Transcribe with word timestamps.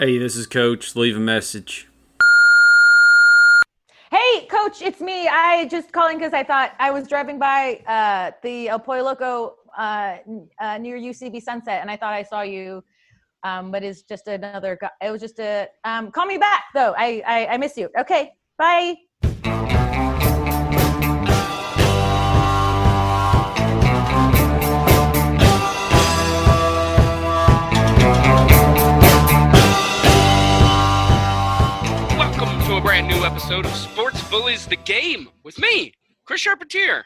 Hey, 0.00 0.18
this 0.18 0.34
is 0.34 0.48
Coach. 0.48 0.96
Leave 0.96 1.16
a 1.16 1.20
message. 1.20 1.86
Hey, 4.10 4.46
Coach, 4.46 4.82
it's 4.82 5.00
me. 5.00 5.28
I 5.28 5.68
just 5.70 5.92
calling 5.92 6.18
because 6.18 6.32
I 6.32 6.42
thought 6.42 6.72
I 6.80 6.90
was 6.90 7.06
driving 7.06 7.38
by 7.38 7.76
uh, 7.86 8.32
the 8.42 8.70
El 8.70 8.80
Pollo 8.80 9.04
Loco 9.04 9.54
uh, 9.78 10.16
uh, 10.60 10.78
near 10.78 10.98
UCB 10.98 11.40
Sunset, 11.40 11.80
and 11.80 11.88
I 11.88 11.96
thought 11.96 12.12
I 12.12 12.24
saw 12.24 12.42
you. 12.42 12.82
Um, 13.44 13.70
but 13.70 13.84
it's 13.84 14.02
just 14.02 14.26
another. 14.26 14.76
Guy 14.80 14.90
it 15.00 15.12
was 15.12 15.20
just 15.20 15.38
a. 15.38 15.68
Um, 15.84 16.10
call 16.10 16.26
me 16.26 16.38
back 16.38 16.64
though. 16.74 16.94
I, 16.98 17.22
I 17.24 17.46
I 17.54 17.56
miss 17.56 17.76
you. 17.76 17.88
Okay, 17.96 18.32
bye. 18.58 18.96
Episode 33.34 33.66
of 33.66 33.74
Sports 33.74 34.22
Bullies 34.30 34.64
the 34.64 34.76
Game 34.76 35.28
with 35.42 35.58
me, 35.58 35.92
Chris 36.24 36.42
Charpentier. 36.42 37.02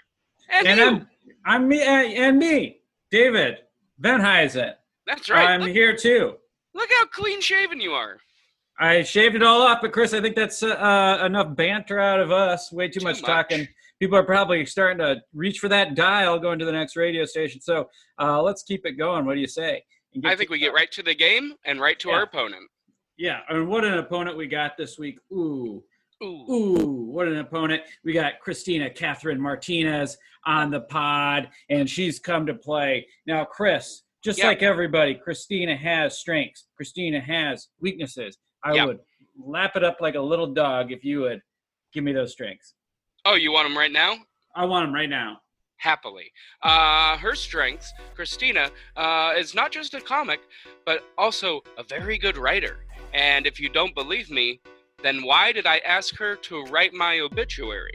And, 0.53 0.67
And. 0.69 0.79
I'm 0.79 1.09
I'm 1.47 1.69
me 1.69 1.81
and, 1.81 2.13
and 2.13 2.39
me, 2.39 2.83
David 3.11 3.57
Venheisen. 4.03 4.75
That's 5.07 5.31
right. 5.31 5.49
I'm 5.49 5.63
look, 5.63 5.71
here 5.71 5.97
too. 5.97 6.35
look 6.75 6.91
how 6.99 7.07
clean 7.07 7.41
shaven 7.41 7.81
you 7.81 7.93
are. 7.93 8.19
I 8.79 9.05
shaved 9.05 9.37
it 9.37 9.43
all 9.43 9.63
off, 9.63 9.79
but 9.81 9.93
Chris, 9.93 10.13
I 10.13 10.21
think 10.21 10.37
that's 10.37 10.63
uh, 10.63 10.73
uh, 10.75 11.25
enough 11.25 11.57
banter 11.57 11.99
out 11.99 12.21
of 12.21 12.31
us. 12.31 12.71
Way 12.73 12.89
too, 12.89 13.01
Too 13.01 13.05
much, 13.07 13.23
much. 13.23 13.27
talking. 13.27 13.67
People 13.99 14.19
are 14.19 14.23
probably 14.25 14.67
starting 14.67 14.99
to 14.99 15.23
reach 15.33 15.61
for 15.61 15.71
that 15.71 15.95
dial, 15.95 16.39
going 16.39 16.59
to 16.59 16.67
the 16.67 16.73
next 16.73 16.95
radio 16.95 17.25
station. 17.25 17.63
So 17.63 17.89
uh, 18.21 18.43
let's 18.43 18.63
keep 18.65 18.85
it 18.85 18.99
going. 18.99 19.25
What 19.25 19.33
do 19.33 19.41
you 19.41 19.49
say? 19.49 19.83
I 20.27 20.37
think 20.37 20.51
we 20.51 20.59
get 20.59 20.75
right 20.75 20.93
to 20.93 21.03
the 21.03 21.15
game 21.15 21.55
and 21.65 21.81
right 21.81 21.99
to 22.01 22.09
Yeah. 22.11 22.17
our 22.17 22.23
opponent. 22.25 22.65
Yeah, 23.17 23.41
I 23.49 23.55
mean, 23.55 23.67
what 23.67 23.85
an 23.85 23.95
opponent 23.95 24.37
we 24.37 24.47
got 24.47 24.77
this 24.77 24.99
week. 24.99 25.19
Ooh, 25.33 25.83
Ooh. 26.23 26.45
Ooh, 26.51 27.05
what 27.11 27.29
an 27.29 27.39
opponent. 27.39 27.83
We 28.05 28.13
got 28.13 28.41
Christina 28.41 28.91
Catherine 28.91 29.41
Martinez 29.41 30.17
on 30.47 30.71
the 30.71 30.81
pod, 30.81 31.49
and 31.71 31.89
she's 31.89 32.19
come 32.19 32.47
to 32.47 32.55
play. 32.55 33.07
Now, 33.27 33.45
Chris, 33.45 34.03
just 34.25 34.39
Yeah. 34.41 34.49
like 34.49 34.63
everybody, 34.63 35.15
Christina 35.15 35.77
has 35.77 36.19
strengths. 36.19 36.67
Christina 36.77 37.21
has 37.21 37.69
weaknesses. 37.81 38.39
I 38.65 38.75
Yeah. 38.75 38.87
would 38.87 39.01
lap 39.39 39.77
it 39.77 39.85
up 39.85 40.01
like 40.01 40.17
a 40.17 40.21
little 40.21 40.49
dog 40.53 40.91
if 40.91 41.05
you 41.05 41.21
would 41.21 41.41
give 41.93 42.03
me 42.03 42.13
those 42.13 42.33
strengths. 42.33 42.75
Oh, 43.25 43.35
you 43.35 43.53
want 43.53 43.69
them 43.69 43.79
right 43.79 43.93
now? 43.93 44.17
I 44.57 44.65
want 44.65 44.87
them 44.87 44.95
right 44.95 45.09
now. 45.09 45.41
Happily. 45.77 46.33
Uh, 46.63 47.17
her 47.19 47.37
strengths, 47.37 47.93
Christina, 48.17 48.73
uh, 48.97 49.35
is 49.37 49.55
not 49.55 49.71
just 49.71 49.95
a 49.95 50.01
comic, 50.01 50.41
but 50.85 51.05
also 51.17 51.63
a 51.77 51.85
very 51.85 52.19
good 52.19 52.37
writer. 52.37 52.85
And 53.15 53.47
if 53.47 53.61
you 53.61 53.69
don't 53.69 53.95
believe 53.95 54.29
me, 54.31 54.61
then 55.03 55.23
why 55.23 55.53
did 55.53 55.67
I 55.67 55.79
ask 55.79 56.17
her 56.17 56.37
to 56.37 56.65
write 56.65 56.93
my 56.93 57.21
obituary? 57.21 57.95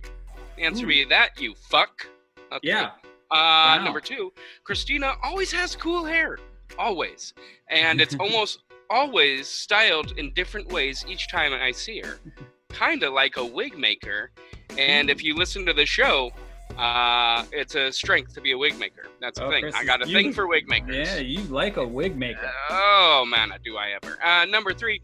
Answer 0.57 0.85
Ooh. 0.85 0.89
me 0.89 1.03
that, 1.09 1.39
you 1.39 1.53
fuck. 1.55 2.05
Okay. 2.51 2.67
Yeah. 2.69 2.91
Uh, 3.31 3.35
Wow. 3.35 3.83
Number 3.83 3.99
two, 3.99 4.31
Christina 4.63 5.15
always 5.23 5.51
has 5.51 5.75
cool 5.75 6.05
hair, 6.05 6.37
always, 6.77 7.33
and 7.69 7.99
it's 7.99 8.15
almost 8.19 8.59
always 8.91 9.47
styled 9.47 10.13
in 10.19 10.31
different 10.35 10.71
ways 10.71 11.03
each 11.09 11.29
time 11.31 11.51
I 11.51 11.71
see 11.71 11.99
her, 12.01 12.19
kind 12.69 13.01
of 13.01 13.13
like 13.13 13.37
a 13.37 13.45
wig 13.45 13.75
maker. 13.75 14.29
And 14.77 15.09
if 15.09 15.23
you 15.23 15.33
listen 15.35 15.65
to 15.65 15.73
the 15.73 15.85
show, 15.85 16.31
uh, 16.77 17.43
it's 17.51 17.73
a 17.73 17.91
strength 17.91 18.35
to 18.35 18.41
be 18.41 18.51
a 18.51 18.57
wig 18.57 18.77
maker. 18.77 19.07
That's 19.19 19.39
a 19.39 19.45
Oh, 19.45 19.49
thing. 19.49 19.61
Chris, 19.63 19.73
I 19.75 19.83
got 19.83 20.03
a 20.03 20.07
you- 20.07 20.15
thing 20.15 20.31
for 20.31 20.45
wig 20.47 20.67
makers. 20.67 20.95
Yeah, 20.95 21.17
you 21.17 21.41
like 21.45 21.77
a 21.77 21.87
wig 21.87 22.15
maker. 22.15 22.51
Oh 22.69 23.25
man, 23.27 23.51
do 23.65 23.77
I 23.77 23.93
ever? 24.01 24.23
Uh, 24.23 24.45
number 24.45 24.73
three. 24.75 25.01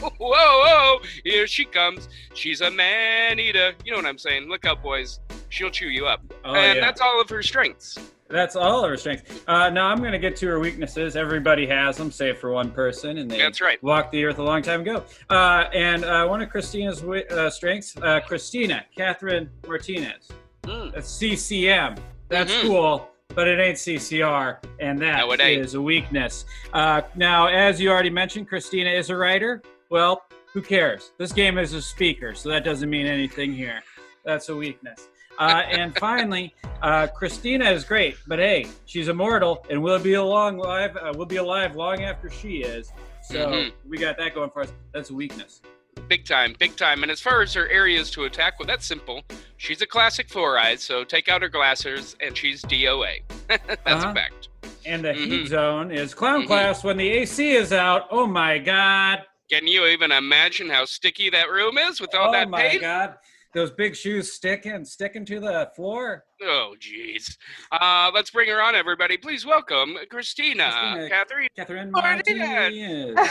Whoa, 0.00 0.10
whoa! 0.18 0.98
Here 1.24 1.46
she 1.46 1.64
comes. 1.64 2.08
She's 2.34 2.60
a 2.60 2.70
man 2.70 3.38
eater. 3.38 3.72
You 3.84 3.92
know 3.92 3.98
what 3.98 4.06
I'm 4.06 4.18
saying? 4.18 4.48
Look 4.48 4.64
out, 4.64 4.82
boys. 4.82 5.20
She'll 5.48 5.70
chew 5.70 5.88
you 5.88 6.06
up. 6.06 6.22
Oh, 6.44 6.54
and 6.54 6.76
yeah. 6.76 6.84
that's 6.84 7.00
all 7.00 7.20
of 7.20 7.28
her 7.28 7.42
strengths. 7.42 7.98
That's 8.28 8.54
all 8.54 8.84
of 8.84 8.90
her 8.90 8.96
strengths. 8.96 9.40
Uh, 9.48 9.70
now 9.70 9.88
I'm 9.88 9.98
going 9.98 10.12
to 10.12 10.18
get 10.18 10.36
to 10.36 10.46
her 10.46 10.60
weaknesses. 10.60 11.16
Everybody 11.16 11.66
has 11.66 11.96
them, 11.96 12.12
save 12.12 12.38
for 12.38 12.52
one 12.52 12.70
person, 12.70 13.18
and 13.18 13.28
they 13.28 13.38
That's 13.38 13.60
right. 13.60 13.82
walked 13.82 14.12
the 14.12 14.24
earth 14.24 14.38
a 14.38 14.42
long 14.44 14.62
time 14.62 14.82
ago. 14.82 15.02
Uh, 15.28 15.64
and 15.74 16.04
uh, 16.04 16.26
one 16.28 16.40
of 16.40 16.48
Christina's 16.48 17.02
uh, 17.02 17.50
strengths, 17.50 17.96
uh, 17.96 18.20
Christina 18.20 18.84
Catherine 18.96 19.50
Martinez. 19.66 20.28
Mm. 20.62 20.94
That's 20.94 21.08
CCM. 21.10 21.96
That's 22.28 22.52
Mhm. 22.52 22.62
cool, 22.62 23.10
but 23.34 23.48
it 23.48 23.58
ain't 23.58 23.76
CCR, 23.78 24.58
and 24.78 24.96
that 25.02 25.26
No, 25.26 25.32
is 25.32 25.74
a 25.74 25.82
weakness. 25.82 26.44
Uh, 26.72 27.02
now, 27.16 27.48
as 27.48 27.80
you 27.80 27.90
already 27.90 28.10
mentioned, 28.10 28.48
Christina 28.48 28.90
is 28.90 29.10
a 29.10 29.16
writer. 29.16 29.60
Well, 29.90 30.22
who 30.52 30.62
cares? 30.62 31.10
This 31.18 31.32
game 31.32 31.58
is 31.58 31.74
a 31.74 31.82
speaker, 31.82 32.32
so 32.34 32.48
that 32.48 32.64
doesn't 32.64 32.88
mean 32.88 33.06
anything 33.06 33.52
here. 33.52 33.82
That's 34.24 34.48
a 34.48 34.54
weakness. 34.56 35.08
Uh, 35.38 35.62
and 35.68 35.96
finally, 35.98 36.54
uh, 36.82 37.08
Christina 37.08 37.68
is 37.70 37.82
great, 37.84 38.16
but 38.28 38.38
hey, 38.38 38.66
she's 38.86 39.08
immortal 39.08 39.66
and 39.68 39.82
will 39.82 39.98
be 39.98 40.14
along 40.14 40.58
live. 40.58 40.96
Uh, 40.96 41.12
will 41.16 41.26
be 41.26 41.36
alive 41.36 41.74
long 41.74 42.02
after 42.04 42.30
she 42.30 42.58
is. 42.58 42.92
So 43.22 43.48
Mhm. 43.48 43.72
we 43.88 43.98
got 43.98 44.16
that 44.18 44.34
going 44.34 44.50
for 44.50 44.62
us. 44.62 44.72
That's 44.94 45.10
a 45.10 45.14
weakness. 45.14 45.60
Big 46.08 46.24
time, 46.24 46.54
big 46.58 46.76
time. 46.76 47.02
And 47.02 47.10
as 47.10 47.20
far 47.20 47.42
as 47.42 47.52
her 47.54 47.68
areas 47.68 48.10
to 48.12 48.24
attack, 48.24 48.58
well, 48.58 48.66
that's 48.66 48.86
simple. 48.86 49.22
She's 49.56 49.82
a 49.82 49.86
classic 49.86 50.28
four 50.28 50.56
eyes, 50.58 50.82
so 50.82 51.02
take 51.04 51.28
out 51.28 51.42
her 51.42 51.48
glasses, 51.48 52.16
and 52.20 52.36
she's 52.36 52.62
DOA. 52.62 53.22
that's 53.48 53.64
Uh-huh. 53.86 54.08
a 54.10 54.14
fact. 54.14 54.48
And 54.86 55.04
the 55.04 55.12
heat 55.12 55.44
Mhm. 55.44 55.48
zone 55.48 55.90
is 55.90 56.14
clown 56.14 56.42
Mhm. 56.44 56.46
class 56.46 56.84
when 56.84 56.96
the 56.96 57.08
AC 57.08 57.52
is 57.56 57.72
out. 57.72 58.06
Oh 58.10 58.26
my 58.26 58.58
god! 58.58 59.24
Can 59.50 59.66
you 59.66 59.86
even 59.86 60.12
imagine 60.12 60.70
how 60.70 60.84
sticky 60.84 61.28
that 61.30 61.50
room 61.50 61.76
is 61.76 62.00
with 62.00 62.14
all 62.14 62.28
oh 62.28 62.32
that 62.32 62.48
my 62.48 62.68
paint? 62.68 62.82
god! 62.82 63.16
Those 63.52 63.72
big 63.72 63.96
shoes 63.96 64.32
sticking, 64.32 64.84
sticking 64.84 65.24
to 65.24 65.40
the 65.40 65.68
floor. 65.74 66.24
Oh, 66.40 66.76
jeez. 66.78 67.36
Uh, 67.72 68.12
let's 68.14 68.30
bring 68.30 68.48
her 68.48 68.62
on, 68.62 68.76
everybody. 68.76 69.16
Please 69.16 69.44
welcome 69.44 69.96
Christina, 70.08 70.70
Christina. 70.70 71.08
Catherine. 71.08 71.48
Catherine 71.56 71.90
Martinez. 71.90 72.38
Martinez. 72.38 73.18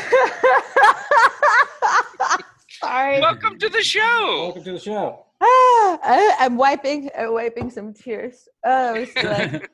Sorry. 2.82 3.22
Welcome 3.22 3.58
to 3.58 3.70
the 3.70 3.82
show. 3.82 4.42
Welcome 4.44 4.66
to 4.66 4.74
the 4.74 4.80
show. 4.80 5.26
Ah, 5.42 6.00
I, 6.04 6.36
I'm 6.40 6.58
wiping, 6.58 7.10
uh, 7.18 7.32
wiping 7.32 7.70
some 7.70 7.94
tears. 7.94 8.50
Oh, 8.66 8.96
it 8.96 9.00
was, 9.00 9.10
good. 9.14 9.54
it, 9.54 9.70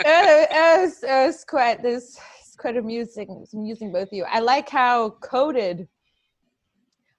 it 0.00 0.80
was, 0.80 1.00
it 1.04 1.26
was 1.26 1.44
quite 1.44 1.80
this. 1.80 2.18
It's 2.56 2.62
quite 2.62 2.78
amusing. 2.78 3.40
It's 3.42 3.52
amusing 3.52 3.92
both 3.92 4.08
of 4.08 4.12
you. 4.14 4.24
I 4.24 4.40
like 4.40 4.70
how 4.70 5.10
coded. 5.22 5.86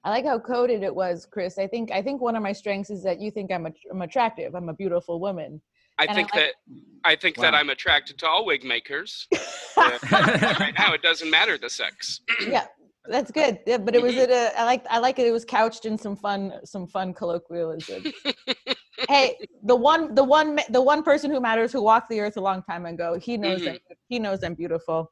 I 0.03 0.09
like 0.09 0.25
how 0.25 0.39
coded 0.39 0.81
it 0.81 0.95
was, 0.95 1.27
Chris. 1.29 1.59
I 1.59 1.67
think 1.67 1.91
I 1.91 2.01
think 2.01 2.21
one 2.21 2.35
of 2.35 2.41
my 2.41 2.53
strengths 2.53 2.89
is 2.89 3.03
that 3.03 3.21
you 3.21 3.29
think 3.29 3.51
I'm, 3.51 3.67
a, 3.67 3.71
I'm 3.91 4.01
attractive. 4.01 4.55
I'm 4.55 4.69
a 4.69 4.73
beautiful 4.73 5.19
woman. 5.19 5.61
I 5.99 6.03
And 6.05 6.11
I 6.11 6.13
think 6.15 6.33
like- 6.33 6.43
that 6.43 6.53
I 7.03 7.15
think 7.15 7.35
that 7.37 7.53
I'm 7.53 7.69
attracted 7.69 8.17
to 8.19 8.27
all 8.27 8.45
wig 8.47 8.63
makers. 8.63 9.27
Uh, 9.79 9.91
right 10.59 10.73
now, 10.79 10.91
it 10.93 11.03
doesn't 11.03 11.29
matter 11.29 11.55
the 11.55 11.69
sex. 11.69 12.21
yeah, 12.49 12.65
that's 13.05 13.29
good. 13.29 13.59
Yeah, 13.67 13.77
but 13.77 13.93
it 13.93 14.01
was 14.01 14.15
at 14.15 14.31
a. 14.31 14.59
I 14.59 14.63
like 14.65 14.83
I 14.89 14.97
like 14.97 15.19
it. 15.19 15.27
It 15.27 15.31
was 15.31 15.45
couched 15.45 15.85
in 15.85 15.99
some 15.99 16.15
fun 16.15 16.51
some 16.65 16.87
fun 16.87 17.13
colloquialism. 17.13 18.11
hey, 19.07 19.37
the 19.61 19.75
one 19.75 20.15
the 20.15 20.23
one 20.23 20.59
the 20.71 20.81
one 20.81 21.03
person 21.03 21.29
who 21.29 21.39
matters 21.39 21.71
who 21.71 21.83
walked 21.83 22.09
the 22.09 22.19
earth 22.21 22.37
a 22.37 22.41
long 22.41 22.63
time 22.63 22.87
ago. 22.87 23.19
He 23.21 23.37
knows 23.37 23.61
Mhm. 23.61 23.73
I'm, 23.73 23.77
he 24.09 24.17
knows 24.17 24.43
I'm 24.43 24.55
beautiful. 24.55 25.11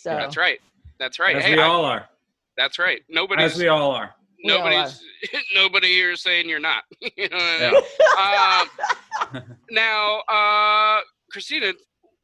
So 0.00 0.10
That's 0.10 0.36
right. 0.36 0.58
That's 0.98 1.18
right. 1.18 1.36
As 1.36 1.44
hey, 1.44 1.56
we 1.56 1.60
I- 1.60 1.66
all 1.66 1.84
are. 1.84 2.08
that's 2.56 2.78
right. 2.78 3.02
Nobody's 3.10 3.52
As 3.52 3.58
we 3.58 3.68
all 3.68 3.90
are. 3.90 4.14
We 4.44 4.52
all 4.52 4.58
nobody's 4.64 5.02
nobody 5.54 5.88
here 5.88 6.12
is 6.12 6.22
saying 6.22 6.48
you're 6.48 6.58
not. 6.58 6.84
you 7.00 7.28
know 7.28 7.36
what 7.36 7.84
I 8.16 8.64
mean? 9.32 9.34
um, 9.36 9.42
now, 9.70 10.20
uh, 10.20 11.00
Christina, 11.30 11.72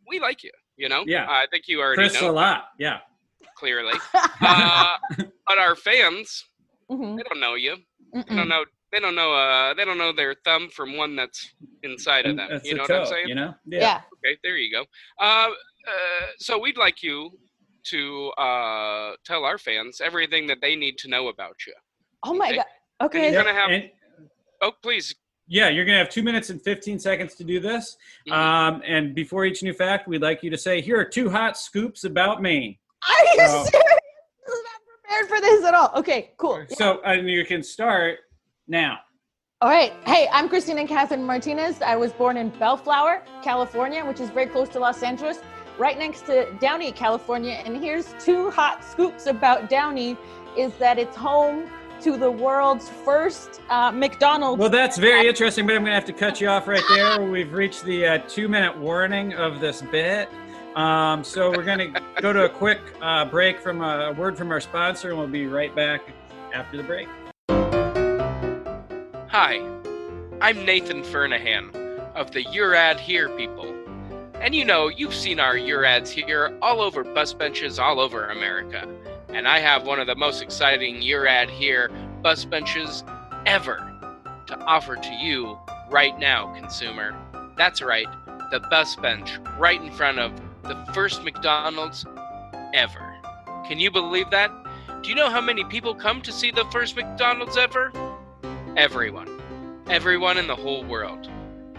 we 0.09 0.18
like 0.21 0.42
you. 0.42 0.51
You 0.78 0.89
know, 0.89 1.04
Yeah. 1.06 1.27
I 1.28 1.47
think 1.51 1.65
you 1.68 1.80
already 1.80 1.97
Chris 2.09 2.21
a 2.22 2.30
lot. 2.30 2.68
Yeah. 2.78 2.98
clearly. 3.59 3.98
Uh, 4.41 4.97
but 5.47 5.59
our 5.59 5.77
fans, 5.77 6.45
Mhm. 6.91 7.16
they 7.18 7.22
don't 7.24 7.41
know 7.41 7.54
you. 7.54 7.77
They 8.15 8.21
Mm-mm. 8.22 8.36
don't 8.36 8.48
know. 8.48 8.65
They 8.92 9.01
don't 9.01 9.15
know. 9.15 9.33
Uh, 9.34 9.74
they 9.74 9.84
don't 9.84 9.98
know 9.98 10.12
their 10.12 10.34
thumb 10.45 10.71
from 10.71 10.97
one 10.97 11.16
that's 11.16 11.51
inside 11.83 12.24
of 12.27 12.36
them. 12.36 12.48
that's 12.51 12.66
You 12.66 12.74
a 12.74 12.78
know 12.78 12.86
toe, 12.86 12.95
what 13.01 13.03
I'm 13.03 13.06
saying? 13.09 13.28
You 13.28 13.34
know? 13.34 13.54
yeah. 13.66 14.01
Okay, 14.24 14.39
there 14.42 14.56
you 14.56 14.71
go. 14.72 14.84
Uh, 15.21 15.51
uh, 15.89 16.27
so 16.39 16.59
we'd 16.59 16.77
like 16.78 17.03
you 17.03 17.30
to 17.86 18.28
uh, 18.38 19.12
tell 19.24 19.44
our 19.44 19.59
fans 19.59 20.00
everything 20.00 20.47
that 20.48 20.59
they 20.60 20.77
need 20.77 20.98
to 20.98 21.09
know 21.09 21.28
about 21.28 21.56
you. 21.66 21.72
Oh 22.24 22.34
my 22.34 22.48
Okay. 22.48 22.56
god. 22.56 22.66
And 23.00 23.06
Okay. 23.06 23.33
you're 23.33 23.42
gonna 23.42 23.54
have. 23.59 23.71
And- 23.71 23.91
Oh, 24.62 24.72
please. 24.83 25.15
yeah, 25.48 25.68
you're 25.68 25.84
going 25.84 25.97
to 25.98 26.03
have 26.03 26.09
two 26.09 26.22
minutes 26.22 26.48
and 26.48 26.60
15 26.62 26.98
seconds 26.98 27.34
to 27.34 27.44
do 27.44 27.60
this. 27.60 27.97
Mhm. 28.27 28.33
Um, 28.33 28.83
and 28.86 29.15
before 29.15 29.44
each 29.44 29.62
new 29.62 29.74
fact, 29.74 30.09
we'd 30.09 30.22
like 30.22 30.42
you 30.42 30.48
to 30.48 30.56
say, 30.56 30.80
here 30.80 30.98
are 30.98 31.04
two 31.04 31.28
hot 31.28 31.59
scoops 31.59 32.04
about 32.04 32.41
me. 32.41 32.80
Are 33.06 33.24
you 33.24 33.36
Oh. 33.42 33.65
serious? 33.65 33.71
I'm 34.48 34.62
not 34.62 34.80
prepared 35.03 35.28
for 35.28 35.41
this 35.42 35.62
at 35.65 35.74
all. 35.74 35.92
Okay, 35.94 36.32
cool. 36.39 36.65
So 36.71 37.03
and 37.04 37.28
you 37.28 37.44
can 37.44 37.62
start 37.62 38.21
now. 38.66 38.98
All 39.60 39.68
right. 39.68 39.92
Hey, 40.06 40.27
I'm 40.32 40.48
Christina 40.48 40.86
Catherine 40.89 41.22
Martinez. 41.24 41.82
I 41.82 41.97
was 41.97 42.12
born 42.12 42.39
in 42.39 42.48
Bellflower, 42.59 43.22
California, 43.42 44.04
which 44.06 44.21
is 44.21 44.30
very 44.30 44.47
close 44.47 44.68
to 44.71 44.78
Los 44.80 45.03
Angeles. 45.03 45.39
Right 45.78 45.99
next 45.99 46.27
to 46.27 46.51
Downey, 46.61 46.93
California. 46.93 47.53
And 47.65 47.77
here's 47.77 48.15
two 48.19 48.51
hot 48.51 48.84
scoops 48.84 49.27
about 49.27 49.69
Downey: 49.69 50.17
is 50.57 50.75
that 50.75 50.99
it's 50.99 51.17
home 51.17 51.71
to 52.01 52.17
the 52.17 52.31
world's 52.31 52.89
first 52.89 53.61
uh, 53.71 53.91
McDonald's. 53.91 54.61
Well, 54.61 54.71
that's 54.71 54.99
very 54.99 55.27
interesting, 55.28 55.67
but 55.67 55.75
I'm 55.75 55.83
going 55.83 55.93
to 55.93 55.95
have 55.95 56.05
to 56.05 56.13
cut 56.13 56.41
you 56.41 56.49
off 56.49 56.69
right 56.69 56.83
there. 56.91 57.23
We've 57.23 57.53
reached 57.53 57.84
the 57.84 58.07
uh, 58.07 58.19
two 58.28 58.49
minute 58.49 58.77
warning 58.77 59.34
of 59.34 59.61
this 59.61 59.83
bit. 59.83 60.28
Um, 60.77 61.25
so 61.25 61.51
we're 61.51 61.65
going 61.65 61.93
to 61.95 62.03
go 62.21 62.34
to 62.34 62.45
a 62.45 62.49
quick 62.49 62.81
uh, 63.01 63.25
break 63.25 63.61
from 63.61 63.83
a 63.83 64.13
word 64.13 64.37
from 64.37 64.51
our 64.51 64.61
sponsor, 64.61 65.09
and 65.09 65.19
we'll 65.19 65.27
be 65.27 65.47
right 65.47 65.75
back 65.75 66.03
after 66.53 66.77
the 66.77 66.83
break. 66.83 67.09
Hi, 69.31 69.61
I'm 70.41 70.65
Nathan 70.65 71.03
Fernahan 71.03 71.75
of 72.15 72.31
the 72.31 72.43
Your 72.45 72.75
Ad 72.75 73.01
Here 73.01 73.31
people. 73.37 73.76
And 74.41 74.54
you 74.54 74.65
know, 74.65 74.88
you've 74.88 75.15
seen 75.15 75.41
our 75.41 75.56
Your 75.56 75.84
Ads 75.84 76.10
here 76.10 76.56
all 76.60 76.80
over 76.80 77.03
bus 77.03 77.33
benches 77.33 77.78
all 77.78 77.98
over 77.98 78.27
America. 78.28 78.88
And 79.30 79.48
I 79.48 79.59
have 79.59 79.86
one 79.86 79.98
of 79.98 80.06
the 80.06 80.15
most 80.15 80.42
exciting 80.42 81.03
Your 81.03 81.27
Ad 81.27 81.50
Here 81.50 81.91
bus 82.22 82.44
benches 82.44 83.03
ever 83.47 83.92
to 84.47 84.56
offer 84.59 84.97
to 84.97 85.12
you 85.15 85.59
right 85.91 86.16
now, 86.18 86.54
consumer. 86.54 87.15
That's 87.56 87.83
right, 87.83 88.06
the 88.50 88.60
bus 88.71 88.94
bench 88.97 89.38
right 89.59 89.80
in 89.80 89.91
front 89.91 90.18
of 90.18 90.33
the 90.62 90.77
first 90.92 91.24
McDonald's 91.24 92.04
ever. 92.74 93.15
Can 93.66 93.80
you 93.80 93.91
believe 93.91 94.30
that? 94.30 94.50
Do 95.03 95.09
you 95.09 95.15
know 95.15 95.30
how 95.30 95.41
many 95.41 95.65
people 95.65 95.94
come 95.94 96.21
to 96.22 96.30
see 96.30 96.50
the 96.50 96.66
first 96.71 96.94
McDonald's 96.94 97.56
ever? 97.56 97.92
Everyone. 98.77 99.41
Everyone 99.89 100.36
in 100.36 100.47
the 100.47 100.56
whole 100.56 100.84
world. 100.84 101.28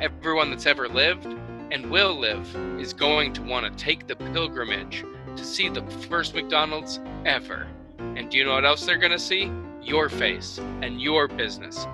Everyone 0.01 0.50
that's 0.50 0.65
ever 0.65 0.88
lived 0.88 1.27
and 1.72 1.92
will 1.92 2.18
live 2.18 2.56
is 2.80 2.94
going 2.94 3.34
to 3.34 3.42
want 3.42 3.66
to 3.66 3.84
take 3.84 4.08
the 4.08 4.16
pilgrimage 4.16 5.04
to 5.36 5.44
see 5.44 5.69
the 5.69 5.84
first 6.10 6.34
McDonald's 6.34 7.00
ever. 7.25 7.68
And 8.00 8.30
do 8.30 8.38
you 8.38 8.46
know 8.46 8.54
what 8.54 8.66
else 8.66 8.86
they're 8.86 8.98
going 8.98 9.12
to 9.12 9.19
see? 9.19 9.52
Your 9.81 10.10
face 10.10 10.60
and 10.81 11.02
your 11.02 11.28
business 11.28 11.88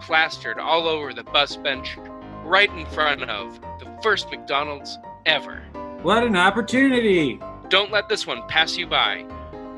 plastered 0.00 0.58
all 0.58 0.86
over 0.88 1.12
the 1.12 1.24
bus 1.24 1.56
bench 1.56 1.96
right 2.44 2.70
in 2.70 2.86
front 2.86 3.22
of 3.24 3.60
the 3.80 3.98
first 4.02 4.30
McDonald's 4.30 4.98
ever. 5.26 5.62
What 6.02 6.24
an 6.24 6.36
opportunity! 6.36 7.40
Don't 7.68 7.92
let 7.92 8.08
this 8.08 8.26
one 8.26 8.46
pass 8.48 8.76
you 8.76 8.86
by. 8.86 9.26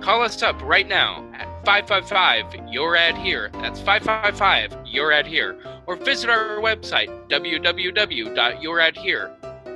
Call 0.01 0.23
us 0.23 0.43
up 0.43 0.61
right 0.63 0.89
now 0.89 1.29
at 1.35 1.47
555 1.65 2.69
Your 2.73 2.97
Ad 2.97 3.17
Here. 3.19 3.51
That's 3.55 3.81
555 3.81 4.87
Your 4.87 5.13
Ad 5.13 5.27
Here. 5.27 5.59
Or 5.87 5.97
visit 5.97 6.31
our 6.31 6.59
website, 6.59 7.11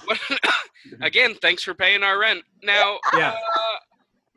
Again, 1.02 1.36
thanks 1.42 1.62
for 1.64 1.74
paying 1.74 2.04
our 2.04 2.18
rent. 2.20 2.44
Now, 2.64 3.00
Yeah. 3.18 3.32
uh, 3.32 3.78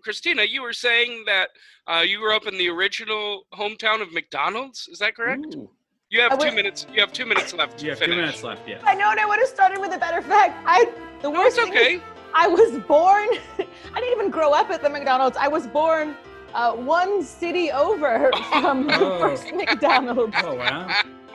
Christina, 0.03 0.43
you 0.43 0.63
were 0.63 0.73
saying 0.73 1.23
that 1.27 1.51
uh, 1.89 2.01
you 2.07 2.19
grew 2.19 2.35
up 2.35 2.47
in 2.47 2.57
the 2.59 2.69
original 2.69 3.47
hometown 3.55 4.01
of 4.03 4.13
McDonald's. 4.13 4.89
Is 4.89 4.99
that 4.99 5.15
correct? 5.17 5.47
Ooh, 5.55 5.71
You 6.11 6.21
have 6.21 6.33
I 6.33 6.37
two 6.37 6.45
would- 6.47 6.55
minutes. 6.55 6.87
You 6.93 7.01
have 7.01 7.13
two 7.13 7.27
minutes 7.27 7.53
left 7.55 7.79
to 7.79 7.85
you 7.85 7.91
have 7.91 7.99
finish. 7.99 8.15
two 8.17 8.21
minutes 8.21 8.43
left, 8.43 8.69
yeah. 8.69 8.81
I 8.85 8.95
know, 8.95 9.11
and 9.11 9.21
I 9.21 9.27
would 9.27 9.39
have 9.39 9.49
started 9.49 9.81
with 9.81 9.93
a 9.95 9.99
better 9.99 10.23
fact. 10.23 10.55
I 10.67 10.85
the 11.23 11.31
No, 11.31 11.41
worst 11.41 11.59
it's 11.59 11.67
thing 11.69 11.75
is 11.75 11.81
okay. 11.81 12.03
I 12.35 12.47
was 12.49 12.79
born. 12.87 13.29
I 13.95 14.01
didn't 14.01 14.13
even 14.13 14.31
grow 14.31 14.53
up 14.53 14.71
at 14.71 14.83
the 14.83 14.91
McDonald's. 14.91 15.37
I 15.39 15.49
was 15.49 15.67
born 15.67 16.17
uh, 16.55 16.73
one 16.73 17.23
city 17.23 17.71
over 17.73 18.31
from 18.51 18.87
the 18.87 18.99
Oh. 18.99 19.19
first 19.21 19.53
McDonald's, 19.55 20.37
Oh, 20.43 20.55
wow. 20.55 20.87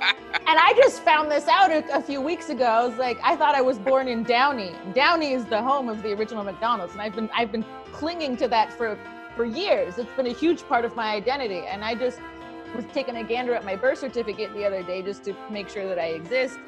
and 0.01 0.57
I 0.59 0.73
just 0.77 1.03
found 1.03 1.29
this 1.31 1.47
out 1.47 1.69
a, 1.71 1.83
a 1.97 2.01
few 2.01 2.21
weeks 2.21 2.49
ago. 2.49 2.65
I 2.65 2.85
was 2.87 2.97
like, 2.97 3.19
I 3.23 3.35
thought 3.35 3.53
I 3.55 3.61
was 3.61 3.77
born 3.79 4.07
in 4.07 4.23
Downey. 4.23 4.71
Downey 4.93 5.33
is 5.33 5.45
the 5.45 5.61
home 5.61 5.89
of 5.89 6.01
the 6.03 6.13
original 6.13 6.43
McDonald's, 6.43 6.93
and 6.93 7.01
I've 7.01 7.15
been 7.15 7.29
I've 7.35 7.51
been 7.51 7.65
clinging 7.93 8.35
to 8.37 8.47
that 8.49 8.71
for 8.73 8.97
for 9.41 9.45
years. 9.45 9.97
It's 9.97 10.11
been 10.15 10.27
a 10.27 10.33
huge 10.33 10.61
part 10.67 10.85
of 10.85 10.95
my 10.95 11.09
identity, 11.15 11.63
and 11.65 11.83
I 11.83 11.95
just 11.95 12.19
was 12.75 12.85
taking 12.93 13.15
a 13.17 13.23
gander 13.23 13.55
at 13.55 13.65
my 13.65 13.75
birth 13.75 13.97
certificate 13.97 14.53
the 14.53 14.63
other 14.65 14.83
day 14.83 15.01
just 15.01 15.23
to 15.23 15.35
make 15.49 15.67
sure 15.67 15.87
that 15.87 15.97
I 15.97 16.09
exist, 16.21 16.59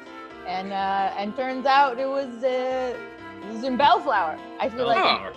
and 0.44 0.72
uh, 0.72 1.12
and 1.20 1.36
turns 1.36 1.66
out 1.66 2.00
it 2.00 2.08
was. 2.08 2.42
Uh, 2.42 2.96
it 3.42 3.52
was 3.52 3.62
in 3.64 3.76
Bellflower. 3.76 4.38
I 4.58 4.68
feel 4.70 4.86
like. 4.86 5.34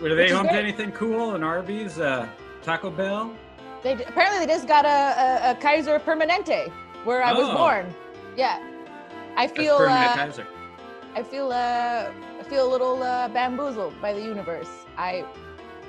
Were 0.00 0.14
they 0.14 0.24
Which 0.24 0.32
home 0.32 0.46
to 0.48 0.52
anything 0.54 0.90
cool? 0.92 1.34
in 1.36 1.42
Arby's, 1.44 2.00
uh, 2.00 2.26
Taco 2.62 2.90
Bell? 2.90 3.32
They 3.82 3.92
apparently 3.92 4.38
they 4.44 4.52
just 4.52 4.66
got 4.66 4.84
a, 4.84 5.48
a, 5.48 5.50
a 5.52 5.54
Kaiser 5.56 5.98
Permanente 6.00 6.70
where 7.04 7.22
I 7.22 7.32
was 7.32 7.46
Oh. 7.48 7.56
born. 7.56 7.94
Yeah, 8.36 8.58
I 9.36 9.46
That's 9.46 9.58
feel 9.58 9.76
permanent 9.78 10.10
uh, 10.12 10.16
Kaiser. 10.16 10.46
I 11.14 11.22
feel 11.22 11.52
uh, 11.52 12.10
I 12.40 12.42
feel 12.50 12.66
a 12.66 12.70
little 12.74 13.02
uh, 13.02 13.28
bamboozled 13.28 13.94
by 14.00 14.12
the 14.14 14.20
universe. 14.22 14.70
I 14.96 15.24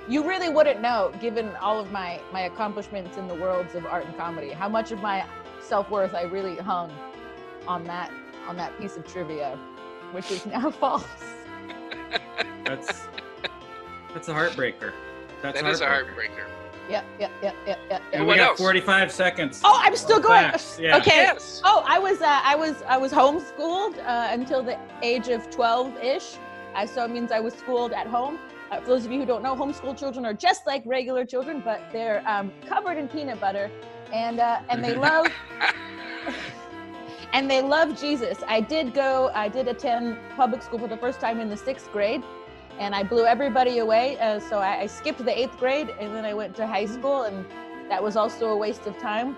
you 0.10 0.28
really 0.28 0.50
wouldn't 0.50 0.82
know, 0.82 1.14
given 1.22 1.56
all 1.58 1.80
of 1.80 1.92
my 1.92 2.20
my 2.34 2.42
accomplishments 2.42 3.18
in 3.18 3.28
the 3.28 3.36
worlds 3.36 3.76
of 3.76 3.86
art 3.86 4.06
and 4.06 4.18
comedy, 4.18 4.50
how 4.50 4.68
much 4.68 4.92
of 4.92 5.02
my 5.02 5.24
self 5.62 5.90
worth 5.90 6.16
I 6.16 6.24
really 6.24 6.56
hung 6.58 6.92
on 7.68 7.84
that 7.86 8.12
on 8.48 8.58
that 8.58 8.78
piece 8.80 8.98
of 8.98 9.06
trivia, 9.06 9.58
which 10.12 10.32
is 10.32 10.46
now 10.46 10.72
false. 10.84 11.06
That's 12.66 13.08
that's 14.14 14.28
a 14.28 14.34
heartbreaker. 14.34 14.94
That's 15.44 15.62
That 15.62 15.70
is 15.70 15.82
a 15.82 15.86
heartbreaker. 15.86 16.30
heartbreaker. 16.30 16.46
Yep, 16.90 17.06
yep, 17.20 17.32
yep, 17.44 17.56
yep, 17.68 17.80
yep. 17.88 18.02
And 18.12 18.22
yep. 18.22 18.28
What 18.28 18.34
we 18.34 18.36
got 18.38 18.50
else? 18.50 18.60
45 18.60 19.12
seconds. 19.12 19.62
Oh, 19.64 19.80
I'm 19.80 19.96
still 19.96 20.20
going. 20.20 20.52
Yeah. 20.80 20.98
Okay. 20.98 21.18
Yes. 21.18 21.62
Oh, 21.64 21.84
I 21.88 22.00
was 22.00 22.20
uh, 22.22 22.42
I 22.44 22.56
was 22.56 22.82
I 22.88 22.98
was 22.98 23.12
homeschooled 23.12 24.00
uh, 24.00 24.30
until 24.32 24.64
the 24.64 24.80
age 25.04 25.28
of 25.28 25.48
12-ish. 25.52 26.38
Uh, 26.74 26.88
so 26.88 27.06
it 27.06 27.12
means 27.12 27.32
I 27.32 27.40
was 27.40 27.54
schooled 27.54 27.92
at 27.92 28.08
home. 28.08 28.40
Uh, 28.72 28.80
for 28.80 28.88
those 28.88 29.06
of 29.06 29.12
you 29.12 29.20
who 29.20 29.26
don't 29.26 29.42
know, 29.42 29.56
homeschool 29.56 29.98
children 29.98 30.26
are 30.26 30.34
just 30.34 30.68
like 30.68 30.84
regular 30.86 31.26
children, 31.26 31.62
but 31.64 31.82
they're 31.92 32.24
um, 32.28 32.52
covered 32.68 32.98
in 32.98 33.08
peanut 33.08 33.40
butter, 33.40 33.72
and 34.14 34.40
uh, 34.40 34.62
and 34.70 34.84
they 34.84 34.96
love 35.10 35.28
and 37.34 37.50
they 37.50 37.62
love 37.62 38.00
Jesus. 38.00 38.38
I 38.48 38.62
did 38.62 38.94
go. 38.94 39.32
I 39.34 39.48
did 39.48 39.68
attend 39.68 40.18
public 40.36 40.62
school 40.62 40.80
for 40.80 40.88
the 40.88 40.98
first 40.98 41.20
time 41.20 41.40
in 41.40 41.50
the 41.50 41.58
sixth 41.58 41.92
grade, 41.92 42.24
and 42.80 42.94
I 42.94 43.04
blew 43.04 43.26
everybody 43.26 43.80
away. 43.80 44.20
Uh, 44.20 44.40
so 44.40 44.60
I, 44.60 44.82
I 44.82 44.86
skipped 44.88 45.24
the 45.24 45.38
eighth 45.38 45.58
grade, 45.58 45.90
and 46.00 46.16
then 46.16 46.26
I 46.26 46.34
went 46.34 46.56
to 46.58 46.68
high 46.68 46.86
school, 46.86 47.24
and 47.24 47.46
that 47.90 48.02
was 48.02 48.16
also 48.16 48.50
a 48.50 48.58
waste 48.58 48.86
of 48.86 48.98
time. 49.00 49.36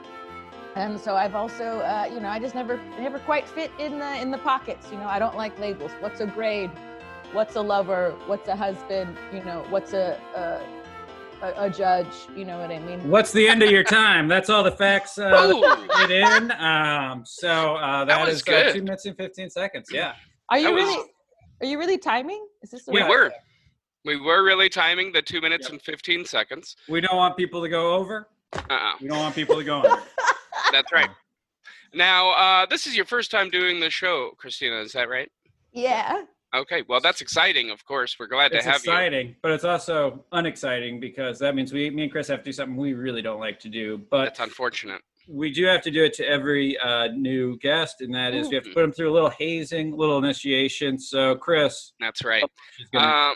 And 0.75 0.97
so 0.99 1.15
I've 1.15 1.35
also, 1.35 1.79
uh, 1.79 2.09
you 2.09 2.21
know, 2.21 2.29
I 2.29 2.39
just 2.39 2.55
never, 2.55 2.77
never 2.97 3.19
quite 3.19 3.47
fit 3.47 3.71
in 3.77 3.99
the 3.99 4.21
in 4.21 4.31
the 4.31 4.37
pockets. 4.37 4.87
You 4.91 4.97
know, 4.97 5.07
I 5.07 5.19
don't 5.19 5.35
like 5.35 5.57
labels. 5.59 5.91
What's 5.99 6.21
a 6.21 6.27
grade? 6.27 6.71
What's 7.33 7.55
a 7.55 7.61
lover? 7.61 8.13
What's 8.27 8.47
a 8.49 8.55
husband? 8.55 9.17
You 9.33 9.43
know, 9.43 9.65
what's 9.69 9.93
a 9.93 10.19
a, 10.35 11.45
a, 11.45 11.65
a 11.65 11.69
judge? 11.69 12.07
You 12.35 12.43
know 12.45 12.59
what 12.59 12.71
I 12.71 12.79
mean? 12.79 13.09
What's 13.09 13.31
the 13.31 13.47
end 13.47 13.63
of 13.63 13.71
your 13.71 13.83
time? 13.83 14.27
That's 14.27 14.49
all 14.49 14.63
the 14.63 14.71
facts 14.71 15.17
uh, 15.17 15.51
get 15.99 16.11
in. 16.11 16.51
Um, 16.51 17.23
so 17.25 17.75
uh, 17.77 18.03
That 18.05 18.17
that 18.17 18.25
was 18.25 18.35
is 18.35 18.41
uh, 18.41 18.45
good. 18.51 18.73
two 18.73 18.83
minutes 18.83 19.05
and 19.05 19.15
15 19.15 19.49
seconds. 19.49 19.87
Yeah. 19.91 20.13
Are 20.49 20.57
you 20.59 20.65
That 20.65 20.73
was- 20.73 20.83
really? 20.83 21.09
Are 21.61 21.65
you 21.67 21.77
really 21.79 21.97
timing? 21.97 22.45
Is 22.63 22.71
this 22.71 22.85
the 22.85 22.91
We 22.91 23.01
way- 23.03 23.09
were. 23.09 23.31
We 24.03 24.19
were 24.19 24.43
really 24.43 24.67
timing 24.67 25.11
the 25.13 25.21
two 25.21 25.39
minutes 25.41 25.65
Yep. 25.65 25.73
and 25.73 25.81
15 25.83 26.25
seconds. 26.25 26.75
We 26.89 27.01
don't 27.01 27.15
want 27.17 27.37
people 27.37 27.61
to 27.61 27.69
go 27.69 27.93
over. 27.93 28.27
Uh-uh. 28.51 28.93
We 28.99 29.07
don't 29.07 29.19
want 29.19 29.35
people 29.35 29.55
to 29.57 29.63
go 29.63 29.77
under. 29.83 30.01
That's 30.71 30.91
right. 30.91 31.09
Now, 31.93 32.31
uh, 32.31 32.65
this 32.65 32.87
is 32.87 32.95
your 32.97 33.05
first 33.05 33.29
time 33.29 33.51
doing 33.51 33.79
the 33.79 33.91
show, 33.91 34.31
Christina. 34.37 34.81
Is 34.81 34.93
that 34.93 35.07
right? 35.07 35.31
Yeah. 35.71 36.23
Okay. 36.53 36.83
Well, 36.87 36.99
that's 36.99 37.21
exciting. 37.21 37.69
Of 37.69 37.85
course, 37.85 38.17
we're 38.19 38.27
glad 38.27 38.51
It's 38.51 38.65
to 38.65 38.71
have 38.71 38.79
exciting, 38.81 39.35
but 39.41 39.51
it's 39.51 39.63
also 39.63 40.23
unexciting 40.31 40.99
because 40.99 41.39
that 41.39 41.55
means 41.55 41.71
we, 41.71 41.89
me 41.89 42.03
and 42.03 42.11
Chris 42.11 42.27
have 42.27 42.39
to 42.39 42.45
do 42.45 42.51
something 42.51 42.75
we 42.75 42.93
really 42.93 43.21
don't 43.21 43.39
like 43.39 43.59
to 43.61 43.69
do. 43.69 44.01
But 44.09 44.25
That's 44.25 44.39
unfortunate. 44.41 45.01
we 45.27 45.51
do 45.51 45.65
have 45.65 45.81
to 45.83 45.91
do 45.91 46.03
it 46.03 46.13
to 46.15 46.27
every 46.27 46.77
uh, 46.79 47.07
new 47.07 47.57
guest, 47.59 48.01
and 48.01 48.13
that 48.15 48.33
is 48.33 48.49
we 48.49 48.55
have 48.55 48.65
to 48.65 48.73
put 48.73 48.81
them 48.81 48.91
through 48.91 49.11
a 49.11 49.13
little 49.13 49.29
hazing, 49.29 49.95
little 49.95 50.17
initiation. 50.17 50.99
So, 50.99 51.35
Chris, 51.35 51.93
That's 51.99 52.23
right. 52.25 52.43
she's 52.77 52.87
Um, 52.93 53.35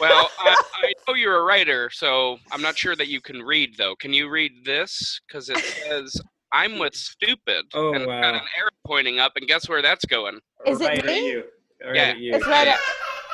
well, 0.00 0.28
I, 0.40 0.56
I 0.82 0.92
know 1.06 1.14
you're 1.14 1.36
a 1.38 1.44
writer, 1.44 1.90
so 1.90 2.38
I'm 2.50 2.62
not 2.62 2.76
sure 2.76 2.96
that 2.96 3.06
you 3.06 3.20
can 3.20 3.40
read 3.42 3.76
though. 3.78 3.94
Can 3.94 4.12
you 4.12 4.28
read 4.28 4.64
this? 4.64 5.20
Because 5.28 5.48
it 5.48 5.58
says, 5.58 6.20
"I'm 6.52 6.80
with 6.80 6.96
stupid," 6.96 7.66
Oh, 7.74 7.92
and 7.92 8.02
it's 8.02 8.06
got 8.06 8.34
an 8.34 8.40
arrow 8.58 8.70
pointing 8.84 9.20
up, 9.20 9.32
and 9.36 9.46
guess 9.46 9.68
where 9.68 9.80
that's 9.80 10.04
going? 10.06 10.40
Is 10.66 10.80
it 10.80 10.84
right 10.84 10.98
at 10.98 11.04
me? 11.06 11.42
You. 11.80 11.86
Right 11.86 11.96
Yeah. 11.96 12.02
at 12.02 12.18
you. 12.18 12.34
It's 12.34 12.46
right. 12.46 12.68
At, 12.68 12.78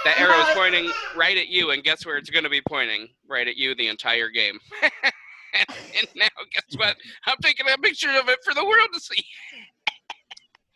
The 0.04 0.20
arrow 0.20 0.38
is 0.38 0.46
pointing 0.54 0.88
right 1.16 1.36
at 1.36 1.48
you, 1.48 1.72
and 1.72 1.82
guess 1.82 2.06
where 2.06 2.16
it's 2.16 2.30
going 2.30 2.44
to 2.44 2.50
be 2.50 2.60
pointing? 2.68 3.08
Right 3.28 3.48
at 3.48 3.56
you 3.56 3.74
the 3.74 3.88
entire 3.88 4.28
game. 4.28 4.56
and 5.54 6.06
now 6.14 6.28
guess 6.54 6.76
what? 6.76 6.96
I'm 7.26 7.36
taking 7.42 7.66
a 7.68 7.76
picture 7.78 8.10
of 8.10 8.28
it 8.28 8.38
for 8.44 8.54
the 8.54 8.64
world 8.64 8.88
to 8.94 9.00
see. 9.00 9.24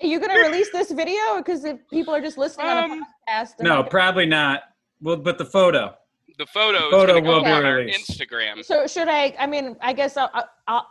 Are 0.02 0.06
you 0.06 0.18
gonna 0.18 0.38
release 0.40 0.70
this 0.72 0.90
video? 0.90 1.36
Because 1.36 1.64
if 1.64 1.78
people 1.92 2.12
are 2.14 2.20
just 2.20 2.38
listening 2.38 2.66
on 2.66 2.76
a 2.90 2.92
Um, 2.94 3.04
podcast, 3.28 3.50
No, 3.60 3.76
gonna- 3.76 3.88
probably 3.90 4.26
not. 4.26 4.62
Well, 5.00 5.16
but 5.16 5.38
the 5.38 5.44
photo. 5.44 5.94
The 6.38 6.46
photo, 6.46 6.78
The 6.78 6.86
is 6.86 6.90
photo 6.92 7.06
gonna 7.12 7.20
go 7.22 7.34
will 7.36 7.44
be 7.44 7.50
on 7.50 7.64
our 7.66 7.74
released. 7.76 8.10
Instagram. 8.10 8.64
So 8.64 8.86
should 8.88 9.08
I? 9.08 9.36
I 9.38 9.46
mean, 9.46 9.76
I 9.82 9.92
guess 9.92 10.16
I'll. 10.16 10.30
I'll, 10.34 10.48
I'll 10.66 10.86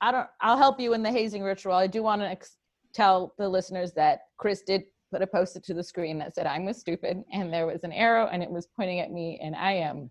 I 0.00 0.10
don't. 0.10 0.26
I'll 0.40 0.56
help 0.58 0.80
you 0.80 0.94
in 0.94 1.02
the 1.02 1.12
hazing 1.12 1.42
ritual. 1.42 1.74
I 1.74 1.86
do 1.86 2.02
want 2.02 2.22
to 2.22 2.28
ex- 2.28 2.56
tell 2.94 3.34
the 3.38 3.48
listeners 3.48 3.92
that 3.92 4.22
Chris 4.38 4.62
did 4.62 4.84
put 5.12 5.22
a 5.22 5.26
post-it 5.26 5.64
to 5.64 5.74
the 5.74 5.82
screen 5.82 6.18
that 6.18 6.34
said 6.34 6.46
"I'm 6.46 6.64
was 6.64 6.78
stupid," 6.78 7.22
and 7.32 7.52
there 7.52 7.66
was 7.66 7.84
an 7.84 7.92
arrow, 7.92 8.26
and 8.28 8.42
it 8.42 8.50
was 8.50 8.66
pointing 8.76 9.00
at 9.00 9.10
me, 9.10 9.38
and 9.42 9.54
I 9.54 9.72
am. 9.72 10.10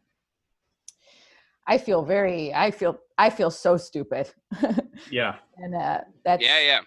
I 1.67 1.77
feel 1.77 2.03
very. 2.03 2.53
I 2.53 2.71
feel. 2.71 2.99
I 3.17 3.29
feel 3.29 3.49
so 3.49 3.77
stupid, 3.77 4.31
Yeah. 5.11 5.35
and 5.57 5.75
uh, 5.75 6.01
that's. 6.23 6.43
Yeah, 6.43 6.59
yeah. 6.61 6.79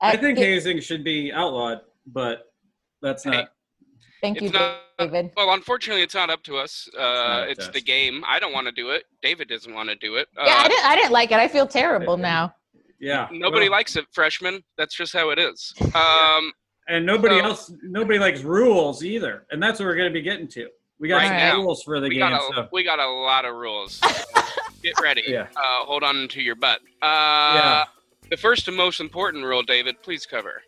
I 0.00 0.16
think 0.16 0.38
it- 0.38 0.42
hazing 0.42 0.80
should 0.80 1.04
be 1.04 1.32
outlawed, 1.32 1.80
but 2.06 2.52
that's 3.02 3.24
Hey, 3.24 3.30
not. 3.30 3.52
Thank 4.20 4.40
you, 4.40 4.50
not- 4.50 4.80
David. 4.98 5.32
Well, 5.36 5.52
unfortunately, 5.54 6.02
it's 6.02 6.14
not 6.14 6.28
up 6.28 6.42
to 6.44 6.58
us. 6.58 6.86
Uh, 6.96 7.00
not 7.00 7.42
up 7.42 7.48
it's 7.48 7.68
the 7.68 7.80
game. 7.80 8.22
I 8.26 8.38
don't 8.38 8.52
want 8.52 8.66
to 8.66 8.72
do 8.72 8.90
it. 8.90 9.04
David 9.22 9.48
doesn't 9.48 9.72
want 9.72 9.88
to 9.88 9.96
do 9.96 10.16
it. 10.16 10.28
Uh, 10.36 10.44
yeah, 10.46 10.56
I 10.58 10.68
didn't. 10.68 10.84
I 10.84 10.94
didn't 10.96 11.12
like 11.12 11.32
it. 11.32 11.38
I 11.38 11.48
feel 11.48 11.66
terrible 11.66 12.16
now. 12.18 12.54
Yeah. 13.00 13.28
Nobody 13.32 13.68
well, 13.70 13.78
likes 13.78 13.96
it, 13.96 14.04
freshman. 14.12 14.62
That's 14.76 14.94
just 14.94 15.12
how 15.14 15.30
it 15.30 15.38
is. 15.38 15.72
Um, 15.94 16.52
And 16.90 17.06
nobody 17.06 17.38
so- 17.38 17.44
else. 17.44 17.72
Nobody 17.82 18.18
likes 18.18 18.42
rules 18.42 19.04
either, 19.04 19.46
and 19.50 19.62
that's 19.62 19.78
what 19.78 19.86
we're 19.86 19.94
going 19.94 20.08
to 20.10 20.12
be 20.12 20.22
getting 20.22 20.48
to. 20.48 20.68
We 20.98 21.08
got 21.08 21.18
Right 21.18 21.30
now, 21.30 21.56
rules 21.56 21.82
for 21.82 21.98
the 22.00 22.08
we 22.08 22.16
game. 22.16 22.28
got 22.28 22.42
a 22.42 22.54
so 22.54 22.68
we 22.72 22.82
got 22.84 22.98
a 22.98 23.08
lot 23.08 23.44
of 23.46 23.54
rules. 23.54 24.00
Get 24.82 24.98
ready. 25.00 25.22
Yeah. 25.26 25.46
Uh, 25.56 25.84
hold 25.86 26.02
on 26.02 26.28
to 26.28 26.42
your 26.42 26.56
butt. 26.56 26.80
Uh, 27.00 27.54
Yeah. 27.54 27.84
The 28.28 28.36
first 28.36 28.68
and 28.68 28.76
most 28.76 29.00
important 29.00 29.44
rule, 29.44 29.62
David, 29.62 30.02
please 30.02 30.26
cover. 30.26 30.62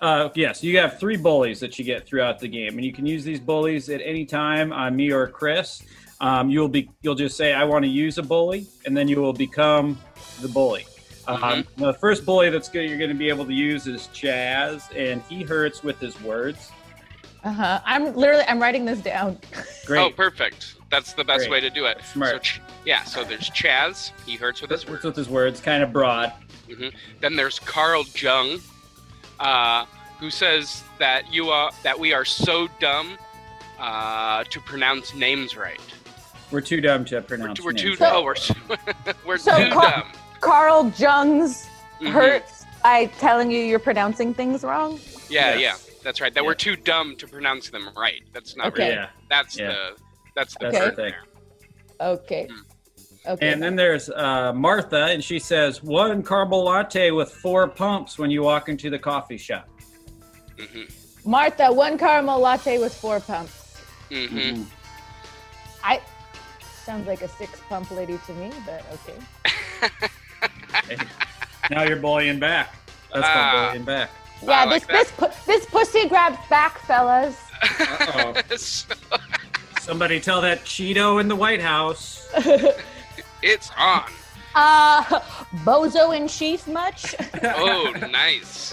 Uh, 0.00 0.28
yes, 0.34 0.62
you 0.64 0.76
have 0.78 0.98
three 0.98 1.16
bullies 1.16 1.60
that 1.60 1.78
you 1.78 1.84
get 1.84 2.06
throughout 2.06 2.38
the 2.40 2.48
game, 2.48 2.74
and 2.76 2.84
you 2.84 2.92
can 2.92 3.06
use 3.06 3.24
these 3.24 3.38
bullies 3.40 3.88
at 3.90 4.00
any 4.02 4.24
time 4.24 4.72
on 4.72 4.96
me 4.96 5.12
or 5.12 5.26
Chris. 5.28 5.82
Um, 6.20 6.48
you'll 6.50 6.68
be 6.68 6.90
you'll 7.02 7.14
just 7.14 7.36
say 7.36 7.52
I 7.52 7.64
want 7.64 7.84
to 7.84 7.90
use 7.90 8.16
a 8.18 8.22
bully, 8.22 8.66
and 8.86 8.96
then 8.96 9.06
you 9.08 9.20
will 9.20 9.32
become 9.32 9.98
the 10.40 10.48
bully. 10.48 10.86
Um, 11.26 11.38
Mm-hmm. 11.40 11.82
The 11.84 11.94
first 11.94 12.24
bully 12.26 12.50
that's 12.50 12.68
good 12.68 12.88
you're 12.88 12.98
going 12.98 13.10
to 13.10 13.16
be 13.16 13.28
able 13.28 13.46
to 13.46 13.52
use 13.54 13.86
is 13.86 14.08
Chaz, 14.12 14.82
and 14.96 15.22
he 15.28 15.42
hurts 15.42 15.82
with 15.82 15.98
his 15.98 16.20
words. 16.22 16.70
Uh 17.42 17.52
huh. 17.52 17.80
I'm 17.84 18.14
literally. 18.14 18.44
I'm 18.48 18.60
writing 18.60 18.84
this 18.84 19.00
down. 19.00 19.38
Great, 19.86 20.00
Oh, 20.00 20.10
perfect. 20.10 20.74
That's 20.90 21.12
the 21.14 21.24
best 21.24 21.40
Great. 21.48 21.50
way 21.50 21.60
to 21.60 21.70
do 21.70 21.84
it. 21.86 21.98
Smart. 22.12 22.32
So, 22.32 22.38
Ch- 22.38 22.60
yeah. 22.86 23.04
So 23.04 23.24
there's 23.24 23.50
Chaz. 23.50 24.12
He 24.24 24.36
hurts 24.36 24.60
with 24.62 24.70
his 24.70 24.82
hurts 24.82 24.90
words. 24.90 25.04
with 25.04 25.16
his 25.16 25.28
words, 25.28 25.60
kind 25.60 25.82
of 25.82 25.92
broad. 25.92 26.32
Then 27.20 27.36
there's 27.36 27.58
Carl 27.58 28.04
Jung, 28.14 28.58
uh, 29.40 29.84
who 30.18 30.30
says 30.30 30.82
that 30.98 31.30
you 31.32 31.48
are 31.50 31.70
that 31.82 31.98
we 31.98 32.12
are 32.14 32.24
so 32.24 32.68
dumb 32.80 33.18
uh, 33.78 34.44
to 34.44 34.60
pronounce 34.60 35.14
names 35.14 35.56
right. 35.56 35.80
We're 36.50 36.60
too 36.62 36.80
dumb 36.80 37.04
to 37.06 37.16
We're, 37.16 37.22
pronounce. 37.22 37.58
too- 37.58 37.64
we're 37.64 37.72
too. 37.72 37.96
So- 37.96 38.10
oh, 38.10 38.22
we're, 38.24 38.34
so- 38.36 38.54
we're 39.26 39.36
So 39.38 39.56
too 39.58 39.70
Carl- 39.70 39.90
dumb. 39.90 40.12
Carl 40.44 40.90
Jung's 40.96 41.66
Mhm. 42.00 42.12
hurts 42.12 42.66
by 42.82 43.06
telling 43.06 43.50
you 43.50 43.58
you're 43.60 43.78
pronouncing 43.78 44.34
things 44.34 44.62
wrong. 44.62 45.00
Yeah, 45.30 45.54
Yes. 45.54 45.60
yeah, 45.60 45.76
that's 46.02 46.20
right. 46.20 46.34
That 46.34 46.42
Yeah. 46.42 46.48
we're 46.48 46.54
too 46.54 46.76
dumb 46.76 47.16
to 47.16 47.26
pronounce 47.26 47.70
them 47.70 47.88
right. 47.96 48.22
That's 48.34 48.54
not 48.56 48.66
Okay. 48.68 48.82
really. 48.82 48.94
Yeah, 48.94 49.08
That's 49.30 49.58
Yeah. 49.58 49.68
the 49.68 49.96
that's 50.36 50.52
the 50.54 50.66
that's 50.66 50.76
Okay. 50.76 50.90
the 50.90 50.96
thing. 50.96 51.14
Okay. 52.00 52.48
Okay. 53.26 53.52
And 53.52 53.62
then 53.62 53.74
there's 53.74 54.10
uh, 54.10 54.52
Martha, 54.52 55.04
and 55.06 55.24
she 55.24 55.38
says 55.38 55.82
one 55.82 56.22
caramel 56.22 56.62
latte 56.64 57.10
with 57.10 57.30
four 57.32 57.66
pumps 57.68 58.18
when 58.18 58.30
you 58.30 58.42
walk 58.42 58.68
into 58.68 58.90
the 58.90 58.98
coffee 58.98 59.38
shop. 59.38 59.66
hmm 60.58 60.82
Martha, 61.24 61.72
one 61.72 61.96
caramel 61.96 62.38
latte 62.38 62.76
with 62.76 62.94
four 62.94 63.18
pumps. 63.20 63.78
hmm 64.10 64.16
Mm-hmm. 64.16 64.62
I 65.82 66.02
sounds 66.84 67.06
like 67.06 67.22
a 67.22 67.28
six 67.28 67.60
pump 67.70 67.90
lady 67.90 68.18
to 68.26 68.32
me, 68.34 68.52
but 68.66 68.84
okay. 68.92 69.98
Now 71.70 71.82
you're 71.84 71.96
bullying 71.96 72.38
back. 72.38 72.74
That's 73.12 73.26
Ah. 73.26 73.32
called 73.32 73.66
bullying 73.68 73.84
back. 73.84 74.10
Yeah, 74.42 74.64
like 74.64 74.86
this 74.86 75.08
this 75.08 75.12
pu- 75.12 75.46
this 75.46 75.64
pussy 75.66 76.08
grabs 76.08 76.38
back, 76.50 76.78
fellas. 76.80 77.36
Uh-oh. 77.62 78.34
Somebody 79.80 80.20
tell 80.20 80.40
that 80.42 80.64
Cheeto 80.64 81.20
in 81.20 81.28
the 81.28 81.36
White 81.36 81.60
House. 81.62 82.26
it's 83.42 83.70
on. 83.78 84.04
uh, 84.54 85.02
bozo 85.64 86.16
in 86.16 86.28
chief 86.28 86.66
much? 86.66 87.14
Oh, 87.42 87.92
nice. 88.10 88.70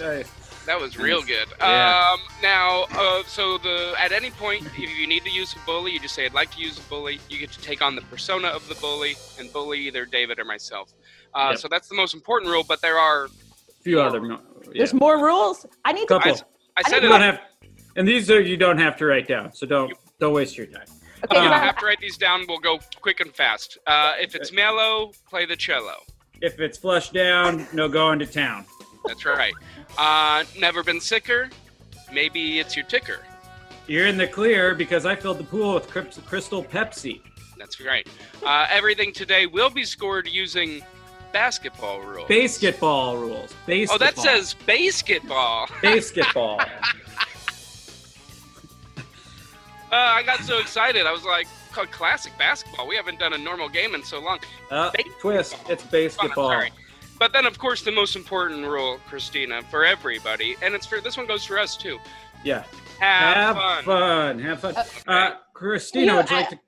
That 0.66 0.80
was 0.80 0.98
real 0.98 1.22
good. 1.24 1.48
Yeah. 1.60 2.12
Um, 2.14 2.20
now, 2.42 2.86
uh, 2.92 3.24
so 3.28 3.58
the 3.58 3.94
at 4.00 4.12
any 4.12 4.30
point, 4.32 4.66
if 4.66 4.78
you 4.78 5.08
need 5.08 5.24
to 5.24 5.32
use 5.32 5.54
a 5.54 5.66
bully, 5.66 5.92
you 5.94 6.00
just 6.00 6.14
say, 6.16 6.26
"I'd 6.26 6.34
like 6.34 6.52
to 6.52 6.62
use 6.62 6.78
a 6.78 6.82
bully." 6.84 7.20
You 7.30 7.40
get 7.40 7.52
to 7.54 7.60
take 7.62 7.82
on 7.82 7.96
the 7.96 8.02
persona 8.04 8.48
of 8.50 8.68
the 8.70 8.76
bully 8.76 9.16
and 9.40 9.52
bully 9.52 9.80
either 9.80 10.06
David 10.06 10.40
or 10.40 10.46
myself. 10.46 10.94
Uh, 11.34 11.48
Yep. 11.52 11.60
So 11.60 11.68
that's 11.68 11.88
the 11.88 11.96
most 11.96 12.14
important 12.14 12.52
rule. 12.52 12.64
But 12.68 12.82
there 12.82 12.98
are, 12.98 13.26
A 13.26 13.30
few 13.84 14.02
other. 14.02 14.20
no- 14.20 14.40
Yeah. 14.66 14.72
There's 14.76 14.94
more 14.94 15.18
rules. 15.24 15.66
I 15.86 15.92
need 15.92 16.02
to. 16.08 16.20
Couple. 16.20 16.32
I 16.78 16.82
I 16.86 16.90
said 16.90 16.98
it. 17.00 17.04
You 17.04 17.10
don't 17.10 17.22
have, 17.22 17.40
and 17.96 18.08
these 18.08 18.30
are 18.32 18.40
you 18.42 18.58
don't 18.58 18.78
have 18.78 18.96
to 18.98 19.06
write 19.06 19.28
down, 19.28 19.54
so 19.54 19.66
don't 19.66 19.94
don't 20.20 20.34
waste 20.34 20.58
your 20.58 20.68
time. 20.68 20.86
Okay, 21.24 21.40
You 21.40 21.48
Uh, 21.48 21.50
don't 21.52 21.60
have 21.64 21.78
to 21.78 21.86
write 21.86 22.00
these 22.00 22.18
down. 22.18 22.46
We'll 22.48 22.60
go 22.60 22.80
quick 23.02 23.20
and 23.20 23.34
fast. 23.36 23.78
Uh, 23.86 24.14
if 24.20 24.36
it's 24.36 24.52
mellow, 24.52 25.12
play 25.30 25.46
the 25.46 25.56
cello. 25.56 25.96
If 26.42 26.60
it's 26.60 26.78
flushed 26.78 27.14
down, 27.14 27.68
no 27.74 27.88
going 27.88 28.18
to 28.20 28.26
town. 28.26 28.66
That's 29.06 29.26
right. 29.26 29.54
Uh, 29.98 30.44
never 30.58 30.84
been 30.84 31.00
sicker? 31.02 31.50
Maybe 32.12 32.60
it's 32.60 32.76
your 32.76 32.86
ticker. 32.86 33.20
You're 33.88 34.08
in 34.08 34.18
the 34.18 34.28
clear 34.28 34.74
because 34.76 35.06
I 35.06 35.16
filled 35.16 35.38
the 35.40 35.44
pool 35.44 35.74
with 35.76 35.88
Crystal 36.26 36.64
Pepsi. 36.64 37.22
That's 37.58 37.80
right. 37.82 38.08
Uh, 38.44 38.68
everything 38.70 39.12
today 39.14 39.46
will 39.48 39.70
be 39.70 39.84
scored 39.84 40.28
using 40.28 40.82
basketball 41.34 42.00
rules. 42.02 42.28
Basketball 42.28 43.18
rules. 43.18 43.54
Basketball. 43.66 43.96
Oh, 43.96 43.98
that 43.98 44.18
says 44.18 44.54
basketball. 44.66 45.68
basketball. 45.82 46.60
Uh, 49.92 49.96
I 49.96 50.24
got 50.24 50.40
so 50.42 50.60
excited. 50.60 51.06
I 51.06 51.12
was 51.12 51.26
like, 51.26 51.48
"C- 51.76 51.82
classic 51.92 52.32
basketball. 52.38 52.88
We 52.88 52.96
haven't 52.96 53.20
done 53.20 53.34
a 53.34 53.38
normal 53.38 53.68
game 53.68 53.94
in 53.94 54.04
so 54.04 54.20
long. 54.20 54.40
Uh, 54.70 54.92
twist. 55.20 55.56
It's 55.68 55.84
basketball. 55.84 56.50
sorry. 56.50 56.72
But 57.20 57.34
then, 57.34 57.46
of 57.46 57.60
course, 57.60 57.84
the 57.84 57.92
most 57.92 58.16
important 58.16 58.66
rule, 58.66 59.00
Christina, 59.08 59.62
for 59.70 59.86
everybody, 59.86 60.56
and 60.64 60.74
it's 60.74 60.86
for 60.88 61.02
this 61.02 61.18
one 61.18 61.28
goes 61.28 61.44
for 61.46 61.60
us 61.60 61.76
too. 61.78 62.00
Yeah. 62.44 62.64
Have, 63.00 63.36
Have 63.36 63.56
fun. 63.56 63.84
fun. 63.84 64.40
Have 64.40 64.60
fun. 64.62 64.76
Uh, 64.76 64.84
Uh, 65.08 65.32
Christina, 65.54 66.14
You- 66.14 66.18
would 66.18 66.30
you 66.30 66.36
like 66.38 66.50
to? 66.50 66.60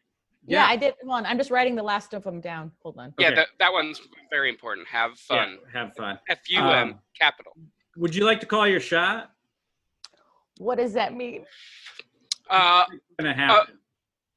Yeah. 0.46 0.66
I 0.66 0.76
did 0.76 0.94
one. 1.04 1.26
I'm 1.26 1.38
just 1.38 1.52
writing 1.52 1.76
the 1.76 1.84
last 1.84 2.14
of 2.14 2.24
them 2.24 2.42
down. 2.42 2.72
Hold 2.82 2.98
on. 2.98 3.14
Yeah, 3.18 3.28
Okay. 3.28 3.36
that, 3.36 3.48
that 3.60 3.72
one's 3.74 4.02
very 4.30 4.50
important. 4.50 4.88
Have 4.88 5.18
fun. 5.18 5.58
Yeah, 5.74 5.80
have 5.82 5.96
fun. 5.96 6.20
F 6.30 6.40
U 6.50 6.60
M 6.60 6.66
Um, 6.90 7.00
capital. 7.20 7.54
Would 7.98 8.16
you 8.16 8.26
like 8.26 8.40
to 8.42 8.46
call 8.46 8.68
your 8.68 8.80
shot? 8.80 9.32
What 10.58 10.78
does 10.78 10.94
that 10.94 11.14
mean? 11.16 11.46
Uh, 12.50 12.84
Gonna 13.20 13.34
happen. 13.34 13.76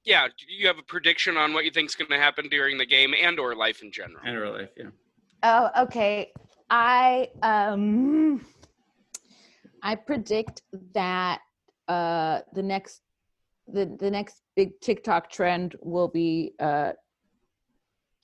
yeah, 0.04 0.28
do 0.28 0.44
you 0.48 0.66
have 0.66 0.78
a 0.78 0.82
prediction 0.82 1.36
on 1.36 1.52
what 1.52 1.64
you 1.64 1.70
think's 1.70 1.94
going 1.94 2.10
to 2.10 2.18
happen 2.18 2.48
during 2.48 2.78
the 2.78 2.86
game 2.86 3.12
and 3.20 3.38
or 3.38 3.54
life 3.54 3.82
in 3.82 3.90
general? 3.92 4.24
in 4.26 4.34
real 4.34 4.52
life, 4.52 4.70
yeah. 4.76 4.86
Oh, 5.42 5.70
okay. 5.84 6.32
I 6.70 7.28
um 7.42 8.44
I 9.82 9.94
predict 9.94 10.62
that 10.94 11.40
uh 11.88 12.40
the 12.54 12.62
next 12.62 13.02
the 13.68 13.96
the 13.98 14.10
next 14.10 14.42
big 14.54 14.80
TikTok 14.80 15.30
trend 15.30 15.74
will 15.80 16.08
be 16.08 16.52
uh 16.60 16.92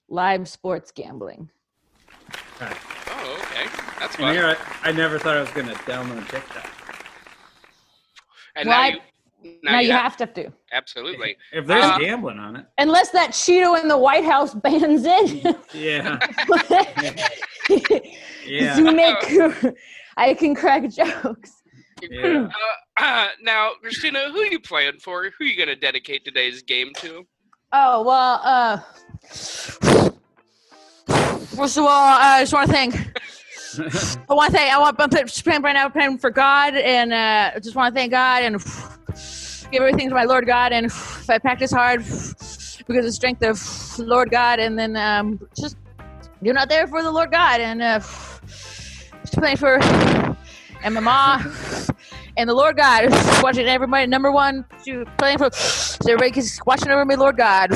live 0.08 0.48
sports 0.48 0.90
gambling. 0.90 1.50
Oh, 2.60 3.38
okay, 3.40 3.68
that's 3.98 4.16
fun. 4.16 4.32
here, 4.34 4.56
I, 4.84 4.88
I 4.88 4.92
never 4.92 5.18
thought 5.18 5.36
I 5.36 5.40
was 5.40 5.50
gonna 5.50 5.74
download 5.74 6.28
TikTok. 6.28 6.70
And 8.56 8.68
now 8.68 8.80
Right. 8.80 8.94
you, 9.42 9.58
Now, 9.64 9.80
you 9.80 9.90
have 9.92 10.16
to 10.18 10.26
do. 10.26 10.52
absolutely. 10.72 11.36
If 11.52 11.66
there's 11.66 11.84
Uh, 11.84 11.98
gambling 11.98 12.38
on 12.38 12.56
it, 12.56 12.66
Unless 12.78 13.10
that 13.10 13.30
Cheeto 13.30 13.80
in 13.80 13.88
the 13.88 13.96
White 13.98 14.24
House 14.24 14.54
bans 14.54 15.02
it. 15.04 15.56
yeah, 15.72 16.20
yeah, 18.46 18.76
to 18.76 18.92
make 18.92 19.74
I 20.16 20.34
can 20.34 20.54
crack 20.54 20.88
jokes. 20.90 21.61
Yeah. 22.10 22.48
Uh, 22.98 23.02
uh, 23.02 23.28
now, 23.42 23.72
Christina, 23.80 24.30
who 24.32 24.40
are 24.40 24.46
you 24.46 24.60
playing 24.60 24.98
for? 24.98 25.24
Who 25.24 25.44
are 25.44 25.46
you 25.46 25.56
going 25.56 25.68
to 25.68 25.76
dedicate 25.76 26.24
today's 26.24 26.62
game 26.62 26.92
to? 26.96 27.26
Oh 27.72 28.02
well, 28.02 28.40
uh 28.44 28.78
first 31.56 31.78
of 31.78 31.84
all, 31.84 32.18
I 32.18 32.42
just 32.42 32.52
want 32.52 32.66
to 32.66 32.72
thank 32.72 32.94
I 34.28 34.34
want 34.34 34.52
to 34.52 34.58
thank 34.58 34.72
I 34.72 34.78
want 34.78 34.98
to 34.98 35.08
put 35.08 35.44
praying 35.44 35.62
right 35.62 35.72
now 35.72 35.88
praying 35.88 36.18
for 36.18 36.30
God 36.30 36.74
and 36.74 37.12
uh, 37.12 37.52
just 37.60 37.74
want 37.74 37.94
to 37.94 37.98
thank 37.98 38.10
God 38.10 38.42
and 38.42 38.62
give 39.70 39.80
everything 39.80 40.10
to 40.10 40.14
my 40.14 40.24
Lord 40.24 40.46
God 40.46 40.72
and 40.72 40.86
if 40.86 41.30
I 41.30 41.38
practice 41.38 41.72
hard 41.72 42.00
because 42.00 42.98
of 42.98 43.04
the 43.04 43.12
strength 43.12 43.42
of 43.42 43.58
Lord 43.98 44.30
God 44.30 44.58
and 44.58 44.78
then 44.78 44.96
um, 44.96 45.40
just 45.58 45.76
doing 46.42 46.56
out 46.56 46.68
there 46.68 46.86
for 46.86 47.02
the 47.02 47.10
Lord 47.10 47.30
God, 47.30 47.60
and 47.60 47.80
uh, 47.80 48.00
just 48.00 49.34
playing 49.34 49.56
for 49.56 49.78
and 50.82 50.94
my 50.94 51.00
mom 51.00 51.54
and 52.36 52.48
the 52.48 52.54
Lord 52.54 52.76
God 52.76 53.04
is 53.04 53.42
watching 53.42 53.66
everybody. 53.66 54.06
Number 54.06 54.30
one, 54.32 54.64
she 54.84 55.04
playing 55.18 55.38
for 55.38 55.50
so 55.52 56.12
everybody's 56.12 56.60
watching 56.66 56.90
over 56.90 57.04
me, 57.04 57.16
Lord 57.16 57.36
God. 57.36 57.72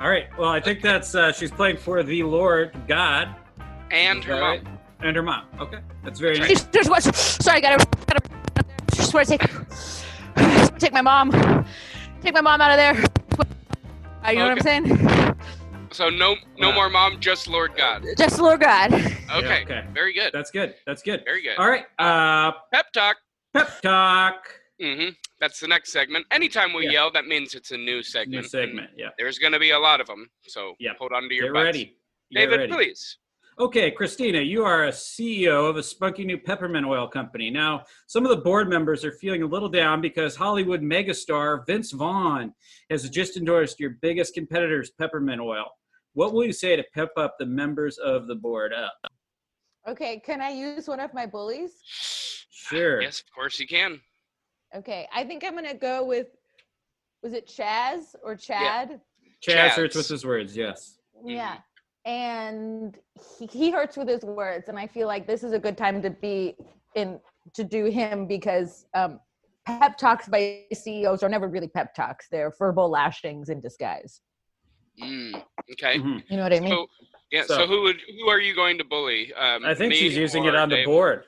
All 0.00 0.08
right. 0.08 0.26
Well, 0.38 0.48
I 0.50 0.60
think 0.60 0.80
that's 0.80 1.14
uh, 1.14 1.32
she's 1.32 1.50
playing 1.50 1.78
for 1.78 2.02
the 2.02 2.22
Lord 2.22 2.72
God 2.86 3.34
And 3.90 4.22
her 4.24 4.34
that 4.36 4.64
mom. 4.64 4.78
and 5.00 5.16
her 5.16 5.22
mom. 5.22 5.44
Okay, 5.60 5.78
that's 6.04 6.20
very 6.20 6.38
That's 6.38 6.48
nice. 6.50 6.58
Just, 6.60 6.72
just 6.72 6.90
watch. 6.90 7.02
Sorry, 7.14 7.60
gotta, 7.60 7.84
I 8.08 8.14
gotta 8.14 8.64
just 8.94 9.12
want 9.14 9.26
to 9.28 9.38
take 9.38 10.78
take 10.78 10.92
my 10.92 11.02
mom, 11.02 11.66
take 12.20 12.34
my 12.34 12.40
mom 12.40 12.60
out 12.60 12.70
of 12.70 12.76
there. 12.76 12.94
You 14.28 14.38
know 14.40 14.48
what 14.48 14.52
I'm 14.52 14.60
saying? 14.60 15.27
So 15.98 16.08
no 16.08 16.36
no 16.58 16.68
Wow. 16.68 16.74
more 16.76 16.90
mom, 16.90 17.18
just 17.18 17.48
Lord 17.48 17.74
God. 17.76 18.04
Just 18.16 18.38
Lord 18.38 18.60
God. 18.60 18.94
Okay. 18.94 19.62
okay. 19.64 19.82
Very 19.92 20.12
good. 20.12 20.30
That's 20.32 20.52
good. 20.52 20.76
That's 20.86 21.02
good. 21.02 21.24
Very 21.24 21.42
good. 21.42 21.58
All 21.58 21.68
right. 21.68 21.86
Uh, 21.98 22.52
Pep 22.72 22.92
talk. 22.92 23.16
pep 23.52 23.68
talk. 23.82 24.48
hmm 24.80 25.08
That's 25.40 25.58
the 25.58 25.66
next 25.66 25.90
segment. 25.90 26.24
Anytime 26.30 26.72
we 26.72 26.84
Yeah. 26.84 26.92
yell, 26.92 27.10
that 27.10 27.26
means 27.26 27.56
it's 27.56 27.72
a 27.72 27.76
new 27.76 28.04
segment. 28.04 28.44
New 28.44 28.48
segment. 28.48 28.90
Yeah. 28.96 29.08
There's 29.18 29.40
going 29.40 29.54
to 29.54 29.58
be 29.58 29.70
a 29.72 29.78
lot 29.78 30.00
of 30.00 30.06
them. 30.06 30.30
So 30.46 30.76
Yeah. 30.78 30.92
hold 31.00 31.10
on 31.12 31.28
to 31.28 31.34
your 31.34 31.46
Get 31.46 31.54
butts. 31.54 31.64
ready. 31.64 31.84
Get 32.30 32.38
David, 32.42 32.58
ready. 32.60 32.72
please. 32.74 33.18
Okay, 33.58 33.90
Christina, 33.90 34.40
you 34.40 34.64
are 34.64 34.84
a 34.84 34.92
CEO 34.92 35.68
of 35.68 35.76
a 35.78 35.82
spunky 35.82 36.24
new 36.24 36.38
peppermint 36.38 36.86
oil 36.86 37.08
company. 37.08 37.50
Now, 37.50 37.82
some 38.06 38.24
of 38.24 38.30
the 38.30 38.36
board 38.36 38.68
members 38.68 39.04
are 39.04 39.10
feeling 39.10 39.42
a 39.42 39.46
little 39.46 39.68
down 39.68 40.00
because 40.00 40.36
Hollywood 40.36 40.80
megastar 40.80 41.66
Vince 41.66 41.90
Vaughn 41.90 42.54
has 42.88 43.10
just 43.10 43.36
endorsed 43.36 43.80
your 43.80 43.90
biggest 44.00 44.32
competitor's 44.34 44.90
peppermint 44.90 45.40
oil. 45.40 45.66
What 46.14 46.32
will 46.32 46.44
you 46.44 46.52
say 46.52 46.76
to 46.76 46.84
pep 46.94 47.10
up 47.16 47.36
the 47.38 47.46
members 47.46 47.98
of 47.98 48.26
the 48.26 48.34
board 48.34 48.72
up? 48.72 48.94
Okay, 49.88 50.20
can 50.20 50.40
I 50.40 50.50
use 50.50 50.88
one 50.88 51.00
of 51.00 51.14
my 51.14 51.26
bullies? 51.26 51.72
Sure. 52.50 53.00
Yes, 53.00 53.20
of 53.20 53.32
course 53.34 53.58
you 53.58 53.66
can. 53.66 54.00
Okay, 54.76 55.08
I 55.14 55.24
think 55.24 55.44
I'm 55.44 55.54
gonna 55.54 55.74
go 55.74 56.04
with. 56.04 56.26
Was 57.22 57.32
it 57.32 57.48
Chaz 57.48 58.14
or 58.22 58.36
Chad? 58.36 59.00
Chaz 59.46 59.54
Chaz. 59.54 59.70
hurts 59.70 59.96
with 59.96 60.08
his 60.08 60.24
words, 60.24 60.56
yes. 60.56 60.98
Yeah. 61.24 61.56
And 62.04 62.96
he, 63.38 63.46
he 63.46 63.70
hurts 63.70 63.96
with 63.96 64.08
his 64.08 64.22
words, 64.22 64.68
and 64.68 64.78
I 64.78 64.86
feel 64.86 65.08
like 65.08 65.26
this 65.26 65.42
is 65.42 65.52
a 65.52 65.58
good 65.58 65.76
time 65.76 66.00
to 66.02 66.10
be 66.10 66.54
in 66.94 67.20
to 67.54 67.64
do 67.64 67.86
him 67.86 68.26
because 68.26 68.86
um, 68.94 69.20
pep 69.66 69.96
talks 69.96 70.28
by 70.28 70.64
CEOs 70.72 71.22
are 71.22 71.28
never 71.28 71.48
really 71.48 71.68
pep 71.68 71.94
talks; 71.94 72.28
they're 72.30 72.52
verbal 72.58 72.90
lashings 72.90 73.48
in 73.48 73.60
disguise. 73.60 74.20
Mm, 75.02 75.42
okay. 75.72 75.98
Mhm. 75.98 76.22
You 76.28 76.36
know 76.36 76.42
what 76.42 76.52
I 76.52 76.60
mean? 76.60 76.70
So 76.70 76.88
yeah. 77.30 77.42
So, 77.42 77.54
So- 77.58 77.66
who 77.66 77.82
would 77.82 78.00
who 78.20 78.28
are 78.28 78.40
you 78.40 78.54
going 78.54 78.78
to 78.78 78.84
bully? 78.84 79.32
Um, 79.34 79.64
I 79.64 79.74
think 79.74 79.92
she's 79.94 80.16
using 80.16 80.44
it 80.44 80.54
on 80.54 80.68
the 80.68 80.76
Dave? 80.76 80.86
board. 80.86 81.24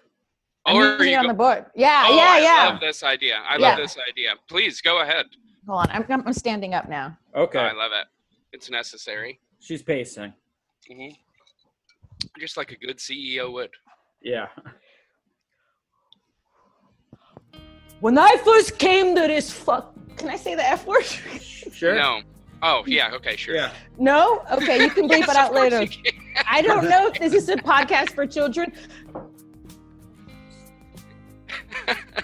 I'm 0.66 0.76
Or 0.76 0.82
are 0.84 0.92
using 0.98 1.12
it 1.12 1.16
on 1.16 1.22
go- 1.24 1.28
the 1.28 1.34
board. 1.34 1.66
Yeah, 1.74 2.04
Oh, 2.08 2.16
yeah, 2.16 2.22
I 2.28 2.38
yeah. 2.40 2.68
love 2.68 2.80
this 2.80 3.02
idea. 3.02 3.36
I 3.46 3.56
Yeah. 3.56 3.68
love 3.68 3.76
this 3.78 3.96
idea. 4.08 4.34
Please 4.48 4.80
go 4.80 5.00
ahead. 5.00 5.26
Hold 5.66 5.80
on, 5.80 5.90
I'm, 5.90 6.04
I'm 6.08 6.26
I'm 6.26 6.32
standing 6.32 6.74
up 6.74 6.88
now. 6.88 7.16
Okay. 7.34 7.58
I 7.58 7.72
love 7.72 7.92
it. 7.92 8.06
It's 8.52 8.68
necessary. 8.70 9.40
She's 9.60 9.82
pacing. 9.82 10.32
Mm-hmm. 10.90 11.14
Just 12.40 12.56
like 12.56 12.72
a 12.72 12.76
good 12.76 12.98
CEO 12.98 13.52
would. 13.52 13.70
Yeah. 14.22 14.48
When 18.00 18.16
I 18.18 18.36
first 18.44 18.78
came 18.78 19.14
to 19.14 19.22
this 19.22 19.50
fuck, 19.52 19.94
can 20.16 20.28
I 20.28 20.36
say 20.36 20.54
the 20.54 20.66
f 20.66 20.86
word? 20.86 21.04
Sure. 21.04 21.94
No. 21.94 22.22
Oh 22.62 22.84
yeah. 22.86 23.12
Okay. 23.14 23.36
Sure. 23.36 23.54
Yeah. 23.54 23.72
no. 23.98 24.42
Okay, 24.52 24.82
you 24.84 24.90
can 24.90 25.08
bleep 25.08 25.20
Yes, 25.20 25.30
it 25.30 25.36
out 25.36 25.54
later. 25.54 25.86
I 26.48 26.62
don't 26.62 26.88
know 26.88 27.06
if 27.08 27.18
this 27.18 27.32
is 27.32 27.48
a 27.48 27.56
podcast 27.72 28.10
for 28.14 28.26
children. 28.26 28.72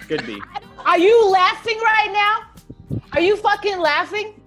Could 0.07 0.25
be. 0.25 0.41
Are 0.85 0.97
you 0.99 1.29
laughing 1.29 1.77
right 1.83 2.11
now? 2.13 2.99
Are 3.13 3.19
you 3.21 3.35
fucking 3.35 3.79
laughing? 3.79 4.39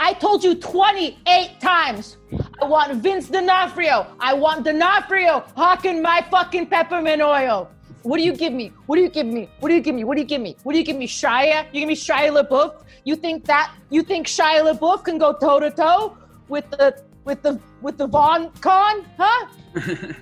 I 0.00 0.12
told 0.12 0.44
you 0.44 0.54
28 0.54 1.60
times. 1.60 2.18
I 2.62 2.64
want 2.66 2.94
Vince 3.02 3.28
D'Onofrio. 3.28 4.06
I 4.20 4.32
want 4.34 4.64
D'Onofrio 4.64 5.44
hawking 5.56 6.02
my 6.02 6.24
fucking 6.30 6.66
peppermint 6.66 7.22
oil. 7.22 7.70
What 8.02 8.18
do 8.18 8.22
you 8.24 8.32
give 8.32 8.52
me? 8.52 8.72
What 8.86 8.96
do 8.96 9.02
you 9.02 9.08
give 9.08 9.26
me? 9.26 9.48
What 9.60 9.68
do 9.70 9.74
you 9.74 9.80
give 9.80 9.94
me? 9.94 10.04
What 10.04 10.14
do 10.14 10.20
you 10.20 10.26
give 10.26 10.40
me? 10.40 10.56
What 10.62 10.72
do 10.72 10.78
you 10.78 10.84
give 10.84 10.96
me? 10.96 11.06
Shia? 11.06 11.66
You 11.72 11.80
give 11.80 11.88
me 11.88 11.96
Shia 11.96 12.30
LaBeouf? 12.30 12.82
You 13.04 13.16
think 13.16 13.44
that? 13.46 13.74
You 13.90 14.02
think 14.02 14.26
Shia 14.26 14.72
LaBeouf 14.72 15.04
can 15.04 15.18
go 15.18 15.32
toe 15.32 15.60
to 15.60 15.70
toe 15.70 16.16
with 16.48 16.70
the 16.70 17.02
with 17.24 17.42
the 17.42 17.60
with 17.82 17.98
the 17.98 18.06
Von 18.06 18.50
Con? 18.60 19.04
Huh? 19.18 19.46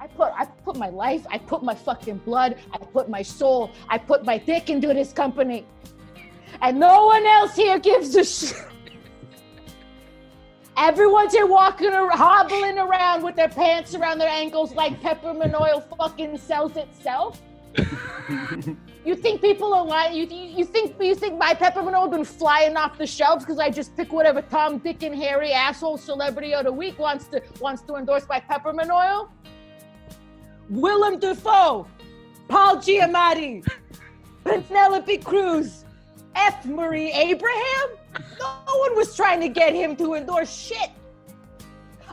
I 0.00 0.06
put 0.08 0.32
I 0.34 0.44
put 0.64 0.76
my 0.76 0.88
life, 0.88 1.24
I 1.30 1.38
put 1.38 1.62
my 1.62 1.74
fucking 1.74 2.18
blood, 2.18 2.56
I 2.72 2.78
put 2.78 3.08
my 3.08 3.22
soul, 3.22 3.70
I 3.88 3.98
put 3.98 4.24
my 4.24 4.38
dick 4.38 4.70
into 4.70 4.88
this 4.88 5.12
company. 5.12 5.64
And 6.62 6.80
no 6.80 7.06
one 7.06 7.26
else 7.26 7.54
here 7.54 7.78
gives 7.78 8.14
a 8.16 8.24
shit. 8.24 8.56
Everyone's 10.76 11.32
here 11.32 11.46
walking 11.46 11.92
around, 11.92 12.18
hobbling 12.18 12.78
around 12.78 13.22
with 13.22 13.34
their 13.34 13.48
pants 13.48 13.94
around 13.94 14.18
their 14.18 14.28
ankles 14.28 14.74
like 14.74 15.00
peppermint 15.00 15.54
oil 15.54 15.80
fucking 15.80 16.38
sells 16.38 16.76
itself. 16.76 17.40
You 19.06 19.14
think 19.14 19.40
people 19.40 19.72
are 19.72 19.84
lying? 19.84 20.16
You, 20.16 20.26
you, 20.26 20.58
you 20.58 20.64
think 20.64 21.00
you 21.00 21.14
think 21.14 21.38
my 21.38 21.54
peppermint 21.54 21.96
oil's 21.96 22.10
been 22.10 22.24
flying 22.24 22.76
off 22.76 22.98
the 22.98 23.06
shelves 23.06 23.44
because 23.44 23.60
I 23.60 23.70
just 23.70 23.96
pick 23.96 24.12
whatever 24.12 24.42
Tom, 24.42 24.78
Dick, 24.78 25.04
and 25.04 25.14
Harry 25.14 25.52
asshole 25.52 25.96
celebrity 25.96 26.54
of 26.54 26.64
the 26.64 26.72
week 26.72 26.98
wants 26.98 27.28
to 27.28 27.40
wants 27.60 27.82
to 27.82 27.94
endorse 27.94 28.26
my 28.28 28.40
peppermint 28.40 28.90
oil? 28.90 29.30
Willem 30.68 31.20
Dafoe, 31.20 31.86
Paul 32.48 32.78
Giamatti, 32.78 33.64
Penelope 34.44 35.18
Cruz, 35.18 35.84
F. 36.34 36.66
Murray 36.66 37.12
Abraham. 37.12 37.88
No 38.38 38.78
one 38.78 38.96
was 38.96 39.14
trying 39.14 39.40
to 39.40 39.48
get 39.48 39.74
him 39.74 39.96
to 39.96 40.14
endorse 40.14 40.54
shit. 40.54 40.90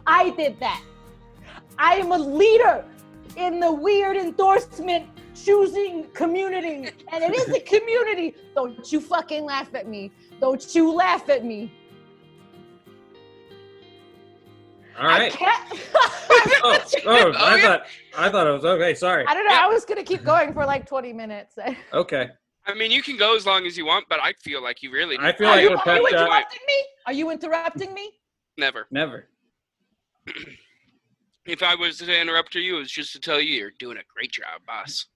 I 0.06 0.32
did 0.32 0.60
that. 0.60 0.84
I 1.78 1.96
am 1.96 2.12
a 2.12 2.18
leader 2.18 2.86
in 3.36 3.60
the 3.60 3.72
weird 3.72 4.18
endorsement 4.18 5.08
choosing 5.36 6.06
community. 6.14 6.90
And 7.12 7.24
it 7.24 7.36
is 7.36 7.50
a 7.50 7.60
community. 7.60 8.36
Don't 8.56 8.92
you 8.92 9.00
fucking 9.00 9.46
laugh 9.46 9.74
at 9.74 9.88
me. 9.88 10.12
Don't 10.40 10.76
you 10.76 10.94
laugh 10.94 11.30
at 11.30 11.44
me. 11.44 11.72
All 15.00 15.08
I 15.08 15.32
Oh, 15.36 16.62
oh, 16.64 16.80
oh 17.06 17.34
I 17.36 17.62
thought 17.62 17.84
I 18.16 18.30
thought 18.30 18.48
it 18.48 18.52
was 18.52 18.66
okay. 18.66 18.94
Sorry. 18.94 19.26
I 19.28 19.34
don't 19.34 19.48
know. 19.48 19.56
I 19.56 19.68
was 19.68 19.86
gonna 19.86 20.04
keep 20.04 20.24
going 20.24 20.54
for 20.54 20.66
like 20.66 20.88
20 20.88 21.14
minutes. 21.14 21.58
Okay. 21.94 22.30
I 22.66 22.74
mean, 22.74 22.92
you 22.92 23.02
can 23.04 23.18
go 23.18 23.36
as 23.36 23.46
long 23.46 23.66
as 23.66 23.78
you 23.78 23.86
want, 23.86 24.06
but 24.10 24.20
I 24.22 24.34
feel 24.34 24.62
like 24.64 24.82
you 24.82 24.92
really 24.92 25.18
I 25.20 25.34
feel 25.34 25.48
Are 25.48 25.56
like 25.56 25.64
you, 25.64 25.70
we're 25.86 25.98
you 26.00 26.08
interrupting 26.08 26.60
me? 26.68 26.74
Are 27.08 27.14
you 27.14 27.30
interrupting 27.32 27.94
me? 27.94 28.12
never. 28.58 28.88
Never. 28.92 29.30
If 31.46 31.62
I 31.62 31.76
was 31.76 31.98
to 31.98 32.22
interrupt 32.22 32.56
you, 32.56 32.78
it 32.78 32.80
was 32.80 32.90
just 32.92 33.12
to 33.14 33.20
tell 33.20 33.42
you 33.42 33.54
you're 33.58 33.72
doing 33.78 33.98
a 33.98 34.04
great 34.16 34.32
job, 34.32 34.62
boss. 34.66 35.08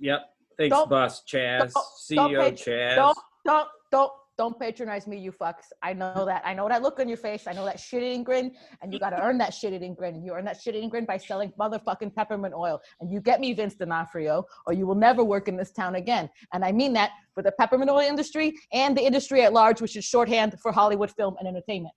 Yep. 0.00 0.22
Thanks, 0.56 0.74
Don't- 0.74 0.88
boss 0.88 1.22
Chaz. 1.24 1.58
don't- 1.58 1.72
don't 1.72 2.30
CEO 2.32 2.40
pay- 2.40 2.52
Chaz. 2.70 2.96
Don't, 2.96 3.18
don't, 3.44 3.68
don't, 3.92 4.12
don't 4.36 4.58
patronize 4.58 5.06
me, 5.06 5.16
you 5.18 5.30
fucks. 5.30 5.66
I 5.82 5.92
know 5.92 6.24
that. 6.26 6.42
I 6.44 6.54
know 6.54 6.68
that 6.68 6.82
look 6.82 6.98
on 6.98 7.08
your 7.08 7.16
face. 7.16 7.46
I 7.46 7.52
know 7.52 7.64
that 7.64 7.78
shit-eating 7.78 8.24
grin, 8.24 8.52
and 8.82 8.92
you 8.92 8.98
got 8.98 9.10
to 9.10 9.22
earn 9.22 9.38
that 9.38 9.54
shit-eating 9.54 9.94
grin. 9.94 10.24
You 10.24 10.32
earn 10.32 10.44
that 10.46 10.60
shit-eating 10.60 10.88
grin 10.88 11.04
by 11.04 11.16
selling 11.18 11.52
motherfucking 11.58 12.14
peppermint 12.14 12.54
oil, 12.54 12.80
and 13.00 13.10
you 13.12 13.20
get 13.20 13.40
me 13.40 13.52
Vince 13.52 13.74
D'Onofrio, 13.74 14.44
or 14.66 14.72
you 14.72 14.86
will 14.86 14.96
never 14.96 15.22
work 15.22 15.46
in 15.46 15.56
this 15.56 15.70
town 15.70 15.94
again. 15.94 16.28
And 16.52 16.64
I 16.64 16.72
mean 16.72 16.92
that 16.94 17.12
for 17.32 17.42
the 17.42 17.52
peppermint 17.52 17.90
oil 17.90 18.00
industry 18.00 18.54
and 18.72 18.96
the 18.96 19.02
industry 19.02 19.42
at 19.42 19.52
large, 19.52 19.80
which 19.80 19.96
is 19.96 20.04
shorthand 20.04 20.56
for 20.60 20.72
Hollywood 20.72 21.10
film 21.12 21.36
and 21.38 21.46
entertainment. 21.46 21.94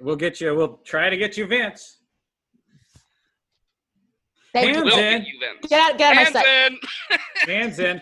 We'll 0.00 0.16
get 0.16 0.40
you. 0.40 0.54
We'll 0.54 0.80
try 0.84 1.08
to 1.08 1.16
get 1.16 1.36
you 1.36 1.46
Vince. 1.46 1.98
Thank 4.52 4.66
Hands 4.66 4.78
you. 4.78 4.84
We'll 4.84 4.98
in. 4.98 5.18
get 5.22 5.28
you 5.28 5.40
then. 5.40 5.56
Get 5.68 5.80
out, 5.80 5.98
get 5.98 6.16
out 6.16 6.26
of 6.28 6.34
my 6.34 6.40
Hands 6.40 6.78
sight. 6.78 7.18
in. 7.46 7.48
Hands 7.54 7.78
in. 7.78 8.00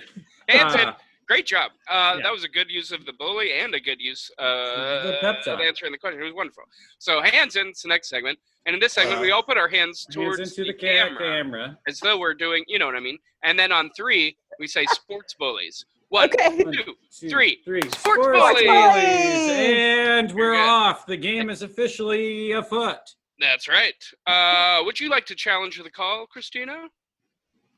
Hands 0.49 0.75
in. 0.75 0.81
Ah. 0.89 0.97
Uh, 1.23 1.25
Great 1.27 1.47
job. 1.47 1.71
Uh, 1.89 2.15
Yeah. 2.17 2.23
That 2.25 2.33
was 2.33 2.45
a 2.45 2.49
good 2.49 2.71
use 2.71 2.93
of 2.93 3.07
the 3.07 3.13
bully 3.13 3.53
and 3.53 3.75
a 3.75 3.81
good 3.81 4.01
use 4.01 4.31
uh, 4.39 5.03
The 5.07 5.19
pep 5.21 5.47
of 5.47 5.61
answering 5.61 5.93
the 5.93 5.99
question. 5.99 6.21
It 6.21 6.25
was 6.25 6.35
wonderful. 6.35 6.65
So 6.99 7.21
hands 7.23 7.57
in. 7.57 7.69
It's 7.69 7.83
the 7.83 7.89
next 7.89 8.09
segment. 8.09 8.39
And 8.67 8.75
in 8.75 8.81
this 8.81 8.93
segment, 8.93 9.21
we 9.21 9.31
all 9.33 9.43
put 9.43 9.57
our 9.59 9.69
hands 9.69 10.07
towards 10.11 10.39
hands 10.39 10.51
into 10.59 10.65
the, 10.65 10.73
the 10.73 10.79
camera, 10.79 11.19
camera. 11.19 11.79
as 11.89 11.99
though 12.01 12.19
we're 12.19 12.35
doing, 12.35 12.65
you 12.69 12.79
know 12.79 12.87
what 12.87 12.95
I 12.95 13.01
mean. 13.01 13.19
And 13.43 13.59
then 13.59 13.73
on 13.73 13.91
three, 13.97 14.37
we 14.61 14.67
say 14.69 14.85
sports 14.93 15.35
bullies. 15.35 15.85
One, 16.11 16.29
Okay. 16.29 16.59
two, 16.63 16.73
Two, 16.73 17.29
Three. 17.31 17.61
Three. 17.65 17.83
Sports 17.91 18.27
bullies. 18.27 18.67
And 18.67 20.31
we're 20.33 20.55
off. 20.55 21.07
The 21.07 21.17
game 21.17 21.51
is 21.51 21.63
officially 21.63 22.53
afoot. 22.53 22.99
That's 23.41 23.67
right. 23.67 23.95
Uh, 24.27 24.83
would 24.85 25.01
you 25.01 25.09
like 25.09 25.27
to 25.27 25.35
challenge 25.35 25.83
the 25.83 25.91
call, 25.91 26.27
Christina? 26.27 26.89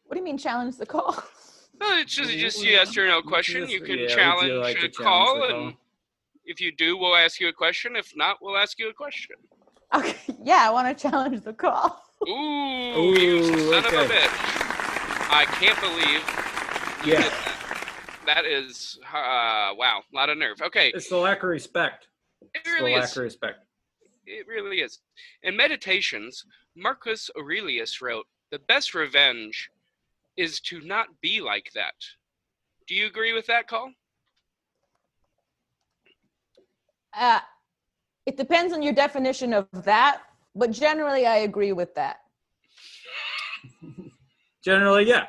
What 0.05 0.15
do 0.15 0.19
you 0.19 0.25
mean 0.25 0.37
challenge 0.37 0.77
the 0.77 0.87
call? 0.87 1.23
It's 1.81 2.15
just 2.15 2.33
just 2.33 2.65
a 2.65 2.69
yes 2.69 2.97
or 2.97 3.07
no 3.07 3.23
question. 3.23 3.69
You 3.69 3.81
can 3.81 3.99
Yeah, 3.99 4.07
challenge 4.09 4.53
like 4.53 4.77
a 4.77 4.89
challenge 4.89 4.95
call 4.97 5.49
the 5.49 5.55
and 5.55 5.75
If 6.45 6.61
you 6.61 6.73
do, 6.73 6.97
we'll 6.97 7.17
ask 7.17 7.41
you 7.41 7.49
a 7.49 7.53
question. 7.53 7.97
If 7.97 8.13
not, 8.17 8.39
we'll 8.41 8.57
ask 8.57 8.79
you 8.79 8.89
a 8.89 8.93
question. 8.95 9.37
Okay. 9.95 10.17
Yeah, 10.43 10.67
I 10.69 10.71
want 10.71 10.97
to 10.97 11.09
challenge 11.11 11.41
the 11.43 11.53
call. 11.55 12.03
Ooh, 12.29 13.19
you 13.19 13.43
son 13.71 13.85
of 13.87 13.93
a 13.93 14.05
bitch. 14.13 14.29
I 15.31 15.47
can't 15.59 15.81
believe 15.81 16.23
you 17.07 17.13
Yeah. 17.13 17.23
did 17.23 17.33
that. 17.33 17.61
That 18.27 18.45
is, 18.47 18.99
uh, 19.05 19.75
wow, 19.77 20.03
a 20.13 20.17
lot 20.17 20.29
of 20.31 20.39
nerve. 20.39 20.61
Okay, 20.63 20.91
It's 20.95 21.09
the 21.09 21.17
lack 21.17 21.43
of 21.43 21.49
respect. 21.51 22.09
it 22.43 22.51
It's 22.55 22.79
the 22.79 22.85
lack 22.85 23.05
is. 23.05 23.17
of 23.17 23.23
respect. 23.23 23.59
It 24.27 24.47
really 24.47 24.81
is. 24.81 25.01
In 25.43 25.57
Meditations, 25.57 26.45
Marcus 26.77 27.31
Aurelius 27.39 28.01
wrote, 28.01 28.27
The 28.51 28.59
best 28.61 28.95
revenge 28.95 29.71
is 30.37 30.61
to 30.61 30.81
not 30.81 31.07
be 31.21 31.41
like 31.41 31.71
that. 31.75 31.95
Do 32.87 32.95
you 32.95 33.07
agree 33.07 33.33
with 33.33 33.47
that 33.47 33.67
call? 33.67 33.93
Uh, 37.17 37.41
it 38.27 38.37
depends 38.37 38.73
on 38.73 38.83
your 38.83 38.93
definition 38.93 39.53
of 39.53 39.67
that, 39.85 40.23
but 40.55 40.71
generally, 40.71 41.27
I 41.27 41.39
agree 41.39 41.73
with 41.73 41.95
that. 41.95 42.19
Generally, 44.65 45.05
yeah. 45.09 45.27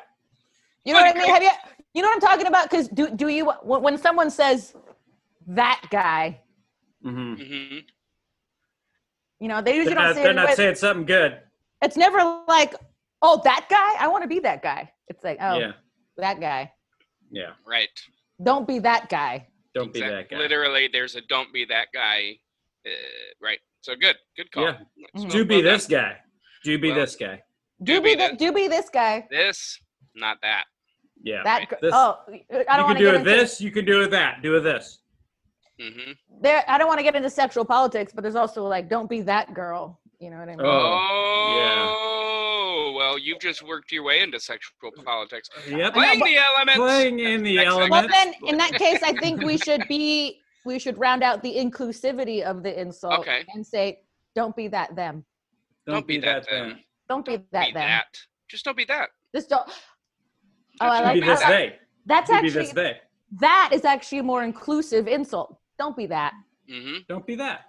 You 0.85 0.93
know 0.93 1.01
what 1.01 1.15
I 1.15 1.19
mean? 1.19 1.33
Have 1.33 1.43
you? 1.43 1.49
You 1.93 2.01
know 2.01 2.07
what 2.07 2.23
I'm 2.23 2.29
talking 2.29 2.47
about? 2.47 2.69
Because 2.69 2.87
do 2.87 3.09
do 3.09 3.27
you 3.27 3.51
when 3.63 3.81
when 3.81 3.97
someone 3.97 4.31
says 4.31 4.75
that 5.47 5.81
guy, 5.91 6.39
hmm 7.03 7.33
hmm 7.33 7.77
you 9.39 9.49
know, 9.49 9.61
they 9.61 9.75
usually 9.75 9.93
They're 9.93 9.95
don't 9.95 10.05
not, 10.05 10.15
say 10.15 10.23
they're 10.23 10.31
it 10.31 10.35
not 10.35 10.47
with, 10.49 10.55
saying 10.55 10.75
something 10.75 11.05
good. 11.05 11.41
It's 11.81 11.97
never 11.97 12.43
like, 12.47 12.73
oh, 13.21 13.41
that 13.43 13.67
guy. 13.69 13.95
I 13.99 14.07
want 14.07 14.23
to 14.23 14.27
be 14.27 14.39
that 14.39 14.61
guy. 14.63 14.91
It's 15.07 15.23
like, 15.23 15.37
oh, 15.41 15.59
Yeah. 15.59 15.71
that 16.17 16.39
guy. 16.39 16.71
Yeah. 17.31 17.51
Right. 17.65 17.89
Don't 18.43 18.67
be 18.67 18.79
that 18.79 19.09
guy. 19.09 19.47
Don't 19.73 19.91
be 19.93 19.99
that 20.01 20.29
guy. 20.29 20.37
Literally, 20.37 20.87
there's 20.91 21.15
a 21.15 21.21
don't 21.21 21.51
be 21.53 21.65
that 21.65 21.87
guy. 21.93 22.37
Uh, 22.85 22.89
right. 23.41 23.59
So 23.81 23.95
good. 23.95 24.15
Good 24.37 24.51
call. 24.51 24.63
Yeah. 24.63 24.77
Mhm. 25.17 25.29
Do 25.31 25.45
be 25.45 25.55
Well 25.55 25.63
done. 25.63 25.73
this 25.73 25.87
guy. 25.87 26.17
Do 26.63 26.77
be 26.79 26.89
Well, 26.89 26.99
this 26.99 27.15
guy. 27.15 27.43
Do, 27.83 27.95
Do 27.95 28.01
be 28.01 28.15
be 28.15 28.27
the, 28.27 28.35
do 28.37 28.51
be 28.53 28.67
this 28.67 28.89
guy. 28.89 29.27
This, 29.29 29.77
not 30.15 30.37
that. 30.41 30.65
Yeah. 31.21 31.43
That 31.43 31.59
right. 31.71 31.81
This- 31.81 31.93
oh, 31.93 32.19
I 32.27 32.31
don't 32.31 32.49
you 32.51 32.65
want 32.65 32.67
can 32.77 32.95
to 32.95 32.99
do 32.99 33.05
get 33.05 33.13
it 33.15 33.17
into 33.19 33.29
this. 33.31 33.59
You 33.61 33.71
can 33.71 33.85
do 33.85 34.01
it 34.03 34.11
that. 34.11 34.41
Do 34.41 34.55
it 34.55 34.61
this. 34.61 34.99
hmm 35.79 36.11
there. 36.41 36.63
I 36.67 36.77
don't 36.77 36.87
want 36.87 36.99
to 36.99 37.03
get 37.03 37.15
into 37.15 37.29
sexual 37.29 37.65
politics, 37.65 38.11
but 38.13 38.21
there's 38.21 38.35
also 38.35 38.63
like, 38.67 38.89
don't 38.89 39.09
be 39.09 39.21
that 39.21 39.53
girl. 39.53 39.99
You 40.19 40.29
know 40.31 40.37
what 40.37 40.47
I 40.49 40.55
mean? 40.55 40.65
Oh, 40.65 42.34
well, 43.05 43.19
you've 43.19 43.39
just 43.39 43.61
worked 43.63 43.91
your 43.91 44.03
way 44.03 44.21
into 44.21 44.39
sexual 44.39 44.91
politics. 45.05 45.49
Yep. 45.69 45.93
Playing 45.93 46.19
but- 46.19 46.25
the 46.25 46.37
elements. 46.37 46.77
Playing 46.79 47.19
in 47.19 47.43
the 47.43 47.55
Next 47.55 47.69
segment. 47.71 47.91
Well, 47.91 48.07
then, 48.07 48.33
in 48.47 48.57
that 48.57 48.73
case, 48.73 48.99
I 49.03 49.13
think 49.13 49.41
we 49.43 49.57
should 49.65 49.83
be 49.87 50.39
we 50.65 50.79
should 50.79 50.97
round 50.97 51.21
out 51.23 51.43
the 51.43 51.53
inclusivity 51.55 52.41
of 52.41 52.63
the 52.63 52.79
insult 52.79 53.19
Okay. 53.19 53.45
and 53.53 53.65
say, 53.65 53.99
don't 54.33 54.55
be 54.55 54.67
that 54.69 54.95
them. 54.95 55.23
Don't 55.85 56.07
be 56.07 56.17
that 56.19 56.49
them. 56.49 56.69
them. 56.69 56.79
Don't 57.07 57.23
be 57.25 57.33
Don't 57.37 57.51
that 57.51 57.67
be 57.67 57.73
them. 57.73 57.81
that. 57.87 58.07
Just 58.49 58.65
don't 58.65 58.75
be 58.75 58.85
that. 58.85 59.09
Just 59.35 59.49
don't. 59.49 59.69
Oh, 60.81 60.87
I 60.87 61.01
like 61.01 61.13
Be 61.15 61.21
be 61.21 61.27
this 61.27 61.39
that. 61.41 61.49
that. 61.49 61.57
day. 61.57 61.75
That's 62.07 62.29
be 62.31 62.35
actually 62.35 62.49
this 62.49 62.73
day. 62.73 62.97
that 63.39 63.69
is 63.71 63.85
actually 63.85 64.17
a 64.19 64.23
more 64.23 64.43
inclusive 64.43 65.07
insult. 65.07 65.55
Don't 65.77 65.95
be 65.95 66.07
that. 66.07 66.33
Mm-hmm. 66.71 66.97
Don't 67.07 67.25
be 67.27 67.35
that. 67.35 67.61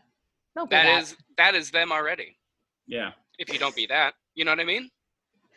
Don't 0.56 0.70
be 0.70 0.76
That 0.76 0.84
that. 0.84 1.02
is 1.02 1.16
that 1.36 1.54
is 1.54 1.70
them 1.70 1.92
already. 1.92 2.38
Yeah. 2.86 3.10
If 3.38 3.52
you 3.52 3.58
don't 3.58 3.76
be 3.76 3.84
that, 3.88 4.14
you 4.34 4.46
know 4.46 4.52
what 4.52 4.60
I 4.60 4.64
mean? 4.64 4.88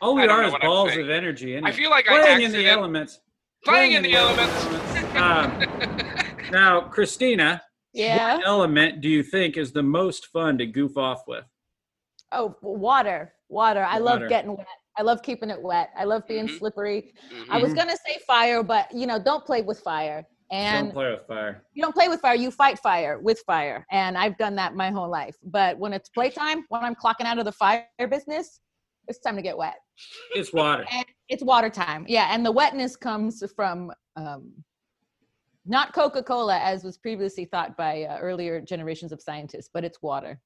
All 0.00 0.14
we 0.14 0.26
are 0.26 0.44
is 0.44 0.54
balls 0.62 0.96
of 0.96 1.10
energy. 1.10 1.58
I 1.62 1.72
feel 1.72 1.90
like 1.90 2.08
I 2.08 2.22
playing 2.22 2.42
in 2.42 2.52
the 2.52 2.66
elements. 2.66 3.20
Playing 3.64 3.92
in 3.92 4.02
the 4.02 4.14
elements. 4.14 4.64
um, 5.16 6.50
now, 6.50 6.80
Christina, 6.80 7.60
yeah. 7.92 8.36
what 8.36 8.46
element 8.46 9.02
do 9.02 9.08
you 9.10 9.22
think 9.22 9.58
is 9.58 9.72
the 9.72 9.82
most 9.82 10.26
fun 10.28 10.56
to 10.58 10.66
goof 10.66 10.96
off 10.96 11.24
with? 11.26 11.44
Oh, 12.32 12.56
water. 12.62 13.34
Water. 13.50 13.84
I 13.84 13.98
love 13.98 14.26
getting 14.28 14.56
wet. 14.56 14.66
I 14.96 15.02
love 15.02 15.22
keeping 15.22 15.50
it 15.50 15.60
wet. 15.60 15.90
I 15.96 16.04
love 16.04 16.26
being 16.26 16.46
Mhm. 16.48 16.58
slippery. 16.58 17.12
Mhm. 17.30 17.46
I 17.50 17.58
was 17.58 17.74
gonna 17.74 17.96
say 18.06 18.18
fire, 18.26 18.62
but 18.62 18.90
you 18.92 19.06
know, 19.06 19.18
don't 19.18 19.44
play 19.44 19.62
with 19.62 19.80
fire. 19.80 20.26
And 20.50 20.86
Don't 20.88 20.94
play 20.94 21.10
with 21.12 21.26
fire. 21.26 21.64
you 21.74 21.82
don't 21.82 21.94
play 21.94 22.08
with 22.08 22.20
fire, 22.20 22.34
you 22.34 22.50
fight 22.50 22.78
fire 22.80 23.18
with 23.20 23.40
fire. 23.46 23.86
And 23.92 24.18
I've 24.18 24.36
done 24.36 24.56
that 24.56 24.74
my 24.74 24.90
whole 24.90 25.08
life. 25.08 25.36
But 25.44 25.78
when 25.78 25.92
it's 25.92 26.08
playtime, 26.08 26.64
when 26.70 26.82
I'm 26.82 26.96
clocking 26.96 27.24
out 27.24 27.38
of 27.38 27.44
the 27.44 27.52
fire 27.52 27.86
business, 28.10 28.60
it's 29.10 29.18
time 29.18 29.36
to 29.36 29.42
get 29.42 29.56
wet. 29.56 29.74
It's 30.34 30.52
water. 30.52 30.86
And 30.90 31.04
it's 31.28 31.42
water 31.42 31.68
time. 31.68 32.06
Yeah. 32.08 32.28
And 32.30 32.46
the 32.46 32.52
wetness 32.52 32.96
comes 32.96 33.42
from 33.54 33.92
um, 34.16 34.52
not 35.66 35.92
Coca 35.92 36.22
Cola, 36.22 36.58
as 36.58 36.84
was 36.84 36.96
previously 36.96 37.44
thought 37.44 37.76
by 37.76 38.04
uh, 38.04 38.18
earlier 38.18 38.60
generations 38.60 39.12
of 39.12 39.20
scientists, 39.20 39.68
but 39.72 39.84
it's 39.84 40.00
water. 40.00 40.40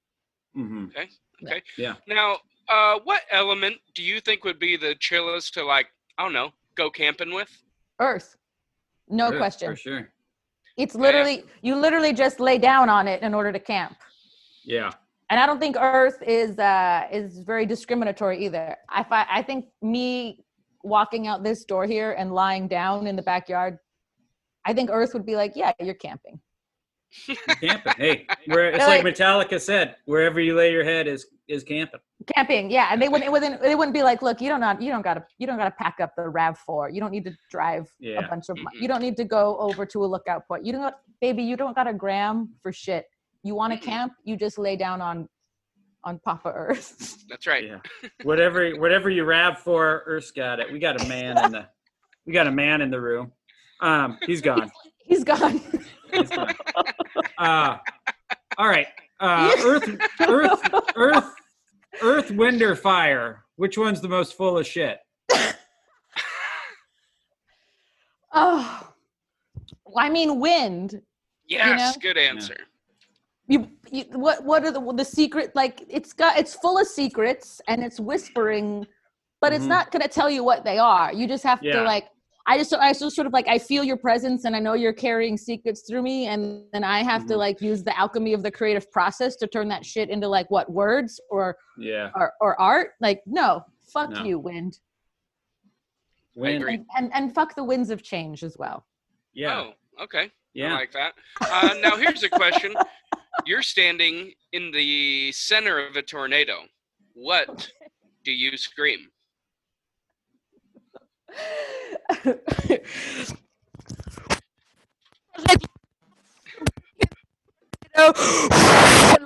hmm 0.55 0.87
Okay. 0.87 1.09
Okay. 1.45 1.63
Yeah. 1.79 1.95
Now, 2.09 2.39
uh, 2.69 2.99
what 3.05 3.23
element 3.31 3.77
do 3.95 4.03
you 4.03 4.21
think 4.21 4.45
would 4.45 4.59
be 4.59 4.77
the 4.77 4.95
chillest 4.99 5.55
to 5.55 5.65
like? 5.65 5.87
I 6.19 6.23
don't 6.25 6.33
know, 6.33 6.51
go 6.77 6.91
camping 6.91 7.35
with? 7.35 7.51
Earth. 8.01 8.37
No 9.09 9.31
Yeah, 9.31 9.37
question. 9.39 9.71
For 9.71 9.77
sure. 9.77 10.09
It's 10.77 10.95
Yeah. 10.95 11.01
literally, 11.01 11.45
you 11.63 11.77
literally 11.77 12.13
just 12.13 12.41
lay 12.41 12.59
down 12.59 12.89
on 12.89 13.07
it 13.09 13.23
in 13.23 13.35
order 13.35 13.53
to 13.53 13.59
camp. 13.59 13.97
Yeah. 14.65 14.93
And 15.31 15.41
I 15.41 15.47
don't 15.47 15.59
think 15.59 15.77
Earth 15.79 16.23
is 16.23 16.59
uh, 16.59 17.05
is 17.13 17.39
very 17.41 17.67
discriminatory 17.67 18.45
either. 18.45 18.77
I 18.91 19.03
fi- 19.05 19.27
I 19.31 19.43
think 19.43 19.67
me 19.83 20.45
walking 20.83 21.27
out 21.27 21.43
this 21.43 21.65
door 21.65 21.87
here 21.87 22.13
and 22.13 22.33
lying 22.35 22.69
down 22.69 23.07
in 23.07 23.17
the 23.17 23.23
backyard, 23.23 23.79
I 24.67 24.75
think 24.75 24.91
Earth 24.93 25.15
would 25.15 25.25
be 25.27 25.35
like, 25.37 25.53
yeah, 25.57 25.73
you're 25.81 25.95
camping. 25.95 26.41
Camping. 27.61 27.93
Hey, 27.97 28.27
where, 28.47 28.69
it's 28.71 28.79
They're 28.79 29.03
like 29.03 29.05
Metallica 29.05 29.61
said, 29.61 29.97
wherever 30.05 30.41
you 30.41 30.55
lay 30.57 30.73
your 30.73 30.85
head 30.85 31.07
is 31.07 31.27
is 31.49 31.63
camping. 31.63 32.01
Camping, 32.35 32.71
yeah, 32.71 32.89
and 32.91 33.01
they 33.01 33.09
wouldn't, 33.09 33.27
it 33.27 33.31
wouldn't 33.33 33.61
they 33.63 33.75
wouldn't 33.75 33.95
be 33.95 34.03
like, 34.03 34.21
look, 34.23 34.41
you 34.41 34.49
don't 34.49 34.61
not 34.61 34.83
you 34.83 34.91
don't 34.91 35.03
gotta 35.03 35.25
you 35.39 35.47
don't 35.47 35.57
gotta 35.59 35.75
pack 35.79 35.97
up 36.03 36.13
the 36.17 36.23
Rav 36.29 36.59
Four. 36.59 36.91
You 36.91 37.01
don't 37.01 37.11
need 37.13 37.25
to 37.25 37.33
drive 37.51 37.87
Yeah. 38.01 38.19
a 38.25 38.29
bunch 38.29 38.49
of. 38.49 38.57
Mhm. 38.57 38.65
You 38.81 38.89
don't 38.89 39.01
need 39.01 39.17
to 39.19 39.25
go 39.25 39.57
over 39.59 39.87
to 39.87 40.05
a 40.05 40.07
lookout 40.07 40.47
point. 40.49 40.65
You 40.67 40.73
don't, 40.73 40.95
baby, 41.21 41.43
you 41.43 41.57
don't 41.57 41.75
got 41.75 41.87
a 41.87 41.95
gram 41.95 42.51
for 42.63 42.73
shit. 42.73 43.05
You 43.45 43.55
want 43.55 43.73
to 43.75 43.79
Mhm. 43.79 43.83
camp? 43.83 44.13
You 44.25 44.37
just 44.37 44.59
lay 44.59 44.75
down 44.75 45.01
on 45.01 45.29
on 46.03 46.19
Papa 46.19 46.53
Earth. 46.55 47.25
That's 47.29 47.47
right. 47.47 47.65
Yeah. 47.65 47.79
whatever 48.25 48.71
whatever 48.73 49.09
you 49.11 49.25
rap 49.25 49.59
for, 49.59 50.03
Earth's 50.07 50.33
got 50.33 50.59
it. 50.61 50.71
We 50.73 50.79
got 50.79 51.01
a 51.01 51.09
man 51.09 51.39
in 51.45 51.53
the 51.53 51.69
we 52.27 52.33
got 52.33 52.47
a 52.47 52.51
man 52.51 52.81
in 52.81 52.91
the 52.91 53.01
room. 53.01 53.33
Um, 53.81 54.19
he's 54.27 54.41
gone. 54.41 54.71
He's 54.99 55.25
gone. 55.25 55.61
He's 56.11 56.31
gone. 56.31 56.55
Uh, 57.39 57.77
all 58.57 58.67
right. 58.69 58.87
Uh, 59.21 59.53
Earth, 59.65 59.89
Earth, 60.21 60.71
Earth, 60.97 61.35
Earth, 62.01 62.31
wind 62.31 62.63
or 62.63 62.75
fire? 62.75 63.45
Which 63.57 63.77
one's 63.77 64.01
the 64.01 64.09
most 64.09 64.37
full 64.37 64.57
of 64.59 64.67
shit? 64.67 64.99
Oh, 68.37 68.91
well, 69.85 70.05
I 70.05 70.11
mean, 70.11 70.41
wind. 70.41 71.01
Yes, 71.47 71.97
good 71.99 72.19
answer. 72.19 72.57
You, 73.47 73.69
you, 73.91 74.05
what, 74.13 74.43
what 74.45 74.65
are 74.65 74.71
the 74.71 74.81
the 74.95 75.05
secret? 75.05 75.53
Like, 75.55 75.85
it's 75.89 76.13
got, 76.15 76.39
it's 76.39 76.55
full 76.55 76.79
of 76.79 76.87
secrets, 76.87 77.61
and 77.69 77.83
it's 77.85 78.01
whispering, 78.01 78.87
but 79.41 79.53
it's 79.53 79.65
Mhm. 79.67 79.69
not 79.69 79.91
gonna 79.93 80.09
tell 80.09 80.31
you 80.31 80.43
what 80.43 80.65
they 80.65 80.79
are. 80.79 81.13
You 81.13 81.27
just 81.29 81.45
have 81.45 81.63
Yeah. 81.63 81.77
to 81.81 81.83
like. 81.83 82.09
I 82.47 82.59
just, 82.59 82.75
I 82.75 82.93
just 82.93 83.17
sort 83.17 83.27
of 83.27 83.33
like, 83.33 83.49
I 83.49 83.59
feel 83.59 83.85
your 83.85 83.97
presence, 83.97 84.45
and 84.45 84.55
I 84.55 84.59
know 84.61 84.75
you're 84.75 84.93
carrying 84.93 85.39
secrets 85.39 85.85
through 85.89 86.03
me, 86.03 86.27
and 86.27 86.65
then 86.75 86.85
I 86.85 87.03
have 87.03 87.25
to 87.27 87.35
Mhm. 87.35 87.39
like 87.39 87.61
use 87.63 87.83
the 87.83 87.99
alchemy 87.99 88.33
of 88.35 88.43
the 88.43 88.51
creative 88.51 88.91
process 88.93 89.37
to 89.37 89.47
turn 89.47 89.69
that 89.69 89.85
shit 89.85 90.11
into 90.11 90.29
like 90.29 90.51
what 90.51 90.71
words 90.71 91.19
or 91.31 91.57
Yeah. 91.79 92.11
or, 92.15 92.33
or 92.43 92.59
art. 92.61 92.93
Like, 93.01 93.23
no, 93.27 93.65
fuck 93.93 94.11
No. 94.11 94.25
you, 94.25 94.39
wind, 94.39 94.79
Wind. 96.37 96.65
and, 96.65 96.85
and 96.97 97.11
and 97.15 97.35
fuck 97.35 97.55
the 97.55 97.65
winds 97.65 97.91
of 97.91 98.03
change 98.03 98.43
as 98.43 98.57
well. 98.59 98.85
Yeah. 99.35 99.61
Oh, 99.99 100.05
okay. 100.05 100.25
I 100.25 100.31
Yeah. 100.53 100.75
like 100.75 100.93
that. 100.93 101.15
Uh, 101.41 101.75
now 101.81 101.97
here's 101.97 102.23
a 102.25 102.29
question. 102.29 102.75
You're 103.47 103.63
standing 103.63 104.33
in 104.53 104.71
the 104.71 105.33
center 105.33 105.85
of 105.87 105.97
a 105.97 106.03
tornado. 106.03 106.61
What 107.15 107.71
do 108.25 108.33
you 108.33 108.57
scream? 108.57 109.09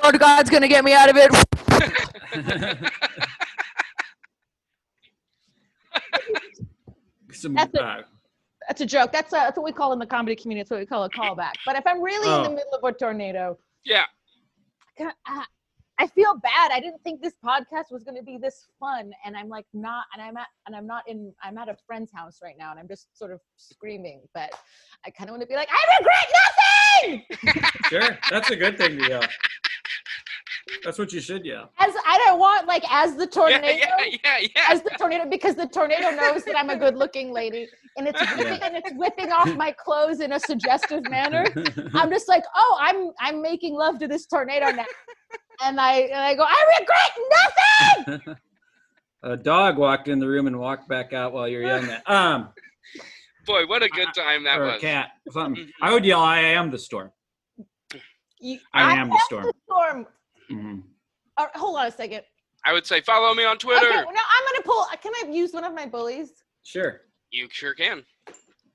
Lord 0.03 0.18
God's 0.18 0.51
gonna 0.51 0.68
get 0.68 0.85
me 0.85 0.92
out 0.92 1.09
of 1.11 1.16
it. 1.16 1.31
Some, 7.33 7.55
That's 7.55 7.75
a- 7.75 7.85
uh, 7.85 8.03
That's 8.68 8.81
a 8.81 8.87
joke. 8.87 9.12
That's, 9.12 9.33
a, 9.33 9.37
that's 9.37 9.57
what 9.57 9.64
we 9.64 9.73
call 9.73 9.92
in 9.92 9.99
the 9.99 10.07
comedy 10.07 10.37
community. 10.37 10.62
That's 10.62 10.71
what 10.71 10.81
we 10.81 10.87
call 10.87 11.05
a 11.05 11.11
callback. 11.11 11.53
But 11.64 11.77
if 11.77 11.87
I'm 11.87 12.03
really 12.03 12.29
in 12.29 12.42
the 12.42 12.49
Oh. 12.51 12.55
middle 12.55 12.75
of 12.75 12.85
a 12.85 12.92
tornado, 12.92 13.59
Yeah. 13.84 14.04
God, 14.98 15.12
I, 15.26 15.44
I 16.00 16.06
feel 16.06 16.36
bad. 16.36 16.70
I 16.72 16.80
didn't 16.80 17.02
think 17.02 17.20
this 17.20 17.34
podcast 17.44 17.90
was 17.90 18.04
going 18.04 18.16
to 18.16 18.22
be 18.22 18.38
this 18.40 18.66
fun, 18.78 19.10
and 19.24 19.36
I'm 19.36 19.48
like 19.48 19.66
not. 19.74 20.04
And 20.14 20.22
I'm 20.22 20.36
at 20.36 20.46
and 20.66 20.76
I'm 20.76 20.86
not 20.86 21.02
in. 21.08 21.32
I'm 21.42 21.58
at 21.58 21.68
a 21.68 21.76
friend's 21.86 22.12
house 22.14 22.38
right 22.42 22.54
now, 22.58 22.70
and 22.70 22.78
I'm 22.78 22.88
just 22.88 23.16
sort 23.16 23.32
of 23.32 23.40
screaming. 23.56 24.22
But 24.32 24.50
I 25.04 25.10
kind 25.10 25.28
of 25.28 25.34
want 25.34 25.42
to 25.42 25.48
be 25.48 25.54
like, 25.56 25.68
I 25.70 25.98
regret 25.98 26.26
nothing. 26.40 27.72
Sure, 27.88 28.18
that's 28.30 28.50
a 28.50 28.56
good 28.56 28.78
thing 28.78 28.98
to 28.98 29.08
yell. 29.08 29.22
That's 30.85 30.98
what 30.98 31.12
you 31.12 31.20
should 31.20 31.44
yell. 31.44 31.70
As 31.78 31.94
I 32.07 32.18
don't 32.24 32.38
want 32.38 32.66
like 32.66 32.85
as 32.90 33.16
the 33.16 33.26
tornado. 33.26 33.66
yeah, 33.66 34.04
yeah, 34.24 34.38
yeah. 34.40 34.64
As 34.68 34.83
the 34.83 34.90
tornado, 34.98 35.28
because 35.28 35.54
the 35.54 35.66
tornado 35.66 36.11
knows 36.11 36.44
that 36.44 36.57
I'm 36.57 36.70
a 36.70 36.76
good-looking 36.76 37.33
lady, 37.33 37.68
and 37.96 38.07
it's 38.07 38.20
whipping, 38.37 38.62
and 38.62 38.76
it's 38.76 38.92
whipping 38.94 39.33
off 39.33 39.54
my 39.57 39.72
clothes 39.72 40.20
in 40.20 40.33
a 40.33 40.40
suggestive 40.40 41.09
manner. 41.11 41.46
I'm 41.94 42.11
just 42.11 42.28
like, 42.28 42.44
oh, 42.54 42.76
I'm 42.81 43.11
I'm 43.20 43.42
making 43.42 43.74
love 43.74 43.98
to 44.00 44.09
this 44.09 44.26
tornado 44.26 44.70
now, 44.70 44.85
and 45.62 45.81
I 45.81 45.92
and 46.00 46.20
I 46.20 46.35
go, 46.35 46.44
I 46.46 46.78
regret 48.07 48.18
nothing. 48.26 48.37
a 49.22 49.37
dog 49.37 49.78
walked 49.78 50.09
in 50.09 50.18
the 50.18 50.28
room 50.28 50.46
and 50.46 50.59
walked 50.59 50.88
back 50.88 51.12
out 51.12 51.33
while 51.33 51.48
you're 51.48 51.62
yelling 51.62 51.87
that. 51.87 52.09
Um, 52.09 52.50
Boy, 53.46 53.66
what 53.66 53.83
a 53.83 53.88
good 53.88 54.09
time 54.14 54.44
that 54.44 54.59
or 54.59 54.68
a 54.68 54.78
cat, 54.78 55.09
something. 55.31 55.70
I 55.81 55.92
would 55.92 56.04
yell, 56.04 56.20
"I 56.20 56.40
am 56.40 56.70
the 56.70 56.78
storm." 56.78 57.11
You, 58.40 58.59
I 58.72 58.94
am 58.94 59.09
the 59.09 59.18
storm. 59.24 59.44
the 59.44 59.52
storm. 59.64 60.07
Mhm. 60.50 60.82
All 61.37 61.46
right, 61.46 61.56
hold 61.56 61.78
on 61.78 61.87
a 61.87 61.90
second. 61.90 62.22
I 62.64 62.72
would 62.72 62.87
say 62.87 63.00
follow 63.00 63.34
me 63.34 63.44
on 63.44 63.58
Twitter. 63.58 63.87
Okay, 63.87 63.96
well, 63.96 64.12
now 64.12 64.20
I'm 64.28 64.44
gonna 64.52 64.62
pull. 64.64 64.84
Can 65.00 65.12
I 65.14 65.30
use 65.30 65.52
one 65.52 65.64
of 65.64 65.74
my 65.74 65.87
bullies? 65.87 66.42
Sure. 66.64 67.02
You 67.30 67.48
sure 67.50 67.74
can. 67.74 68.04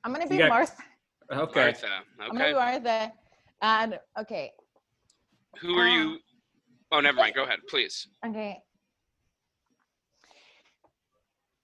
I'm 0.04 0.14
gonna 0.14 0.28
be 0.28 0.38
got- 0.38 0.50
Martha. 0.50 0.84
Okay. 1.32 1.62
Martha. 1.66 1.88
I'm 2.20 2.32
gonna 2.32 2.46
be 2.50 2.54
Martha. 2.54 3.14
And 3.62 4.00
okay, 4.20 4.52
Who 5.60 5.78
are 5.78 5.88
Uh, 5.88 5.94
you? 5.94 6.20
Oh, 6.92 7.00
never 7.00 7.16
mind. 7.18 7.36
Go 7.36 7.44
ahead, 7.44 7.60
please. 7.70 8.08
okay. 8.26 8.62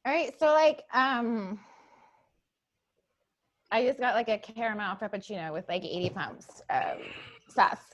All 0.06 0.14
right, 0.14 0.38
so 0.40 0.48
like, 0.54 0.84
um, 0.94 1.60
I 3.72 3.84
just 3.86 4.00
got 4.00 4.16
like 4.16 4.30
a 4.30 4.38
caramel 4.40 4.96
frappuccino 4.96 5.52
with 5.54 5.68
like 5.68 5.84
80 5.84 6.10
pumps 6.12 6.62
of 6.70 7.02
sauce, 7.50 7.89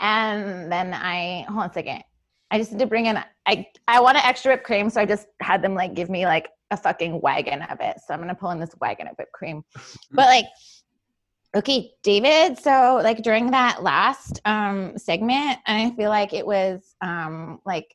and 0.00 0.70
then 0.70 0.94
I 0.94 1.44
hold 1.48 1.64
on 1.64 1.70
a 1.70 1.72
second. 1.72 2.02
I 2.50 2.58
just 2.58 2.72
need 2.72 2.78
to 2.78 2.86
bring 2.86 3.06
in. 3.06 3.22
I 3.46 3.66
I 3.88 4.00
want 4.00 4.16
an 4.16 4.24
extra 4.24 4.52
whipped 4.52 4.64
cream, 4.64 4.90
so 4.90 5.00
I 5.00 5.06
just 5.06 5.26
had 5.40 5.62
them 5.62 5.74
like 5.74 5.94
give 5.94 6.10
me 6.10 6.26
like 6.26 6.48
a 6.70 6.76
fucking 6.76 7.20
wagon 7.20 7.62
of 7.62 7.78
it. 7.80 7.96
So 8.06 8.14
I'm 8.14 8.20
gonna 8.20 8.34
pull 8.34 8.50
in 8.50 8.60
this 8.60 8.74
wagon 8.80 9.08
of 9.08 9.16
whipped 9.18 9.32
cream. 9.32 9.62
But 10.10 10.26
like, 10.26 10.46
okay, 11.56 11.90
David. 12.02 12.58
So 12.58 13.00
like 13.02 13.22
during 13.22 13.50
that 13.50 13.82
last 13.82 14.40
um 14.44 14.96
segment, 14.96 15.58
I 15.66 15.90
feel 15.96 16.10
like 16.10 16.32
it 16.32 16.46
was 16.46 16.94
um 17.00 17.60
like 17.64 17.86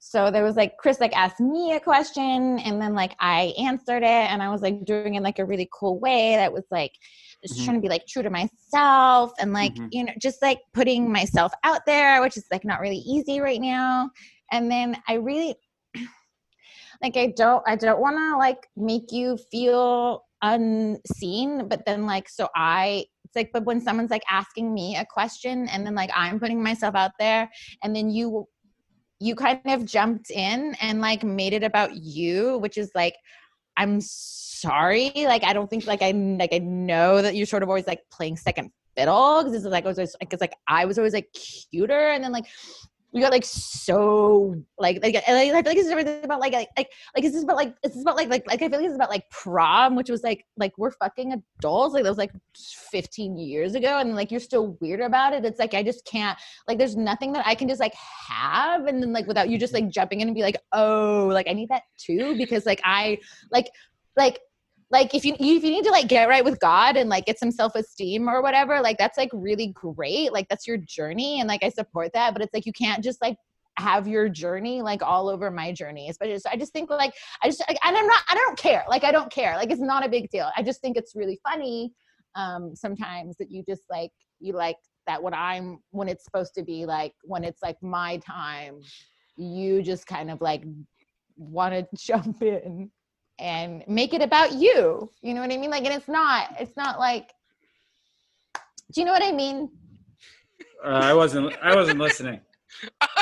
so 0.00 0.30
there 0.30 0.44
was 0.44 0.56
like 0.56 0.76
Chris 0.78 1.00
like 1.00 1.16
asked 1.16 1.40
me 1.40 1.72
a 1.72 1.80
question 1.80 2.58
and 2.60 2.80
then 2.80 2.94
like 2.94 3.14
I 3.18 3.52
answered 3.58 4.04
it 4.04 4.30
and 4.30 4.42
I 4.42 4.48
was 4.48 4.62
like 4.62 4.84
doing 4.84 5.14
it 5.14 5.18
in 5.18 5.22
like 5.24 5.40
a 5.40 5.44
really 5.44 5.68
cool 5.72 5.98
way 5.98 6.36
that 6.36 6.52
was 6.52 6.64
like 6.70 6.92
just 7.42 7.58
Mhm. 7.58 7.64
trying 7.64 7.76
to 7.76 7.80
be 7.80 7.88
like 7.88 8.06
true 8.06 8.22
to 8.22 8.30
myself 8.30 9.32
and 9.38 9.52
like 9.52 9.72
Mhm. 9.76 9.88
you 9.92 10.04
know 10.04 10.12
just 10.20 10.42
like 10.42 10.60
putting 10.72 11.10
myself 11.10 11.52
out 11.64 11.82
there 11.86 12.20
which 12.20 12.36
is 12.36 12.44
like 12.50 12.64
not 12.64 12.80
really 12.80 12.98
easy 12.98 13.40
right 13.40 13.60
now 13.60 14.10
and 14.52 14.70
then 14.70 14.96
I 15.08 15.14
really 15.14 15.54
like 17.02 17.16
I 17.16 17.32
don't 17.36 17.62
I 17.66 17.76
don't 17.76 18.00
want 18.00 18.16
to 18.16 18.36
like 18.36 18.66
make 18.76 19.12
you 19.12 19.38
feel 19.50 20.24
unseen 20.42 21.68
but 21.68 21.84
then 21.86 22.06
like 22.06 22.28
so 22.28 22.48
I 22.54 23.04
it's 23.24 23.36
like 23.36 23.50
but 23.52 23.64
when 23.64 23.80
someone's 23.80 24.10
like 24.10 24.22
asking 24.30 24.72
me 24.72 24.96
a 24.96 25.04
question 25.04 25.68
and 25.68 25.86
then 25.86 25.94
like 25.94 26.10
I'm 26.14 26.38
putting 26.40 26.62
myself 26.62 26.94
out 26.94 27.12
there 27.18 27.50
and 27.82 27.94
then 27.94 28.10
you 28.10 28.46
you 29.20 29.34
kind 29.34 29.60
of 29.66 29.84
jumped 29.84 30.30
in 30.30 30.76
and 30.80 31.00
like 31.00 31.24
made 31.24 31.52
it 31.52 31.64
about 31.64 31.94
you 31.96 32.58
which 32.58 32.78
is 32.78 32.90
like 32.94 33.14
i'm 33.78 34.00
sorry 34.00 35.12
like 35.16 35.44
i 35.44 35.52
don't 35.52 35.70
think 35.70 35.86
like 35.86 36.02
i 36.02 36.10
like 36.10 36.52
i 36.52 36.58
know 36.58 37.22
that 37.22 37.34
you're 37.34 37.46
sort 37.46 37.62
of 37.62 37.68
always 37.68 37.86
like 37.86 38.02
playing 38.10 38.36
second 38.36 38.70
fiddle 38.96 39.44
because 39.44 39.54
it's 39.54 39.64
like 39.64 39.86
I 39.86 39.88
was 39.88 39.98
always 39.98 40.16
like 40.40 40.54
i 40.66 40.84
was 40.84 40.98
always 40.98 41.14
like 41.14 41.32
cuter 41.32 42.10
and 42.10 42.22
then 42.22 42.32
like 42.32 42.46
you 43.12 43.22
got 43.22 43.32
like 43.32 43.44
so 43.44 44.54
like 44.78 45.02
like 45.02 45.14
like, 45.14 45.24
feel 45.24 45.52
like 45.52 45.64
this 45.64 45.86
is 45.86 45.90
everything 45.90 46.22
about 46.24 46.40
like 46.40 46.52
like 46.52 46.68
like 46.76 46.90
like 47.16 47.24
is 47.24 47.32
this 47.32 47.42
about 47.42 47.56
like 47.56 47.74
is 47.82 47.94
this 47.94 48.02
about 48.02 48.16
like 48.16 48.28
like 48.28 48.46
like 48.46 48.60
I 48.60 48.68
feel 48.68 48.78
like 48.78 48.86
it's 48.86 48.94
about 48.94 49.08
like 49.08 49.28
prom, 49.30 49.96
which 49.96 50.10
was 50.10 50.22
like 50.22 50.44
like 50.58 50.76
we're 50.76 50.90
fucking 50.90 51.32
adults, 51.32 51.94
like 51.94 52.02
that 52.02 52.10
was 52.10 52.18
like 52.18 52.32
15 52.90 53.38
years 53.38 53.74
ago, 53.74 53.98
and 53.98 54.14
like 54.14 54.30
you're 54.30 54.40
still 54.40 54.76
weird 54.80 55.00
about 55.00 55.32
it. 55.32 55.44
It's 55.46 55.58
like 55.58 55.72
I 55.72 55.82
just 55.82 56.04
can't 56.04 56.38
like 56.66 56.76
there's 56.76 56.96
nothing 56.96 57.32
that 57.32 57.46
I 57.46 57.54
can 57.54 57.66
just 57.66 57.80
like 57.80 57.94
have 57.94 58.86
and 58.86 59.02
then 59.02 59.14
like 59.14 59.26
without 59.26 59.48
you 59.48 59.58
just 59.58 59.72
like 59.72 59.88
jumping 59.88 60.20
in 60.20 60.28
and 60.28 60.34
be 60.34 60.42
like, 60.42 60.58
oh, 60.72 61.30
like 61.32 61.48
I 61.48 61.54
need 61.54 61.70
that 61.70 61.84
too 61.96 62.36
because 62.36 62.66
like 62.66 62.80
I 62.84 63.18
like 63.50 63.70
like 64.18 64.40
like 64.90 65.14
if 65.14 65.24
you 65.24 65.34
if 65.34 65.64
you 65.64 65.70
need 65.70 65.84
to 65.84 65.90
like 65.90 66.08
get 66.08 66.28
right 66.28 66.44
with 66.44 66.58
God 66.60 66.96
and 66.96 67.10
like 67.10 67.26
get 67.26 67.38
some 67.38 67.50
self 67.50 67.74
esteem 67.74 68.28
or 68.28 68.42
whatever, 68.42 68.80
like 68.80 68.98
that's 68.98 69.18
like 69.18 69.30
really 69.32 69.68
great. 69.74 70.32
Like 70.32 70.48
that's 70.48 70.66
your 70.66 70.78
journey 70.78 71.40
and 71.40 71.48
like 71.48 71.62
I 71.62 71.68
support 71.68 72.12
that, 72.14 72.32
but 72.32 72.42
it's 72.42 72.54
like 72.54 72.66
you 72.66 72.72
can't 72.72 73.04
just 73.04 73.20
like 73.20 73.36
have 73.78 74.08
your 74.08 74.28
journey 74.28 74.82
like 74.82 75.02
all 75.02 75.28
over 75.28 75.52
my 75.52 75.70
journey 75.70 76.08
especially 76.10 76.36
so 76.36 76.50
i 76.50 76.56
just 76.56 76.72
think 76.72 76.90
like 76.90 77.12
i 77.44 77.46
just 77.46 77.62
like, 77.68 77.78
and 77.84 77.96
i'm 77.96 78.08
not 78.08 78.22
i 78.28 78.34
don't 78.34 78.58
care. 78.58 78.84
Like 78.88 79.04
i 79.04 79.12
don't 79.12 79.30
care. 79.30 79.54
Like 79.54 79.70
it's 79.70 79.80
not 79.80 80.04
a 80.04 80.08
big 80.08 80.28
deal. 80.30 80.50
I 80.56 80.64
just 80.64 80.80
think 80.80 80.96
it's 80.96 81.14
really 81.14 81.38
funny 81.48 81.92
um 82.34 82.74
sometimes 82.74 83.36
that 83.36 83.50
you 83.50 83.62
just 83.68 83.82
like 83.90 84.10
you 84.40 84.52
like 84.52 84.76
that 85.06 85.22
when 85.22 85.34
i'm 85.34 85.78
when 85.90 86.08
it's 86.08 86.24
supposed 86.24 86.54
to 86.54 86.62
be 86.62 86.86
like 86.86 87.12
when 87.22 87.44
it's 87.44 87.62
like 87.62 87.76
my 87.82 88.18
time 88.18 88.80
you 89.36 89.82
just 89.82 90.06
kind 90.06 90.30
of 90.30 90.40
like 90.40 90.64
want 91.36 91.74
to 91.74 91.86
jump 91.96 92.40
in 92.42 92.90
and 93.38 93.84
make 93.86 94.12
it 94.14 94.22
about 94.22 94.52
you 94.52 95.10
you 95.22 95.32
know 95.34 95.40
what 95.40 95.52
i 95.52 95.56
mean 95.56 95.70
like 95.70 95.84
and 95.84 95.94
it's 95.94 96.08
not 96.08 96.48
it's 96.60 96.76
not 96.76 96.98
like 96.98 97.32
do 98.92 99.00
you 99.00 99.04
know 99.06 99.12
what 99.12 99.22
i 99.22 99.32
mean 99.32 99.70
Uh, 100.84 100.88
I 101.10 101.14
wasn't. 101.14 101.52
I 101.62 101.74
wasn't 101.74 101.98
listening. 101.98 102.40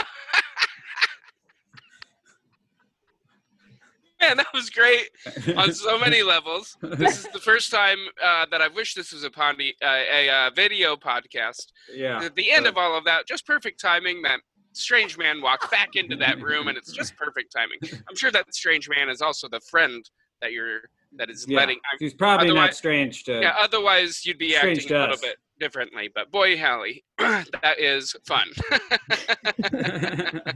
Man, 4.20 4.38
that 4.38 4.46
was 4.54 4.70
great 4.70 5.10
on 5.56 5.72
so 5.74 5.98
many 6.06 6.22
levels. 6.22 6.76
This 6.80 7.18
is 7.18 7.28
the 7.32 7.38
first 7.38 7.70
time 7.70 7.98
uh, 8.22 8.46
that 8.50 8.62
I 8.62 8.68
wish 8.68 8.94
this 8.94 9.12
was 9.12 9.24
a, 9.24 9.30
pondi- 9.30 9.74
uh, 9.82 10.02
a 10.10 10.28
uh, 10.30 10.50
video 10.54 10.96
podcast. 10.96 11.66
yeah. 11.94 12.22
At 12.24 12.34
the 12.34 12.50
end 12.50 12.64
so- 12.64 12.70
of 12.70 12.76
all 12.78 12.96
of 12.96 13.04
that, 13.04 13.26
just 13.26 13.46
perfect 13.46 13.78
timing. 13.80 14.22
That 14.22 14.40
strange 14.76 15.16
man 15.18 15.40
walks 15.42 15.68
back 15.68 15.96
into 15.96 16.16
that 16.16 16.40
room, 16.40 16.68
and 16.68 16.76
it's 16.78 16.92
just 16.92 17.16
perfect 17.16 17.52
timing. 17.54 17.78
I'm 18.08 18.16
sure 18.16 18.30
that 18.30 18.54
strange 18.54 18.88
man 18.88 19.08
is 19.08 19.20
also 19.20 19.48
the 19.48 19.60
friend 19.60 20.08
that 20.40 20.52
you're 20.52 20.80
that 21.16 21.30
is 21.30 21.46
Yeah. 21.48 21.58
letting. 21.58 21.78
He's 21.98 22.14
probably 22.14 22.52
not 22.52 22.74
strange 22.74 23.24
to. 23.24 23.40
yeah, 23.40 23.54
otherwise 23.58 24.26
you'd 24.26 24.38
be 24.38 24.52
Strange 24.52 24.78
acting 24.80 24.88
to 24.88 24.98
a 24.98 25.00
little 25.02 25.16
bit 25.16 25.36
differently. 25.58 26.10
But 26.14 26.30
boy, 26.30 26.58
Hallie, 26.58 27.04
that 27.18 27.76
is 27.78 28.14
fun. 28.26 28.46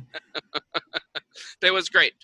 that 1.61 1.73
was 1.73 1.89
great, 1.89 2.15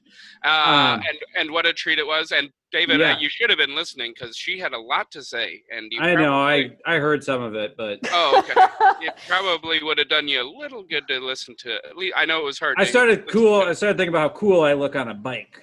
uh, 0.44 0.48
Um, 0.48 1.02
and 1.08 1.18
and 1.36 1.50
what 1.50 1.66
a 1.66 1.72
treat 1.72 1.98
it 1.98 2.06
was. 2.06 2.32
And 2.32 2.50
David, 2.72 3.00
Yeah. 3.00 3.14
uh, 3.14 3.18
you 3.18 3.28
should 3.28 3.48
have 3.50 3.58
been 3.58 3.74
listening 3.74 4.12
because 4.14 4.36
she 4.36 4.58
had 4.58 4.72
a 4.72 4.78
lot 4.78 5.10
to 5.12 5.22
say, 5.22 5.62
and 5.70 5.86
you 5.92 6.00
I 6.00 6.14
know. 6.14 6.34
I 6.34 6.70
I 6.86 6.96
heard 6.96 7.22
some 7.22 7.42
of 7.42 7.54
it, 7.54 7.76
but 7.76 7.98
Oh, 8.12 8.38
okay. 8.38 8.54
it 9.06 9.14
probably 9.28 9.82
would 9.82 9.98
have 9.98 10.08
done 10.08 10.26
you 10.28 10.40
a 10.42 10.48
little 10.58 10.82
good 10.82 11.06
to 11.08 11.18
listen 11.20 11.54
to. 11.58 11.74
At 11.88 11.96
least 11.96 12.14
I 12.16 12.24
know 12.24 12.38
it 12.40 12.44
was 12.44 12.58
hard. 12.58 12.76
I 12.78 12.84
started 12.84 13.28
cool. 13.28 13.62
I 13.62 13.72
started 13.72 13.96
thinking 13.98 14.14
about 14.14 14.32
how 14.32 14.36
cool 14.38 14.62
I 14.62 14.72
look 14.72 14.96
on 14.96 15.08
a 15.08 15.14
bike. 15.14 15.62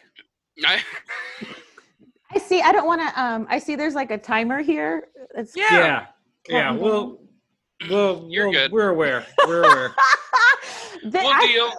I- 0.65 0.83
i 2.35 2.39
see 2.39 2.61
i 2.61 2.71
don't 2.71 2.85
want 2.87 2.99
to 3.01 3.21
um 3.21 3.45
i 3.49 3.59
see 3.59 3.75
there's 3.75 3.93
like 3.95 4.09
a 4.11 4.17
timer 4.17 4.59
here 4.61 5.07
it's 5.35 5.55
yeah. 5.55 5.65
Yeah. 5.71 6.05
Yeah. 6.49 6.67
Calm 6.69 6.79
We'll. 6.79 7.19
We'll. 7.89 8.27
You're 8.29 8.45
we'll- 8.49 8.53
good. 8.53 8.71
We're 8.71 8.89
aware. 8.89 9.25
We're 9.47 9.63
aware. 9.63 9.95
The- 11.03 11.09
We'll 11.19 11.27
I- 11.27 11.47
deal. 11.47 11.71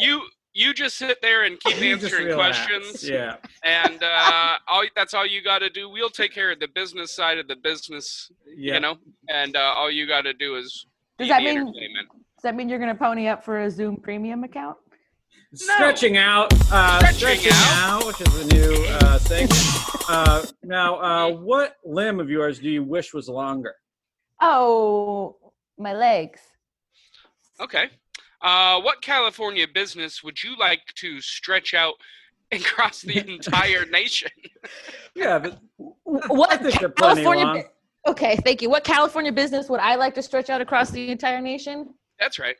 You 0.00 0.22
you 0.54 0.72
just 0.72 0.96
sit 0.96 1.20
there 1.20 1.42
and 1.42 1.58
keep 1.60 1.76
You 1.80 1.92
answering 1.92 2.34
questions, 2.34 3.06
Yeah. 3.08 3.36
and 3.64 4.02
uh, 4.02 4.56
all 4.68 4.84
that's 4.96 5.12
all 5.12 5.26
you 5.26 5.42
got 5.42 5.58
to 5.58 5.68
do. 5.70 5.88
We'll 5.90 6.08
take 6.10 6.32
care 6.32 6.50
of 6.52 6.60
the 6.60 6.68
business 6.68 7.14
side 7.14 7.38
of 7.38 7.48
the 7.48 7.56
business, 7.56 8.30
Yeah. 8.56 8.74
you 8.74 8.80
know, 8.80 8.96
and 9.28 9.56
uh, 9.56 9.74
all 9.76 9.90
you 9.90 10.06
got 10.06 10.22
to 10.22 10.32
do 10.32 10.56
is 10.56 10.86
Does 11.18 11.28
that 11.28 11.42
mean- 11.42 11.66
Does 11.72 12.42
that 12.42 12.54
mean 12.54 12.68
you're 12.68 12.78
gonna 12.78 12.94
pony 12.94 13.26
up 13.28 13.44
for 13.44 13.60
a 13.62 13.70
Zoom 13.70 13.96
premium 13.96 14.44
account? 14.44 14.76
Stretching 15.54 16.16
out. 16.16 16.52
Uh, 16.72 16.98
Stretching 16.98 17.18
stretching, 17.18 17.52
out. 17.52 18.02
out. 18.02 18.06
which 18.06 18.20
is 18.20 18.40
a 18.40 18.46
new 18.54 18.84
uh, 18.88 19.18
segment. 19.18 19.62
Uh, 20.08 20.44
now, 20.64 20.96
uh, 21.00 21.30
what 21.30 21.76
limb 21.84 22.18
of 22.20 22.28
yours 22.28 22.58
do 22.58 22.68
you 22.68 22.82
wish 22.82 23.14
was 23.14 23.28
longer? 23.28 23.74
Oh, 24.40 25.36
my 25.78 25.94
legs. 25.94 26.40
Okay. 27.60 27.84
Uh, 28.44 28.78
what 28.82 29.00
California 29.00 29.66
business 29.66 30.22
would 30.22 30.40
you 30.44 30.54
like 30.58 30.82
to 30.96 31.18
stretch 31.22 31.72
out 31.72 31.94
across 32.52 33.00
the 33.00 33.18
entire 33.32 33.86
nation? 33.86 34.30
Yeah, 35.16 35.38
but 35.38 35.58
What 36.04 36.52
I 36.52 36.58
think 36.58 36.78
they're 36.78 36.88
plenty 36.90 37.22
California? 37.24 37.62
bu- 37.64 38.10
Okay, 38.10 38.36
thank 38.44 38.60
you. 38.60 38.68
What 38.68 38.84
California 38.84 39.32
business 39.32 39.70
would 39.70 39.80
I 39.80 39.94
like 39.94 40.14
to 40.16 40.22
stretch 40.22 40.50
out 40.50 40.60
across 40.60 40.90
the 40.90 41.10
entire 41.10 41.40
nation? 41.40 41.94
That's 42.20 42.38
right. 42.38 42.56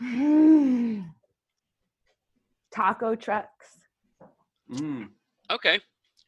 Taco 2.74 3.14
trucks. 3.14 3.66
Mm. 4.72 5.08
Okay. 5.50 5.80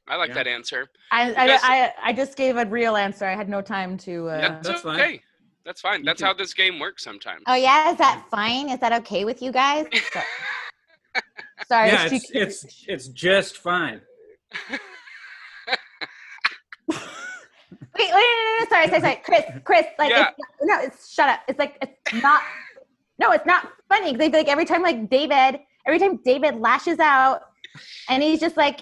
I 0.07 0.17
like 0.17 0.29
Yeah. 0.29 0.35
that 0.35 0.47
answer. 0.49 0.91
I, 1.11 1.33
I, 1.33 1.59
I, 1.63 1.93
I 2.11 2.13
just 2.13 2.37
gave 2.37 2.59
a 2.59 2.67
real 2.67 2.95
answer. 2.97 3.25
I 3.25 3.35
had 3.35 3.49
no 3.49 3.63
time 3.63 3.97
to. 3.99 4.29
Uh, 4.29 4.41
That's, 4.43 4.69
That's 4.69 4.83
fine. 4.83 5.01
okay. 5.01 5.23
That's 5.65 5.81
fine. 5.81 6.01
You 6.01 6.05
That's 6.07 6.21
can- 6.21 6.29
how 6.29 6.35
this 6.35 6.55
game 6.55 6.79
works 6.79 7.03
sometimes. 7.05 7.43
Oh 7.47 7.55
yeah, 7.55 7.93
is 7.93 7.99
that 7.99 8.25
fine? 8.31 8.69
Is 8.71 8.81
that 8.81 8.93
okay 9.03 9.25
with 9.25 9.41
you 9.43 9.53
guys? 9.53 9.87
Sorry, 11.69 11.89
yeah, 11.89 12.09
it's 12.11 12.31
it's 12.33 12.85
it's 12.89 13.09
just 13.09 13.59
fine. 13.59 14.01
Wait, 16.89 16.99
wait, 17.99 18.11
no, 18.11 18.11
no, 18.11 18.57
no, 18.61 18.67
sorry, 18.69 18.89
sorry, 18.89 19.01
sorry, 19.01 19.21
Chris, 19.25 19.45
Chris, 19.65 19.87
like, 19.99 20.11
Yeah. 20.11 20.31
it's, 20.31 20.49
no, 20.63 20.81
it's 20.81 21.13
shut 21.13 21.29
up. 21.29 21.41
It's 21.47 21.59
like 21.59 21.77
it's 21.83 22.23
not. 22.23 22.43
No, 23.19 23.33
it's 23.33 23.45
not 23.47 23.69
funny. 23.89 24.17
They 24.17 24.31
like 24.31 24.49
every 24.49 24.65
time, 24.65 24.83
like 24.83 25.11
David, 25.11 25.61
every 25.87 25.99
time 25.99 26.19
David 26.25 26.57
lashes 26.57 26.99
out, 26.99 27.43
and 28.09 28.23
he's 28.23 28.41
just 28.41 28.57
like 28.57 28.81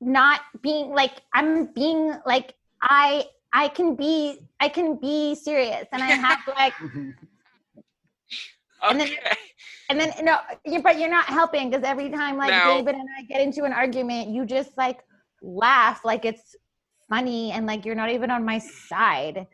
not 0.00 0.40
being 0.62 0.90
like 0.90 1.22
I'm 1.32 1.66
being 1.72 2.14
like 2.26 2.54
I 2.82 3.24
I 3.52 3.68
can 3.68 3.94
be 3.96 4.40
I 4.60 4.68
can 4.68 4.96
be 4.96 5.34
serious, 5.34 5.86
and 5.92 6.02
I 6.02 6.06
have 6.12 6.44
to 6.44 6.50
like 6.56 6.74
and 8.82 9.00
then- 9.00 9.10
And 9.90 9.98
then 9.98 10.12
no, 10.22 10.38
you 10.64 10.80
but 10.80 10.98
you're 11.00 11.10
not 11.10 11.26
helping 11.26 11.68
because 11.68 11.84
every 11.84 12.10
time 12.10 12.36
like 12.36 12.48
David 12.76 12.94
and 12.94 13.08
I 13.18 13.22
get 13.24 13.40
into 13.40 13.64
an 13.64 13.72
argument, 13.72 14.28
you 14.30 14.46
just 14.46 14.76
like 14.78 15.00
laugh 15.42 16.04
like 16.04 16.24
it's 16.24 16.54
funny 17.08 17.50
and 17.50 17.66
like 17.66 17.84
you're 17.84 17.96
not 17.96 18.10
even 18.10 18.30
on 18.30 18.44
my 18.44 18.58
side. 18.58 19.46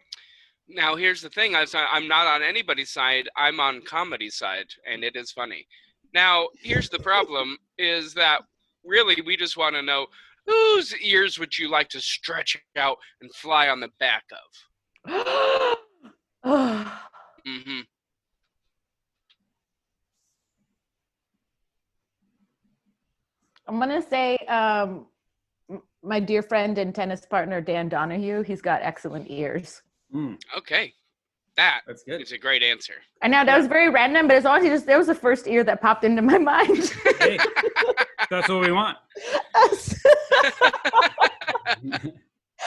Now 0.69 0.95
here's 0.95 1.23
the 1.23 1.31
thing: 1.31 1.57
I'm 1.57 2.07
not 2.07 2.27
on 2.27 2.43
anybody's 2.43 2.91
side. 2.91 3.29
I'm 3.37 3.61
on 3.61 3.81
comedy 3.83 4.29
side, 4.29 4.67
and 4.91 5.03
it 5.03 5.17
is 5.17 5.31
funny. 5.33 5.67
Now 6.13 6.49
here's 6.61 6.91
the 6.91 6.99
problem: 6.99 7.57
is 7.79 8.13
that 8.15 8.43
really 8.85 9.23
we 9.25 9.37
just 9.39 9.57
want 9.57 9.75
to 9.75 9.83
know 9.83 10.07
whose 10.47 10.95
ears 11.01 11.39
would 11.39 11.59
you 11.59 11.71
like 11.71 11.89
to 11.91 12.01
stretch 12.01 12.57
out 12.77 12.99
and 13.21 13.35
fly 13.35 13.69
on 13.69 13.81
the 13.81 13.91
back 13.99 14.25
of? 14.33 14.39
mm-hmm. 17.47 17.81
I'm 23.69 23.81
gonna 23.81 24.03
say 24.03 24.37
um, 24.49 25.07
my 26.03 26.21
dear 26.21 26.43
friend 26.43 26.79
and 26.79 26.95
tennis 26.95 27.27
partner 27.27 27.61
Dan 27.61 27.89
Donahue. 27.89 28.43
He's 28.43 28.63
got 28.63 28.83
excellent 28.83 29.29
ears. 29.31 29.83
Mm, 30.15 30.39
Okay, 30.57 30.93
that 31.57 31.81
that's 31.87 32.05
good. 32.05 32.21
It's 32.21 32.33
a 32.33 32.39
great 32.39 32.63
answer. 32.63 32.95
I 33.23 33.29
know 33.29 33.45
that 33.45 33.59
was 33.59 33.67
very 33.67 33.91
random, 33.91 34.29
but 34.29 34.37
it's 34.37 34.47
honestly 34.47 34.71
just 34.71 34.87
that 34.87 34.99
was 34.99 35.09
the 35.09 35.15
first 35.15 35.49
ear 35.49 35.65
that 35.65 35.81
popped 35.83 36.05
into 36.05 36.23
my 36.23 36.39
mind. 36.39 36.93
Hey, 37.19 37.39
that's 38.31 38.49
what 38.49 38.61
we 38.61 38.73
want. 38.73 38.97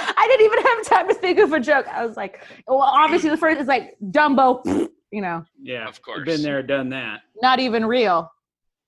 I 0.02 0.28
didn't 0.28 0.46
even 0.46 0.64
have 0.64 0.86
time 0.86 1.08
to 1.08 1.14
think 1.14 1.40
of 1.40 1.54
a 1.54 1.60
joke. 1.60 1.88
I 1.88 2.06
was 2.06 2.16
like, 2.18 2.44
well, 2.68 2.80
obviously 2.80 3.30
the 3.30 3.38
first 3.38 3.60
is 3.60 3.68
like 3.68 3.96
Dumbo, 4.12 4.62
you 5.12 5.22
know, 5.22 5.44
Yeah, 5.62 5.88
Of 5.88 6.02
course. 6.02 6.26
Been 6.26 6.42
there, 6.42 6.62
done 6.64 6.90
that. 6.90 7.22
not 7.42 7.60
even 7.60 7.86
real. 7.86 8.32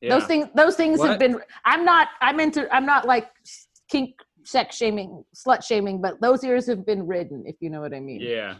Yeah. 0.01 0.17
Those 0.17 0.25
things, 0.27 0.47
those 0.55 0.75
things 0.75 0.99
What? 0.99 1.09
have 1.11 1.19
been. 1.19 1.39
I'm 1.63 1.85
not. 1.85 2.07
I'm 2.21 2.39
into. 2.39 2.67
I'm 2.73 2.87
not 2.87 3.05
like 3.05 3.29
kink, 3.87 4.15
sex 4.43 4.75
shaming, 4.75 5.23
slut 5.35 5.63
shaming, 5.63 6.01
but 6.01 6.19
those 6.21 6.43
ears 6.43 6.65
have 6.67 6.87
been 6.87 7.05
ridden. 7.05 7.43
If 7.45 7.57
you 7.59 7.69
know 7.69 7.81
what 7.81 7.93
I 7.93 7.99
mean. 7.99 8.19
Yeah. 8.19 8.55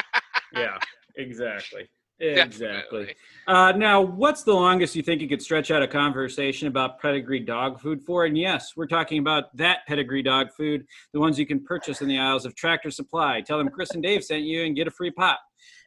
yeah. 0.54 0.78
Exactly. 1.16 1.86
Exactly. 2.18 3.14
Uh, 3.46 3.72
now, 3.72 4.00
what's 4.00 4.42
the 4.42 4.52
longest 4.52 4.96
you 4.96 5.02
think 5.02 5.20
you 5.20 5.28
could 5.28 5.42
stretch 5.42 5.70
out 5.70 5.82
a 5.82 5.88
conversation 5.88 6.66
about 6.66 7.00
pedigree 7.00 7.40
dog 7.40 7.80
food 7.80 8.02
for? 8.02 8.24
And 8.24 8.36
yes, 8.36 8.72
we're 8.76 8.86
talking 8.86 9.18
about 9.18 9.54
that 9.56 9.80
pedigree 9.86 10.22
dog 10.22 10.48
food, 10.56 10.86
the 11.12 11.20
ones 11.20 11.38
you 11.38 11.46
can 11.46 11.62
purchase 11.62 12.00
in 12.00 12.08
the 12.08 12.18
aisles 12.18 12.46
of 12.46 12.54
Tractor 12.54 12.90
Supply. 12.90 13.40
Tell 13.42 13.58
them 13.58 13.68
Chris 13.68 13.90
and 13.92 14.02
Dave 14.02 14.24
sent 14.24 14.42
you 14.42 14.64
and 14.64 14.74
get 14.74 14.86
a 14.86 14.90
free 14.90 15.10
pot. 15.10 15.38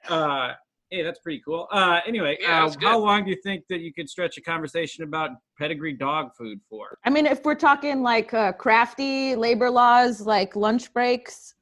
Uh, 0.08 0.54
hey, 0.92 1.04
that's 1.04 1.20
pretty 1.20 1.42
cool. 1.44 1.68
Uh, 1.72 2.00
anyway, 2.08 2.38
Yeah, 2.40 2.66
uh, 2.66 2.74
how 2.80 3.00
long 3.00 3.26
do 3.26 3.32
you 3.32 3.38
think 3.44 3.66
that 3.70 3.80
you 3.80 3.92
could 3.92 4.10
stretch 4.10 4.38
a 4.38 4.42
conversation 4.42 5.04
about 5.04 5.32
pedigree 5.58 5.94
dog 5.94 6.36
food 6.38 6.60
for? 6.70 6.98
I 7.04 7.10
mean, 7.10 7.26
if 7.26 7.44
we're 7.44 7.56
talking 7.56 8.04
like 8.04 8.34
uh, 8.34 8.54
crafty 8.54 9.36
labor 9.36 9.70
laws, 9.70 10.22
like 10.22 10.56
lunch 10.56 10.94
breaks, 10.94 11.56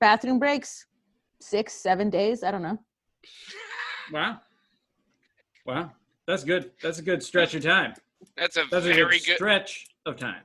bathroom 0.00 0.38
breaks, 0.38 0.86
six, 1.40 1.74
seven 1.74 2.10
days. 2.10 2.42
I 2.44 2.50
don't 2.50 2.62
know. 2.62 2.78
Wow. 4.12 4.40
Wow. 5.66 5.90
That's 6.26 6.44
good. 6.44 6.70
That's 6.82 6.98
a 6.98 7.02
good 7.02 7.22
stretch 7.22 7.54
of 7.54 7.62
time. 7.62 7.94
That's 8.36 8.56
a 8.56 8.64
That's 8.70 8.86
a 8.86 8.92
very 8.92 9.18
good 9.18 9.26
good. 9.26 9.36
stretch 9.36 9.86
of 10.06 10.16
time. 10.16 10.42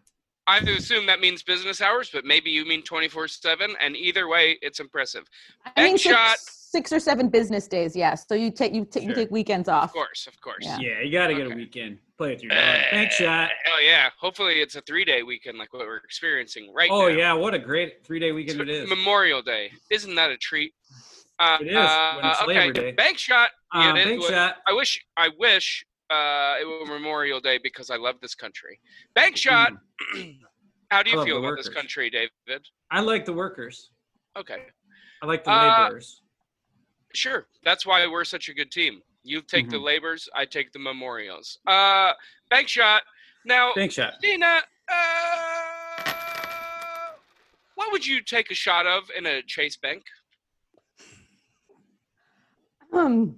I 0.47 0.57
assume 0.57 1.05
that 1.05 1.19
means 1.19 1.43
business 1.43 1.79
hours, 1.79 2.09
but 2.11 2.25
maybe 2.25 2.49
you 2.49 2.65
mean 2.65 2.81
24 2.81 3.27
7. 3.27 3.75
And 3.79 3.95
either 3.95 4.27
way, 4.27 4.57
it's 4.61 4.79
impressive. 4.79 5.25
I 5.75 5.83
mean, 5.83 5.91
Next 5.93 6.01
shot. 6.01 6.37
six, 6.39 6.69
six 6.71 6.91
or 6.91 6.99
seven 6.99 7.29
business 7.29 7.67
days. 7.67 7.95
Yes. 7.95 8.25
So 8.27 8.33
you 8.33 8.49
take 8.49 8.73
you 8.73 8.83
take 8.85 9.03
you 9.03 9.13
take 9.13 9.29
weekends 9.29 9.69
off. 9.69 9.85
Of 9.85 9.93
course, 9.93 10.25
of 10.27 10.41
course. 10.41 10.65
Yeah. 10.65 10.79
Yeah, 10.79 11.01
you 11.01 11.11
got 11.11 11.27
to 11.27 11.35
get 11.35 11.51
a 11.51 11.55
weekend. 11.55 11.99
Play 12.17 12.31
with 12.31 12.43
your 12.43 12.49
dog. 12.49 12.81
Thanks, 12.89 13.15
shot. 13.15 13.51
Oh, 13.67 13.79
yeah. 13.81 14.09
Hopefully, 14.19 14.55
it's 14.55 14.75
a 14.75 14.81
three 14.81 15.05
day 15.05 15.21
weekend 15.23 15.57
like 15.59 15.71
what 15.71 15.85
we're 15.85 15.97
experiencing 15.97 16.73
right 16.73 16.89
now. 16.89 16.95
Oh 16.95 17.09
now. 17.09 17.15
yeah, 17.15 17.33
what 17.33 17.53
a 17.53 17.59
great 17.59 18.03
three 18.03 18.19
day 18.19 18.31
weekend 18.31 18.59
it 18.61 18.69
is. 18.69 18.89
Memorial 18.89 19.41
Day. 19.43 19.71
Isn't 19.91 20.15
that 20.15 20.31
a 20.31 20.37
treat? 20.37 20.73
Uh, 21.39 21.57
It 21.61 21.67
is, 21.67 21.73
when 21.73 22.25
it's 22.25 22.41
uh, 22.41 22.45
Labor 22.47 22.61
okay. 22.61 22.71
Day. 22.71 22.91
Bank 22.91 23.17
shot. 23.17 23.49
It 23.73 23.97
is 23.97 24.05
big 24.05 24.21
shot. 24.23 24.57
I 24.67 24.73
wish. 24.73 25.03
I 25.15 25.29
wish 25.37 25.85
uh, 26.09 26.55
it 26.59 26.65
were 26.65 26.85
Memorial 26.85 27.39
Day 27.39 27.59
because 27.61 27.89
I 27.89 27.95
love 27.95 28.15
this 28.21 28.35
country. 28.35 28.79
Bank 29.15 29.37
shot. 29.37 29.71
How 30.91 31.03
do 31.03 31.11
you 31.11 31.23
feel 31.23 31.39
the 31.41 31.47
about 31.47 31.57
this 31.57 31.69
country, 31.69 32.09
David? 32.09 32.65
I 32.91 32.99
like 33.01 33.23
the 33.25 33.33
workers. 33.33 33.91
Okay, 34.37 34.57
I 35.21 35.25
like 35.25 35.43
the 35.43 35.51
Uh, 35.51 35.61
laborers. 35.83 36.21
sure. 37.13 37.47
That's 37.63 37.85
why 37.85 38.05
we're 38.07 38.23
such 38.25 38.49
a 38.49 38.53
good 38.53 38.71
team. 38.71 39.01
You 39.23 39.41
take 39.41 39.69
the 39.69 39.77
Mhm. 39.77 39.83
labors, 39.83 40.29
I 40.33 40.45
take 40.45 40.71
the 40.71 40.79
memorials. 40.79 41.59
Uh, 41.67 42.13
bank 42.49 42.67
shot. 42.69 43.03
Now, 43.45 43.73
bank 43.75 43.91
shot. 43.91 44.13
Dina, 44.21 44.63
uh, 44.89 46.13
what 47.75 47.91
would 47.91 48.05
you 48.05 48.21
take 48.21 48.49
a 48.51 48.55
shot 48.55 48.87
of 48.87 49.09
in 49.15 49.25
a 49.25 49.41
Chase 49.43 49.77
Bank? 49.77 50.03
Um, 52.93 53.35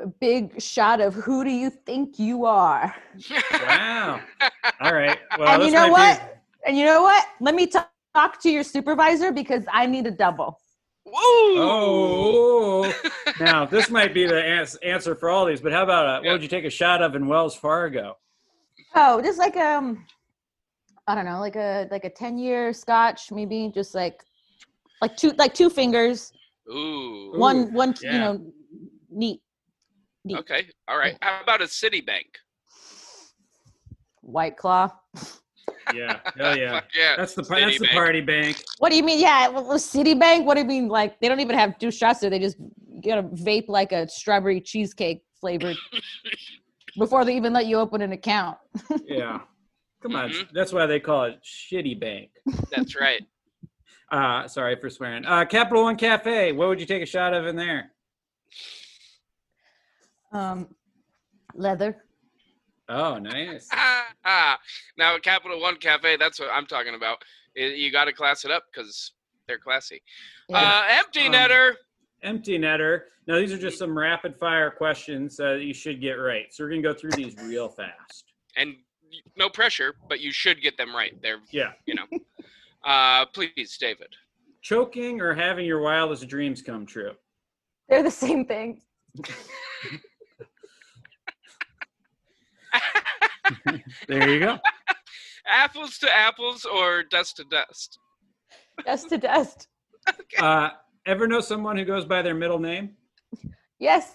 a 0.00 0.06
big 0.06 0.60
shot 0.60 1.00
of 1.00 1.14
who 1.14 1.44
do 1.44 1.50
you 1.50 1.70
think 1.70 2.18
you 2.18 2.44
are? 2.44 2.94
Wow. 3.52 4.20
All 4.80 4.94
right. 4.94 5.18
Well, 5.38 5.48
and 5.48 5.62
you 5.64 5.70
know 5.72 5.88
might 5.90 6.14
be- 6.14 6.20
what? 6.20 6.42
And 6.66 6.76
you 6.76 6.84
know 6.84 7.02
what? 7.02 7.26
Let 7.40 7.54
me 7.54 7.66
ta- 7.66 7.88
talk 8.14 8.40
to 8.42 8.50
your 8.50 8.62
supervisor 8.62 9.32
because 9.32 9.64
I 9.72 9.86
need 9.86 10.06
a 10.06 10.10
double. 10.10 10.58
Woo! 11.04 11.12
Oh. 11.14 12.94
now 13.40 13.64
this 13.64 13.90
might 13.90 14.12
be 14.12 14.26
the 14.26 14.42
ans- 14.42 14.76
answer 14.84 15.14
for 15.14 15.30
all 15.30 15.46
these, 15.46 15.60
but 15.60 15.72
how 15.72 15.82
about 15.82 16.06
uh, 16.06 16.20
Yeah. 16.22 16.28
what 16.30 16.34
would 16.34 16.42
you 16.42 16.48
take 16.48 16.64
a 16.64 16.70
shot 16.70 17.02
of 17.02 17.14
in 17.14 17.26
Wells 17.26 17.56
Fargo? 17.56 18.16
Oh, 18.94 19.20
just 19.22 19.38
like 19.38 19.56
um, 19.56 20.04
I 21.06 21.14
don't 21.14 21.24
know, 21.24 21.40
like 21.40 21.56
a 21.56 21.88
like 21.90 22.04
a 22.04 22.10
ten 22.10 22.38
year 22.38 22.72
Scotch, 22.72 23.32
maybe 23.32 23.70
just 23.74 23.94
like 23.94 24.22
like 25.00 25.16
two 25.16 25.32
like 25.38 25.54
two 25.54 25.70
fingers, 25.70 26.32
Ooh. 26.70 27.32
one 27.36 27.72
one 27.72 27.94
yeah. 28.02 28.12
you 28.12 28.18
know, 28.18 28.52
neat 29.10 29.40
Okay. 30.30 30.68
All 30.86 30.98
right. 30.98 31.16
How 31.22 31.40
about 31.42 31.62
a 31.62 31.64
Citibank? 31.64 32.26
white 34.20 34.56
claw. 34.56 34.90
Yeah. 35.94 36.20
Hell 36.36 36.56
yeah. 36.56 36.80
Yeah. 36.94 37.16
That's 37.16 37.34
the 37.34 37.42
par- 37.42 37.60
that's 37.60 37.78
the 37.78 37.88
party 37.88 38.20
bank. 38.20 38.62
What 38.78 38.90
do 38.90 38.96
you 38.96 39.02
mean? 39.02 39.20
Yeah, 39.20 39.48
well, 39.48 39.66
well, 39.66 39.78
Citibank. 39.78 40.44
What 40.44 40.54
do 40.54 40.60
you 40.60 40.66
mean? 40.66 40.88
Like 40.88 41.18
they 41.20 41.28
don't 41.28 41.40
even 41.40 41.56
have 41.56 41.78
two 41.78 41.90
shots 41.90 42.20
there. 42.20 42.30
They 42.30 42.38
just 42.38 42.56
get 43.00 43.18
a 43.18 43.22
vape 43.22 43.68
like 43.68 43.92
a 43.92 44.08
strawberry 44.08 44.60
cheesecake 44.60 45.22
flavored 45.40 45.76
before 46.98 47.24
they 47.24 47.36
even 47.36 47.52
let 47.52 47.66
you 47.66 47.78
open 47.78 48.02
an 48.02 48.12
account. 48.12 48.58
Yeah. 49.06 49.40
Come 50.02 50.14
on. 50.14 50.30
Mhm. 50.30 50.48
That's 50.52 50.72
why 50.72 50.86
they 50.86 51.00
call 51.00 51.24
it 51.24 51.40
shitty 51.42 51.98
bank. 51.98 52.30
That's 52.70 52.94
right. 53.00 53.22
Uh, 54.10 54.48
sorry 54.48 54.76
for 54.76 54.88
swearing. 54.88 55.24
Uh, 55.26 55.44
Capital 55.44 55.82
One 55.84 55.96
Cafe. 55.96 56.52
What 56.52 56.68
would 56.68 56.80
you 56.80 56.86
take 56.86 57.02
a 57.02 57.06
shot 57.06 57.34
of 57.34 57.46
in 57.46 57.56
there? 57.56 57.92
Um, 60.32 60.68
leather. 61.54 62.04
Oh, 62.88 63.18
nice. 63.18 63.68
Ah, 63.72 64.06
ah. 64.24 64.58
Now, 64.96 65.14
at 65.16 65.22
Capital 65.22 65.60
One 65.60 65.76
Cafe, 65.76 66.16
that's 66.16 66.40
what 66.40 66.48
I'm 66.52 66.66
talking 66.66 66.94
about. 66.94 67.18
I- 67.56 67.60
You 67.60 67.92
got 67.92 68.04
to 68.06 68.12
class 68.12 68.44
it 68.44 68.50
up 68.50 68.64
because 68.72 69.12
they're 69.46 69.58
classy. 69.58 70.02
Yeah. 70.48 70.58
Uh, 70.58 70.86
empty 70.98 71.26
Um, 71.26 71.32
netter. 71.34 71.74
Empty 72.22 72.58
netter. 72.58 73.02
Now, 73.26 73.36
these 73.36 73.52
are 73.52 73.58
just 73.58 73.78
some 73.78 73.96
rapid 73.96 74.36
fire 74.38 74.70
questions 74.70 75.38
uh, 75.38 75.54
that 75.54 75.62
you 75.62 75.74
should 75.74 76.00
get 76.00 76.12
right. 76.14 76.46
So 76.50 76.64
we're 76.64 76.70
going 76.70 76.82
to 76.82 76.88
go 76.88 76.94
through 76.94 77.10
these 77.10 77.36
real 77.44 77.68
fast. 77.68 78.24
And 78.56 78.74
no 79.36 79.50
pressure, 79.50 79.94
but 80.08 80.20
you 80.20 80.32
should 80.32 80.62
get 80.62 80.78
them 80.78 80.94
right. 80.96 81.12
They're, 81.22 81.40
Yeah. 81.52 81.72
you 81.84 81.94
know. 81.94 82.06
Uh, 82.84 83.26
please, 83.26 83.76
David. 83.78 84.14
Choking 84.62 85.20
or 85.20 85.34
having 85.34 85.66
your 85.66 85.80
wildest 85.80 86.28
dreams 86.28 86.62
come 86.62 86.86
true? 86.86 87.12
They're 87.88 88.02
the 88.02 88.10
same 88.10 88.44
thing. 88.44 88.82
There 94.08 94.28
you 94.28 94.40
go. 94.40 94.58
apples 95.46 95.98
to 95.98 96.14
apples 96.14 96.64
or 96.64 97.02
dust 97.02 97.36
to 97.36 97.44
dust? 97.44 97.98
Dust 98.84 99.08
to 99.10 99.18
dust. 99.18 99.68
Uh, 100.38 100.70
ever 101.04 101.26
know 101.26 101.40
someone 101.40 101.76
who 101.76 101.84
goes 101.84 102.06
by 102.06 102.22
their 102.22 102.34
middle 102.34 102.58
name? 102.58 102.96
Yes. 103.78 104.14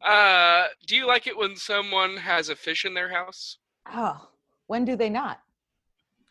Uh, 0.00 0.66
do 0.86 0.94
you 0.94 1.04
like 1.04 1.26
it 1.26 1.36
when 1.36 1.56
someone 1.56 2.16
has 2.16 2.48
a 2.48 2.54
fish 2.54 2.84
in 2.84 2.94
their 2.94 3.08
house? 3.08 3.58
Oh, 3.92 4.28
when 4.68 4.84
do 4.84 4.94
they 4.94 5.08
not? 5.08 5.40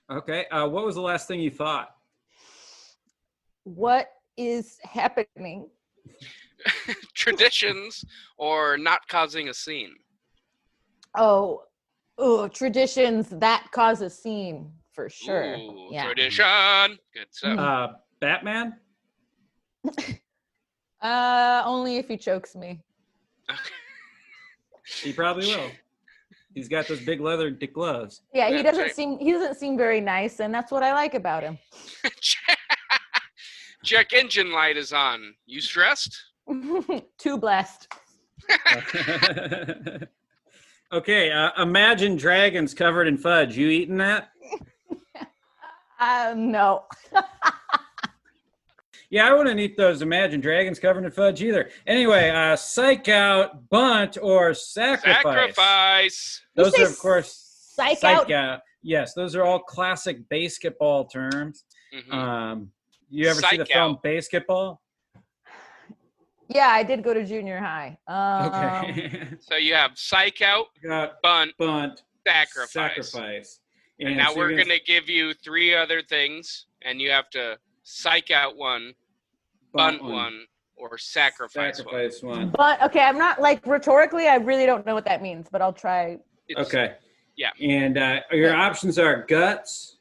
Okay. 0.10 0.46
Uh, 0.52 0.68
what 0.68 0.86
was 0.86 0.96
the 0.96 1.02
last 1.02 1.28
thing 1.28 1.40
you 1.40 1.52
thought? 1.52 1.90
What 3.64 4.08
is 4.38 4.78
happening? 4.84 5.70
Traditions 7.14 8.04
or 8.38 8.78
not 8.78 9.08
causing 9.08 9.50
a 9.50 9.54
scene? 9.54 9.94
Oh, 11.18 11.64
oh, 12.18 12.48
traditions 12.48 13.30
that 13.30 13.68
cause 13.72 14.02
a 14.02 14.10
scene 14.10 14.72
for 14.94 15.10
sure. 15.10 15.56
Ooh, 15.56 15.90
yeah. 15.92 16.06
Tradition. 16.06 16.98
Good 17.14 17.28
stuff. 17.32 17.60
Uh, 17.60 17.88
Batman? 18.20 18.76
Uh, 21.00 21.62
only 21.64 21.98
if 21.98 22.08
he 22.08 22.18
chokes 22.18 22.56
me. 22.56 22.80
He 25.04 25.14
probably 25.14 25.46
will. 25.56 25.70
He's 26.58 26.68
got 26.68 26.88
those 26.88 27.02
big 27.02 27.22
leather 27.22 27.52
dick 27.52 27.76
gloves. 27.76 28.24
Yeah, 28.34 28.50
he 28.50 28.64
doesn't 28.64 28.82
right. 28.82 28.96
seem 28.96 29.20
he 29.20 29.32
doesn't 29.32 29.60
seem 29.60 29.78
very 29.78 30.02
nice, 30.02 30.40
and 30.40 30.52
that's 30.52 30.72
what 30.72 30.82
I 30.82 30.92
like 30.92 31.14
about 31.14 31.44
him. 31.44 31.60
Check 33.84 34.12
engine 34.12 34.52
light 34.52 34.76
is 34.76 34.92
on. 34.92 35.36
You 35.46 35.62
stressed? 35.62 36.18
Too 37.20 37.38
blessed. 37.38 37.94
okay. 40.92 41.32
Uh, 41.32 41.62
imagine 41.62 42.16
dragons 42.16 42.74
covered 42.74 43.08
in 43.08 43.20
fudge. 43.20 43.56
You 43.56 43.68
eating 43.68 43.98
that? 43.98 44.30
Uh, 46.00 46.34
no. 46.36 46.86
Yeah, 49.10 49.30
I 49.30 49.34
wouldn't 49.34 49.60
eat 49.60 49.78
those 49.78 50.02
Imagine 50.02 50.42
Dragons 50.42 50.80
covered 50.80 51.06
in 51.06 51.12
fudge 51.12 51.42
either. 51.42 51.70
Anyway, 51.86 52.30
uh, 52.30 52.56
psych 52.58 53.08
out, 53.08 53.70
bunt, 53.70 54.18
or 54.22 54.54
sacrifice. 54.54 55.24
Sacrifice. 55.24 56.42
You 56.56 56.64
Those 56.64 56.76
say 56.76 56.84
are, 56.84 56.88
of 56.88 57.00
course, 57.00 57.72
psych 57.76 58.00
psych 58.00 58.30
out? 58.32 58.62
Yes, 58.84 59.14
those 59.14 59.36
are 59.36 59.44
all 59.44 59.60
classic 59.60 60.28
basketball 60.30 61.06
terms. 61.06 61.64
Mhm. 61.94 62.14
Um, 62.14 62.72
you 63.10 63.28
ever 63.30 63.40
see 63.42 63.58
the 63.58 63.66
Psych 63.66 63.74
film. 63.74 64.00
Basketball? 64.04 64.82
Yeah, 66.50 66.68
I 66.68 66.84
did 66.84 67.04
go 67.04 67.14
to 67.14 67.26
junior 67.26 67.60
high. 67.60 67.98
Um, 68.08 68.48
Okay. 68.48 69.28
so 69.40 69.56
you 69.56 69.74
have 69.74 69.92
psych 69.98 70.42
out, 70.42 70.68
Got 70.84 71.22
bunt, 71.22 71.54
bunt, 71.58 72.04
sacrifice. 72.26 72.72
sacrifice. 73.12 73.60
And 74.00 74.18
now 74.18 74.30
so 74.32 74.38
we're 74.38 74.52
you're 74.52 74.64
going 74.64 74.78
to 74.80 74.84
give 74.86 75.10
you 75.10 75.34
three 75.34 75.74
other 75.76 76.02
things, 76.02 76.68
and 76.84 77.02
you 77.02 77.10
have 77.12 77.30
to 77.32 77.58
psych 77.90 78.32
out 78.32 78.58
one, 78.58 78.94
bunt 79.72 80.04
one, 80.04 80.42
or 80.76 80.98
sacrifice, 80.98 81.78
one. 81.78 81.86
sacrifice 81.86 82.22
one. 82.22 82.54
But 82.56 82.82
okay, 82.84 83.00
I'm 83.00 83.18
not 83.18 83.40
like 83.42 83.66
rhetorically. 83.66 84.28
I 84.28 84.36
really 84.36 84.66
don't 84.66 84.86
know 84.86 84.94
what 84.94 85.06
that 85.06 85.22
means, 85.22 85.48
but 85.50 85.62
I'll 85.62 85.72
try. 85.72 86.18
It's 86.50 86.60
Okay. 86.60 86.96
Yeah. 87.38 87.52
And 87.62 87.98
uh, 87.98 88.20
your 88.32 88.54
options 88.54 89.00
are 89.00 89.26
guts 89.26 90.00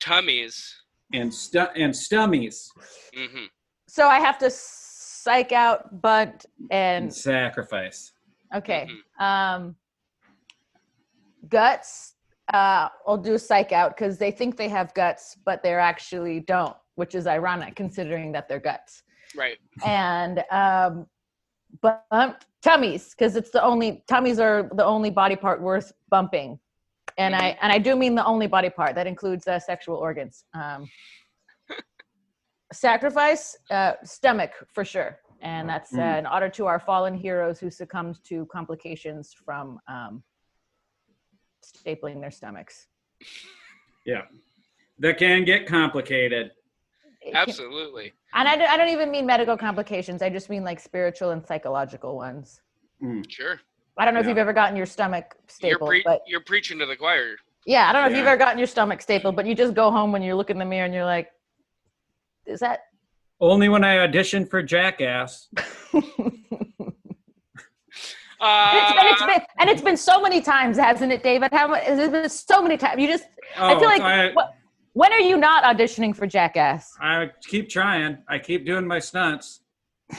tummies. 0.00 0.74
and 1.12 1.32
stu- 1.32 1.72
and 1.76 1.94
stummies 1.94 2.72
hmm 3.14 3.44
So 3.86 4.08
I 4.08 4.18
have 4.18 4.38
to 4.38 4.50
psych 4.50 5.52
out, 5.52 6.02
bunt, 6.02 6.46
and 6.72 7.04
and 7.04 7.14
sacrifice. 7.14 8.12
okay. 8.54 8.88
Um, 9.20 9.76
guts. 11.48 12.13
Uh, 12.52 12.88
I'll 13.06 13.16
do 13.16 13.34
a 13.34 13.38
psych 13.38 13.72
out 13.72 13.96
because 13.96 14.18
they 14.18 14.30
think 14.30 14.56
they 14.56 14.68
have 14.68 14.92
guts, 14.94 15.36
but 15.46 15.62
they 15.62 15.72
actually 15.74 16.40
don't, 16.40 16.76
which 16.96 17.14
is 17.14 17.26
ironic 17.26 17.74
considering 17.74 18.32
that 18.32 18.48
they're 18.48 18.60
guts. 18.60 19.02
Right. 19.36 19.58
and 19.84 20.44
um 20.52 21.06
but 21.82 22.04
um, 22.12 22.36
tummies 22.62 23.14
because 23.18 23.34
it's 23.34 23.50
the 23.50 23.60
only 23.64 24.04
tummies 24.06 24.38
are 24.38 24.70
the 24.76 24.84
only 24.84 25.10
body 25.10 25.34
part 25.34 25.60
worth 25.60 25.90
bumping 26.08 26.56
and 27.18 27.34
i 27.34 27.58
and 27.60 27.72
i 27.72 27.78
do 27.78 27.96
mean 27.96 28.14
the 28.14 28.24
only 28.24 28.46
body 28.46 28.70
part 28.70 28.94
that 28.94 29.08
includes 29.08 29.48
uh, 29.48 29.58
sexual 29.58 29.96
organs 29.96 30.44
um 30.54 30.86
sacrifice 32.72 33.56
uh 33.70 33.92
stomach 34.04 34.52
for 34.72 34.84
sure 34.84 35.18
and 35.42 35.68
that's 35.68 35.92
uh, 35.94 35.98
Mm. 35.98 36.18
an 36.20 36.26
honor 36.26 36.48
to 36.50 36.66
our 36.66 36.78
fallen 36.78 37.14
heroes 37.14 37.58
who 37.58 37.70
succumbed 37.70 38.16
to 38.24 38.46
complications 38.46 39.34
from 39.44 39.78
um 39.88 40.22
stapling 41.72 42.20
their 42.20 42.30
stomachs 42.30 42.86
Yeah. 44.06 44.22
That 44.98 45.18
can 45.18 45.44
get 45.44 45.66
complicated. 45.66 46.52
It 47.20 47.32
can- 47.32 47.36
Absolutely. 47.36 48.12
and 48.34 48.46
I, 48.48 48.56
don't- 48.56 48.70
I 48.70 48.76
don't 48.76 48.90
even 48.90 49.10
mean 49.10 49.24
medical 49.26 49.56
complications 49.56 50.20
i 50.22 50.28
just 50.28 50.50
mean 50.50 50.62
like 50.64 50.78
spiritual 50.80 51.30
and 51.30 51.44
psychological 51.46 52.16
ones 52.16 52.60
mm. 53.02 53.24
Sure. 53.30 53.60
I 53.96 54.04
don't 54.04 54.12
know 54.14 54.20
if 54.20 54.26
you've 54.26 54.38
ever 54.38 54.52
gotten 54.52 54.76
your 54.76 54.86
stomach 54.86 55.26
You're, 55.36 55.48
stapled, 55.48 55.88
pre- 55.88 56.02
but 56.04 56.20
you're 56.26 56.40
preaching 56.40 56.78
to 56.80 56.86
the 56.86 56.96
choir. 56.96 57.36
yeah, 57.64 57.88
I 57.88 57.92
don't 57.92 58.02
know 58.02 58.10
if 58.10 58.16
you've 58.16 58.26
ever 58.26 58.36
gotten 58.36 58.58
your 58.58 58.66
stomach 58.66 59.00
stapled, 59.00 59.36
but 59.36 59.46
you 59.46 59.54
just 59.54 59.72
go 59.74 59.90
home 59.92 60.10
when 60.10 60.20
you 60.20 60.34
look 60.34 60.50
in 60.50 60.58
the 60.58 60.64
mirror 60.64 60.84
and 60.84 60.92
you're 60.92 61.04
like, 61.04 61.28
is 62.44 62.58
that? 62.60 62.80
Only 63.40 63.68
when 63.68 63.84
I 63.84 63.96
auditioned 64.06 64.50
for 64.50 64.62
Jackass. 64.64 65.48
and, 68.44 68.78
Uh, 68.78 68.80
it's 68.82 68.92
been, 68.92 69.06
it's 69.12 69.22
been, 69.22 69.46
and 69.58 69.70
it's 69.70 69.82
been 69.82 69.96
so 69.96 70.20
many 70.20 70.40
times, 70.40 70.76
hasn't 70.76 71.10
it, 71.12 71.22
David? 71.22 71.50
How 71.52 71.68
much? 71.68 71.82
It's 71.86 72.10
been 72.10 72.28
so 72.28 72.62
many 72.62 72.76
times. 72.76 73.00
You 73.00 73.08
just, 73.08 73.24
I 73.56 73.74
Oh, 73.74 73.78
feel 73.78 73.88
like, 73.88 74.02
I, 74.02 74.32
what, 74.32 74.54
when 74.92 75.12
are 75.12 75.20
you 75.20 75.36
not 75.36 75.64
auditioning 75.64 76.14
for 76.14 76.26
Jackass? 76.26 76.92
I 77.00 77.30
keep 77.46 77.68
trying. 77.68 78.18
I 78.28 78.38
keep 78.38 78.64
doing 78.66 78.86
my 78.86 78.98
stunts. 78.98 79.60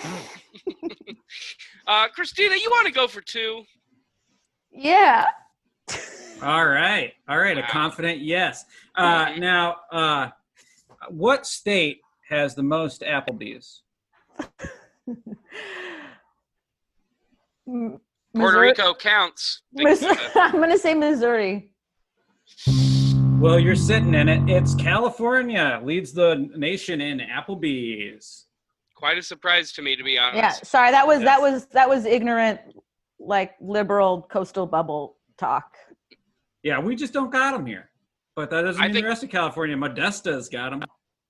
uh, 1.87 2.07
Christina, 2.09 2.55
you 2.55 2.69
want 2.71 2.87
to 2.87 2.93
go 2.93 3.07
for 3.07 3.21
two? 3.21 3.63
Yeah. 4.71 5.25
All 6.43 6.65
right. 6.65 7.13
All 7.29 7.37
right. 7.37 7.57
A 7.57 7.63
confident 7.63 8.19
yes. 8.19 8.65
Uh, 8.95 9.31
now, 9.37 9.77
uh, 9.91 10.29
what 11.09 11.45
state 11.45 12.01
has 12.29 12.55
the 12.55 12.63
most 12.63 13.01
Applebee's? 13.01 13.83
M- 18.35 18.41
Puerto 18.41 18.57
Missouri- 18.59 18.67
Rico 18.69 18.93
counts. 18.93 19.61
Think 19.75 19.89
Mis- 19.89 20.01
about 20.03 20.17
it. 20.17 20.31
I'm 20.35 20.51
going 20.53 20.69
to 20.69 20.77
say 20.77 20.93
Missouri. 20.93 21.71
Well, 23.39 23.59
you're 23.59 23.75
sitting 23.75 24.13
in 24.13 24.27
it. 24.29 24.49
It's 24.49 24.75
California 24.75 25.79
leads 25.83 26.13
the 26.13 26.49
nation 26.55 27.01
in 27.01 27.19
Applebee's. 27.19 28.45
Quite 28.95 29.17
a 29.17 29.23
surprise 29.23 29.71
to 29.73 29.81
me, 29.81 29.95
to 29.95 30.03
be 30.03 30.17
honest. 30.17 30.37
Yeah. 30.37 30.51
Sorry. 30.51 30.91
That 30.91 31.05
was, 31.07 31.21
that 31.21 31.39
was, 31.41 31.65
that 31.67 31.87
was 31.87 32.05
ignorant, 32.05 32.59
like 33.19 33.53
liberal 33.61 34.21
coastal 34.23 34.65
bubble 34.65 35.17
talk. 35.37 35.75
Yeah, 36.63 36.79
we 36.79 36.95
just 36.95 37.13
don't 37.13 37.31
got 37.31 37.51
them 37.51 37.65
here. 37.65 37.89
But 38.35 38.49
that 38.49 38.61
doesn't 38.63 38.81
I 38.81 38.87
mean 38.87 38.93
think- 38.95 39.03
the 39.05 39.09
rest 39.09 39.23
of 39.23 39.29
California. 39.29 39.75
Modesto's 39.77 40.49
got 40.49 40.71
them. 40.71 40.83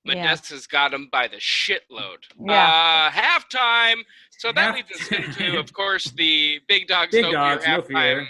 Yeah. 0.06 0.16
Modesto's 0.36 0.68
got 0.68 0.92
them 0.92 1.10
by 1.12 1.28
the 1.28 1.38
shitload. 1.38 2.18
Yeah. 2.40 3.10
Uh, 3.12 3.12
halftime. 3.12 4.02
So 4.38 4.52
that 4.52 4.76
leads 4.76 4.92
us 4.92 5.12
into, 5.12 5.58
of 5.60 5.72
course, 5.74 6.06
the 6.12 6.60
Big 6.68 6.88
Dogs 6.88 7.12
Big 7.12 7.24
No 7.24 7.32
Dogs, 7.32 7.64
Fear 7.66 7.82
halftime 7.82 8.28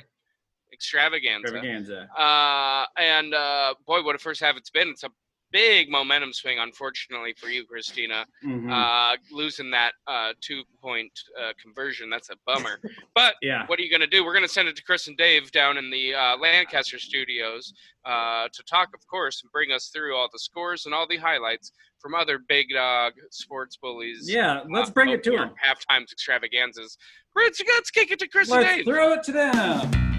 extravaganza. 0.75 1.47
Extravaganza. 1.47 2.09
Uh, 2.17 2.85
and 2.97 3.33
uh, 3.33 3.73
boy, 3.87 4.03
what 4.03 4.15
a 4.15 4.19
first 4.19 4.41
half 4.41 4.57
it's 4.57 4.69
been. 4.69 4.89
It's 4.89 5.03
a 5.03 5.09
big 5.55 5.89
momentum 5.89 6.33
swing, 6.33 6.59
unfortunately 6.59 7.33
for 7.37 7.47
you, 7.47 7.65
Christina. 7.65 8.25
Mhm. 8.43 8.69
Uh, 8.69 9.15
losing 9.31 9.71
that 9.71 9.93
uh, 10.05 10.33
two 10.41 10.63
point 10.81 11.11
uh, 11.41 11.53
conversion. 11.61 12.09
That's 12.09 12.29
a 12.29 12.35
bummer. 12.45 12.81
But 13.13 13.35
yeah. 13.41 13.65
what 13.67 13.79
are 13.79 13.81
you 13.81 13.89
going 13.89 14.01
to 14.01 14.07
do? 14.07 14.25
We're 14.25 14.33
going 14.33 14.43
to 14.43 14.51
send 14.51 14.67
it 14.67 14.75
to 14.75 14.83
Chris 14.83 15.07
and 15.07 15.15
Dave 15.15 15.51
down 15.51 15.77
in 15.77 15.89
the 15.89 16.13
uh, 16.13 16.37
Lancaster 16.37 16.99
studios 16.99 17.73
uh, 18.03 18.49
to 18.51 18.63
talk, 18.63 18.89
of 18.93 19.07
course, 19.07 19.41
and 19.43 19.51
bring 19.53 19.71
us 19.71 19.87
through 19.93 20.13
all 20.13 20.27
the 20.33 20.39
scores 20.39 20.85
and 20.85 20.93
all 20.93 21.07
the 21.07 21.15
highlights 21.17 21.71
from 21.99 22.15
other 22.15 22.37
big 22.37 22.67
dog 22.73 23.13
sports 23.31 23.77
bullies. 23.77 24.29
Yeah, 24.29 24.59
let's 24.69 24.89
uh, 24.89 24.93
bring 24.93 25.09
it 25.09 25.23
to 25.23 25.31
them. 25.31 25.51
Halftimes 25.65 26.11
extravaganzas. 26.11 26.97
Let's, 27.33 27.61
let's 27.65 27.91
kick 27.91 28.11
it 28.11 28.19
to 28.19 28.27
Chris 28.27 28.51
and 28.51 28.61
Let's 28.61 28.75
Dave. 28.75 28.85
throw 28.85 29.13
it 29.13 29.23
to 29.23 29.31
them. 29.31 30.14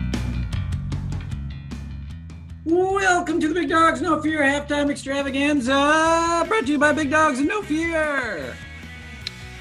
Welcome 3.26 3.40
to 3.40 3.48
the 3.48 3.54
Big 3.54 3.68
Dogs 3.70 4.00
No 4.00 4.22
Fear 4.22 4.40
halftime 4.40 4.88
extravaganza, 4.88 6.44
brought 6.46 6.64
to 6.64 6.70
you 6.70 6.78
by 6.78 6.92
Big 6.92 7.10
Dogs 7.10 7.40
and 7.40 7.48
No 7.48 7.60
Fear. 7.60 8.54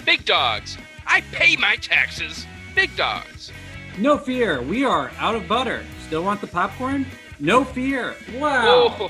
Big 0.06 0.24
dogs. 0.24 0.78
I 1.08 1.22
pay 1.32 1.56
my 1.56 1.76
taxes. 1.78 2.46
Big 2.76 2.96
dogs. 2.96 3.52
No 3.98 4.20
fear, 4.20 4.62
we 4.62 4.86
are 4.86 5.10
out 5.18 5.34
of 5.34 5.48
butter. 5.48 5.84
Still 6.06 6.24
want 6.24 6.42
the 6.42 6.48
popcorn? 6.48 7.08
No 7.40 7.64
fear. 7.64 8.14
Wow. 8.36 9.10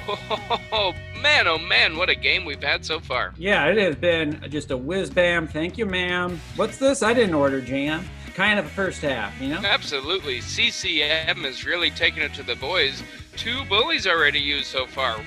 Oh, 0.72 0.94
man, 1.22 1.50
oh 1.50 1.58
man, 1.58 1.98
what 1.98 2.08
a 2.08 2.16
game 2.16 2.46
we've 2.46 2.64
had 2.64 2.86
so 2.86 3.02
far. 3.02 3.34
Yeah, 3.36 3.66
it 3.66 3.78
has 3.78 3.98
been 3.98 4.42
just 4.50 4.72
a 4.72 4.78
whiz 4.78 5.10
bam. 5.10 5.50
Thank 5.50 5.78
you, 5.78 5.86
ma'am. 5.86 6.40
What's 6.56 6.78
this? 6.78 7.04
I 7.04 7.14
didn't 7.14 7.36
order 7.36 7.60
jam. 7.60 8.06
Kind 8.36 8.58
of 8.58 8.66
a 8.66 8.70
first 8.70 9.02
half, 9.02 9.40
you 9.42 9.50
know? 9.50 9.62
Absolutely. 9.64 10.42
CCM 10.42 11.46
is 11.46 11.66
really 11.66 11.90
taking 11.90 12.24
it 12.24 12.34
to 12.34 12.44
the 12.44 12.56
boys. 12.56 13.04
Two 13.36 13.64
bullies 13.66 14.08
already 14.08 14.40
used 14.40 14.66
so 14.68 14.86
far. 14.88 15.20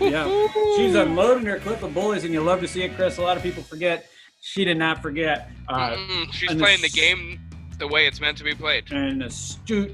Yeah. 0.00 0.48
She's 0.76 0.94
unloading 0.94 1.46
her 1.46 1.58
clip 1.58 1.82
of 1.82 1.94
bullies, 1.94 2.24
and 2.24 2.32
you 2.32 2.40
love 2.40 2.60
to 2.60 2.68
see 2.68 2.82
it, 2.82 2.94
Chris. 2.96 3.18
A 3.18 3.22
lot 3.22 3.36
of 3.36 3.42
people 3.42 3.62
forget. 3.62 4.06
She 4.40 4.64
did 4.64 4.76
not 4.76 5.00
forget. 5.02 5.50
Uh, 5.68 5.90
Mm, 5.96 6.32
she's 6.32 6.54
playing 6.54 6.80
the 6.80 6.86
s- 6.88 6.94
game 6.94 7.40
the 7.78 7.86
way 7.86 8.06
it's 8.06 8.20
meant 8.20 8.36
to 8.38 8.44
be 8.44 8.54
played. 8.54 8.90
an 8.90 9.22
astute 9.22 9.92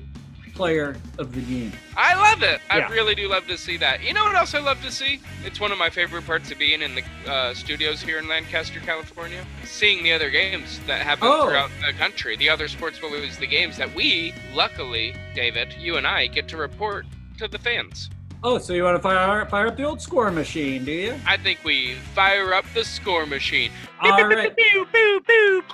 player 0.54 0.96
of 1.18 1.32
the 1.34 1.40
game. 1.42 1.72
I 1.96 2.14
love 2.16 2.42
it. 2.42 2.60
I 2.68 2.78
Yeah. 2.78 2.88
really 2.90 3.14
do 3.14 3.28
love 3.28 3.46
to 3.46 3.56
see 3.56 3.76
that. 3.76 4.02
You 4.02 4.12
know 4.12 4.24
what 4.24 4.34
else 4.34 4.54
I 4.54 4.58
love 4.58 4.82
to 4.82 4.90
see? 4.90 5.20
It's 5.44 5.60
one 5.60 5.70
of 5.70 5.78
my 5.78 5.88
favorite 5.88 6.26
parts 6.26 6.50
of 6.50 6.58
being 6.58 6.82
in 6.82 6.96
the 6.96 7.30
uh, 7.30 7.54
studios 7.54 8.02
here 8.02 8.18
in 8.18 8.26
Lancaster, 8.26 8.80
California. 8.80 9.46
Seeing 9.64 10.02
the 10.02 10.12
other 10.12 10.30
games 10.30 10.80
that 10.88 11.02
happen 11.02 11.28
Oh. 11.30 11.46
throughout 11.46 11.70
the 11.86 11.92
country, 11.92 12.34
the 12.36 12.48
other 12.48 12.66
sports 12.66 12.98
movies, 13.00 13.38
the 13.38 13.46
games 13.46 13.76
that 13.76 13.94
we, 13.94 14.34
luckily, 14.52 15.14
David, 15.34 15.74
you 15.78 15.96
and 15.96 16.06
I 16.08 16.26
get 16.26 16.48
to 16.48 16.56
report 16.56 17.06
to 17.38 17.48
the 17.48 17.58
fans. 17.58 18.10
Oh, 18.44 18.58
so 18.58 18.72
you 18.72 18.84
want 18.84 18.96
to 18.96 19.02
fire 19.02 19.44
fire 19.46 19.66
up 19.66 19.76
the 19.76 19.82
old 19.82 20.00
score 20.00 20.30
machine, 20.30 20.84
do 20.84 20.92
you? 20.92 21.14
I 21.26 21.36
think 21.36 21.58
we 21.64 21.94
fire 22.14 22.54
up 22.54 22.64
the 22.72 22.84
score 22.84 23.26
machine. 23.26 23.72
All 24.00 24.28
right. 24.28 24.56
Pew, 24.56 24.86
pew, 24.92 25.20
pew. 25.26 25.64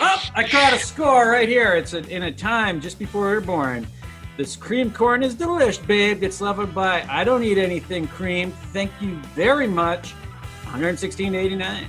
Oh, 0.00 0.22
I 0.34 0.46
caught 0.46 0.72
a 0.72 0.78
score 0.78 1.28
right 1.30 1.48
here. 1.48 1.72
It's 1.72 1.92
a, 1.92 2.06
in 2.08 2.24
a 2.24 2.32
time 2.32 2.80
just 2.80 3.00
before 3.00 3.28
we 3.28 3.34
were 3.34 3.40
born. 3.40 3.86
This 4.36 4.54
cream 4.54 4.92
corn 4.92 5.22
is 5.22 5.34
delish, 5.34 5.84
babe. 5.86 6.22
It's 6.22 6.40
loved 6.40 6.74
by 6.74 7.04
I 7.08 7.24
don't 7.24 7.42
eat 7.42 7.58
anything 7.58 8.06
cream. 8.06 8.52
Thank 8.72 8.92
you 9.00 9.16
very 9.34 9.66
much. 9.66 10.14
116.89. 10.66 11.86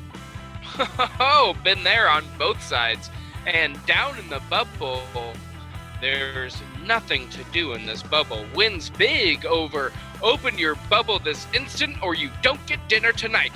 Oh, 1.20 1.56
been 1.64 1.84
there 1.84 2.10
on 2.10 2.26
both 2.38 2.62
sides. 2.62 3.10
And 3.46 3.84
down 3.86 4.18
in 4.20 4.28
the 4.30 4.42
bubble, 4.50 5.04
there's 6.02 6.62
nothing 6.86 7.30
to 7.30 7.44
do 7.52 7.74
in 7.74 7.86
this 7.86 8.04
bubble. 8.04 8.46
Wins 8.56 8.90
big 8.90 9.46
over 9.46 9.92
open 10.22 10.58
your 10.58 10.76
bubble 10.90 11.20
this 11.20 11.46
instant 11.54 12.02
or 12.02 12.16
you 12.16 12.30
don't 12.42 12.64
get 12.66 12.80
dinner 12.88 13.12
tonight. 13.12 13.52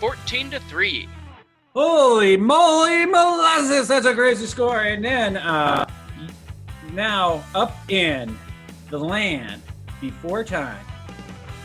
14 0.00 0.50
to 0.50 0.60
3. 0.60 1.08
Holy 1.74 2.36
moly 2.36 3.06
molasses! 3.06 3.88
That's 3.88 4.06
a 4.06 4.14
crazy 4.14 4.46
score. 4.46 4.80
And 4.80 5.04
then 5.04 5.36
uh, 5.36 5.88
now 6.92 7.44
up 7.54 7.76
in 7.88 8.36
the 8.90 8.98
land 8.98 9.62
before 10.00 10.42
time, 10.42 10.84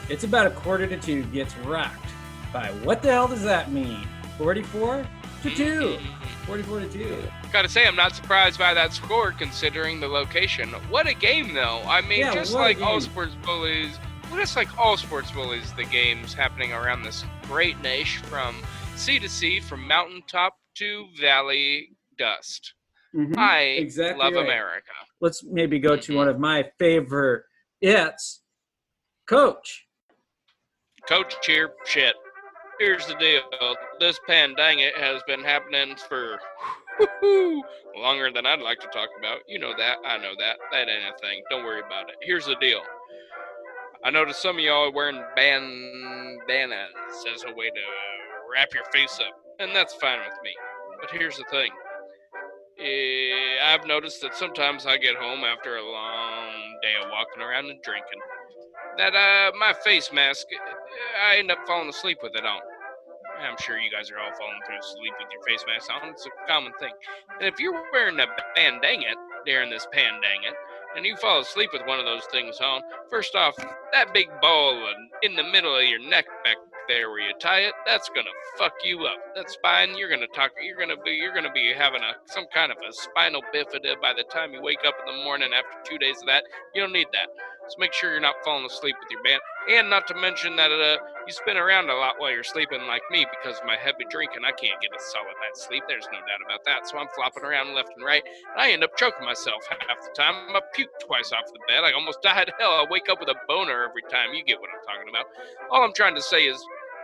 it's 0.09 0.23
about 0.23 0.45
a 0.45 0.51
quarter 0.51 0.85
to 0.85 0.97
two 0.97 1.23
gets 1.25 1.57
rocked 1.59 2.09
by 2.51 2.67
what 2.83 3.01
the 3.01 3.11
hell 3.11 3.27
does 3.27 3.43
that 3.43 3.71
mean? 3.71 4.05
44 4.37 5.07
to 5.43 5.49
2. 5.49 5.97
44 6.45 6.79
to 6.81 6.89
2. 6.89 7.23
Gotta 7.53 7.69
say, 7.69 7.85
I'm 7.85 7.95
not 7.95 8.15
surprised 8.15 8.57
by 8.57 8.73
that 8.73 8.93
score 8.93 9.31
considering 9.31 9.99
the 9.99 10.07
location. 10.07 10.69
What 10.89 11.05
a 11.05 11.13
game, 11.13 11.53
though. 11.53 11.83
I 11.85 12.01
mean, 12.01 12.21
Yeah, 12.21 12.33
just 12.33 12.51
like 12.51 12.81
all 12.81 12.99
sports 12.99 13.35
bullies, 13.45 13.99
well, 14.31 14.39
just 14.39 14.55
like 14.55 14.75
all 14.75 14.97
sports 14.97 15.29
bullies, 15.29 15.71
the 15.73 15.83
games 15.83 16.33
happening 16.33 16.73
around 16.73 17.03
this 17.03 17.23
great 17.43 17.79
nation 17.81 18.23
from 18.23 18.55
sea 18.95 19.19
to 19.19 19.29
sea, 19.29 19.59
from 19.59 19.87
mountaintop 19.87 20.57
to 20.77 21.05
valley 21.21 21.89
dust. 22.17 22.73
Mhm. 23.13 23.37
I 23.37 23.59
exactly 23.61 24.23
love 24.23 24.33
right. 24.33 24.45
America. 24.45 24.91
Let's 25.21 25.43
maybe 25.43 25.77
go 25.77 25.95
to 25.95 26.15
one 26.15 26.27
of 26.27 26.39
my 26.39 26.71
favorite 26.79 27.43
it's 27.81 28.41
Coach. 29.27 29.85
Coach 31.07 31.35
cheer, 31.43 31.75
shit. 31.85 32.15
Here's 32.79 33.05
the 33.05 33.13
deal. 33.15 33.43
This 33.99 34.19
pandemic 34.25 34.95
has 34.97 35.21
been 35.27 35.43
happening 35.43 35.95
for 35.95 36.39
longer 37.95 38.31
than 38.31 38.45
I'd 38.45 38.61
like 38.61 38.79
to 38.79 38.87
talk 38.87 39.09
about. 39.17 39.39
You 39.47 39.59
know 39.59 39.73
that. 39.77 39.97
I 40.05 40.17
know 40.17 40.33
that. 40.37 40.57
That 40.71 40.89
ain't 40.89 41.15
a 41.15 41.17
thing. 41.19 41.43
Don't 41.49 41.63
worry 41.63 41.81
about 41.85 42.09
it. 42.09 42.15
Here's 42.21 42.45
the 42.45 42.55
deal. 42.55 42.81
I 44.03 44.09
noticed 44.09 44.41
some 44.41 44.57
of 44.57 44.63
y'all 44.63 44.89
are 44.89 44.91
wearing 44.91 45.23
bandanas 45.35 46.89
as 47.33 47.43
a 47.43 47.53
way 47.55 47.69
to 47.69 47.81
wrap 48.51 48.73
your 48.73 48.83
face 48.91 49.19
up, 49.19 49.33
and 49.59 49.73
that's 49.75 49.93
fine 49.95 50.19
with 50.19 50.37
me. 50.43 50.51
But 50.99 51.09
here's 51.11 51.37
the 51.37 51.45
thing. 51.49 51.71
Eh, 52.79 53.63
I've 53.63 53.85
noticed 53.87 54.21
that 54.21 54.35
sometimes 54.35 54.85
I 54.85 54.97
get 54.97 55.15
home 55.15 55.43
after 55.43 55.77
a 55.77 55.83
long 55.89 56.79
day 56.81 56.93
of 57.01 57.09
walking 57.11 57.41
around 57.41 57.69
and 57.69 57.81
drinking 57.81 58.19
that 58.97 59.15
uh 59.15 59.51
my 59.57 59.73
face 59.83 60.11
mask 60.13 60.47
I 61.25 61.37
end 61.37 61.51
up 61.51 61.59
falling 61.65 61.89
asleep 61.89 62.19
with 62.21 62.33
it 62.35 62.45
on. 62.45 62.59
I'm 63.43 63.57
sure 63.59 63.77
you 63.77 63.91
guys 63.91 64.09
are 64.11 64.19
all 64.19 64.33
falling 64.37 64.59
through 64.65 64.81
sleep 64.81 65.13
with 65.19 65.29
your 65.31 65.43
face 65.43 65.63
mask 65.67 65.89
on. 65.91 66.09
It's 66.09 66.25
a 66.25 66.47
common 66.47 66.73
thing. 66.79 66.93
And 67.39 67.47
if 67.47 67.59
you're 67.59 67.83
wearing 67.91 68.19
a 68.19 68.27
bandana 68.55 69.15
during 69.45 69.69
this 69.69 69.87
pandemic, 69.91 70.55
and 70.95 71.05
you 71.05 71.15
fall 71.17 71.41
asleep 71.41 71.71
with 71.73 71.81
one 71.85 71.99
of 71.99 72.05
those 72.05 72.25
things 72.31 72.59
on, 72.59 72.81
first 73.09 73.35
off, 73.35 73.55
that 73.91 74.13
big 74.13 74.29
ball 74.41 74.93
in 75.23 75.35
the 75.35 75.43
middle 75.43 75.75
of 75.75 75.83
your 75.83 75.99
neck 75.99 76.25
back 76.43 76.57
there 76.87 77.09
where 77.09 77.19
you 77.19 77.33
tie 77.39 77.59
it, 77.59 77.73
that's 77.85 78.09
gonna 78.09 78.29
fuck 78.57 78.73
you 78.83 79.05
up. 79.05 79.17
That 79.35 79.49
spine, 79.49 79.97
you're 79.97 80.09
gonna 80.09 80.27
talk. 80.27 80.51
You're 80.61 80.77
gonna 80.77 81.01
be. 81.03 81.11
You're 81.11 81.33
gonna 81.33 81.51
be 81.51 81.73
having 81.75 82.01
a 82.01 82.13
some 82.25 82.45
kind 82.53 82.71
of 82.71 82.77
a 82.77 82.91
spinal 82.91 83.41
bifida 83.53 83.99
by 84.01 84.13
the 84.13 84.23
time 84.23 84.53
you 84.53 84.61
wake 84.61 84.85
up 84.85 84.95
in 85.07 85.17
the 85.17 85.23
morning 85.23 85.49
after 85.53 85.89
two 85.89 85.97
days 85.97 86.17
of 86.21 86.27
that. 86.27 86.43
You 86.75 86.81
don't 86.81 86.93
need 86.93 87.07
that. 87.13 87.29
So 87.69 87.75
make 87.79 87.93
sure 87.93 88.11
you're 88.11 88.19
not 88.19 88.35
falling 88.43 88.65
asleep 88.65 88.95
with 88.99 89.09
your 89.09 89.23
band. 89.23 89.41
And 89.69 89.89
not 89.89 90.07
to 90.07 90.15
mention 90.15 90.55
that 90.57 90.71
uh, 90.71 90.97
you 91.25 91.31
spin 91.31 91.55
around 91.55 91.89
a 91.89 91.95
lot 91.95 92.15
while 92.17 92.31
you're 92.31 92.43
sleeping 92.43 92.85
like 92.87 93.03
me 93.09 93.25
because 93.31 93.57
of 93.59 93.65
my 93.65 93.77
heavy 93.77 94.03
drinking. 94.09 94.43
I 94.43 94.51
can't 94.51 94.79
get 94.81 94.91
a 94.91 94.99
solid 94.99 95.35
night's 95.39 95.63
sleep. 95.65 95.83
There's 95.87 96.07
no 96.11 96.19
doubt 96.19 96.43
about 96.45 96.65
that. 96.65 96.87
So 96.89 96.97
I'm 96.97 97.07
flopping 97.15 97.43
around 97.43 97.73
left 97.73 97.91
and 97.95 98.03
right. 98.03 98.23
And 98.25 98.61
I 98.61 98.71
end 98.71 98.83
up 98.83 98.97
choking 98.97 99.25
myself 99.25 99.63
half 99.69 100.03
the 100.03 100.11
time. 100.13 100.35
I 100.55 100.59
puke 100.73 100.91
twice 100.99 101.31
off 101.31 101.47
the 101.47 101.59
bed. 101.67 101.83
I 101.83 101.93
almost 101.93 102.21
died. 102.23 102.51
Hell, 102.59 102.71
I 102.71 102.85
wake 102.89 103.07
up 103.09 103.19
with 103.19 103.29
a 103.29 103.39
boner 103.47 103.87
every 103.87 104.03
time. 104.11 104.33
You 104.33 104.43
get 104.43 104.59
what 104.59 104.69
I'm 104.69 104.83
talking 104.83 105.09
about. 105.09 105.25
All 105.71 105.83
I'm 105.83 105.93
trying 105.93 106.15
to 106.15 106.21
say 106.21 106.45
is 106.45 106.59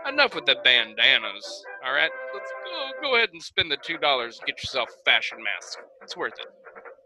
enough 0.08 0.36
with 0.36 0.46
the 0.46 0.58
bandanas. 0.64 1.64
All 1.86 1.94
right? 1.94 2.12
Let's 2.34 2.52
go, 2.66 3.10
go 3.10 3.16
ahead 3.16 3.30
and 3.32 3.42
spend 3.42 3.72
the 3.72 3.78
$2 3.78 3.96
and 3.96 4.34
get 4.46 4.62
yourself 4.62 4.90
a 5.00 5.04
fashion 5.04 5.38
mask. 5.42 5.80
It's 6.02 6.18
worth 6.18 6.34
it. 6.40 6.48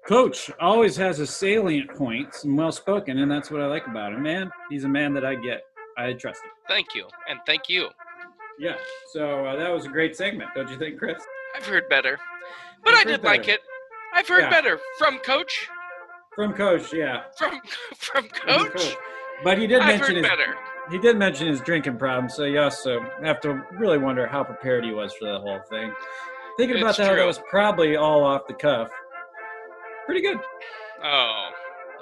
Coach 0.07 0.51
always 0.59 0.95
has 0.97 1.19
a 1.19 1.27
salient 1.27 1.89
points 1.95 2.43
and 2.43 2.57
well 2.57 2.71
spoken, 2.71 3.19
and 3.19 3.31
that's 3.31 3.49
what 3.49 3.61
I 3.61 3.67
like 3.67 3.87
about 3.87 4.13
him, 4.13 4.21
man. 4.23 4.51
He's 4.69 4.83
a 4.83 4.89
man 4.89 5.13
that 5.13 5.25
I 5.25 5.35
get. 5.35 5.61
I 5.97 6.11
trust 6.13 6.43
him. 6.43 6.51
Thank 6.67 6.93
you. 6.93 7.07
And 7.29 7.39
thank 7.45 7.69
you. 7.69 7.87
Yeah. 8.59 8.75
So 9.13 9.45
uh, 9.45 9.55
that 9.55 9.71
was 9.71 9.85
a 9.85 9.89
great 9.89 10.15
segment, 10.15 10.49
don't 10.55 10.69
you 10.69 10.77
think, 10.77 10.99
Chris? 10.99 11.21
I've 11.55 11.65
heard 11.65 11.87
better. 11.89 12.19
But 12.83 12.91
You've 12.91 12.99
I 12.99 13.03
did 13.05 13.23
like 13.23 13.47
it. 13.47 13.61
I've 14.13 14.27
heard 14.27 14.41
Yeah. 14.43 14.49
better 14.49 14.79
from 14.99 15.19
Coach. 15.19 15.69
From 16.35 16.53
Coach, 16.53 16.93
yeah. 16.93 17.23
From 17.37 17.61
from 17.95 18.27
From 18.27 18.29
Coach. 18.29 18.95
But 19.43 19.57
he 19.57 19.67
did 19.67 19.79
I've 19.81 19.99
mention 19.99 20.17
his 20.17 20.27
better. 20.27 20.55
he 20.91 20.97
did 20.97 21.17
mention 21.17 21.47
his 21.47 21.61
drinking 21.61 21.97
problem, 21.97 22.29
so 22.29 22.43
you 22.43 22.59
also 22.59 22.99
have 23.23 23.39
to 23.41 23.63
really 23.73 23.97
wonder 23.97 24.27
how 24.27 24.43
prepared 24.43 24.83
he 24.83 24.91
was 24.91 25.13
for 25.13 25.31
the 25.31 25.39
whole 25.39 25.59
thing. 25.69 25.93
Thinking 26.57 26.77
about 26.77 26.89
It's 26.89 26.97
that, 26.99 27.15
that 27.15 27.25
was 27.25 27.39
probably 27.49 27.95
all 27.95 28.23
off 28.23 28.47
the 28.47 28.53
cuff. 28.53 28.89
Pretty 30.05 30.21
good. 30.21 30.37
Oh, 31.03 31.49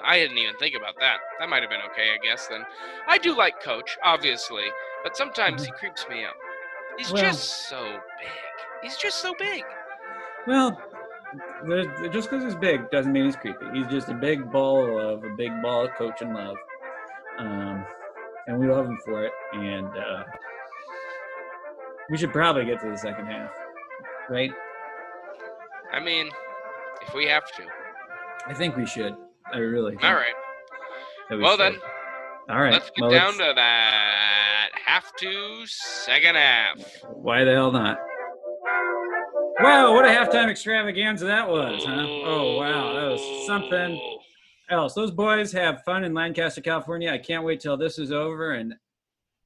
I 0.04 0.18
didn't 0.18 0.38
even 0.38 0.56
think 0.58 0.74
about 0.74 0.98
that. 1.00 1.18
That 1.38 1.48
might 1.48 1.62
have 1.62 1.70
been 1.70 1.80
okay, 1.92 2.08
I 2.12 2.18
guess. 2.24 2.46
Then 2.48 2.62
I 3.06 3.18
do 3.18 3.36
like 3.36 3.62
Coach, 3.62 3.96
obviously, 4.02 4.64
but 5.04 5.16
sometimes 5.16 5.64
he 5.64 5.70
creeps 5.72 6.06
me 6.08 6.24
out. 6.24 6.34
He's 6.98 7.06
Mm-hmm. 7.06 7.14
Well- 7.16 7.24
just 7.24 7.68
so 7.68 7.82
big. 8.20 8.28
He's 8.82 8.96
just 8.96 9.20
so 9.20 9.32
big. 9.38 9.62
Well, 10.46 10.76
just 12.12 12.28
because 12.28 12.42
he's 12.44 12.56
big 12.56 12.90
doesn't 12.90 13.12
mean 13.12 13.26
he's 13.26 13.36
creepy. 13.36 13.64
He's 13.72 13.86
just 13.86 14.08
a 14.08 14.14
big 14.14 14.50
ball 14.50 14.84
of 14.84 14.92
love, 15.22 15.24
a 15.24 15.34
big 15.36 15.52
ball 15.62 15.84
of 15.84 15.92
coach 15.94 16.20
and 16.20 16.34
love. 16.34 16.56
Um, 17.38 17.86
and 18.48 18.58
we 18.58 18.66
love 18.66 18.86
him 18.86 18.98
for 19.04 19.24
it. 19.24 19.32
And 19.52 19.86
uh, 19.86 20.24
we 22.10 22.18
should 22.18 22.32
probably 22.32 22.64
get 22.64 22.80
to 22.80 22.90
the 22.90 22.98
second 22.98 23.26
half, 23.26 23.52
right? 24.28 24.50
I 25.92 26.00
mean, 26.00 26.28
if 27.06 27.14
we 27.14 27.26
have 27.26 27.46
to. 27.52 27.62
I 28.46 28.54
think 28.54 28.76
we 28.76 28.86
should. 28.86 29.14
I 29.52 29.58
really 29.58 29.92
think 29.92 30.04
All 30.04 30.14
right. 30.14 30.34
We 31.30 31.38
well 31.38 31.56
should. 31.56 31.74
then. 31.74 31.80
All 32.50 32.60
right. 32.60 32.72
let's 32.72 32.90
get 32.90 33.02
well, 33.02 33.10
down 33.10 33.26
let's- 33.26 33.38
to 33.38 33.52
that 33.56 34.68
half 34.84 35.12
to 35.20 35.62
second 35.66 36.34
half. 36.36 36.76
Why 37.12 37.44
the 37.44 37.52
hell 37.52 37.70
not? 37.72 37.98
Wow, 39.60 39.94
what 39.94 40.04
a 40.04 40.08
halftime 40.08 40.48
extravaganza 40.50 41.26
that 41.26 41.48
was, 41.48 41.84
huh? 41.84 41.94
Oh, 42.06 42.56
wow, 42.58 42.92
that 42.94 43.10
was 43.10 43.46
something 43.46 44.00
else. 44.70 44.94
Those 44.94 45.10
boys 45.12 45.52
have 45.52 45.84
fun 45.84 46.04
in 46.04 46.14
Lancaster, 46.14 46.60
California. 46.60 47.12
I 47.12 47.18
can't 47.18 47.44
wait 47.44 47.60
till 47.60 47.76
this 47.76 47.98
is 47.98 48.10
over 48.10 48.52
and 48.52 48.74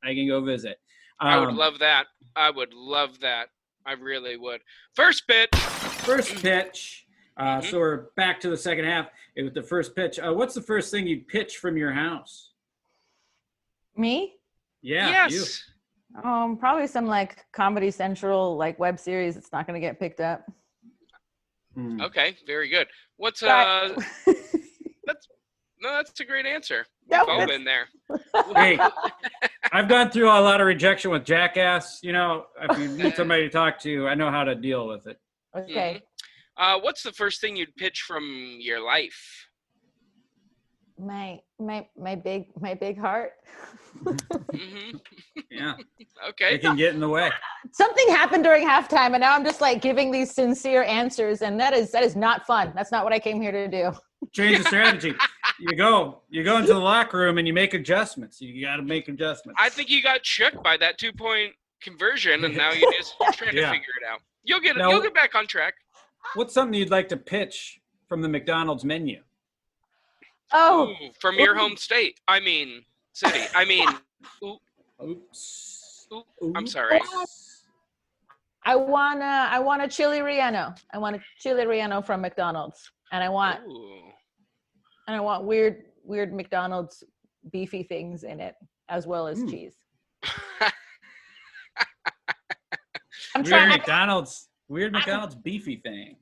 I 0.03 0.15
can 0.15 0.27
go 0.27 0.41
visit. 0.41 0.79
I 1.21 1.39
would 1.39 1.49
Um, 1.51 1.57
love 1.57 1.79
that. 1.81 2.07
I 2.35 2.51
would 2.51 2.73
love 2.73 3.21
that. 3.21 3.49
I 3.85 3.93
really 3.93 4.37
would. 4.37 4.63
First 4.95 5.27
pitch. 5.29 5.55
First 5.55 6.43
pitch. 6.43 7.06
Uh, 7.37 7.59
Mhm. 7.61 7.71
So 7.71 7.79
we're 7.79 7.97
back 8.17 8.41
to 8.41 8.51
the 8.51 8.57
second 8.57 8.87
half 8.87 9.09
with 9.37 9.55
the 9.55 9.63
first 9.63 9.95
pitch. 9.95 10.19
Uh, 10.19 10.33
what's 10.33 10.55
the 10.55 10.63
first 10.63 10.91
thing 10.91 11.07
you 11.07 11.21
pitch 11.21 11.59
from 11.59 11.77
your 11.77 11.93
house? 11.93 12.53
Me? 13.97 14.37
Yeah, 14.83 15.29
you. 15.29 15.37
yes. 15.39 15.63
Um, 16.25 16.57
probably 16.57 16.87
some 16.87 17.07
like 17.07 17.45
Comedy 17.53 17.91
Central 17.91 18.57
like 18.57 18.79
web 18.79 18.99
series. 18.99 19.37
It's 19.37 19.53
not 19.53 19.67
gonna 19.67 19.81
get 19.81 19.99
picked 20.01 20.21
up. 20.21 20.47
Hmm. 21.75 22.01
Okay, 22.01 22.37
very 22.47 22.69
good. 22.69 22.89
What's 23.17 23.41
But- 23.43 23.99
uh? 23.99 24.03
No, 25.79 25.91
that's 25.93 26.19
a 26.21 26.25
great 26.25 26.47
answer. 26.47 26.87
No, 27.07 27.21
We've 27.21 27.29
all 27.29 27.39
that's- 27.41 27.51
been 27.59 27.65
there. 27.65 27.87
Hey, 28.55 28.79
I've 29.73 29.89
gone 29.89 30.11
through 30.11 30.29
a 30.31 30.41
lot 30.41 30.61
of 30.63 30.67
rejection 30.67 31.11
with 31.11 31.23
Jackass. 31.25 32.01
You 32.03 32.13
know, 32.15 32.47
if 32.63 32.79
you 32.79 32.89
need 32.97 33.15
somebody 33.15 33.43
to 33.43 33.51
talk 33.51 33.79
to, 33.81 34.09
I 34.09 34.15
know 34.15 34.31
how 34.31 34.43
to 34.43 34.55
deal 34.55 34.89
with 34.89 35.07
it. 35.07 35.21
Okay. 35.55 36.03
Uh, 36.57 36.79
what's 36.81 37.03
the 37.03 37.13
first 37.13 37.41
thing 37.41 37.57
you'd 37.57 37.75
pitch 37.77 38.03
from 38.03 38.57
your 38.61 38.81
life? 38.85 39.49
My 40.99 41.41
my 41.59 41.87
my 41.99 42.15
big 42.15 42.47
my 42.59 42.73
big 42.73 42.99
heart. 42.99 43.33
hmm 44.03 44.97
Yeah, 45.51 45.75
Okay. 46.31 46.55
it 46.55 46.63
can 46.63 46.77
get 46.77 46.95
in 46.95 47.01
the 47.01 47.09
way. 47.09 47.31
Something 47.73 48.09
happened 48.09 48.45
during 48.45 48.67
halftime, 48.67 49.13
and 49.13 49.21
now 49.21 49.35
I'm 49.35 49.45
just 49.45 49.61
like 49.61 49.83
giving 49.83 50.11
these 50.11 50.31
sincere 50.35 50.83
answers, 50.85 51.43
and 51.43 51.61
that 51.61 51.75
is 51.75 51.91
that 51.93 52.03
is 52.03 52.17
not 52.17 52.47
fun. 52.47 52.73
That's 52.75 52.91
not 52.91 53.05
what 53.05 53.13
I 53.13 53.19
came 53.19 53.41
here 53.43 53.53
to 53.53 53.69
do. 53.69 53.93
Change 54.33 54.59
the 54.59 54.65
strategy. 54.65 55.15
You 55.59 55.75
go, 55.75 56.21
you 56.29 56.45
go 56.45 56.59
into 56.59 56.75
the 56.75 56.79
locker 56.79 57.17
room 57.17 57.39
and 57.39 57.49
you 57.49 57.55
make 57.55 57.73
adjustments. 57.73 58.43
You 58.43 58.63
got 58.63 58.77
to 58.77 58.83
make 58.83 59.09
adjustments. 59.09 59.59
I 59.59 59.71
think 59.71 59.89
you 59.89 60.03
got 60.03 60.27
shook 60.27 60.63
by 60.63 60.77
that 60.77 60.99
two 60.99 61.15
point 61.15 61.55
conversion, 61.81 62.45
and 62.45 62.55
now 62.55 62.73
you're 62.73 62.93
just 62.93 63.15
trying 63.33 63.53
to 63.55 63.63
figure 63.71 63.95
it 64.03 64.07
out. 64.07 64.21
You'll 64.45 64.61
get 64.61 64.77
Now- 64.77 64.91
you'll 64.91 65.01
get 65.01 65.15
back 65.15 65.35
on 65.35 65.47
track. 65.47 65.73
What's 66.35 66.53
something 66.55 66.79
you'd 66.79 66.91
like 66.91 67.09
to 67.09 67.17
pitch 67.17 67.81
from 68.09 68.23
the 68.23 68.29
McDonald's 68.29 68.85
menu? 68.85 69.23
Oh, 70.53 70.89
Ooh, 70.91 71.11
from 71.21 71.37
your 71.37 71.55
home 71.57 71.77
state. 71.77 72.21
I 72.29 72.41
mean 72.41 72.85
city. 73.13 73.41
I 73.55 73.65
mean, 73.65 73.89
ooh, 74.45 74.59
Oops. 75.03 76.07
Oop, 76.13 76.27
Oops. 76.43 76.53
I'm 76.57 76.67
sorry. 76.67 77.01
I 78.65 78.77
want 78.77 79.21
a 79.23 79.25
I 79.51 79.59
want 79.59 79.83
a 79.83 79.89
chili 79.89 80.19
relleno. 80.21 80.77
I 80.93 80.99
want 80.99 81.17
a 81.17 81.21
chili 81.41 81.65
relleno 81.65 82.05
from 82.05 82.21
McDonald's, 82.21 82.91
and 83.13 83.23
I 83.25 83.29
want 83.29 83.61
ooh. 83.67 84.03
and 85.09 85.17
I 85.17 85.21
want 85.21 85.45
weird 85.45 85.85
weird 86.05 86.33
McDonald's 86.33 87.03
beefy 87.53 87.83
things 87.83 88.25
in 88.25 88.41
it 88.41 88.55
as 88.89 89.07
well 89.07 89.27
as 89.27 89.39
Mm. 89.43 89.51
cheese. 89.51 89.75
I'm 93.35 93.43
Weird 93.43 93.47
trying. 93.47 93.69
McDonald's. 93.69 94.49
Weird 94.69 94.93
McDonald's 94.93 95.35
beefy 95.35 95.77
things. 95.77 96.19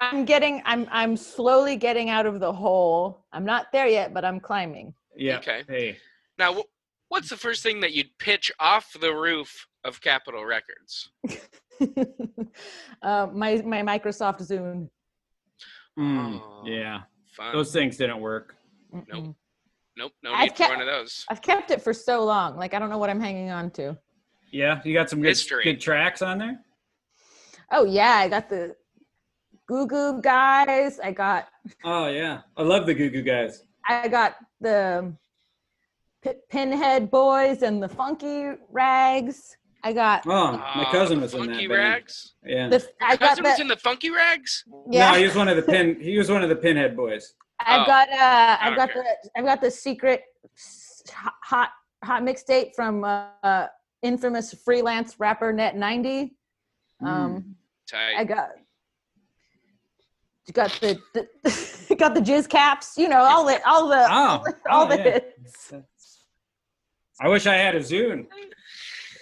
I'm 0.00 0.24
getting. 0.24 0.62
I'm. 0.64 0.86
I'm 0.90 1.16
slowly 1.16 1.76
getting 1.76 2.08
out 2.08 2.24
of 2.26 2.40
the 2.40 2.52
hole. 2.52 3.24
I'm 3.32 3.44
not 3.44 3.66
there 3.72 3.88
yet, 3.88 4.14
but 4.14 4.24
I'm 4.24 4.38
climbing. 4.40 4.94
Yeah. 5.16 5.38
Okay. 5.38 5.64
Hey. 5.68 5.96
now, 6.38 6.62
what's 7.08 7.28
the 7.28 7.36
first 7.36 7.62
thing 7.62 7.80
that 7.80 7.92
you'd 7.94 8.16
pitch 8.18 8.52
off 8.60 8.94
the 9.00 9.12
roof 9.12 9.66
of 9.84 10.00
Capitol 10.00 10.44
Records? 10.44 11.10
uh, 13.02 13.26
my 13.32 13.56
my 13.64 13.82
Microsoft 13.82 14.40
Zune. 14.42 14.88
Mm, 15.98 16.40
Oh. 16.40 16.62
yeah. 16.64 17.00
Fun. 17.36 17.52
Those 17.52 17.72
things 17.72 17.96
didn't 17.96 18.20
work. 18.20 18.54
Nope. 18.92 19.04
Mm-mm. 19.12 19.34
nope, 19.96 20.12
no 20.22 20.32
I've 20.32 20.50
need 20.50 20.54
kept- 20.56 20.70
for 20.70 20.78
one 20.78 20.80
of 20.80 20.86
those. 20.86 21.24
I've 21.28 21.42
kept 21.42 21.70
it 21.72 21.82
for 21.82 21.92
so 21.92 22.24
long. 22.24 22.56
Like 22.56 22.72
I 22.72 22.78
don't 22.78 22.88
know 22.90 22.98
what 22.98 23.10
I'm 23.10 23.20
hanging 23.20 23.50
on 23.50 23.70
to. 23.72 23.98
Yeah. 24.52 24.80
You 24.84 24.94
got 24.94 25.10
some 25.10 25.20
good, 25.20 25.28
History. 25.28 25.64
good 25.64 25.80
tracks 25.80 26.22
on 26.22 26.38
there? 26.38 26.60
Oh 27.70 27.84
yeah, 27.84 28.16
I 28.16 28.28
got 28.28 28.48
the 28.48 28.74
Goo 29.66 29.86
Goo 29.86 30.20
guys. 30.22 30.98
I 31.00 31.12
got 31.12 31.48
Oh, 31.84 32.08
yeah. 32.08 32.40
I 32.56 32.62
love 32.62 32.86
the 32.86 32.94
Goo 32.94 33.10
Goo 33.10 33.22
guys. 33.22 33.64
I 33.86 34.08
got 34.08 34.36
the 34.60 35.12
P- 36.22 36.32
Pinhead 36.50 37.10
Boys 37.10 37.62
and 37.62 37.82
the 37.82 37.88
Funky 37.88 38.50
Rags. 38.70 39.56
I 39.84 39.92
got 39.92 40.26
Oh, 40.26 40.52
my 40.52 40.84
Uh, 40.84 40.90
cousin 40.90 41.20
was 41.20 41.34
in 41.34 41.40
Funky 41.40 41.66
that 41.66 41.74
band. 41.74 41.92
Rags. 41.92 42.34
Yeah. 42.44 42.68
the 42.68 42.88
I 43.00 43.16
got 43.16 43.28
Cousin 43.30 43.44
was 43.44 43.56
the 43.56 43.62
in 43.62 43.68
the 43.68 43.76
Funky 43.76 44.10
Rags. 44.10 44.64
yeah. 44.90 45.12
No, 45.12 45.18
he 45.18 45.24
was 45.24 45.36
one 45.36 45.48
of 45.48 45.56
the 45.56 45.62
pin. 45.62 45.98
He 46.00 46.16
was 46.18 46.30
one 46.30 46.42
of 46.42 46.48
the 46.48 46.56
Pinhead 46.56 46.96
boys. 46.96 47.34
I've 47.60 47.82
Oh, 47.82 47.86
got 47.86 48.08
uh 48.10 48.56
I've 48.60 48.76
got 48.76 48.90
okay. 48.90 49.00
the 49.00 49.30
I've 49.36 49.44
got 49.44 49.60
the 49.60 49.70
secret 49.70 50.22
hot 51.44 51.70
hot 52.04 52.22
mixtape 52.22 52.74
from 52.74 53.04
uh, 53.04 53.66
infamous 54.02 54.54
freelance 54.64 55.18
rapper 55.20 55.52
Net 55.52 55.76
90. 55.76 56.34
Um 57.04 57.56
I 57.56 57.57
Tight. 57.90 58.24
got 58.28 58.50
got 60.52 60.70
the, 60.80 60.98
the 61.14 61.94
got 61.98 62.14
the 62.14 62.20
jizz 62.20 62.48
caps, 62.48 62.96
you 62.96 63.08
know, 63.08 63.18
all 63.20 63.44
the 63.46 63.60
all 63.68 63.88
the 63.88 64.06
Oh, 64.10 64.44
all 64.70 64.84
oh, 64.84 64.88
the 64.88 64.96
yeah. 64.96 65.02
hits. 65.02 65.72
I 67.20 67.28
wish 67.28 67.46
I 67.46 67.54
had 67.54 67.74
a 67.74 67.80
Zune 67.80 68.26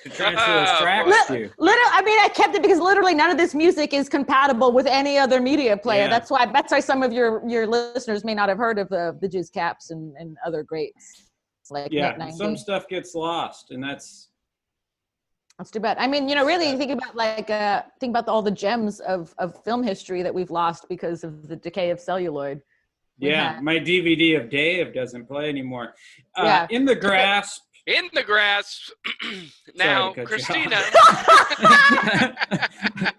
to 0.03 0.11
transfer 0.11 0.53
those 0.53 0.69
Oh, 0.71 0.83
tracks 0.83 1.29
boy. 1.29 1.35
to. 1.35 1.51
Literally, 1.59 1.91
I 1.93 2.03
mean, 2.05 2.19
I 2.21 2.29
kept 2.29 2.55
it 2.55 2.63
because 2.63 2.79
literally 2.79 3.15
none 3.15 3.31
of 3.31 3.39
this 3.39 3.55
music 3.55 3.95
is 3.95 4.09
compatible 4.09 4.73
with 4.73 4.87
any 4.87 5.19
other 5.19 5.41
media 5.41 5.77
player. 5.77 6.03
Yeah. 6.03 6.09
That's 6.09 6.31
why 6.31 6.47
that's 6.47 6.73
why 6.73 6.81
some 6.81 7.03
of 7.03 7.13
your 7.13 7.43
your 7.49 7.67
listeners 7.67 8.25
may 8.25 8.35
not 8.35 8.49
have 8.49 8.59
heard 8.59 8.79
of 8.79 8.89
the 8.89 9.17
the 9.21 9.29
jizz 9.29 9.53
caps 9.53 9.91
and, 9.91 10.15
and 10.19 10.37
other 10.47 10.63
greats 10.63 11.31
like 11.71 11.91
Yeah, 11.91 12.31
some 12.31 12.57
stuff 12.57 12.87
gets 12.89 13.15
lost, 13.15 13.71
and 13.71 13.83
that's 13.83 14.31
That's 15.59 15.71
too 15.71 15.81
bad. 15.81 15.97
I 15.99 16.07
mean, 16.07 16.29
you 16.29 16.35
know, 16.35 16.45
really 16.45 16.77
think 16.77 16.93
about 16.93 17.17
like 17.17 17.49
uh 17.49 17.83
think 17.99 18.11
about 18.11 18.29
all 18.29 18.43
the 18.43 18.51
gems 18.51 19.01
of 19.01 19.35
of 19.39 19.63
film 19.65 19.83
history 19.83 20.23
that 20.23 20.35
we've 20.35 20.51
lost 20.51 20.87
because 20.89 21.25
of 21.25 21.49
the 21.49 21.57
decay 21.57 21.91
of 21.91 21.99
celluloid. 21.99 22.61
Yeah. 23.19 23.55
had- 23.55 23.63
My 23.63 23.77
DVD 23.79 24.39
of 24.41 24.51
Dave 24.51 24.93
doesn't 24.93 25.27
play 25.27 25.49
anymore. 25.49 25.95
Uh, 26.37 26.43
Yeah. 26.45 26.67
In 26.71 26.85
the 26.85 26.95
grasp. 26.95 27.63
In 27.87 28.11
the 28.15 28.23
grass. 28.25 28.91
now, 29.77 30.13
cut 30.13 30.27
Christina. 30.27 30.77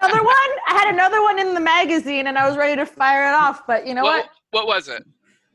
Another 0.02 0.24
one? 0.24 0.52
I 0.68 0.74
had 0.74 0.94
another 0.94 1.22
one 1.22 1.40
in 1.40 1.54
the 1.54 1.60
magazine 1.62 2.28
and 2.28 2.38
I 2.38 2.48
was 2.48 2.58
ready 2.58 2.76
to 2.76 2.86
fire 2.86 3.24
it 3.30 3.34
off, 3.34 3.66
but 3.66 3.88
you 3.88 3.94
know 3.94 4.04
what, 4.04 4.26
what? 4.52 4.66
what 4.66 4.68
was 4.68 4.90
it? 4.90 5.06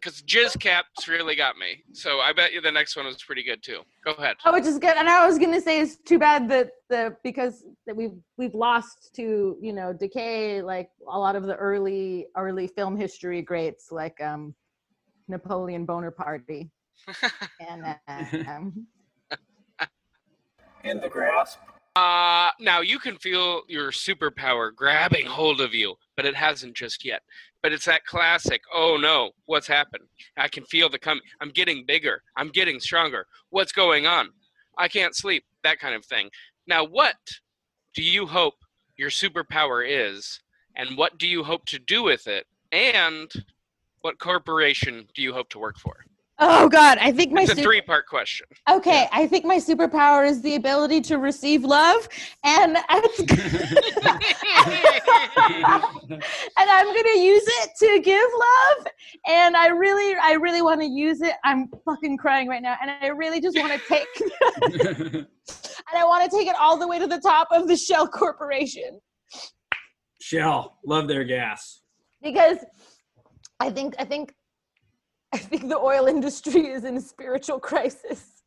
Because 0.03 0.23
Jizz 0.23 0.59
Caps 0.59 1.07
really 1.07 1.37
got 1.37 1.57
me. 1.57 1.85
So 1.93 2.19
I 2.19 2.33
bet 2.33 2.53
you 2.53 2.61
the 2.61 2.73
next 2.73 2.97
one 2.97 3.07
was 3.07 3.23
pretty 3.23 3.45
good 3.45 3.63
too. 3.63 3.83
Go 4.05 4.13
ahead. 4.13 4.37
Oh, 4.45 4.53
which 4.53 4.65
is 4.65 4.79
good, 4.79 4.97
and 4.97 5.09
I 5.09 5.25
was 5.27 5.39
gonna 5.39 5.61
say 5.61 5.81
it's 5.81 5.97
too 5.97 6.19
bad 6.19 6.49
that 6.49 6.71
the 6.89 7.17
because 7.23 7.65
that 7.87 7.95
we've 7.95 8.19
we've 8.37 8.55
lost 8.55 9.15
to 9.17 9.57
you 9.61 9.73
know 9.73 9.93
decay 9.93 10.61
like 10.61 10.91
a 11.09 11.19
lot 11.19 11.37
of 11.37 11.45
the 11.45 11.55
early 11.55 12.27
early 12.37 12.67
film 12.67 12.97
history 12.97 13.43
greats 13.43 13.93
like 13.93 14.21
um 14.21 14.55
Napoleon 15.29 15.85
Bonaparte 15.85 16.69
and 17.61 17.97
uh, 18.09 18.51
um, 18.51 18.87
In 20.85 21.01
the 21.01 21.09
grasp. 21.09 21.59
Uh, 21.95 22.51
now 22.59 22.81
you 22.81 22.99
can 22.99 23.17
feel 23.19 23.63
your 23.69 23.91
superpower 23.91 24.75
grabbing 24.75 25.27
hold 25.27 25.61
of 25.61 25.75
you, 25.75 25.95
but 26.17 26.25
it 26.25 26.35
hasn't 26.35 26.75
just 26.75 27.05
yet. 27.05 27.23
But 27.63 27.73
it's 27.73 27.87
that 27.87 28.05
classic, 28.05 28.63
oh 28.75 28.97
no, 29.01 29.31
what's 29.47 29.69
happened? 29.69 30.05
I 30.37 30.49
can 30.49 30.65
feel 30.65 30.89
the 30.89 30.99
coming. 30.99 31.23
I'm 31.41 31.51
getting 31.51 31.85
bigger. 31.87 32.23
I'm 32.37 32.49
getting 32.49 32.81
stronger. 32.81 33.27
What's 33.51 33.73
going 33.73 34.07
on? 34.07 34.31
I 34.79 34.89
can't 34.89 35.15
sleep. 35.15 35.45
That 35.63 35.79
kind 35.79 35.95
of 35.95 36.05
thing. 36.05 36.29
Now, 36.67 36.85
what 36.85 37.17
do 37.95 38.03
you 38.03 38.27
hope 38.27 38.55
your 38.97 39.11
superpower 39.11 39.85
is? 39.87 40.41
And 40.77 40.97
what 40.97 41.19
do 41.19 41.29
you 41.29 41.45
hope 41.45 41.67
to 41.67 41.79
do 41.79 42.03
with 42.03 42.27
it? 42.27 42.47
And 42.73 43.31
what 44.01 44.19
corporation 44.19 45.07
do 45.15 45.23
you 45.23 45.33
hope 45.33 45.49
to 45.51 45.59
work 45.59 45.79
for? 45.79 46.05
Oh 46.39 46.69
god 46.69 46.99
I 47.01 47.13
think 47.13 47.33
my 47.33 47.43
It's 47.43 47.53
a 47.53 47.57
super- 47.57 47.69
three 47.69 47.81
part 47.83 48.07
question. 48.07 48.47
okay 48.71 49.09
I 49.13 49.27
think 49.27 49.45
my 49.45 49.57
superpower 49.59 50.27
is 50.27 50.41
the 50.43 50.55
ability 50.57 51.01
to 51.03 51.19
receive 51.19 51.65
love 51.65 52.09
and 52.45 52.77
and 52.89 53.05
I'm 56.57 56.87
gonna 56.87 57.19
use 57.19 57.43
it 57.47 57.71
to 57.79 58.01
give 58.03 58.29
love. 58.39 58.87
And 59.27 59.57
I 59.57 59.69
really, 59.69 60.17
I 60.21 60.33
really 60.33 60.63
want 60.63 60.81
to 60.81 60.87
use 60.87 61.21
it. 61.23 61.35
I'm 61.45 61.69
fucking 61.85 62.17
crying 62.17 62.49
right 62.49 62.63
now, 62.63 62.77
and 62.81 62.91
I 62.91 63.09
really 63.09 63.41
just 63.41 63.57
want 63.59 63.73
to 63.73 63.79
take, 63.89 64.07
and 65.15 65.27
I 65.95 66.05
want 66.05 66.29
to 66.31 66.37
take 66.37 66.49
it 66.49 66.57
all 66.59 66.77
the 66.79 66.89
way 66.89 66.99
to 66.99 67.07
the 67.07 67.21
top 67.21 67.49
of 67.51 67.69
the 67.69 67.77
Shell 67.77 68.09
Corporation 68.09 69.01
Shell, 70.21 70.79
love 70.85 71.09
their 71.09 71.25
gas. 71.25 71.81
because 72.23 72.59
I 73.61 73.71
think, 73.71 73.95
I 73.99 74.05
think, 74.05 74.35
I 75.33 75.39
think 75.39 75.69
the 75.69 75.79
oil 75.79 76.07
industry 76.07 76.67
is 76.69 76.85
in 76.85 76.97
a 76.97 77.01
spiritual 77.01 77.59
crisis. 77.59 78.43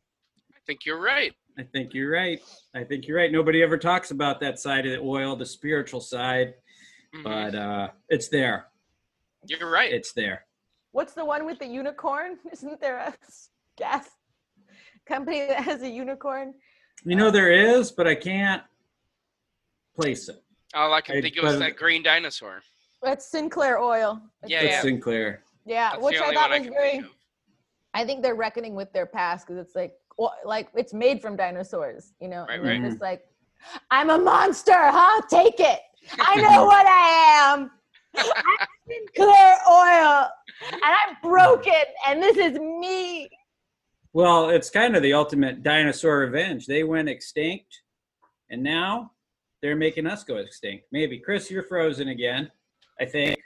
I 0.54 0.58
think 0.68 0.86
you're 0.86 1.00
right. 1.02 1.34
I 1.58 1.64
think 1.64 1.94
you're 1.94 2.12
right. 2.12 2.40
I 2.76 2.84
think 2.84 3.08
you're 3.08 3.18
right. 3.18 3.32
Nobody 3.32 3.64
ever 3.64 3.78
talks 3.78 4.12
about 4.12 4.40
that 4.42 4.60
side 4.60 4.86
of 4.86 4.92
the 4.92 5.00
oil, 5.00 5.36
the 5.36 5.46
spiritual 5.46 6.02
side, 6.02 6.54
Mhm. 7.16 7.24
but 7.24 7.56
uh, 7.56 7.88
it's 8.10 8.28
there. 8.30 8.68
You're 9.48 9.70
right. 9.70 9.92
It's 9.94 10.12
there. 10.14 10.46
What's 10.92 11.14
the 11.14 11.26
one 11.26 11.46
with 11.46 11.60
the 11.60 11.66
unicorn? 11.68 12.38
Isn't 12.52 12.80
there 12.82 12.98
a 12.98 13.14
gas 13.78 14.10
company 15.06 15.46
that 15.48 15.64
has 15.64 15.82
a 15.82 15.90
unicorn? 15.90 16.54
You 17.04 17.16
know 17.16 17.32
there 17.32 17.52
is, 17.52 17.92
but 17.92 18.08
I 18.08 18.16
can't 18.16 18.64
place 19.96 20.28
it. 20.30 20.44
All 20.74 20.94
I 20.94 21.02
can 21.02 21.18
I- 21.18 21.22
think 21.22 21.38
of 21.38 21.46
is 21.46 21.60
that 21.60 21.78
green 21.78 22.04
dinosaur. 22.04 22.62
That's 23.02 23.26
Sinclair 23.30 23.80
Oil. 23.80 24.20
That's 24.42 24.52
Yeah, 24.52 24.62
the- 24.64 24.68
yeah. 24.70 24.82
Sinclair. 24.82 25.44
Yeah, 25.66 25.92
That's 25.92 26.04
which 26.04 26.18
I 26.18 26.34
thought 26.34 26.50
one 26.50 26.52
I 26.52 26.58
was 26.60 26.68
can 26.68 26.74
very. 26.74 26.92
think. 26.92 27.06
I 27.94 28.06
think 28.06 28.22
they're 28.22 28.36
reckoning 28.36 28.76
with 28.76 28.92
their 28.94 29.06
past 29.06 29.48
because 29.48 29.66
it's 29.66 29.76
like, 29.76 29.94
well, 30.18 30.34
like 30.46 30.70
it's 30.76 30.94
made 30.94 31.22
from 31.22 31.36
dinosaurs, 31.36 32.14
you 32.22 32.28
know. 32.28 32.46
Right, 32.48 32.60
and 32.64 32.86
it's 32.86 33.02
like, 33.02 33.26
I'm 33.90 34.10
a 34.10 34.18
monster, 34.18 34.74
huh? 34.76 35.22
Take 35.30 35.60
it. 35.60 35.80
I 36.20 36.36
know 36.36 36.66
what 36.66 36.86
I 36.86 37.54
am. 37.54 37.72
I'm 38.18 39.06
clear 39.16 39.58
Oil, 39.70 40.28
and 40.72 40.82
I'm 40.84 41.18
broken, 41.24 41.74
and 42.08 42.22
this 42.22 42.38
is 42.38 42.60
me. 42.60 43.30
Well, 44.14 44.50
it's 44.50 44.70
kind 44.70 44.96
of 44.96 45.04
the 45.04 45.14
ultimate 45.14 45.64
dinosaur 45.64 46.20
revenge. 46.20 46.68
They 46.68 46.84
went 46.84 47.10
extinct, 47.10 47.82
and 48.50 48.64
now 48.64 49.12
they're 49.62 49.76
making 49.76 50.08
us 50.08 50.24
go 50.24 50.38
extinct. 50.38 50.86
Maybe. 50.92 51.20
Chris, 51.20 51.50
you're 51.50 51.64
frozen 51.64 52.10
again. 52.10 52.52
I 53.00 53.06
think. 53.06 53.38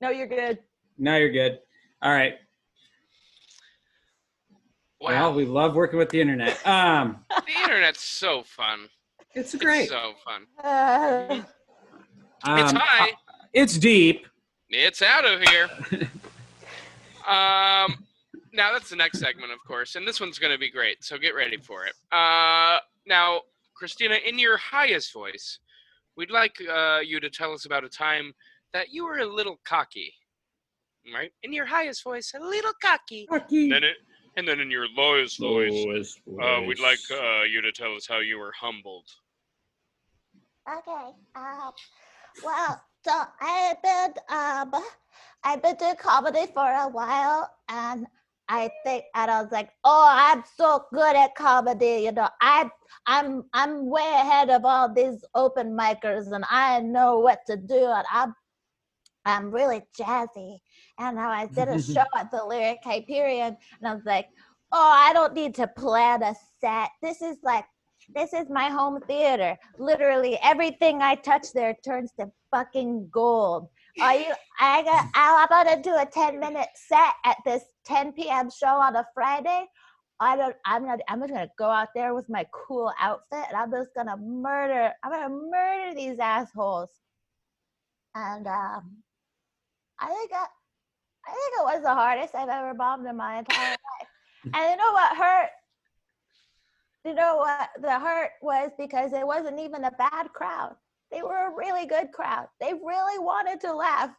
No, 0.00 0.10
you're 0.10 0.28
good. 0.28 0.58
Now 0.98 1.16
you're 1.16 1.32
good. 1.32 1.58
All 2.02 2.12
right. 2.12 2.34
Wow. 5.00 5.10
Well, 5.10 5.34
we 5.34 5.44
love 5.44 5.74
working 5.74 5.98
with 5.98 6.08
the 6.10 6.20
internet. 6.20 6.64
Um, 6.66 7.24
the 7.28 7.52
internet's 7.62 8.02
so 8.02 8.42
fun. 8.42 8.88
it's 9.34 9.54
great. 9.54 9.82
It's 9.82 9.90
so 9.90 10.14
fun. 10.24 10.46
Uh, 10.62 11.42
It's 12.46 12.72
Um, 12.72 12.76
high. 12.80 13.12
It's 13.52 13.76
deep. 13.78 14.26
It's 14.70 15.02
out 15.02 15.24
of 15.24 15.40
here. 15.42 15.68
um, 17.28 18.04
now 18.52 18.72
that's 18.72 18.90
the 18.90 18.96
next 18.96 19.18
segment, 19.20 19.52
of 19.52 19.58
course, 19.66 19.94
and 19.96 20.06
this 20.06 20.20
one's 20.20 20.38
going 20.38 20.52
to 20.52 20.58
be 20.58 20.70
great. 20.70 21.04
So 21.04 21.18
get 21.18 21.34
ready 21.34 21.56
for 21.56 21.84
it. 21.86 21.94
Uh, 22.12 22.78
now, 23.06 23.42
Christina, 23.74 24.16
in 24.26 24.38
your 24.38 24.56
highest 24.56 25.12
voice, 25.12 25.58
we'd 26.16 26.30
like 26.30 26.56
uh, 26.72 27.00
you 27.04 27.20
to 27.20 27.30
tell 27.30 27.52
us 27.52 27.66
about 27.66 27.84
a 27.84 27.88
time 27.88 28.32
that 28.72 28.90
you 28.90 29.04
were 29.04 29.18
a 29.18 29.26
little 29.26 29.60
cocky, 29.64 30.12
right? 31.12 31.32
In 31.42 31.52
your 31.52 31.66
highest 31.66 32.04
voice, 32.04 32.32
a 32.34 32.40
little 32.40 32.72
cocky. 32.82 33.26
Then 33.30 33.84
it, 33.84 33.96
and 34.36 34.46
then 34.46 34.60
in 34.60 34.70
your 34.70 34.86
lowest 34.96 35.38
voice, 35.38 36.18
uh, 36.42 36.62
we'd 36.66 36.80
like 36.80 36.98
uh, 37.12 37.42
you 37.42 37.60
to 37.60 37.72
tell 37.72 37.94
us 37.94 38.06
how 38.06 38.20
you 38.20 38.38
were 38.38 38.52
humbled. 38.58 39.08
Okay. 40.68 41.10
Um, 41.36 41.72
well, 42.42 42.82
so 43.04 43.22
I've 43.40 43.82
been 43.82 44.14
um, 44.28 44.72
I've 45.44 45.62
been 45.62 45.76
doing 45.76 45.96
comedy 45.96 46.46
for 46.52 46.66
a 46.66 46.88
while, 46.88 47.50
and 47.68 48.06
I 48.48 48.70
think, 48.84 49.04
and 49.14 49.30
I 49.30 49.42
was 49.42 49.52
like, 49.52 49.70
oh, 49.84 50.08
I'm 50.10 50.42
so 50.56 50.84
good 50.92 51.16
at 51.16 51.34
comedy. 51.34 52.02
You 52.04 52.12
know, 52.12 52.28
I 52.40 52.68
I'm 53.06 53.44
I'm 53.52 53.88
way 53.88 54.10
ahead 54.14 54.50
of 54.50 54.64
all 54.64 54.92
these 54.92 55.24
open 55.34 55.76
micers, 55.76 56.32
and 56.32 56.44
I 56.50 56.80
know 56.80 57.18
what 57.18 57.40
to 57.46 57.56
do, 57.56 57.86
and 57.86 58.06
I'm 58.10 58.34
I'm 59.26 59.50
really 59.50 59.82
jazzy. 59.98 60.58
And 60.98 61.16
now 61.16 61.30
I 61.30 61.46
did 61.46 61.68
a 61.68 61.82
show 61.94 62.04
at 62.16 62.30
the 62.30 62.44
Lyric 62.44 62.78
Hyperion, 62.82 63.56
and 63.80 63.88
I 63.88 63.94
was 63.94 64.04
like, 64.04 64.28
oh, 64.72 64.92
I 64.94 65.12
don't 65.12 65.34
need 65.34 65.54
to 65.56 65.66
plan 65.66 66.22
a 66.22 66.34
set. 66.60 66.90
This 67.02 67.22
is 67.22 67.38
like 67.42 67.64
this 68.14 68.32
is 68.32 68.50
my 68.50 68.68
home 68.68 69.00
theater. 69.06 69.56
Literally 69.78 70.38
everything 70.42 71.00
I 71.00 71.14
touch 71.14 71.52
there 71.52 71.74
turns 71.84 72.12
to 72.18 72.30
fucking 72.50 73.08
gold. 73.10 73.68
Are 74.00 74.14
you? 74.14 74.34
I 74.58 74.82
got. 74.82 75.08
I'm 75.14 75.48
gonna 75.48 75.82
do 75.82 75.94
a 75.96 76.06
10 76.06 76.40
minute 76.40 76.68
set 76.74 77.14
at 77.24 77.36
this 77.44 77.62
10 77.86 78.12
p.m. 78.12 78.50
show 78.50 78.66
on 78.66 78.96
a 78.96 79.06
Friday. 79.14 79.66
I 80.20 80.36
don't. 80.36 80.56
I'm 80.64 80.86
not. 80.86 81.00
I'm 81.08 81.20
just 81.20 81.32
gonna 81.32 81.50
go 81.58 81.70
out 81.70 81.88
there 81.94 82.14
with 82.14 82.28
my 82.28 82.44
cool 82.52 82.92
outfit, 83.00 83.44
and 83.48 83.56
I'm 83.56 83.70
just 83.70 83.94
gonna 83.94 84.16
murder. 84.16 84.92
I'm 85.02 85.12
gonna 85.12 85.28
murder 85.28 85.94
these 85.94 86.18
assholes. 86.18 86.90
And 88.16 88.46
um, 88.46 88.96
I 89.98 90.08
think 90.08 90.30
I, 90.32 90.46
I 91.26 91.30
think 91.30 91.54
it 91.58 91.64
was 91.64 91.82
the 91.82 91.94
hardest 91.94 92.34
I've 92.34 92.48
ever 92.48 92.74
bombed 92.74 93.06
in 93.06 93.16
my 93.16 93.38
entire 93.38 93.70
life. 93.70 94.08
And 94.44 94.70
you 94.70 94.76
know 94.76 94.92
what 94.92 95.16
hurt? 95.16 95.50
you 97.04 97.14
know 97.14 97.36
what 97.36 97.68
the 97.80 97.98
hurt 97.98 98.30
was? 98.40 98.70
Because 98.78 99.12
it 99.12 99.26
wasn't 99.26 99.60
even 99.60 99.84
a 99.84 99.90
bad 99.92 100.32
crowd. 100.32 100.74
They 101.10 101.22
were 101.22 101.48
a 101.48 101.54
really 101.54 101.86
good 101.86 102.12
crowd. 102.12 102.48
They 102.60 102.72
really 102.72 103.18
wanted 103.18 103.60
to 103.60 103.74
laugh. 103.74 104.10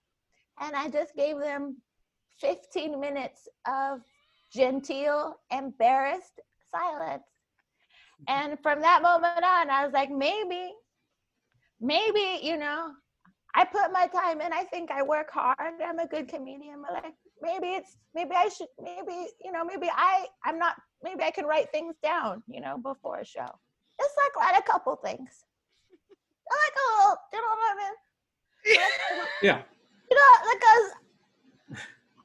And 0.61 0.75
i 0.75 0.87
just 0.87 1.15
gave 1.15 1.37
them 1.39 1.77
15 2.39 2.99
minutes 2.99 3.47
of 3.67 4.01
genteel 4.53 5.35
embarrassed 5.51 6.39
silence. 6.71 7.23
And 8.27 8.57
from 8.61 8.81
that 8.81 9.01
moment 9.01 9.43
on 9.43 9.69
i 9.69 9.83
was 9.83 9.93
like 9.93 10.09
maybe 10.09 10.71
maybe 11.81 12.39
you 12.41 12.57
know 12.57 12.91
i 13.55 13.65
put 13.65 13.91
my 13.91 14.07
time 14.07 14.41
in 14.41 14.51
i 14.53 14.63
think 14.65 14.91
i 14.91 15.01
work 15.01 15.29
hard 15.31 15.57
i'm 15.85 15.99
a 15.99 16.07
good 16.07 16.27
comedian 16.27 16.81
but 16.81 17.03
like 17.03 17.13
maybe 17.41 17.67
it's 17.75 17.97
maybe 18.13 18.31
i 18.35 18.47
should 18.49 18.67
maybe 18.81 19.27
you 19.43 19.51
know 19.51 19.63
maybe 19.63 19.89
i 19.95 20.25
i'm 20.45 20.59
not 20.59 20.75
maybe 21.05 21.23
I 21.23 21.31
can 21.31 21.45
write 21.45 21.69
things 21.71 21.95
down, 22.03 22.41
you 22.47 22.59
know, 22.59 22.77
before 22.77 23.19
a 23.19 23.25
show. 23.25 23.47
Just 24.01 24.15
like 24.17 24.35
write 24.35 24.59
a 24.59 24.63
couple 24.63 24.97
things. 24.97 25.29
Like 26.45 26.75
oh, 26.77 26.85
a 26.85 27.01
little, 27.01 27.17
you 27.33 27.41
know 27.41 27.53
what 27.57 27.73
I 27.73 27.75
mean? 27.81 27.95
Like, 28.77 29.29
Yeah. 29.41 29.61
You 30.11 30.15
know, 30.15 30.31
because 30.53 30.85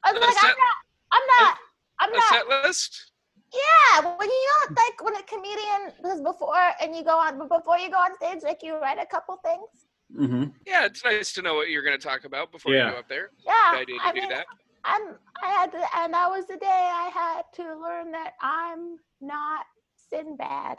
I 0.05 0.12
was 0.12 0.20
A 0.22 0.26
like, 0.26 0.37
I'm 0.45 0.57
not, 0.61 0.76
I'm 1.12 1.26
not, 1.33 1.57
I'm 2.01 2.12
A 2.12 2.16
not. 2.16 2.28
set 2.28 2.66
list? 2.66 3.12
Yeah, 3.51 4.16
when 4.18 4.28
you 4.28 4.47
know, 4.51 4.76
like 4.76 5.03
when 5.03 5.16
a 5.16 5.22
comedian 5.22 5.97
does 6.05 6.20
before 6.20 6.70
and 6.83 6.95
you 6.95 7.03
go 7.03 7.18
on, 7.18 7.39
but 7.39 7.49
before 7.49 7.78
you 7.78 7.91
go 7.91 7.97
on 7.97 8.14
stage, 8.16 8.43
like 8.43 8.61
you 8.62 8.74
write 8.74 8.99
a 9.01 9.07
couple 9.07 9.39
things. 9.43 9.89
Hmm 10.16 10.44
Yeah, 10.66 10.86
it's 10.86 11.04
nice 11.04 11.32
to 11.34 11.42
know 11.42 11.54
what 11.54 11.68
you're 11.70 11.82
going 11.82 11.98
to 11.98 12.06
talk 12.06 12.24
about 12.24 12.52
before 12.52 12.72
Yeah. 12.74 12.86
you 12.86 12.92
go 12.92 12.98
up 12.98 13.08
there. 13.08 13.30
Yeah, 13.44 13.52
Good 13.72 13.80
idea 13.80 13.98
to 14.00 14.06
I 14.06 14.12
do 14.12 14.20
mean, 14.20 14.28
that. 14.30 14.46
I'm, 14.84 15.02
I 15.42 15.48
had 15.48 15.72
to, 15.72 15.84
and 15.98 16.14
that 16.14 16.28
was 16.30 16.46
the 16.46 16.56
day 16.56 16.66
I 16.92 17.11
had 17.12 17.42
to 17.56 17.62
learn 17.80 18.11
that 18.12 18.32
I'm 18.40 18.96
not 19.20 19.66
Sinbad. 20.08 20.78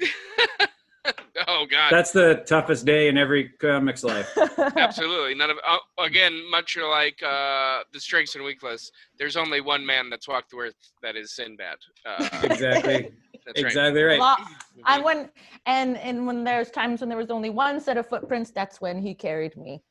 oh 1.48 1.66
God, 1.70 1.90
That's 1.90 2.12
the 2.12 2.42
toughest 2.46 2.84
day 2.86 3.08
in 3.08 3.16
every 3.18 3.50
comic's 3.60 4.04
life. 4.04 4.28
absolutely 4.76 5.34
none 5.34 5.50
of. 5.50 5.56
Oh, 5.66 5.78
again, 6.04 6.40
much 6.50 6.76
like 6.76 7.22
uh, 7.22 7.80
the 7.92 8.00
strengths 8.00 8.34
and 8.36 8.44
weaknesses, 8.44 8.90
there's 9.18 9.36
only 9.36 9.60
one 9.60 9.84
man 9.84 10.10
that's 10.10 10.28
walked 10.28 10.50
the 10.50 10.58
earth 10.58 10.74
that 11.02 11.16
is 11.16 11.34
Sinbad. 11.34 11.76
Uh, 12.06 12.28
Exactly. 12.44 13.10
That's 13.54 13.66
exactly 13.66 14.02
right. 14.02 14.18
Lo- 14.20 14.34
Mhm. 14.36 14.82
and 14.86 15.04
when 15.04 15.30
and 15.66 15.96
and 15.98 16.26
when 16.26 16.44
there's 16.44 16.70
times 16.70 17.00
when 17.00 17.08
there 17.08 17.18
was 17.18 17.30
only 17.30 17.50
one 17.50 17.80
set 17.80 17.96
of 17.96 18.06
footprints, 18.06 18.50
that's 18.50 18.80
when 18.80 19.00
he 19.02 19.14
carried 19.14 19.56
me. 19.56 19.82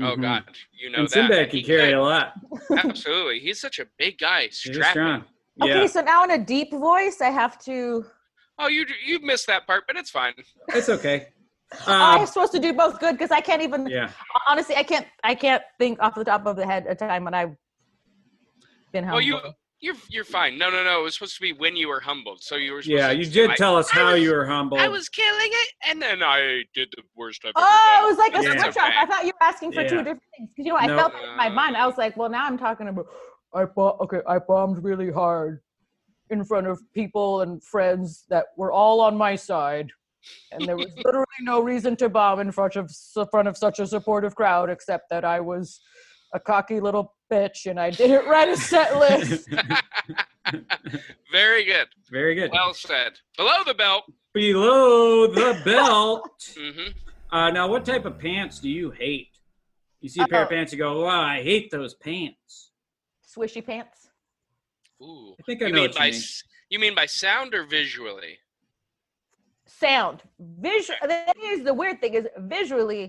Oh 0.00 0.16
Mhm. 0.16 0.22
God, 0.22 0.44
you 0.72 0.90
know 0.90 0.98
and 1.00 1.08
that. 1.08 1.12
Sinbad 1.12 1.50
can 1.50 1.58
he 1.58 1.62
carry 1.64 1.90
can. 1.90 1.98
a 1.98 2.02
lot. 2.02 2.34
Absolutely, 2.76 3.40
he's 3.40 3.60
such 3.60 3.78
a 3.78 3.86
big 3.98 4.18
guy. 4.18 4.48
Strapping. 4.48 4.90
strong. 4.90 5.24
Okay, 5.62 5.86
so 5.86 6.00
now 6.00 6.24
in 6.24 6.30
a 6.30 6.38
deep 6.38 6.70
voice, 6.72 7.20
I 7.20 7.30
have 7.30 7.58
to. 7.64 8.06
Oh, 8.58 8.68
you 8.68 8.86
you 9.04 9.20
missed 9.20 9.46
that 9.48 9.66
part, 9.66 9.84
but 9.86 9.96
it's 9.96 10.10
fine. 10.10 10.34
it's 10.68 10.88
okay. 10.88 11.28
oh, 11.86 11.92
I'm 11.92 12.26
supposed 12.26 12.52
to 12.52 12.58
do 12.58 12.72
both 12.72 13.00
good 13.00 13.12
because 13.12 13.30
I 13.30 13.40
can't 13.40 13.62
even. 13.62 13.86
yeah, 13.86 14.10
Honestly, 14.48 14.76
I 14.76 14.82
can't. 14.82 15.06
I 15.22 15.34
can't 15.34 15.62
think 15.78 16.00
off 16.00 16.14
the 16.14 16.24
top 16.24 16.46
of 16.46 16.56
the 16.56 16.66
head 16.66 16.86
a 16.88 16.94
time 16.94 17.24
when 17.24 17.34
I've 17.34 17.54
been 18.92 19.04
humble. 19.04 19.16
Well, 19.18 19.24
you 19.26 19.38
you're 19.82 19.96
you're 20.08 20.24
fine. 20.24 20.56
No, 20.56 20.70
no, 20.70 20.82
no. 20.82 21.00
It 21.00 21.02
was 21.02 21.14
supposed 21.14 21.34
to 21.34 21.40
be 21.42 21.52
when 21.52 21.76
you 21.76 21.88
were 21.88 22.00
humbled. 22.00 22.42
So 22.42 22.54
you 22.56 22.72
were. 22.72 22.80
Supposed 22.82 22.98
yeah. 22.98 23.08
to 23.08 23.16
You 23.16 23.26
did 23.26 23.48
like, 23.48 23.56
tell 23.58 23.76
us 23.76 23.90
I 23.92 23.98
how 23.98 24.12
was- 24.12 24.22
you 24.22 24.30
were 24.32 24.46
humbled. 24.46 24.80
I 24.80 24.88
was 24.88 25.08
killing 25.10 25.50
it, 25.50 25.68
and 25.90 26.00
then 26.00 26.22
I 26.22 26.62
did 26.74 26.88
the 26.96 27.02
worst 27.16 27.42
I've 27.44 27.52
Oh, 27.56 27.60
done. 27.60 28.04
it 28.04 28.08
was 28.08 28.18
like 28.18 28.32
a 28.32 28.36
But 28.36 28.42
that's 28.60 28.62
switch 28.74 28.76
off. 28.82 28.92
I 28.96 29.04
thought 29.06 29.24
you 29.26 29.32
were 29.38 29.46
asking 29.46 29.72
for 29.72 29.82
two 29.82 29.98
different 29.98 30.22
things 30.36 30.48
because 30.56 30.64
you 30.66 30.72
know 30.72 30.78
I 30.78 30.86
No. 30.86 30.96
felt 30.96 31.14
it 31.14 31.28
in 31.28 31.36
my 31.36 31.48
mind. 31.48 31.76
I 31.76 31.86
was 31.86 31.98
like, 31.98 32.16
well, 32.16 32.30
now 32.30 32.46
I'm 32.46 32.56
talking 32.56 32.88
about. 32.88 33.06
I 33.54 33.66
bought 33.66 34.00
okay. 34.00 34.20
I 34.26 34.38
bombed 34.38 34.82
really 34.82 35.10
hard 35.10 35.60
in 36.30 36.42
front 36.44 36.66
of 36.66 36.80
people 36.94 37.42
and 37.42 37.62
friends 37.62 38.24
that 38.30 38.46
were 38.56 38.72
all 38.72 39.00
on 39.02 39.14
my 39.16 39.34
side, 39.36 39.90
and 40.52 40.64
there 40.66 40.76
was 40.76 40.86
literally 41.04 41.26
no 41.42 41.60
reason 41.60 41.94
to 41.96 42.08
bomb 42.08 42.40
in 42.40 42.50
front 42.52 42.76
of 42.76 42.90
in 43.16 43.26
front 43.26 43.48
of 43.48 43.58
such 43.58 43.78
a 43.78 43.86
supportive 43.86 44.34
crowd 44.34 44.70
except 44.70 45.10
that 45.10 45.24
I 45.24 45.40
was 45.40 45.80
a 46.32 46.40
cocky 46.40 46.80
little 46.80 47.14
bitch 47.32 47.66
and 47.70 47.80
I 47.80 47.90
didn't 47.90 48.28
write 48.28 48.48
a 48.48 48.56
set 48.56 48.98
list. 48.98 49.48
Very 51.32 51.64
good. 51.64 51.88
Very 52.10 52.34
good. 52.34 52.50
Well 52.52 52.74
said. 52.74 53.12
Below 53.36 53.64
the 53.66 53.74
belt. 53.74 54.04
Below 54.34 55.26
the 55.28 55.60
belt. 55.64 56.30
hmm 56.58 56.88
Uh, 57.30 57.50
now, 57.50 57.66
what 57.66 57.84
type 57.86 58.04
of 58.04 58.18
pants 58.18 58.58
do 58.58 58.68
you 58.68 58.90
hate? 58.90 59.28
You 60.02 60.08
see 60.10 60.20
a 60.20 60.26
pair 60.28 60.42
of 60.42 60.48
Uh-oh. 60.48 60.54
pants, 60.56 60.72
you 60.72 60.78
go, 60.78 61.04
"Wow, 61.04 61.22
I 61.22 61.42
hate 61.42 61.70
those 61.70 61.94
pants." 61.94 62.72
Swishy 63.32 63.64
pants. 63.64 63.98
Ooh. 65.00 65.34
I 65.40 65.42
think 65.46 65.62
I 65.62 65.66
you 65.66 65.72
know 65.72 65.80
mean 65.80 65.88
what 65.90 65.94
you 65.94 66.00
by 66.00 66.10
mean. 66.10 66.22
you 66.72 66.78
mean 66.84 66.94
by 66.94 67.06
sound 67.06 67.54
or 67.54 67.64
visually? 67.64 68.38
sound 69.84 70.22
visual 70.38 70.98
here's 71.40 71.62
the 71.64 71.72
weird 71.72 71.98
thing 72.02 72.12
is 72.14 72.26
visually 72.56 73.04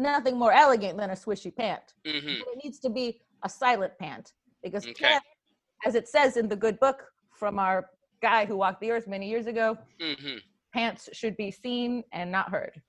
nothing 0.00 0.36
more 0.38 0.52
elegant 0.52 0.96
than 0.98 1.10
a 1.10 1.14
swishy 1.14 1.54
pant 1.54 1.94
hmm 2.06 2.34
but 2.40 2.48
it 2.54 2.60
needs 2.64 2.78
to 2.80 2.90
be 2.90 3.20
a 3.44 3.48
silent 3.48 3.92
pant 3.98 4.32
because 4.62 4.86
Okay. 4.86 5.04
pant, 5.08 5.22
as 5.86 5.94
it 5.94 6.08
says 6.08 6.36
in 6.36 6.48
the 6.48 6.56
good 6.56 6.78
book 6.80 6.98
from 7.34 7.58
our 7.58 7.90
guy 8.22 8.44
who 8.46 8.56
walked 8.56 8.80
the 8.80 8.90
earth 8.90 9.06
many 9.06 9.28
years 9.28 9.46
ago 9.46 9.76
hmm 10.00 10.36
pants 10.72 11.08
should 11.12 11.36
be 11.36 11.50
seen 11.50 12.02
and 12.12 12.30
not 12.30 12.48
heard 12.50 12.80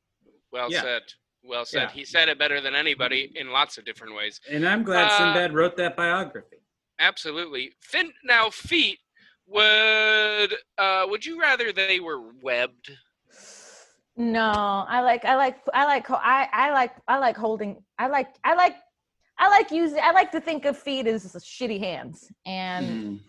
Well 0.52 0.72
Yeah. 0.72 0.82
said. 0.82 1.02
Well 1.44 1.66
said. 1.66 1.90
Yeah. 1.90 1.92
He 1.92 2.06
said 2.06 2.30
it 2.30 2.38
better 2.38 2.62
than 2.62 2.76
anybody 2.76 3.32
in 3.36 3.50
lots 3.50 3.80
of 3.80 3.86
different 3.86 4.14
ways. 4.16 4.40
And 4.48 4.64
I'm 4.68 4.84
glad 4.84 5.08
Uh, 5.08 5.18
Sinbad 5.18 5.54
wrote 5.54 5.76
that 5.78 5.96
biography. 5.98 6.58
Absolutely. 7.00 7.74
Fin 7.82 8.14
now 8.24 8.50
feet 8.52 9.00
would 9.48 10.54
uh 10.78 11.06
would 11.10 11.26
you 11.26 11.40
rather 11.42 11.72
they 11.74 12.00
were 12.00 12.22
webbed? 12.44 12.92
No 14.18 14.86
i 14.90 15.02
like 15.02 15.24
i 15.26 15.36
like 15.36 15.58
i 15.74 15.86
like 15.86 16.10
i 16.12 16.48
i 16.52 16.72
like 16.72 16.92
i 17.08 17.18
like 17.18 17.38
holding 17.38 17.82
i 17.98 18.08
like 18.08 18.28
i 18.44 18.54
like 18.54 18.76
i 19.40 19.48
like 19.50 19.72
using 19.72 20.00
i 20.04 20.12
like 20.12 20.32
to 20.32 20.42
think 20.42 20.66
of 20.66 20.78
feet 20.78 21.08
as 21.08 21.24
shitty 21.36 21.80
hands 21.80 22.32
and 22.46 22.86
Mm. 22.86 23.20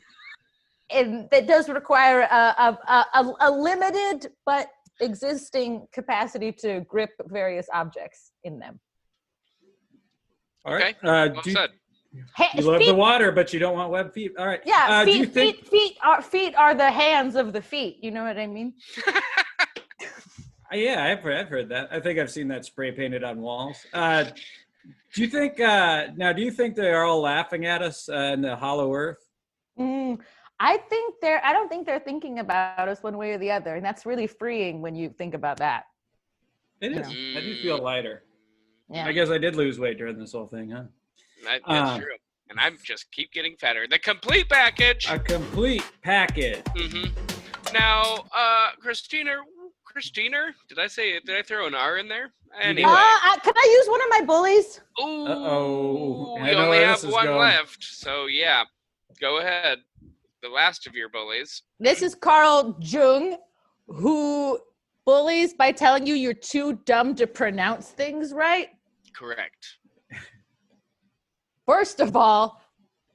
and 0.90 1.30
that 1.30 1.46
does 1.46 1.68
require 1.68 2.20
a, 2.22 2.26
a, 2.26 3.06
a, 3.14 3.32
a 3.40 3.50
limited 3.50 4.32
but 4.44 4.68
existing 5.00 5.86
capacity 5.92 6.52
to 6.52 6.80
grip 6.80 7.10
various 7.28 7.66
objects 7.72 8.32
in 8.44 8.58
them. 8.58 8.78
All 10.66 10.74
right. 10.74 10.94
Okay. 11.02 11.08
Uh, 11.08 11.28
Well 11.32 11.42
do 11.42 11.50
you, 11.50 11.56
said. 11.56 11.70
Ha- 12.36 12.50
you 12.54 12.62
love 12.64 12.78
feet- 12.80 12.88
the 12.88 12.94
water, 12.94 13.32
but 13.32 13.52
you 13.54 13.58
don't 13.58 13.74
want 13.74 13.90
web 13.90 14.12
feet. 14.12 14.32
All 14.38 14.46
right. 14.46 14.60
yeah, 14.66 14.86
Uh, 14.90 15.04
do 15.04 15.10
you 15.12 15.24
feet, 15.24 15.32
think? 15.34 15.56
feet, 15.56 15.68
feet 15.68 15.96
are 16.04 16.20
feet 16.22 16.54
are 16.56 16.74
the 16.74 16.90
hands 16.90 17.36
of 17.36 17.52
the 17.54 17.62
feet. 17.62 17.96
You 18.04 18.10
know 18.10 18.24
what 18.24 18.38
I 18.38 18.46
mean? 18.46 18.74
Uh, 20.72 20.76
yeah, 20.76 21.04
I've 21.04 21.20
heard, 21.20 21.36
I've 21.36 21.48
heard 21.48 21.68
that. 21.68 21.88
I 21.90 22.00
think 22.00 22.18
I've 22.18 22.30
seen 22.30 22.48
that 22.48 22.64
spray 22.64 22.92
painted 22.92 23.22
on 23.24 23.40
walls. 23.40 23.84
Uh, 23.92 24.24
do 25.14 25.20
you 25.22 25.28
think 25.28 25.60
uh, 25.60 26.06
now? 26.16 26.32
Do 26.32 26.42
you 26.42 26.50
think 26.50 26.74
they 26.74 26.90
are 26.90 27.04
all 27.04 27.20
laughing 27.20 27.66
at 27.66 27.82
us 27.82 28.08
uh, 28.08 28.14
in 28.34 28.40
the 28.40 28.56
Hollow 28.56 28.94
Earth? 28.94 29.28
Mm, 29.78 30.18
I 30.58 30.78
think 30.78 31.16
they're. 31.20 31.44
I 31.44 31.52
don't 31.52 31.68
think 31.68 31.86
they're 31.86 32.00
thinking 32.00 32.38
about 32.38 32.88
us 32.88 33.02
one 33.02 33.18
way 33.18 33.32
or 33.32 33.38
the 33.38 33.50
other, 33.50 33.76
and 33.76 33.84
that's 33.84 34.06
really 34.06 34.26
freeing 34.26 34.80
when 34.80 34.94
you 34.94 35.10
think 35.10 35.34
about 35.34 35.58
that. 35.58 35.84
It 36.80 36.92
is. 36.92 37.06
I 37.06 37.40
do 37.40 37.62
feel 37.62 37.82
lighter. 37.82 38.24
Yeah. 38.90 39.06
I 39.06 39.12
guess 39.12 39.28
I 39.28 39.38
did 39.38 39.54
lose 39.54 39.78
weight 39.78 39.98
during 39.98 40.18
this 40.18 40.32
whole 40.32 40.46
thing, 40.46 40.70
huh? 40.70 40.84
That, 41.44 41.60
that's 41.68 41.90
Uh, 41.90 41.98
true. 41.98 42.14
And 42.50 42.58
I 42.60 42.70
just 42.82 43.10
keep 43.12 43.32
getting 43.32 43.56
fatter. 43.56 43.86
The 43.88 43.98
complete 43.98 44.48
package. 44.48 45.06
A 45.08 45.18
complete 45.18 45.84
package. 46.02 46.62
hmm 46.76 47.04
Now, 47.72 48.24
uh, 48.34 48.70
Christina, 48.80 49.36
Christina, 49.92 50.54
did 50.68 50.78
I 50.78 50.86
say? 50.86 51.20
Did 51.20 51.36
I 51.36 51.42
throw 51.42 51.66
an 51.66 51.74
R 51.74 51.98
in 51.98 52.08
there? 52.08 52.32
Anyway. 52.60 52.88
Uh, 52.88 52.94
I, 52.94 53.38
can 53.42 53.52
I 53.56 53.78
use 53.78 53.88
one 53.88 54.00
of 54.00 54.06
my 54.10 54.20
bullies? 54.24 54.80
Ooh, 55.00 55.26
Uh-oh. 55.26 56.36
I 56.40 56.50
We 56.50 56.54
only 56.56 56.78
have 56.78 57.02
one 57.04 57.26
going. 57.26 57.38
left, 57.38 57.82
so 57.84 58.26
yeah, 58.26 58.64
go 59.20 59.38
ahead. 59.40 59.78
The 60.42 60.48
last 60.48 60.86
of 60.86 60.94
your 60.94 61.08
bullies. 61.08 61.62
This 61.78 62.02
is 62.02 62.14
Carl 62.14 62.76
Jung, 62.80 63.36
who 63.86 64.58
bullies 65.04 65.54
by 65.54 65.72
telling 65.72 66.06
you 66.06 66.14
you're 66.14 66.34
too 66.34 66.80
dumb 66.84 67.14
to 67.16 67.26
pronounce 67.26 67.88
things 67.90 68.32
right. 68.32 68.68
Correct. 69.14 69.76
First 71.66 72.00
of 72.00 72.16
all, 72.16 72.60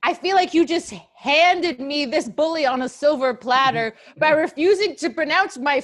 I 0.03 0.13
feel 0.13 0.35
like 0.35 0.53
you 0.53 0.65
just 0.65 0.93
handed 1.15 1.79
me 1.81 2.05
this 2.05 2.29
bully 2.29 2.65
on 2.65 2.83
a 2.83 2.89
silver 2.89 3.33
platter 3.33 3.93
by 4.19 4.29
refusing 4.29 4.95
to 4.97 5.09
pronounce 5.09 5.57
my 5.57 5.81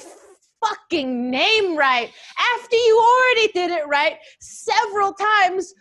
fucking 0.63 1.29
name 1.29 1.75
right 1.75 2.11
after 2.55 2.75
you 2.75 2.99
already 2.99 3.51
did 3.53 3.71
it 3.71 3.87
right 3.87 4.17
several 4.39 5.13
times 5.13 5.73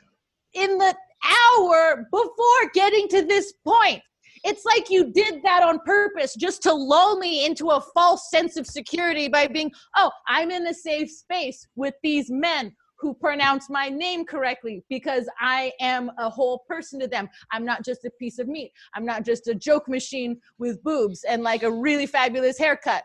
in 0.54 0.78
the 0.78 0.94
hour 1.24 2.06
before 2.10 2.70
getting 2.74 3.08
to 3.08 3.22
this 3.22 3.52
point. 3.64 4.02
It's 4.44 4.64
like 4.64 4.90
you 4.90 5.12
did 5.12 5.42
that 5.44 5.62
on 5.62 5.78
purpose 5.80 6.34
just 6.34 6.62
to 6.64 6.74
lull 6.74 7.16
me 7.18 7.46
into 7.46 7.70
a 7.70 7.80
false 7.94 8.28
sense 8.28 8.56
of 8.56 8.66
security 8.66 9.28
by 9.28 9.46
being, 9.46 9.70
oh, 9.96 10.10
I'm 10.26 10.50
in 10.50 10.66
a 10.66 10.74
safe 10.74 11.10
space 11.10 11.66
with 11.76 11.94
these 12.02 12.28
men 12.28 12.74
who 12.98 13.14
pronounce 13.14 13.68
my 13.68 13.88
name 13.88 14.24
correctly 14.24 14.84
because 14.88 15.28
I 15.40 15.72
am 15.80 16.10
a 16.18 16.30
whole 16.30 16.64
person 16.68 17.00
to 17.00 17.08
them. 17.08 17.28
I'm 17.52 17.64
not 17.64 17.84
just 17.84 18.04
a 18.04 18.10
piece 18.18 18.38
of 18.38 18.48
meat. 18.48 18.72
I'm 18.94 19.04
not 19.04 19.24
just 19.24 19.48
a 19.48 19.54
joke 19.54 19.88
machine 19.88 20.40
with 20.58 20.82
boobs 20.84 21.24
and 21.24 21.42
like 21.42 21.64
a 21.64 21.70
really 21.70 22.06
fabulous 22.06 22.58
haircut. 22.58 23.02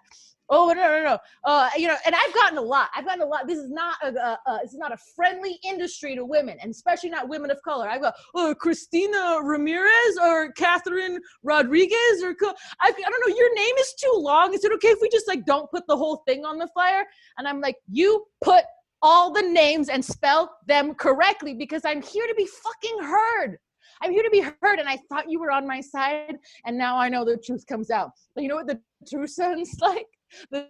Oh 0.49 0.67
no 0.67 0.75
no 0.75 1.03
no! 1.03 1.17
Uh, 1.43 1.69
you 1.77 1.87
know, 1.87 1.95
and 2.05 2.15
I've 2.15 2.33
gotten 2.33 2.57
a 2.57 2.61
lot. 2.61 2.89
I've 2.95 3.05
gotten 3.05 3.21
a 3.21 3.25
lot. 3.25 3.47
This 3.47 3.59
is 3.59 3.69
not 3.69 3.95
a, 4.01 4.07
a, 4.07 4.39
a 4.47 4.59
this 4.63 4.73
is 4.73 4.79
not 4.79 4.93
a 4.93 4.97
friendly 5.15 5.59
industry 5.67 6.15
to 6.15 6.23
women, 6.23 6.57
and 6.61 6.71
especially 6.71 7.09
not 7.09 7.27
women 7.27 7.51
of 7.51 7.61
color. 7.63 7.89
I 7.89 7.97
go, 7.97 8.11
oh, 8.33 8.55
Christina 8.55 9.39
Ramirez 9.43 10.17
or 10.21 10.51
Catherine 10.53 11.19
Rodriguez 11.43 12.23
or 12.23 12.35
I, 12.41 12.55
I 12.81 12.91
don't 12.91 13.29
know. 13.29 13.35
Your 13.35 13.53
name 13.55 13.75
is 13.79 13.93
too 14.01 14.13
long. 14.15 14.53
Is 14.53 14.63
it 14.63 14.71
okay 14.73 14.89
if 14.89 14.99
we 15.01 15.09
just 15.09 15.27
like 15.27 15.45
don't 15.45 15.69
put 15.69 15.85
the 15.87 15.97
whole 15.97 16.23
thing 16.27 16.45
on 16.45 16.57
the 16.57 16.67
flyer? 16.73 17.03
And 17.37 17.47
I'm 17.47 17.59
like, 17.59 17.75
you 17.91 18.25
put 18.41 18.63
all 19.01 19.31
the 19.31 19.41
names 19.41 19.89
and 19.89 20.03
spell 20.03 20.57
them 20.65 20.93
correctly 20.95 21.53
because 21.53 21.83
I'm 21.85 22.01
here 22.01 22.25
to 22.25 22.35
be 22.35 22.47
fucking 22.47 23.03
heard. 23.03 23.57
I'm 24.01 24.11
here 24.11 24.23
to 24.23 24.29
be 24.29 24.41
heard, 24.41 24.79
and 24.79 24.87
I 24.87 24.97
thought 25.09 25.29
you 25.29 25.39
were 25.39 25.51
on 25.51 25.65
my 25.65 25.81
side, 25.81 26.37
and 26.65 26.77
now 26.77 26.97
I 26.97 27.09
know 27.09 27.25
the 27.25 27.37
truth 27.37 27.65
comes 27.65 27.89
out. 27.89 28.11
But 28.35 28.43
you 28.43 28.49
know 28.49 28.55
what 28.55 28.67
the 28.67 28.79
truth 29.09 29.31
sounds 29.31 29.75
like? 29.81 30.07
The 30.51 30.69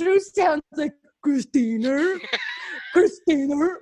truth 0.00 0.30
sounds 0.34 0.62
like 0.76 0.92
Christina, 1.22 2.18
Christina. 2.92 3.76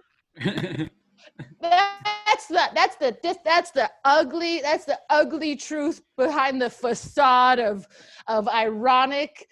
That's 1.60 2.46
the 2.46 2.70
that's 2.74 2.96
the 2.96 3.16
this, 3.22 3.36
that's 3.44 3.70
the 3.70 3.90
ugly 4.04 4.60
that's 4.60 4.84
the 4.84 4.98
ugly 5.10 5.56
truth 5.56 6.00
behind 6.16 6.60
the 6.60 6.70
facade 6.70 7.58
of 7.58 7.86
of 8.26 8.48
ironic 8.48 9.48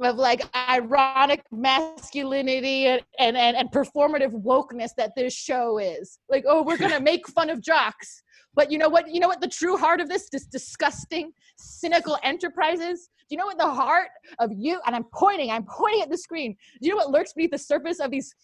of 0.00 0.16
like 0.16 0.42
ironic 0.54 1.44
masculinity 1.50 2.86
and, 2.86 3.02
and, 3.18 3.36
and, 3.36 3.56
and 3.56 3.70
performative 3.70 4.32
wokeness 4.42 4.90
that 4.96 5.12
this 5.14 5.34
show 5.34 5.78
is. 5.78 6.18
Like, 6.28 6.44
oh, 6.48 6.62
we're 6.62 6.78
gonna 6.78 7.00
make 7.12 7.28
fun 7.28 7.50
of 7.50 7.60
jocks. 7.60 8.22
But 8.60 8.70
you 8.70 8.76
know 8.76 8.90
what? 8.90 9.08
You 9.08 9.20
know 9.20 9.28
what 9.28 9.40
the 9.40 9.48
true 9.48 9.78
heart 9.78 10.02
of 10.02 10.08
this, 10.10 10.28
this 10.28 10.44
disgusting, 10.44 11.32
cynical 11.56 12.18
enterprise 12.22 12.78
is? 12.78 13.08
Do 13.20 13.24
you 13.30 13.38
know 13.38 13.46
what 13.46 13.56
the 13.56 13.70
heart 13.70 14.08
of 14.38 14.50
you, 14.54 14.78
and 14.84 14.94
I'm 14.94 15.04
pointing, 15.14 15.50
I'm 15.50 15.64
pointing 15.64 16.02
at 16.02 16.10
the 16.10 16.18
screen. 16.18 16.54
Do 16.82 16.86
you 16.86 16.90
know 16.90 16.96
what 16.96 17.10
lurks 17.10 17.32
beneath 17.32 17.52
the 17.52 17.58
surface 17.58 18.00
of 18.00 18.10
these 18.10 18.34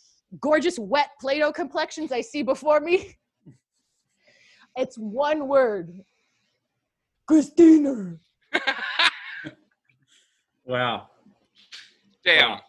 gorgeous, 0.40 0.78
wet 0.78 1.10
Play-Doh 1.20 1.52
complexions 1.52 2.12
I 2.12 2.22
see 2.22 2.42
before 2.42 2.80
me? 2.80 3.18
It's 4.78 4.96
one 4.96 5.48
word. 5.48 6.00
Christina. 7.26 8.16
wow. 10.64 11.08
Damn. 12.24 12.60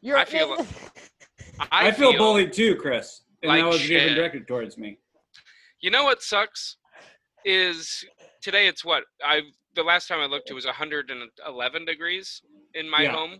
You're 0.00 0.18
I 0.18 0.24
feel- 0.24 0.66
I, 1.72 1.92
feel, 1.92 2.16
bullied 2.16 2.52
too, 2.52 2.74
Chris. 2.74 3.22
And 3.42 3.50
like 3.50 3.62
that 3.62 3.68
was 3.68 3.84
even 3.84 4.08
shit. 4.08 4.16
directed 4.16 4.48
towards 4.48 4.78
me. 4.78 4.98
You 5.80 5.92
know 5.92 6.04
what 6.04 6.22
sucks 6.22 6.76
is 7.44 8.04
today 8.42 8.66
it's 8.66 8.84
what 8.84 9.04
I 9.24 9.42
the 9.74 9.82
last 9.82 10.08
time 10.08 10.20
I 10.20 10.26
looked 10.26 10.50
it 10.50 10.54
was 10.54 10.66
111 10.66 11.84
degrees 11.84 12.42
in 12.74 12.88
my 12.88 13.02
Yeah. 13.02 13.12
home 13.12 13.36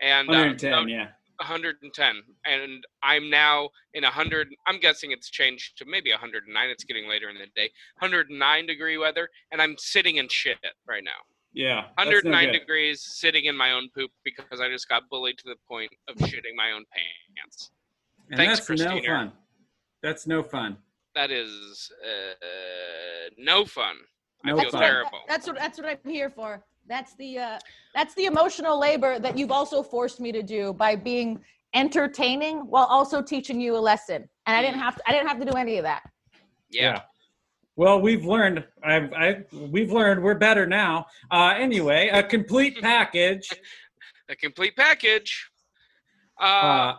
and 0.00 0.28
uh, 0.28 0.32
110, 0.32 0.72
about 0.72 0.88
yeah. 0.88 1.08
110 1.38 2.22
and 2.46 2.84
I'm 3.02 3.30
now 3.30 3.70
in 3.94 4.02
100 4.04 4.48
I'm 4.66 4.78
guessing 4.80 5.12
it's 5.12 5.30
changed 5.30 5.78
to 5.78 5.84
maybe 5.86 6.10
109 6.10 6.68
it's 6.70 6.84
getting 6.84 7.08
later 7.08 7.28
in 7.30 7.36
the 7.36 7.46
day 7.56 7.70
109 8.00 8.66
degree 8.66 8.98
weather 8.98 9.28
and 9.52 9.62
I'm 9.62 9.76
sitting 9.78 10.16
in 10.16 10.28
shit 10.28 10.58
right 10.86 11.04
now 11.04 11.20
Yeah. 11.52 11.86
that's 11.96 12.06
no 12.24 12.30
109 12.30 12.52
degrees 12.52 13.02
sitting 13.02 13.44
in 13.46 13.56
my 13.56 13.72
own 13.72 13.88
poop 13.96 14.10
because 14.24 14.60
I 14.60 14.68
just 14.68 14.88
got 14.88 15.04
bullied 15.10 15.38
to 15.38 15.44
the 15.46 15.56
point 15.68 15.90
of 16.08 16.16
shitting 16.16 16.54
my 16.56 16.72
own 16.72 16.84
pants 16.94 17.70
And 18.30 18.36
Thanks, 18.36 18.58
that's 18.58 18.66
Christina. 18.66 18.94
no 18.96 19.02
fun. 19.02 19.32
That's 20.02 20.26
no 20.26 20.42
fun. 20.42 20.76
That 21.18 21.30
is 21.32 21.90
uh, 22.04 23.28
no 23.36 23.64
fun 23.64 23.96
No 24.44 24.56
I 24.56 24.62
feel 24.62 24.70
fun. 24.70 24.80
terrible 24.80 25.20
That's 25.26 25.46
what 25.48 25.56
that's 25.62 25.76
what 25.78 25.86
I'm 25.88 26.10
here 26.18 26.30
for. 26.30 26.50
That's 26.86 27.12
the 27.22 27.30
uh, 27.38 27.58
that's 27.94 28.14
the 28.14 28.26
emotional 28.32 28.78
labor 28.88 29.18
that 29.18 29.36
you've 29.38 29.50
also 29.60 29.82
forced 29.82 30.20
me 30.20 30.30
to 30.32 30.42
do 30.42 30.72
by 30.72 30.94
being 30.96 31.28
entertaining 31.74 32.58
while 32.72 32.86
also 32.96 33.20
teaching 33.20 33.60
you 33.60 33.76
a 33.76 33.82
lesson. 33.92 34.20
And 34.46 34.56
I 34.56 34.62
didn't 34.62 34.80
have 34.80 34.94
to, 34.96 35.02
I 35.06 35.12
didn't 35.12 35.28
have 35.28 35.38
to 35.40 35.44
do 35.44 35.56
any 35.64 35.76
of 35.76 35.84
that. 35.84 36.02
yeah. 36.70 37.00
Well, 37.76 38.00
we've 38.00 38.24
learned. 38.24 38.64
I've, 38.82 39.12
I, 39.12 39.44
we've 39.74 39.92
learned. 39.92 40.18
We're 40.24 40.34
better 40.48 40.66
now. 40.66 41.06
Uh, 41.30 41.54
anyway, 41.56 42.08
a 42.12 42.22
complete 42.24 42.80
package. 42.92 43.48
a 44.28 44.34
complete 44.34 44.74
package. 44.76 45.48
Uh, 46.40 46.44
Uh, 46.44 46.94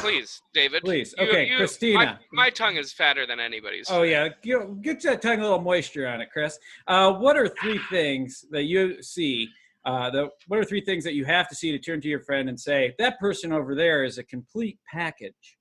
please, 0.00 0.42
David. 0.52 0.82
please. 0.82 1.14
You- 1.18 1.26
Okay, 1.28 1.48
you- 1.48 1.56
Christina. 1.56 2.20
My, 2.32 2.44
my 2.44 2.50
tongue 2.50 2.76
is 2.76 2.92
fatter 2.92 3.26
than 3.26 3.40
anybody's. 3.40 3.88
oh 3.90 4.02
yeah, 4.02 4.28
get, 4.42 4.82
get 4.82 5.02
that 5.02 5.22
tongue 5.22 5.38
a 5.40 5.42
little 5.42 5.60
moisture 5.60 6.06
on 6.08 6.20
it, 6.20 6.28
Chris. 6.32 6.58
Uh, 6.86 7.12
what 7.14 7.36
are 7.36 7.48
three 7.48 7.80
things 7.90 8.44
that 8.50 8.64
you 8.64 9.02
see? 9.02 9.48
Uh, 9.84 10.10
the, 10.10 10.28
what 10.48 10.58
are 10.58 10.64
three 10.64 10.82
things 10.84 11.04
that 11.04 11.14
you 11.14 11.24
have 11.24 11.48
to 11.48 11.54
see 11.54 11.70
to 11.72 11.78
turn 11.78 12.00
to 12.02 12.08
your 12.08 12.20
friend 12.20 12.48
and 12.48 12.58
say 12.60 12.94
that 12.98 13.18
person 13.18 13.52
over 13.52 13.74
there 13.74 14.04
is 14.04 14.18
a 14.18 14.24
complete 14.24 14.78
package? 14.92 15.56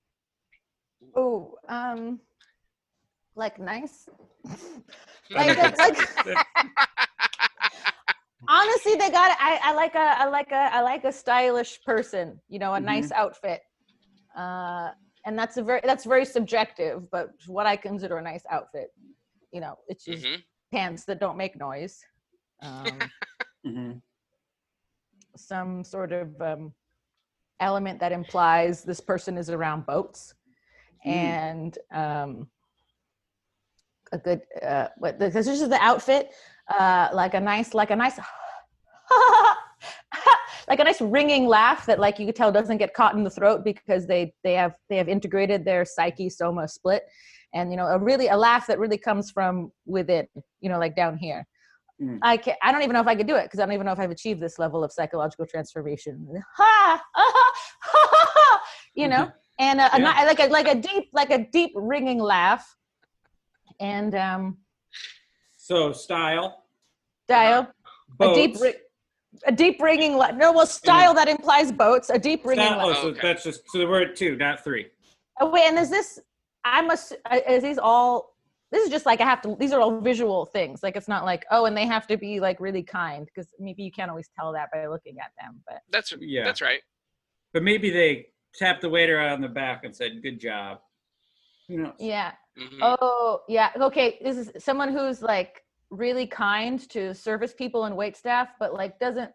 Oh, 1.16 1.56
um 1.70 2.20
like 3.36 3.58
nice. 3.60 4.10
like, 5.32 5.58
like 5.78 5.98
honestly 8.50 8.96
they 8.96 9.10
got 9.10 9.36
I, 9.40 9.60
I 9.64 9.74
like 9.74 9.96
a 9.96 10.16
i 10.20 10.26
like 10.26 10.52
a 10.52 10.70
i 10.74 10.82
like 10.82 11.04
a 11.04 11.12
stylish 11.12 11.82
person 11.84 12.40
you 12.48 12.58
know 12.58 12.74
a 12.74 12.80
nice 12.80 13.12
outfit 13.12 13.62
uh 14.38 14.90
and 15.26 15.38
that's 15.38 15.58
a 15.58 15.64
very 15.64 15.82
that's 15.84 16.06
very 16.06 16.26
subjective 16.26 17.10
but 17.12 17.30
what 17.48 17.66
i 17.66 17.76
consider 17.76 18.18
a 18.18 18.22
nice 18.22 18.44
outfit 18.50 18.94
you 19.52 19.60
know 19.62 19.76
it's 19.88 20.06
just 20.06 20.26
Mhm. 20.26 20.44
pants 20.72 21.06
that 21.06 21.20
don't 21.20 21.38
make 21.38 21.60
noise 21.60 22.04
um 22.62 23.10
hmm 23.66 23.92
some 25.36 25.84
sort 25.84 26.12
of 26.12 26.40
um 26.42 26.74
element 27.60 28.00
that 28.00 28.12
implies 28.12 28.84
this 28.84 29.00
person 29.00 29.38
is 29.38 29.50
around 29.50 29.86
boats 29.86 30.34
Mm. 31.06 31.12
and 31.12 31.78
um 31.94 32.48
a 34.12 34.18
good 34.18 34.42
uh 34.62 34.88
what 34.98 35.20
this 35.20 35.36
is 35.36 35.68
the 35.70 35.80
outfit 35.82 36.32
uh 36.70 37.10
like 37.14 37.34
a 37.34 37.40
nice 37.40 37.74
like 37.74 37.92
a 37.92 37.96
nice 37.96 38.20
like 40.70 40.80
a 40.80 40.84
nice 40.84 41.02
ringing 41.02 41.48
laugh 41.48 41.86
that 41.88 42.00
like 42.00 42.20
you 42.20 42.26
could 42.28 42.36
tell 42.36 42.52
doesn't 42.52 42.78
get 42.78 42.94
caught 42.94 43.16
in 43.16 43.24
the 43.24 43.30
throat 43.30 43.64
because 43.66 44.06
they 44.08 44.34
they 44.44 44.54
have 44.54 44.74
they 44.90 44.98
have 44.98 45.10
integrated 45.10 45.66
their 45.66 45.84
psyche 45.84 46.30
soma 46.30 46.68
split. 46.68 47.04
And 47.54 47.72
you 47.72 47.78
know 47.78 47.88
a 47.88 47.98
really 47.98 48.28
a 48.28 48.38
laugh 48.38 48.68
that 48.68 48.78
really 48.80 48.98
comes 49.00 49.32
from 49.32 49.72
within 49.86 50.28
you 50.62 50.70
know 50.70 50.78
like 50.80 50.96
down 50.96 51.18
here. 51.18 51.46
Mm. 52.02 52.20
i 52.22 52.38
can 52.38 52.56
i 52.64 52.72
don't 52.72 52.82
even 52.84 52.94
know 52.94 53.02
if 53.02 53.08
i 53.08 53.16
could 53.20 53.28
do 53.28 53.36
it 53.36 53.44
because 53.44 53.60
i 53.60 53.66
don't 53.66 53.74
even 53.74 53.86
know 53.86 53.92
if 53.92 54.00
i've 54.00 54.10
achieved 54.10 54.40
this 54.42 54.58
level 54.58 54.86
of 54.86 54.92
psychological 54.94 55.46
transformation. 55.46 56.16
Ha, 56.56 56.64
ah, 56.64 57.04
ha, 57.14 57.48
ha, 57.82 58.28
ha, 58.38 58.62
you 58.96 59.10
know? 59.10 59.30
And 59.60 59.82
a, 59.82 59.94
a 59.94 60.00
Yeah. 60.00 60.06
ni- 60.22 60.26
like 60.32 60.40
a 60.40 60.48
like 60.48 60.68
a 60.70 60.76
deep 60.76 61.06
like 61.12 61.30
a 61.32 61.40
deep 61.52 61.72
ringing 61.76 62.20
laugh. 62.20 62.64
And 63.82 64.16
um 64.16 64.60
So 65.58 65.92
style. 65.92 66.64
dial 67.28 67.68
a 68.22 68.34
deep 68.34 68.56
ri- 68.62 68.80
a 69.46 69.52
deep 69.52 69.82
ringing 69.82 70.18
laugh 70.18 70.36
no 70.36 70.52
well 70.52 70.66
style 70.66 71.14
that 71.14 71.28
implies 71.28 71.72
boats 71.72 72.10
a 72.10 72.20
deep 72.20 72.46
ringing 72.46 72.66
Style- 72.66 72.78
laugh 72.88 72.98
oh, 73.00 73.02
so 73.04 73.08
Okay. 73.10 73.20
that's 73.22 73.44
just 73.44 73.62
so 73.70 73.88
we're 73.88 74.04
at 74.04 74.16
two, 74.16 74.36
not 74.36 74.64
three. 74.64 74.88
Oh, 75.42 75.50
wait, 75.50 75.64
and 75.70 75.78
is 75.80 75.90
this? 75.90 76.20
I 76.66 76.82
must. 76.82 77.14
uh, 77.32 77.40
Is 77.48 77.64
these 77.64 77.78
all? 77.78 78.36
This 78.72 78.84
is 78.84 78.90
just 78.90 79.06
like 79.06 79.22
I 79.22 79.24
have 79.24 79.42
to. 79.44 79.56
These 79.58 79.72
are 79.72 79.80
all 79.80 80.02
visual 80.02 80.46
things. 80.46 80.84
Like 80.84 80.96
it's 80.98 81.08
not 81.08 81.24
like 81.24 81.46
oh, 81.52 81.66
and 81.66 81.76
they 81.78 81.86
have 81.86 82.06
to 82.08 82.18
be 82.18 82.40
like 82.42 82.60
really 82.60 82.84
kind 82.84 83.26
because 83.26 83.48
maybe 83.60 83.82
you 83.84 83.92
can't 83.92 84.10
always 84.10 84.30
tell 84.38 84.52
that 84.54 84.70
by 84.74 84.86
looking 84.88 85.16
at 85.20 85.32
them. 85.40 85.62
But 85.66 85.80
That's 85.90 86.14
Yeah. 86.20 86.44
that's 86.44 86.62
right. 86.62 86.82
But 87.54 87.64
maybe 87.64 87.90
they 87.90 88.28
tapped 88.56 88.82
the 88.82 88.90
waiter 88.90 89.18
on 89.20 89.40
the 89.42 89.48
back 89.48 89.86
and 89.86 89.96
said, 89.96 90.22
"Good 90.22 90.40
job." 90.42 90.80
You 91.70 91.84
know. 91.84 91.94
yeah. 92.00 92.34
Mhm. 92.60 92.80
Oh 92.82 93.42
yeah. 93.48 93.70
Okay. 93.80 94.20
This 94.22 94.36
is 94.38 94.52
someone 94.64 94.92
who's 94.92 95.22
like 95.22 95.64
really 95.90 96.28
kind 96.28 96.80
to 96.90 97.14
service 97.16 97.54
people 97.54 97.86
and 97.86 97.96
wait 97.98 98.16
staff, 98.18 98.50
but 98.60 98.74
like 98.74 99.00
doesn't. 99.00 99.32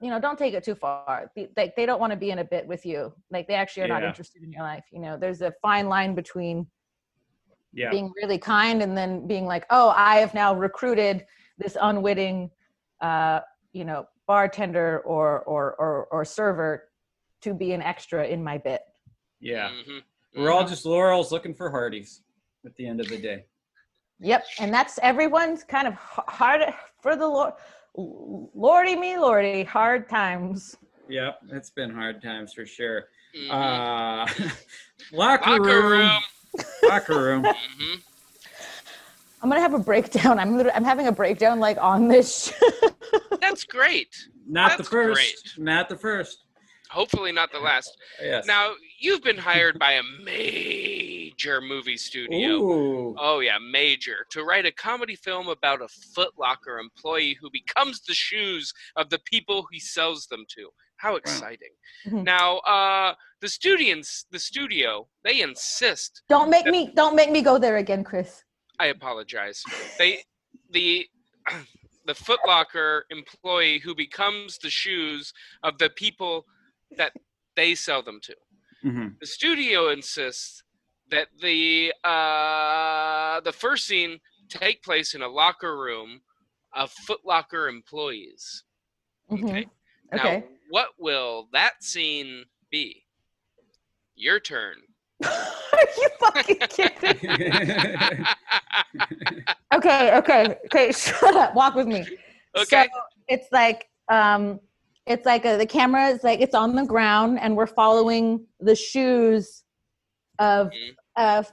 You 0.00 0.10
know, 0.10 0.20
don't 0.20 0.38
take 0.38 0.54
it 0.54 0.62
too 0.62 0.76
far. 0.76 1.28
They- 1.34 1.50
Like 1.56 1.74
they 1.74 1.84
don't 1.84 1.98
want 1.98 2.12
to 2.12 2.16
be 2.16 2.30
in 2.30 2.38
a 2.38 2.44
bit 2.44 2.66
with 2.68 2.86
you. 2.86 3.12
Like 3.32 3.48
they 3.48 3.54
actually 3.54 3.82
are 3.82 3.88
not 3.88 4.04
interested 4.04 4.44
in 4.44 4.52
your 4.52 4.62
life. 4.62 4.84
You 4.92 5.00
know, 5.00 5.16
there's 5.16 5.42
a 5.42 5.52
fine 5.60 5.88
line 5.88 6.14
between 6.14 6.68
Yeah. 7.72 7.90
being 7.90 8.12
really 8.22 8.38
kind 8.38 8.80
and 8.82 8.96
then 8.96 9.26
being 9.26 9.44
like 9.44 9.66
oh 9.70 9.90
i 9.90 10.16
have 10.16 10.32
now 10.32 10.54
recruited 10.54 11.26
this 11.58 11.76
unwitting 11.80 12.50
uh 13.02 13.40
you 13.72 13.84
know 13.84 14.06
bartender 14.26 15.00
or 15.00 15.40
or 15.40 15.74
or, 15.74 16.06
or 16.10 16.24
server 16.24 16.88
to 17.42 17.52
be 17.52 17.72
an 17.72 17.82
extra 17.82 18.26
in 18.26 18.42
my 18.42 18.56
bit 18.58 18.80
Yeah. 19.40 19.68
Mhm. 19.68 20.02
We're 20.34 20.50
all 20.50 20.66
just 20.66 20.86
laurels 20.86 21.30
looking 21.30 21.54
for 21.54 21.70
Hardee's 21.70 22.22
at 22.64 22.74
the 22.76 22.86
end 22.86 23.00
of 23.00 23.08
the 23.08 23.18
day. 23.18 23.44
Yep 24.20 24.44
and 24.58 24.72
that's 24.72 24.98
everyone's 25.02 25.62
kind 25.64 25.86
of 25.88 25.94
hard 25.94 26.62
for 27.00 27.16
the 27.16 27.26
lord 27.26 27.52
lordy 27.94 28.96
me 28.96 29.18
lordy 29.18 29.64
hard 29.64 30.08
times 30.08 30.76
Yep, 31.10 31.38
it's 31.52 31.70
been 31.70 31.88
hard 31.88 32.20
times 32.22 32.52
for 32.52 32.66
sure. 32.66 33.08
Mhm. 33.34 33.48
Uh, 33.50 34.26
locker, 35.12 35.50
Locker 35.52 35.62
room. 35.62 35.90
room. 35.90 36.20
Locker 36.82 37.22
room. 37.22 37.44
Mhm. 37.44 38.02
i'm 39.42 39.48
gonna 39.48 39.60
have 39.62 39.72
a 39.72 39.78
breakdown 39.78 40.38
i'm 40.38 40.60
i'm 40.70 40.84
having 40.84 41.06
a 41.06 41.12
breakdown 41.12 41.60
like 41.60 41.78
on 41.80 42.08
this 42.08 42.52
That's 43.40 43.64
great. 43.64 44.14
Not 44.46 44.76
the 44.76 44.84
first. 44.84 45.14
great. 45.56 45.64
Not 45.64 45.88
the 45.88 45.96
first. 45.96 46.44
Hopefully 46.90 47.32
not 47.32 47.50
the 47.52 47.60
last. 47.60 47.96
Yes. 48.20 48.46
Now 48.46 48.72
you've 48.98 49.22
been 49.22 49.38
hired 49.38 49.78
by 49.78 49.92
a 49.92 50.02
major 50.02 50.67
movie 51.46 51.96
studio. 51.96 52.50
Ooh. 52.62 53.14
Oh 53.18 53.40
yeah, 53.40 53.58
major 53.58 54.26
to 54.30 54.42
write 54.44 54.66
a 54.66 54.72
comedy 54.72 55.16
film 55.16 55.48
about 55.48 55.80
a 55.82 55.88
Foot 55.88 56.32
Locker 56.38 56.78
employee 56.78 57.36
who 57.40 57.48
becomes 57.50 58.00
the 58.02 58.14
shoes 58.14 58.72
of 58.96 59.08
the 59.10 59.20
people 59.24 59.66
he 59.72 59.80
sells 59.80 60.26
them 60.26 60.44
to. 60.56 60.68
How 60.96 61.14
exciting! 61.16 61.74
Mhm. 62.06 62.24
Now, 62.24 62.58
uh, 62.58 63.14
the 63.40 63.48
studios, 63.48 64.24
the 64.32 64.38
studio, 64.38 65.08
they 65.22 65.40
insist. 65.40 66.22
don't 66.28 66.50
make 66.50 66.66
me 66.66 66.90
don't 66.94 67.14
make 67.14 67.30
me 67.30 67.40
go 67.42 67.56
there 67.58 67.76
again 67.76 68.02
chris 68.04 68.44
I 68.80 68.86
apologize. 68.86 69.62
They, 69.98 70.22
the, 70.70 71.06
the 72.06 72.14
Foot 72.14 72.38
Locker 72.46 73.06
employee 73.10 73.78
who 73.80 73.92
becomes 73.94 74.58
the 74.58 74.70
shoes 74.70 75.32
of 75.64 75.78
the 75.78 75.90
people 75.90 76.46
that 76.96 77.12
they 77.56 77.74
sell 77.74 78.02
them 78.02 78.20
to. 78.22 78.34
Mhm. 78.84 79.18
the 79.18 79.26
studio 79.26 79.88
insists 79.90 80.62
that 81.10 81.28
the 81.40 81.92
uh, 82.04 83.40
the 83.40 83.52
first 83.52 83.86
scene 83.86 84.18
take 84.48 84.82
place 84.82 85.14
in 85.14 85.22
a 85.22 85.28
locker 85.28 85.78
room 85.78 86.20
of 86.74 86.90
Foot 86.90 87.20
Locker 87.24 87.68
employees. 87.68 88.64
Mhm. 89.30 89.44
Okay. 89.44 89.66
Now, 90.12 90.18
okay 90.28 90.44
what 90.70 90.88
will 90.98 91.48
that 91.52 91.82
scene 91.82 92.44
be? 92.70 93.04
Your 94.14 94.38
turn. 94.38 94.76
are 95.24 95.88
you 95.96 96.08
fucking 96.20 96.58
kidding 96.68 97.38
okay 99.74 100.16
okay 100.16 100.56
okay 100.66 100.92
shut 100.92 101.34
up 101.34 101.54
walk 101.56 101.74
with 101.74 101.88
me 101.88 102.06
Okay. 102.56 102.86
so 102.92 103.00
it's 103.26 103.48
like 103.50 103.86
um 104.08 104.60
it's 105.06 105.26
like 105.26 105.44
a, 105.44 105.56
the 105.56 105.66
camera 105.66 106.06
is 106.08 106.22
like 106.22 106.40
it's 106.40 106.54
on 106.54 106.76
the 106.76 106.84
ground 106.84 107.40
and 107.40 107.56
we're 107.56 107.66
following 107.66 108.46
the 108.60 108.76
shoes 108.76 109.64
of 110.38 110.68
Mhm. 110.68 110.94
Of 111.18 111.50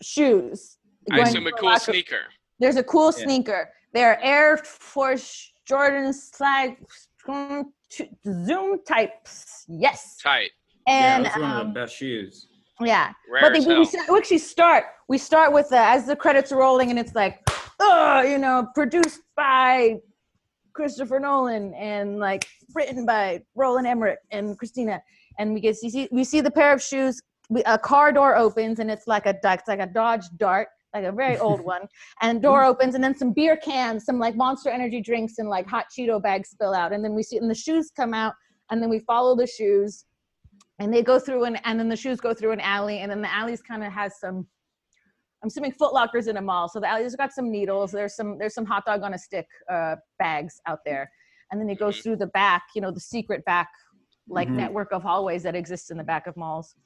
shoes 0.00 0.78
I 1.12 1.18
assume 1.20 1.46
a 1.46 1.52
cool 1.52 1.76
sneaker. 1.78 2.22
there's 2.58 2.76
a 2.76 2.82
cool 2.84 3.12
Yeah. 3.16 3.24
sneaker 3.24 3.70
they're 3.92 4.18
air 4.22 4.56
force 4.56 5.52
jordan 5.66 6.12
slide 6.12 6.76
zoom 8.46 8.78
types 8.86 9.64
yes 9.68 10.16
Tight. 10.22 10.50
yeah, 10.86 11.16
and 11.16 11.24
that's 11.26 11.36
one 11.36 11.50
of 11.50 11.56
um, 11.58 11.68
the 11.68 11.80
best 11.80 11.96
shoes. 11.96 12.46
yeah 12.80 13.12
Rare 13.30 13.42
but 13.42 13.52
they, 13.52 13.60
we, 13.60 13.74
hell. 13.74 13.84
we 14.10 14.18
actually 14.18 14.38
start 14.38 14.84
we 15.08 15.18
start 15.18 15.52
with 15.52 15.68
the 15.70 15.78
as 15.78 16.06
the 16.06 16.16
credits 16.16 16.52
are 16.52 16.58
rolling 16.58 16.90
and 16.90 16.98
it's 16.98 17.14
like 17.14 17.40
oh 17.80 18.22
you 18.22 18.38
know 18.38 18.66
produced 18.74 19.20
by 19.36 19.96
christopher 20.72 21.18
nolan 21.18 21.74
and 21.74 22.18
like 22.18 22.46
written 22.74 23.04
by 23.04 23.42
roland 23.56 23.86
emmerich 23.86 24.18
and 24.30 24.56
christina 24.58 25.02
and 25.38 25.52
we 25.52 25.60
get 25.60 25.76
you 25.82 25.90
see 25.90 26.08
we 26.12 26.22
see 26.24 26.40
the 26.40 26.50
pair 26.50 26.72
of 26.72 26.80
shoes 26.82 27.20
we, 27.50 27.62
a 27.64 27.76
car 27.76 28.12
door 28.12 28.36
opens 28.36 28.78
and 28.78 28.90
it's 28.90 29.06
like 29.06 29.26
a 29.26 29.36
it's 29.44 29.68
like 29.68 29.80
a 29.80 29.86
dodge 29.86 30.24
dart 30.38 30.68
like 30.94 31.04
a 31.04 31.12
very 31.12 31.36
old 31.36 31.60
one 31.64 31.82
and 32.22 32.40
door 32.40 32.64
opens 32.64 32.94
and 32.94 33.02
then 33.04 33.14
some 33.14 33.32
beer 33.32 33.56
cans 33.56 34.04
some 34.04 34.18
like 34.18 34.36
monster 34.36 34.70
energy 34.70 35.02
drinks 35.02 35.38
and 35.38 35.48
like 35.48 35.66
hot 35.66 35.86
cheeto 35.96 36.22
bags 36.22 36.50
spill 36.50 36.72
out. 36.72 36.92
And 36.92 37.04
then 37.04 37.14
we 37.14 37.22
see 37.22 37.36
and 37.36 37.50
the 37.50 37.54
shoes 37.54 37.90
come 37.94 38.14
out 38.14 38.34
and 38.70 38.80
then 38.80 38.88
we 38.88 39.00
follow 39.00 39.36
the 39.36 39.46
shoes 39.46 40.06
and 40.78 40.94
they 40.94 41.02
go 41.02 41.18
through 41.18 41.44
an 41.44 41.56
and 41.64 41.78
then 41.78 41.88
the 41.88 41.96
shoes 41.96 42.20
go 42.20 42.32
through 42.32 42.52
an 42.52 42.60
alley 42.60 42.98
and 43.00 43.10
then 43.10 43.20
the 43.20 43.32
alley's 43.32 43.60
kind 43.60 43.84
of 43.84 43.92
has 43.92 44.18
some 44.20 44.46
i'm 45.42 45.48
assuming 45.48 45.72
foot 45.72 45.92
lockers 45.92 46.28
in 46.28 46.36
a 46.36 46.42
mall. 46.42 46.68
So 46.68 46.78
the 46.80 46.88
alley's 46.88 47.16
got 47.16 47.32
some 47.32 47.50
needles. 47.50 47.90
There's 47.90 48.14
some 48.14 48.38
there's 48.38 48.54
some 48.54 48.64
hot 48.64 48.84
dog 48.86 49.02
on 49.02 49.14
a 49.14 49.18
stick 49.18 49.46
uh, 49.68 49.96
bags 50.20 50.60
out 50.66 50.80
there. 50.84 51.10
And 51.50 51.60
then 51.60 51.68
it 51.68 51.80
goes 51.80 51.98
Mhm. 51.98 52.02
through 52.04 52.16
the 52.16 52.28
back 52.28 52.62
you 52.76 52.80
know 52.80 52.92
the 52.92 53.00
secret 53.00 53.44
back 53.44 53.68
like 54.28 54.48
Mhm. 54.48 54.56
network 54.56 54.92
of 54.92 55.02
hallways 55.02 55.42
that 55.42 55.56
exists 55.56 55.90
in 55.90 55.96
the 55.96 56.04
back 56.04 56.28
of 56.28 56.36
malls 56.36 56.76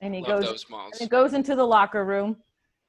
and 0.00 0.14
he 0.14 0.22
Love 0.22 0.42
goes 0.42 0.64
and 0.70 1.00
it 1.00 1.08
goes 1.08 1.34
into 1.34 1.54
the 1.54 1.64
locker 1.64 2.04
room 2.04 2.36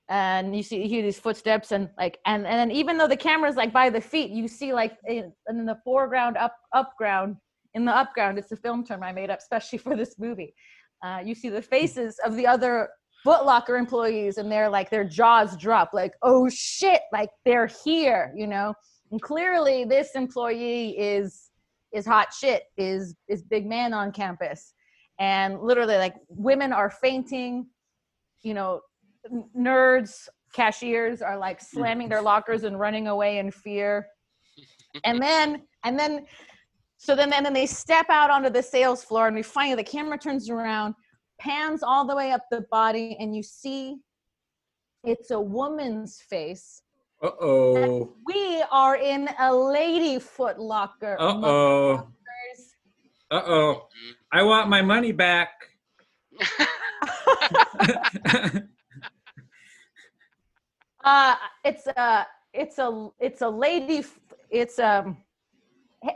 and 0.09 0.55
you 0.55 0.63
see 0.63 0.81
you 0.81 0.89
hear 0.89 1.03
these 1.03 1.19
footsteps 1.19 1.71
and 1.71 1.89
like 1.97 2.19
and 2.25 2.45
and 2.45 2.57
then 2.59 2.71
even 2.71 2.97
though 2.97 3.07
the 3.07 3.17
camera's 3.17 3.55
like 3.55 3.71
by 3.71 3.89
the 3.89 4.01
feet 4.01 4.31
you 4.31 4.47
see 4.47 4.73
like 4.73 4.97
in, 5.07 5.31
in 5.47 5.65
the 5.65 5.77
foreground 5.85 6.35
up 6.37 6.55
up 6.73 6.95
ground 6.97 7.37
in 7.75 7.85
the 7.85 7.95
up 7.95 8.13
ground 8.13 8.37
it's 8.37 8.51
a 8.51 8.55
film 8.55 8.83
term 8.83 9.03
i 9.03 9.11
made 9.11 9.29
up 9.29 9.39
especially 9.39 9.77
for 9.87 9.95
this 9.95 10.17
movie. 10.19 10.53
Uh, 11.01 11.21
you 11.23 11.33
see 11.33 11.47
the 11.47 11.61
faces 11.61 12.19
of 12.25 12.35
the 12.35 12.45
other 12.45 12.89
Foot 13.23 13.45
Locker 13.45 13.77
employees 13.77 14.37
and 14.37 14.51
they're 14.51 14.69
like 14.69 14.89
their 14.89 15.05
jaws 15.05 15.55
drop 15.55 15.91
like 15.93 16.13
oh 16.23 16.49
shit 16.49 17.01
like 17.13 17.29
they're 17.45 17.69
here 17.85 18.33
you 18.35 18.47
know? 18.47 18.73
And 19.11 19.21
clearly 19.21 19.85
this 19.85 20.11
employee 20.15 20.97
is 20.99 21.49
is 21.93 22.05
hot 22.05 22.33
shit 22.33 22.63
is 22.77 23.15
is 23.27 23.43
big 23.43 23.65
man 23.65 23.93
on 23.93 24.11
campus 24.11 24.73
and 25.19 25.61
literally 25.61 25.97
like 25.97 26.15
women 26.29 26.73
are 26.73 26.89
fainting 26.89 27.67
you 28.41 28.53
know 28.53 28.81
nerds 29.55 30.27
cashiers 30.53 31.21
are 31.21 31.37
like 31.37 31.61
slamming 31.61 32.09
their 32.09 32.21
lockers 32.21 32.63
and 32.63 32.79
running 32.79 33.07
away 33.07 33.37
in 33.37 33.51
fear 33.51 34.07
and 35.03 35.21
then 35.21 35.61
and 35.83 35.99
then 35.99 36.25
so 36.97 37.15
then 37.15 37.31
and 37.33 37.45
then 37.45 37.53
they 37.53 37.65
step 37.65 38.07
out 38.09 38.29
onto 38.29 38.49
the 38.49 38.63
sales 38.63 39.03
floor 39.03 39.27
and 39.27 39.35
we 39.35 39.43
finally 39.43 39.75
the 39.75 39.83
camera 39.83 40.17
turns 40.17 40.49
around 40.49 40.95
pans 41.39 41.83
all 41.83 42.05
the 42.05 42.15
way 42.15 42.31
up 42.31 42.41
the 42.49 42.61
body 42.71 43.15
and 43.19 43.35
you 43.35 43.43
see 43.43 43.97
it's 45.03 45.31
a 45.31 45.39
woman's 45.39 46.21
face 46.29 46.81
Uh 47.21 47.29
oh. 47.41 48.15
we 48.25 48.63
are 48.71 48.95
in 48.95 49.29
a 49.39 49.53
lady 49.53 50.19
foot 50.19 50.59
locker 50.59 51.15
Uh 51.19 51.39
oh. 51.43 52.07
Uh 53.31 53.43
oh. 53.45 53.87
Motherfuckers. 54.33 54.39
I 54.39 54.43
want 54.43 54.69
my 54.69 54.81
money 54.81 55.11
back. 55.11 55.49
Uh, 61.03 61.35
it's 61.63 61.87
a, 61.87 62.27
it's 62.53 62.77
a, 62.77 63.07
it's 63.19 63.41
a 63.41 63.49
lady. 63.49 64.03
It's 64.49 64.79
um, 64.79 65.17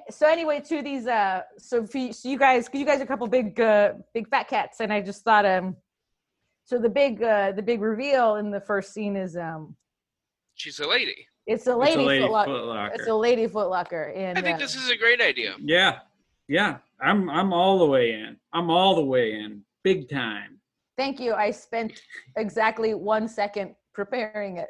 So 0.10 0.28
anyway, 0.28 0.60
to 0.62 0.82
these, 0.82 1.08
uh, 1.08 1.42
so 1.58 1.86
for 1.86 1.98
you, 1.98 2.14
so 2.14 2.30
you 2.30 2.38
guys, 2.38 2.68
'cause 2.68 2.80
you 2.80 2.86
guys 2.86 3.00
are 3.00 3.04
a 3.04 3.08
couple 3.08 3.28
big, 3.28 3.60
uh, 3.60 3.94
big 4.14 4.30
fat 4.30 4.48
cats, 4.48 4.80
and 4.80 4.92
I 4.94 5.02
just 5.02 5.24
thought, 5.24 5.46
um, 5.46 5.76
so 6.66 6.78
the 6.80 6.90
big, 6.90 7.22
uh, 7.22 7.52
the 7.54 7.62
big 7.62 7.82
reveal 7.82 8.36
in 8.36 8.50
the 8.52 8.62
first 8.62 8.94
scene 8.94 9.16
is, 9.16 9.36
um, 9.38 9.76
She's 10.56 10.80
a 10.80 10.88
lady. 10.88 11.28
it's 11.48 11.68
a 11.68 11.76
lady, 11.76 11.92
It's 11.94 11.98
lady, 12.08 12.24
a 12.24 12.28
lady 12.28 12.34
footlocker. 12.34 12.48
footlocker. 12.48 12.96
It's 12.96 13.08
a 13.08 13.16
lady 13.16 13.48
footlocker, 13.48 14.18
and 14.18 14.38
I 14.38 14.42
think 14.42 14.56
uh, 14.56 14.60
this 14.60 14.76
is 14.76 14.90
a 14.90 14.96
great 14.96 15.22
idea. 15.22 15.56
Yeah, 15.62 16.00
yeah. 16.48 16.78
I'm 17.02 17.30
I'm 17.30 17.52
all 17.54 17.80
the 17.80 17.86
way 17.86 18.12
in. 18.14 18.38
I'm 18.54 18.70
all 18.70 18.96
the 18.96 19.04
way 19.04 19.34
in, 19.34 19.62
big 19.84 20.10
time. 20.10 20.60
thank 20.98 21.20
you. 21.20 21.34
I 21.34 21.52
spent 21.52 22.02
exactly 22.38 22.94
one 22.94 23.28
second 23.28 23.76
preparing 23.94 24.58
it. 24.58 24.70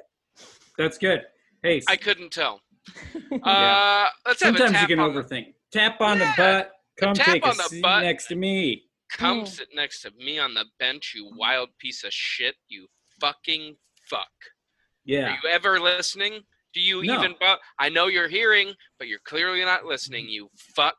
That's 0.78 0.98
good. 0.98 1.22
Hey, 1.62 1.82
I 1.88 1.96
couldn't 1.96 2.32
tell. 2.32 2.62
Yeah. 3.32 3.38
Uh, 3.40 4.10
let's 4.28 4.42
have 4.44 4.56
a 4.56 4.58
sometimes 4.58 4.82
you 4.82 4.88
can 4.88 5.00
on 5.00 5.14
the- 5.14 5.22
overthink. 5.24 5.54
Tap 5.72 6.00
on 6.02 6.20
Yeah, 6.20 6.34
the 6.36 6.42
butt. 6.42 6.72
Come 7.00 7.14
tap 7.16 7.26
take 7.26 7.46
a 7.46 7.50
the 7.50 7.64
seat 7.64 7.82
butt. 7.82 8.04
next 8.04 8.28
to 8.28 8.36
me. 8.36 8.84
Come 9.12 9.42
Mm. 9.44 9.48
sit 9.48 9.68
next 9.74 10.02
to 10.02 10.12
me 10.18 10.38
on 10.40 10.54
the 10.54 10.66
bench, 10.80 11.14
you 11.16 11.32
wild 11.36 11.70
piece 11.80 12.04
of 12.04 12.12
shit. 12.14 12.56
You 12.68 12.88
fucking 13.20 13.76
fuck. 14.10 14.28
Yeah. 15.06 15.30
Are 15.34 15.38
you 15.44 15.50
ever 15.50 15.80
listening? 15.80 16.42
Do 16.74 16.82
you 16.82 17.04
No. 17.04 17.16
even? 17.20 17.36
Bu- 17.40 17.56
I 17.80 17.90
know 17.90 18.08
you're 18.08 18.28
hearing, 18.28 18.74
but 19.00 19.08
you're 19.08 19.20
clearly 19.26 19.62
not 19.64 19.86
listening. 19.86 20.28
You 20.30 20.50
fuck. 20.76 20.98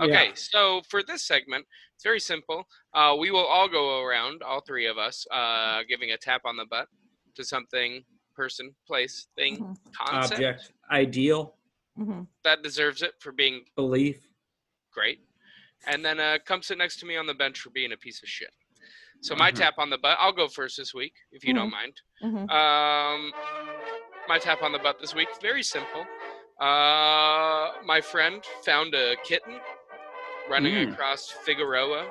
Okay, 0.00 0.28
Yeah. 0.28 0.34
so 0.34 0.82
for 0.88 1.02
this 1.02 1.22
segment, 1.24 1.66
it's 1.94 2.04
very 2.04 2.20
simple. 2.20 2.64
Uh, 2.94 3.14
we 3.18 3.30
will 3.30 3.44
all 3.44 3.68
go 3.68 4.00
around, 4.02 4.42
all 4.42 4.60
three 4.62 4.86
of 4.86 4.96
us, 4.98 5.26
uh, 5.30 5.82
giving 5.88 6.12
a 6.12 6.16
tap 6.16 6.42
on 6.46 6.56
the 6.56 6.64
butt 6.64 6.88
to 7.34 7.44
something, 7.44 8.04
person, 8.34 8.74
place, 8.86 9.28
thing, 9.36 9.58
Mhm. 9.58 9.76
concept 9.94 10.32
Object. 10.32 10.72
Ideal. 10.90 11.56
Mhm. 11.98 12.26
that 12.44 12.62
deserves 12.62 13.02
it 13.02 13.20
for 13.20 13.32
being 13.32 13.66
Belief. 13.76 14.18
great, 14.92 15.20
and 15.86 16.02
then 16.04 16.18
uh, 16.18 16.38
come 16.46 16.62
sit 16.62 16.78
next 16.78 16.98
to 17.00 17.06
me 17.06 17.16
on 17.16 17.26
the 17.26 17.34
bench 17.34 17.60
for 17.60 17.68
being 17.70 17.92
a 17.92 17.96
piece 17.96 18.22
of 18.22 18.28
shit. 18.28 18.54
So 19.20 19.34
my 19.34 19.50
Mhm. 19.50 19.56
tap 19.56 19.74
on 19.78 19.90
the 19.90 19.98
butt. 19.98 20.16
I'll 20.18 20.32
go 20.32 20.48
first 20.48 20.78
this 20.78 20.94
week, 20.94 21.14
if 21.30 21.44
you 21.44 21.52
don't 21.52 21.70
mind. 21.70 22.00
Mhm. 22.22 22.48
Um, 22.50 23.34
my 24.28 24.38
tap 24.38 24.62
on 24.62 24.72
the 24.72 24.78
butt 24.78 24.98
this 24.98 25.14
week, 25.14 25.28
very 25.42 25.62
simple. 25.62 26.06
Uh, 26.58 27.72
my 27.84 28.00
friend 28.00 28.42
found 28.64 28.94
a 28.94 29.16
kitten 29.24 29.60
running 30.50 30.74
Mm. 30.74 30.92
across 30.92 31.30
Figueroa 31.30 32.10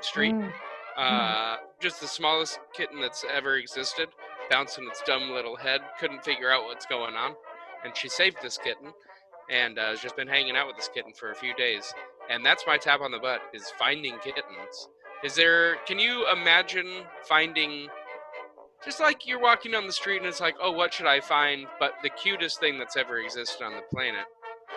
Street. 0.00 0.34
Mm. 0.34 0.52
Uh, 0.96 1.56
just 1.80 2.00
the 2.00 2.08
smallest 2.08 2.58
kitten 2.72 3.00
that's 3.00 3.24
ever 3.32 3.56
existed, 3.56 4.08
bouncing 4.50 4.84
its 4.88 5.00
dumb 5.02 5.30
little 5.30 5.54
head, 5.54 5.80
couldn't 6.00 6.24
figure 6.24 6.50
out 6.50 6.64
what's 6.64 6.86
going 6.86 7.14
on, 7.14 7.36
and 7.84 7.96
she 7.96 8.08
saved 8.08 8.38
this 8.42 8.58
kitten, 8.58 8.92
and 9.48 9.78
uh, 9.78 9.90
has 9.90 10.00
just 10.00 10.16
been 10.16 10.26
hanging 10.26 10.56
out 10.56 10.66
with 10.66 10.76
this 10.76 10.88
kitten 10.92 11.12
for 11.12 11.30
a 11.30 11.34
few 11.36 11.54
days. 11.54 11.94
And 12.28 12.44
that's 12.44 12.64
my 12.66 12.76
tap 12.78 13.00
on 13.00 13.12
the 13.12 13.18
butt 13.18 13.40
is 13.54 13.70
finding 13.78 14.18
kittens. 14.18 14.88
Is 15.22 15.34
there? 15.34 15.76
Can 15.86 15.98
you 15.98 16.26
imagine 16.32 17.04
finding? 17.28 17.88
Just 18.84 19.00
like 19.00 19.26
you're 19.26 19.40
walking 19.40 19.72
down 19.72 19.86
the 19.86 19.92
street 19.92 20.18
and 20.18 20.26
it's 20.26 20.40
like, 20.40 20.54
oh, 20.62 20.70
what 20.70 20.94
should 20.94 21.06
I 21.06 21.20
find? 21.20 21.66
But 21.80 21.94
the 22.02 22.10
cutest 22.10 22.60
thing 22.60 22.78
that's 22.78 22.96
ever 22.96 23.18
existed 23.18 23.64
on 23.64 23.74
the 23.74 23.82
planet. 23.92 24.24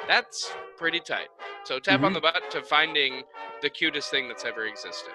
That's 0.08 0.54
pretty 0.78 1.00
tight. 1.00 1.28
So 1.64 1.80
tap 1.80 2.02
on 2.04 2.12
Mhm. 2.12 2.16
the 2.16 2.22
butt 2.22 2.52
to 2.52 2.62
finding 2.64 3.24
the 3.62 3.70
cutest 3.70 4.10
thing 4.12 4.28
that's 4.28 4.46
ever 4.46 4.66
existed. 4.66 5.12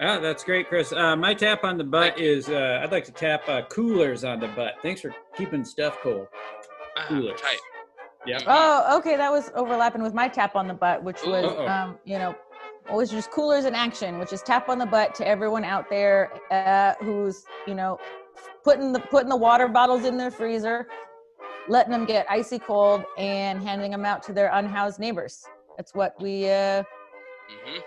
Oh, 0.00 0.18
that's 0.20 0.42
great, 0.42 0.68
Chris. 0.68 0.92
Uh, 0.92 1.14
my 1.14 1.34
tap 1.34 1.62
on 1.62 1.78
the 1.78 1.84
butt 1.84 2.18
is 2.18 2.48
uh, 2.48 2.80
I'd 2.82 2.90
like 2.90 3.04
to 3.04 3.12
tap 3.12 3.48
uh, 3.48 3.62
coolers 3.68 4.24
on 4.24 4.40
the 4.40 4.48
butt. 4.48 4.74
Thanks 4.82 5.00
for 5.00 5.14
keeping 5.36 5.64
stuff 5.64 5.98
cool. 6.02 6.26
Ah, 6.96 7.04
Coolers. 7.08 7.40
tight. 7.40 7.60
Yep. 8.26 8.42
Oh, 8.46 8.98
okay. 8.98 9.16
That 9.16 9.30
was 9.30 9.50
overlapping 9.54 10.02
with 10.02 10.14
my 10.14 10.26
tap 10.28 10.56
on 10.56 10.66
the 10.66 10.74
butt, 10.74 11.02
which 11.04 11.22
was, 11.24 11.44
um, 11.68 11.98
you 12.04 12.18
know, 12.18 12.34
always 12.88 13.10
just 13.10 13.30
coolers 13.30 13.66
in 13.66 13.74
action, 13.74 14.18
which 14.18 14.32
is 14.32 14.42
tap 14.42 14.68
on 14.68 14.78
the 14.78 14.86
butt 14.86 15.14
to 15.16 15.26
everyone 15.28 15.62
out 15.64 15.88
there 15.90 16.32
uh, 16.50 16.94
who's, 17.04 17.44
you 17.66 17.74
know, 17.74 17.98
putting 18.64 18.92
the 18.92 18.98
putting 19.00 19.28
the 19.28 19.36
water 19.36 19.68
bottles 19.68 20.04
in 20.04 20.16
their 20.16 20.30
freezer, 20.30 20.88
letting 21.68 21.92
them 21.92 22.04
get 22.04 22.26
icy 22.28 22.58
cold, 22.58 23.04
and 23.18 23.62
handing 23.62 23.90
them 23.90 24.04
out 24.04 24.22
to 24.24 24.32
their 24.32 24.50
unhoused 24.52 24.98
neighbors. 24.98 25.44
That's 25.76 25.94
what 25.94 26.20
we. 26.20 26.50
Uh, 26.50 26.82
hmm 27.48 27.78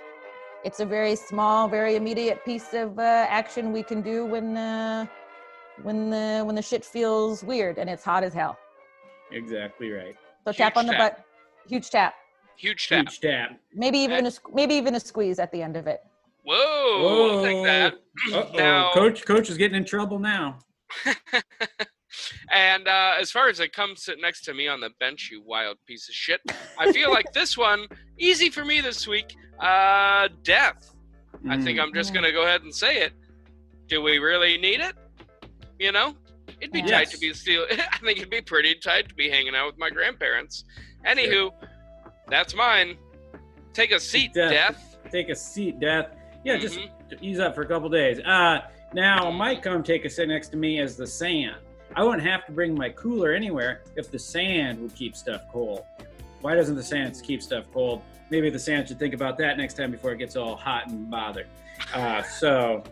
it's 0.64 0.80
a 0.82 0.86
very 0.86 1.16
small, 1.16 1.68
very 1.68 1.96
immediate 1.96 2.44
piece 2.44 2.74
of 2.74 2.98
uh, 3.00 3.26
action 3.30 3.72
we 3.72 3.84
can 3.84 4.02
do 4.02 4.26
when 4.26 4.58
uh, 4.58 5.06
when 5.84 6.10
the 6.10 6.42
when 6.46 6.56
the 6.56 6.62
shit 6.62 6.84
feels 6.84 7.44
weird 7.44 7.78
and 7.78 7.90
it's 7.90 8.04
hot 8.04 8.24
as 8.24 8.34
hell. 8.34 8.58
Exactly 9.32 9.92
right. 9.92 10.16
So 10.46 10.52
tap 10.52 10.76
on 10.76 10.88
the 10.88 10.94
tap. 10.94 11.16
butt, 11.18 11.26
huge 11.70 11.90
tap. 11.90 12.16
Huge 12.58 12.88
tap. 12.90 13.06
Huge 13.08 13.20
tap. 13.22 13.60
Maybe 13.74 14.00
even 14.00 14.26
a 14.26 14.32
maybe 14.54 14.74
even 14.76 14.96
a 14.96 15.00
squeeze 15.00 15.40
at 15.40 15.52
the 15.52 15.62
end 15.62 15.78
of 15.78 15.88
it. 15.88 16.02
Whoa, 16.44 17.30
I'll 17.38 17.44
take 17.44 17.64
that. 17.64 17.94
Uh-oh. 18.34 18.58
Now- 18.58 18.92
Coach, 18.94 19.26
coach 19.26 19.50
is 19.50 19.58
getting 19.58 19.78
in 19.78 19.86
trouble 19.86 20.20
now. 20.20 20.60
and 22.53 22.88
uh, 22.88 23.13
as 23.20 23.32
far 23.32 23.47
as 23.49 23.59
it 23.59 23.74
comes 23.74 24.03
sit 24.03 24.20
next 24.22 24.41
to 24.45 24.53
me 24.53 24.68
on 24.68 24.80
the 24.80 24.89
bench, 24.99 25.30
you 25.32 25.41
wild 25.45 25.78
piece 25.86 26.07
of 26.09 26.15
shit, 26.15 26.41
I 26.78 26.91
feel 26.91 27.11
like 27.11 27.32
this 27.34 27.57
one 27.57 27.88
easy 28.18 28.49
for 28.49 28.63
me 28.65 28.82
this 28.82 29.07
week. 29.07 29.36
Uh, 29.59 30.30
death. 30.43 30.93
I 31.49 31.59
think 31.61 31.80
Mm. 31.80 31.84
I'm 31.84 31.93
just 31.93 32.13
gonna 32.13 32.32
go 32.32 32.43
ahead 32.43 32.61
and 32.63 32.74
say 32.74 33.01
it. 33.01 33.13
Do 33.88 34.01
we 34.01 34.18
really 34.20 34.57
need 34.57 34.80
it? 34.80 34.95
You 35.80 35.91
know, 35.91 36.15
it'd 36.59 36.74
be 36.74 36.80
Yes. 36.80 36.89
tight 36.89 37.09
to 37.11 37.18
be 37.20 37.34
still. 37.34 37.65
I 37.72 37.97
think 37.99 38.18
it'd 38.18 38.30
be 38.30 38.41
pretty 38.41 38.76
tight 38.76 39.07
to 39.09 39.15
be 39.15 39.30
hanging 39.30 39.55
out 39.55 39.68
with 39.68 39.78
my 39.78 39.89
grandparents. 39.89 40.63
Anywho, 41.05 41.51
that's 42.28 42.55
mine. 42.55 42.97
Take 43.74 43.91
a 43.91 43.99
seat, 43.99 44.34
Death. 44.34 44.51
death. 44.51 44.97
take 45.11 45.30
a 45.30 45.36
seat, 45.36 45.80
Death. 45.80 46.07
Yeah, 46.43 46.57
just 46.57 46.78
Mhm. 46.80 46.89
ease 47.22 47.39
up 47.39 47.55
for 47.55 47.61
a 47.61 47.68
couple 47.68 47.88
days. 47.89 48.20
Uh, 48.20 48.61
now 48.93 49.30
Mike 49.32 49.61
come 49.61 49.84
take 49.84 50.03
a 50.05 50.09
sit 50.09 50.28
next 50.28 50.49
to 50.49 50.57
me 50.57 50.80
as 50.80 50.97
the 50.97 51.05
sand. 51.07 51.57
I 51.98 52.04
wouldn't 52.04 52.22
have 52.28 52.45
to 52.45 52.52
bring 52.52 52.76
my 52.76 52.89
cooler 52.89 53.32
anywhere 53.34 53.82
if 53.95 54.12
the 54.12 54.20
sand 54.20 54.80
would 54.82 54.93
keep 54.93 55.16
stuff 55.16 55.41
cold. 55.52 55.84
Why 56.41 56.54
doesn't 56.54 56.76
the 56.76 56.84
sand 56.84 57.20
keep 57.24 57.41
stuff 57.41 57.66
cold? 57.74 58.04
Maybe 58.30 58.52
the 58.52 58.60
sand 58.60 58.88
should 58.88 59.00
think 59.00 59.16
about 59.16 59.36
that 59.39 59.58
next 59.58 59.74
time 59.74 59.89
before 59.89 60.12
it 60.12 60.20
gets 60.20 60.36
all 60.36 60.56
hot 60.56 60.88
and 60.89 61.10
bothered. 61.10 61.48
Uh, 61.95 62.22
so 62.22 62.84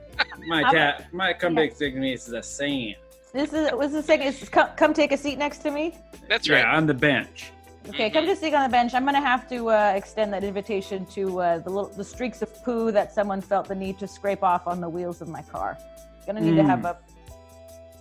my 0.48 0.64
How 0.64 0.72
tap, 0.72 1.04
my 1.14 1.34
come 1.34 1.54
Yeah. 1.56 1.66
take 1.68 1.78
to 1.78 1.92
me 1.92 2.14
is 2.14 2.26
the 2.26 2.42
sand. 2.42 2.96
This 3.32 3.54
is 3.54 3.70
what's 3.74 3.94
the 3.94 4.02
second? 4.02 4.26
It's 4.26 4.50
come, 4.50 4.70
come 4.76 4.92
take 4.92 5.12
a 5.12 5.18
seat 5.18 5.38
next 5.38 5.60
to 5.60 5.70
me. 5.70 5.94
That's 6.28 6.48
Yeah, 6.48 6.64
right. 6.64 6.76
on 6.76 6.88
the 6.88 6.94
bench. 6.96 7.52
Okay, 7.90 8.10
come 8.10 8.26
to 8.26 8.36
sit 8.36 8.56
on 8.56 8.64
the 8.64 8.72
bench. 8.72 8.96
I'm 8.96 9.06
gonna 9.06 9.22
have 9.22 9.48
to 9.50 9.70
uh, 9.70 9.94
extend 9.96 10.34
that 10.34 10.44
invitation 10.44 11.06
to 11.08 11.42
uh, 11.42 11.58
the 11.60 11.70
little 11.70 11.90
the 11.92 12.04
streaks 12.04 12.42
of 12.42 12.52
poo 12.64 12.92
that 12.92 13.14
someone 13.14 13.40
felt 13.40 13.68
the 13.68 13.76
need 13.76 14.00
to 14.00 14.08
scrape 14.08 14.42
off 14.42 14.66
on 14.66 14.82
the 14.82 14.90
wheels 14.90 15.22
of 15.22 15.28
my 15.28 15.44
car. 15.44 15.78
Gonna 16.26 16.42
need 16.42 16.56
to 16.56 16.64
have 16.64 16.80
Mm. 16.80 16.86
a. 16.92 16.98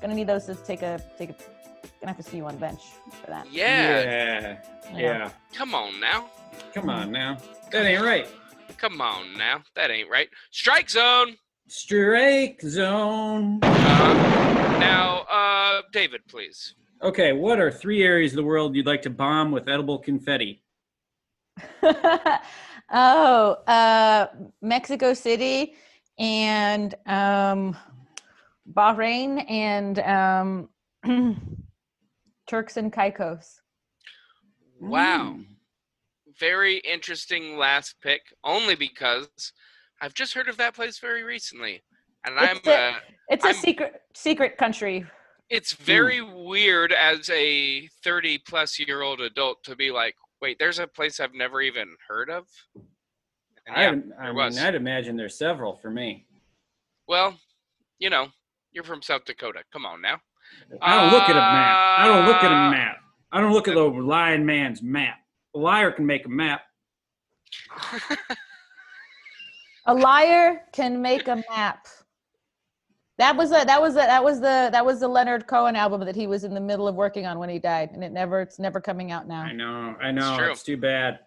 Gonna 0.05 0.17
need 0.17 0.27
those 0.27 0.45
to 0.45 0.55
take 0.55 0.83
a 0.83 1.01
take 1.17 1.31
a. 1.31 1.35
Gonna 2.03 2.09
have 2.09 2.19
to 2.19 2.23
see 2.23 2.37
you 2.37 2.45
on 2.45 2.53
the 2.53 2.61
bench 2.61 2.83
for 3.23 3.29
that. 3.29 3.51
Yeah. 3.51 4.59
yeah, 4.93 4.99
yeah. 4.99 5.31
Come 5.55 5.75
on 5.75 5.99
now. 5.99 6.29
Come 6.75 6.91
on 6.91 7.11
now, 7.11 7.39
that 7.73 7.87
ain't 7.87 8.05
right. 8.05 8.29
Come 8.77 9.01
on 9.01 9.33
now. 9.39 9.63
That 9.75 9.91
ain't 9.91 10.11
right. 10.11 10.29
Strike 10.51 10.91
zone. 10.91 11.39
Strike 11.69 12.61
zone. 12.61 13.61
Uh, 13.63 14.77
now, 14.79 15.21
uh, 15.21 15.81
David, 15.91 16.21
please. 16.29 16.75
Okay, 17.01 17.33
what 17.33 17.59
are 17.59 17.71
three 17.71 18.03
areas 18.03 18.33
of 18.33 18.37
the 18.37 18.45
world 18.45 18.77
you'd 18.77 18.85
like 18.85 19.01
to 19.03 19.11
bomb 19.11 19.53
with 19.53 19.71
edible 19.71 19.99
confetti? 19.99 20.63
oh, 21.83 23.57
uh, 23.67 24.27
Mexico 24.61 25.15
City 25.15 25.77
and 26.19 26.95
um, 27.07 27.75
Bahrain 28.73 29.45
and 29.51 29.99
um, 30.01 30.69
Turks 32.49 32.77
and 32.77 32.93
Caicos. 32.93 33.61
Wow. 34.81 35.37
Mm. 35.39 35.45
Very 36.39 36.79
interesting 36.79 37.57
last 37.59 37.95
pick, 38.03 38.23
only 38.43 38.75
because 38.75 39.29
I've 40.01 40.15
just 40.15 40.35
heard 40.35 40.49
of 40.49 40.57
that 40.57 40.75
place 40.75 40.99
very 40.99 41.23
recently. 41.23 41.83
And 42.27 42.39
I'm, 42.39 42.57
It's 42.57 42.67
a- 42.69 42.73
uh, 42.81 42.95
It's 43.29 43.45
a 43.45 43.49
I'm- 43.49 43.57
secret 43.57 44.03
secret 44.15 44.57
country. 44.59 45.07
it's 45.51 45.75
very 45.75 46.21
weird 46.23 46.93
as 46.93 47.29
a 47.31 47.87
30 48.03 48.39
plus 48.39 48.79
year 48.79 49.03
old 49.03 49.21
adult 49.21 49.63
to 49.65 49.77
be 49.77 49.91
like, 49.91 50.15
wait, 50.41 50.59
there's 50.59 50.79
a 50.79 50.87
place 50.87 51.21
I've 51.21 51.35
never 51.35 51.61
even 51.61 51.89
heard 52.09 52.31
of? 52.31 52.47
And 53.67 53.77
yeah, 53.77 53.91
I'd, 53.91 54.13
I 54.21 54.27
mean, 54.29 54.37
was. 54.37 54.59
I'd 54.59 54.75
imagine 54.75 55.17
there's 55.17 55.39
several 55.39 55.77
for 55.77 55.91
me. 55.91 56.27
well, 57.07 57.39
you 57.99 58.11
know, 58.11 58.29
you're 58.75 58.85
from 58.85 59.01
South 59.01 59.25
Dakota. 59.25 59.61
Come 59.73 59.87
on 59.87 60.03
now. 60.03 60.21
I 60.83 61.01
don't 61.01 61.13
look 61.13 61.29
at 61.29 61.31
a 61.31 61.35
map. 61.35 61.79
I 62.01 62.07
don't 62.07 62.27
look 62.27 62.43
at 62.43 62.53
Uh, 62.53 62.55
a 62.55 62.71
map. 62.71 62.97
I 63.33 63.41
don't 63.41 63.53
look 63.53 63.69
at 63.69 63.75
the 63.75 63.83
lying 63.83 64.45
man's 64.45 64.83
map. 64.83 65.17
A 65.55 65.59
liar 65.59 65.91
can 65.91 66.05
make 66.07 66.27
a 66.27 66.29
map. 66.29 66.61
A 69.87 69.95
liar 69.95 70.63
can 70.73 71.01
make 71.01 71.29
a 71.29 71.43
map. 71.51 71.87
That 73.19 73.37
was 73.37 73.51
a, 73.53 73.65
that 73.65 73.81
was 73.81 73.95
a, 73.95 73.99
that 73.99 74.25
was 74.25 74.41
the 74.41 74.71
that 74.73 74.85
was 74.85 74.99
the 74.99 75.07
Leonard 75.07 75.47
Cohen 75.47 75.77
album 75.77 76.05
that 76.05 76.17
he 76.17 76.27
was 76.27 76.43
in 76.43 76.53
the 76.53 76.61
middle 76.61 76.89
of 76.89 76.97
working 76.97 77.27
on 77.27 77.39
when 77.39 77.49
he 77.49 77.61
died, 77.61 77.91
and 77.93 78.03
it 78.03 78.11
never 78.11 78.41
it's 78.41 78.59
never 78.59 78.81
coming 78.81 79.13
out 79.13 79.29
now. 79.29 79.43
I 79.43 79.53
know, 79.53 79.95
I 80.01 80.11
know. 80.11 80.37
true. 80.37 80.51
It's, 80.51 80.65
too 80.65 80.77
bad. 80.77 81.21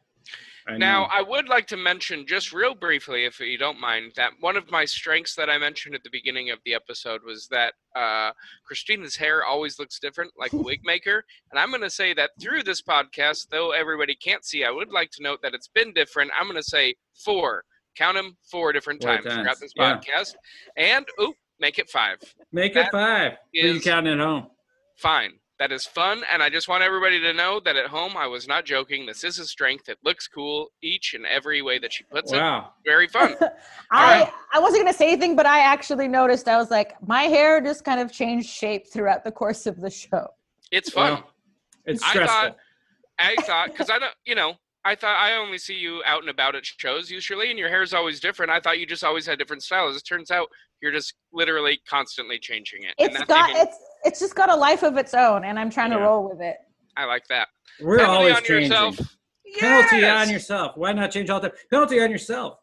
I 0.67 0.77
Now. 0.77 1.05
I 1.05 1.21
would 1.21 1.47
like 1.47 1.67
to 1.67 1.77
mention 1.77 2.25
just 2.27 2.51
real 2.51 2.75
briefly, 2.75 3.25
if 3.25 3.39
you 3.39 3.57
don't 3.57 3.79
mind, 3.79 4.11
that 4.15 4.31
one 4.39 4.57
of 4.57 4.69
my 4.69 4.85
strengths 4.85 5.35
that 5.35 5.49
I 5.49 5.57
mentioned 5.57 5.95
at 5.95 6.03
the 6.03 6.09
beginning 6.11 6.49
of 6.49 6.59
the 6.65 6.73
episode 6.73 7.21
was 7.25 7.47
that 7.49 7.73
uh, 7.95 8.31
Christina's 8.65 9.15
hair 9.15 9.45
always 9.45 9.79
looks 9.79 9.99
different, 9.99 10.31
like 10.37 10.53
a 10.53 10.57
wig 10.61 10.81
maker. 10.83 11.23
And 11.51 11.59
I'm 11.59 11.69
going 11.69 11.81
to 11.81 11.89
say 11.89 12.13
that 12.15 12.31
through 12.41 12.63
this 12.63 12.81
podcast, 12.81 13.47
though 13.49 13.71
everybody 13.71 14.15
can't 14.15 14.43
see, 14.43 14.65
I 14.65 14.71
would 14.71 14.91
like 14.91 15.11
to 15.11 15.23
note 15.23 15.39
that 15.43 15.53
it's 15.53 15.69
been 15.69 15.93
different. 15.93 16.31
I'm 16.37 16.47
going 16.47 16.57
to 16.61 16.63
say 16.63 16.95
four, 17.23 17.63
count 17.95 18.17
them 18.17 18.35
four 18.51 18.73
different 18.73 19.01
Four 19.01 19.13
times, 19.13 19.25
times, 19.25 19.35
throughout 19.35 19.59
this 19.59 19.73
yeah. 19.75 19.97
podcast. 19.97 20.35
And, 20.75 21.05
oop, 21.21 21.35
make 21.59 21.79
it 21.79 21.89
five. 21.89 22.17
Make 22.51 22.73
that 22.73 22.87
it 22.87 22.91
five. 22.91 23.31
Are 23.33 23.37
you 23.53 23.75
is- 23.75 23.83
counting 23.83 24.13
at 24.13 24.19
home? 24.19 24.47
Fine. 24.97 25.33
That 25.59 25.71
is 25.71 25.85
fun, 25.85 26.21
and 26.31 26.43
I 26.43 26.49
just 26.51 26.67
want 26.67 26.83
everybody 26.83 27.19
to 27.19 27.33
know 27.33 27.59
that 27.65 27.75
at 27.75 27.87
home 27.87 28.15
I 28.15 28.27
was 28.27 28.47
not 28.47 28.63
joking. 28.63 29.07
This 29.07 29.23
is 29.23 29.39
a 29.39 29.45
strength. 29.45 29.89
It 29.89 29.97
looks 30.03 30.27
cool 30.27 30.69
each 30.83 31.15
and 31.15 31.25
every 31.25 31.63
way 31.63 31.79
that 31.79 31.91
she 31.91 32.03
puts 32.03 32.31
it. 32.31 32.37
Wow. 32.37 32.73
Very 32.85 33.07
fun. 33.07 33.35
I 33.91 34.21
right. 34.21 34.33
I 34.53 34.59
wasn't 34.59 34.83
gonna 34.83 34.93
say 34.95 35.07
anything, 35.11 35.35
but 35.35 35.47
I 35.47 35.59
actually 35.61 36.07
noticed. 36.07 36.47
I 36.47 36.57
was 36.57 36.69
like, 36.69 36.93
my 37.07 37.23
hair 37.23 37.59
just 37.59 37.83
kind 37.83 37.99
of 37.99 38.11
changed 38.11 38.47
shape 38.47 38.85
throughout 38.93 39.23
the 39.23 39.31
course 39.31 39.65
of 39.65 39.81
the 39.81 39.89
show. 39.89 40.27
It's 40.71 40.91
fun. 40.91 41.13
Well, 41.13 41.31
it's 41.85 42.03
I 42.03 42.25
thought- 42.25 42.57
I 43.19 43.35
thought 43.41 43.69
because 43.71 43.89
I 43.89 43.97
don't, 43.97 44.13
you 44.25 44.35
know, 44.35 44.53
I 44.85 44.93
thought 44.93 45.17
I 45.19 45.37
only 45.37 45.57
see 45.57 45.73
you 45.73 46.03
out 46.05 46.21
and 46.21 46.29
about 46.29 46.53
at 46.53 46.67
shows 46.67 47.09
usually, 47.09 47.49
and 47.49 47.57
your 47.57 47.67
hair 47.69 47.81
is 47.81 47.95
always 47.95 48.19
different. 48.19 48.51
I 48.51 48.59
thought 48.59 48.77
you 48.77 48.85
just 48.85 49.03
always 49.03 49.25
had 49.25 49.39
different 49.39 49.63
styles. 49.63 49.97
It 49.97 50.03
turns 50.07 50.29
out 50.29 50.49
you're 50.83 50.91
just 50.91 51.15
literally 51.33 51.79
constantly 51.89 52.37
changing 52.37 52.83
it. 52.83 52.93
and 52.99 53.15
that's 53.15 53.25
got 53.25 53.49
even- 53.49 53.63
it's 53.63 53.77
it's 54.03 54.19
just 54.19 54.35
got 54.35 54.49
a 54.49 54.55
life 54.55 54.83
of 54.83 54.97
its 54.97 55.13
own, 55.13 55.43
and 55.45 55.59
I'm 55.59 55.69
trying 55.69 55.91
to 55.91 55.97
roll 55.97 56.29
with 56.29 56.41
it. 56.41 56.57
I 56.95 57.05
like 57.05 57.27
that. 57.27 57.47
We're 57.81 57.97
Penalty 57.99 58.17
always 58.17 58.35
on 58.37 58.43
changing. 58.43 58.71
yourself. 58.71 58.97
Penalty 59.59 59.97
Yes! 59.97 60.27
on 60.27 60.33
yourself. 60.33 60.71
Why 60.77 60.91
not 60.93 61.11
change 61.11 61.29
all 61.29 61.39
the? 61.39 61.53
Penalty 61.71 61.99
on 62.01 62.11
yourself. 62.11 62.59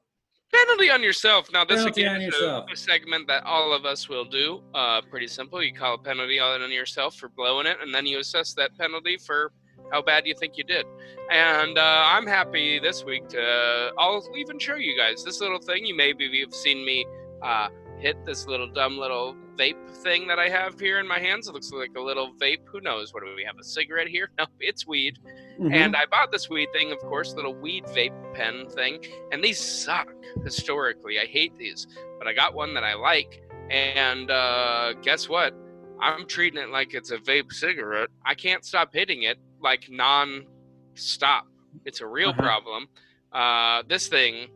Penalty 0.52 0.90
on 0.90 1.02
yourself. 1.02 1.48
Now 1.52 1.64
this 1.64 1.78
Penalty 1.80 2.02
again 2.02 2.22
is 2.22 2.34
a, 2.40 2.64
a 2.72 2.76
segment 2.76 3.26
that 3.28 3.42
all 3.44 3.72
of 3.72 3.84
us 3.84 4.08
will 4.08 4.24
do. 4.24 4.62
Uh, 4.74 5.00
pretty 5.02 5.26
simple. 5.26 5.62
You 5.62 5.72
call 5.72 5.94
a 5.94 5.98
penalty 5.98 6.38
on 6.38 6.70
yourself 6.70 7.16
for 7.16 7.28
blowing 7.28 7.66
it, 7.66 7.78
and 7.82 7.92
then 7.94 8.06
you 8.06 8.18
assess 8.20 8.54
that 8.54 8.76
penalty 8.78 9.16
for 9.16 9.52
how 9.92 10.02
bad 10.02 10.26
you 10.26 10.34
think 10.34 10.56
you 10.56 10.64
did. 10.64 10.86
And 11.30 11.76
uh, 11.78 12.02
I'm 12.06 12.26
happy 12.26 12.78
this 12.78 13.04
week 13.04 13.28
to. 13.30 13.90
I'll 13.98 14.22
even 14.36 14.58
show 14.58 14.76
you 14.76 14.96
guys 14.96 15.24
this 15.24 15.40
little 15.40 15.58
thing. 15.60 15.84
You 15.86 15.96
maybe 15.96 16.40
have 16.40 16.54
seen 16.54 16.84
me 16.84 17.04
uh, 17.42 17.68
hit 17.98 18.24
this 18.26 18.46
little 18.46 18.66
dumb 18.68 18.98
little 18.98 19.34
vape 19.56 19.88
thing 20.02 20.26
that 20.26 20.38
I 20.38 20.48
have 20.48 20.78
here 20.80 20.98
in 20.98 21.06
my 21.08 21.18
hands. 21.18 21.48
It 21.48 21.54
looks 21.54 21.70
like 21.70 21.92
a 21.96 22.00
little 22.00 22.32
vape. 22.40 22.60
Who 22.72 22.80
knows? 22.80 23.14
What 23.14 23.22
do 23.24 23.32
we 23.36 23.44
have? 23.44 23.56
A 23.58 23.64
cigarette 23.64 24.08
here? 24.08 24.30
No, 24.38 24.46
it's 24.60 24.86
weed. 24.86 25.18
Mhm. 25.60 25.72
And 25.72 25.96
I 25.96 26.06
bought 26.06 26.32
this 26.32 26.50
weed 26.50 26.68
thing, 26.72 26.90
of 26.92 26.98
course, 26.98 27.34
little 27.34 27.54
weed 27.54 27.84
vape 27.86 28.34
pen 28.34 28.68
thing. 28.68 28.98
And 29.32 29.42
these 29.42 29.60
suck 29.60 30.12
historically. 30.42 31.18
I 31.20 31.26
hate 31.26 31.56
these. 31.56 31.86
But 32.18 32.26
I 32.28 32.32
got 32.32 32.54
one 32.54 32.74
that 32.74 32.84
I 32.84 32.94
like. 32.94 33.42
And 33.70 34.30
uh, 34.30 34.94
guess 35.02 35.28
what? 35.28 35.54
I'm 36.00 36.26
treating 36.26 36.60
it 36.60 36.70
like 36.70 36.92
it's 36.94 37.12
a 37.12 37.18
vape 37.18 37.52
cigarette. 37.52 38.08
I 38.26 38.34
can't 38.34 38.64
stop 38.64 38.90
hitting 38.92 39.22
it 39.22 39.38
like 39.60 39.88
non 39.88 40.46
stop. 40.94 41.46
It's 41.84 42.00
a 42.00 42.06
real 42.06 42.30
Uh-huh. 42.30 42.42
problem. 42.42 42.88
Uh, 43.32 43.82
this 43.88 44.08
thing 44.08 44.48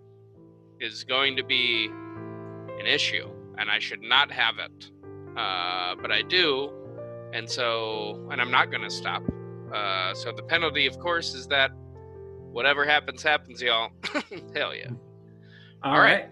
is 0.81 1.05
going 1.05 1.37
to 1.37 1.43
be 1.45 1.89
an 2.79 2.87
issue, 2.87 3.29
and 3.59 3.71
I 3.71 3.79
should 3.79 4.03
not 4.03 4.31
have 4.31 4.59
it. 4.59 4.91
Uh, 5.37 5.95
but 6.01 6.11
I 6.11 6.23
do. 6.23 6.73
And 7.33 7.49
so, 7.49 8.27
and 8.31 8.41
I'm 8.41 8.51
not 8.51 8.71
going 8.71 8.83
to 8.83 8.91
stop. 8.91 9.23
Uh, 9.73 10.15
so 10.15 10.33
the 10.33 10.43
penalty, 10.43 10.87
of 10.87 10.99
course, 10.99 11.35
is 11.35 11.47
that 11.49 11.71
whatever 12.51 12.85
happens, 12.85 13.23
happens, 13.23 13.61
y'all. 13.61 13.91
Hell 14.55 14.75
yeah. 14.75 14.91
All 15.83 15.95
All 15.95 16.01
right. 16.01 16.29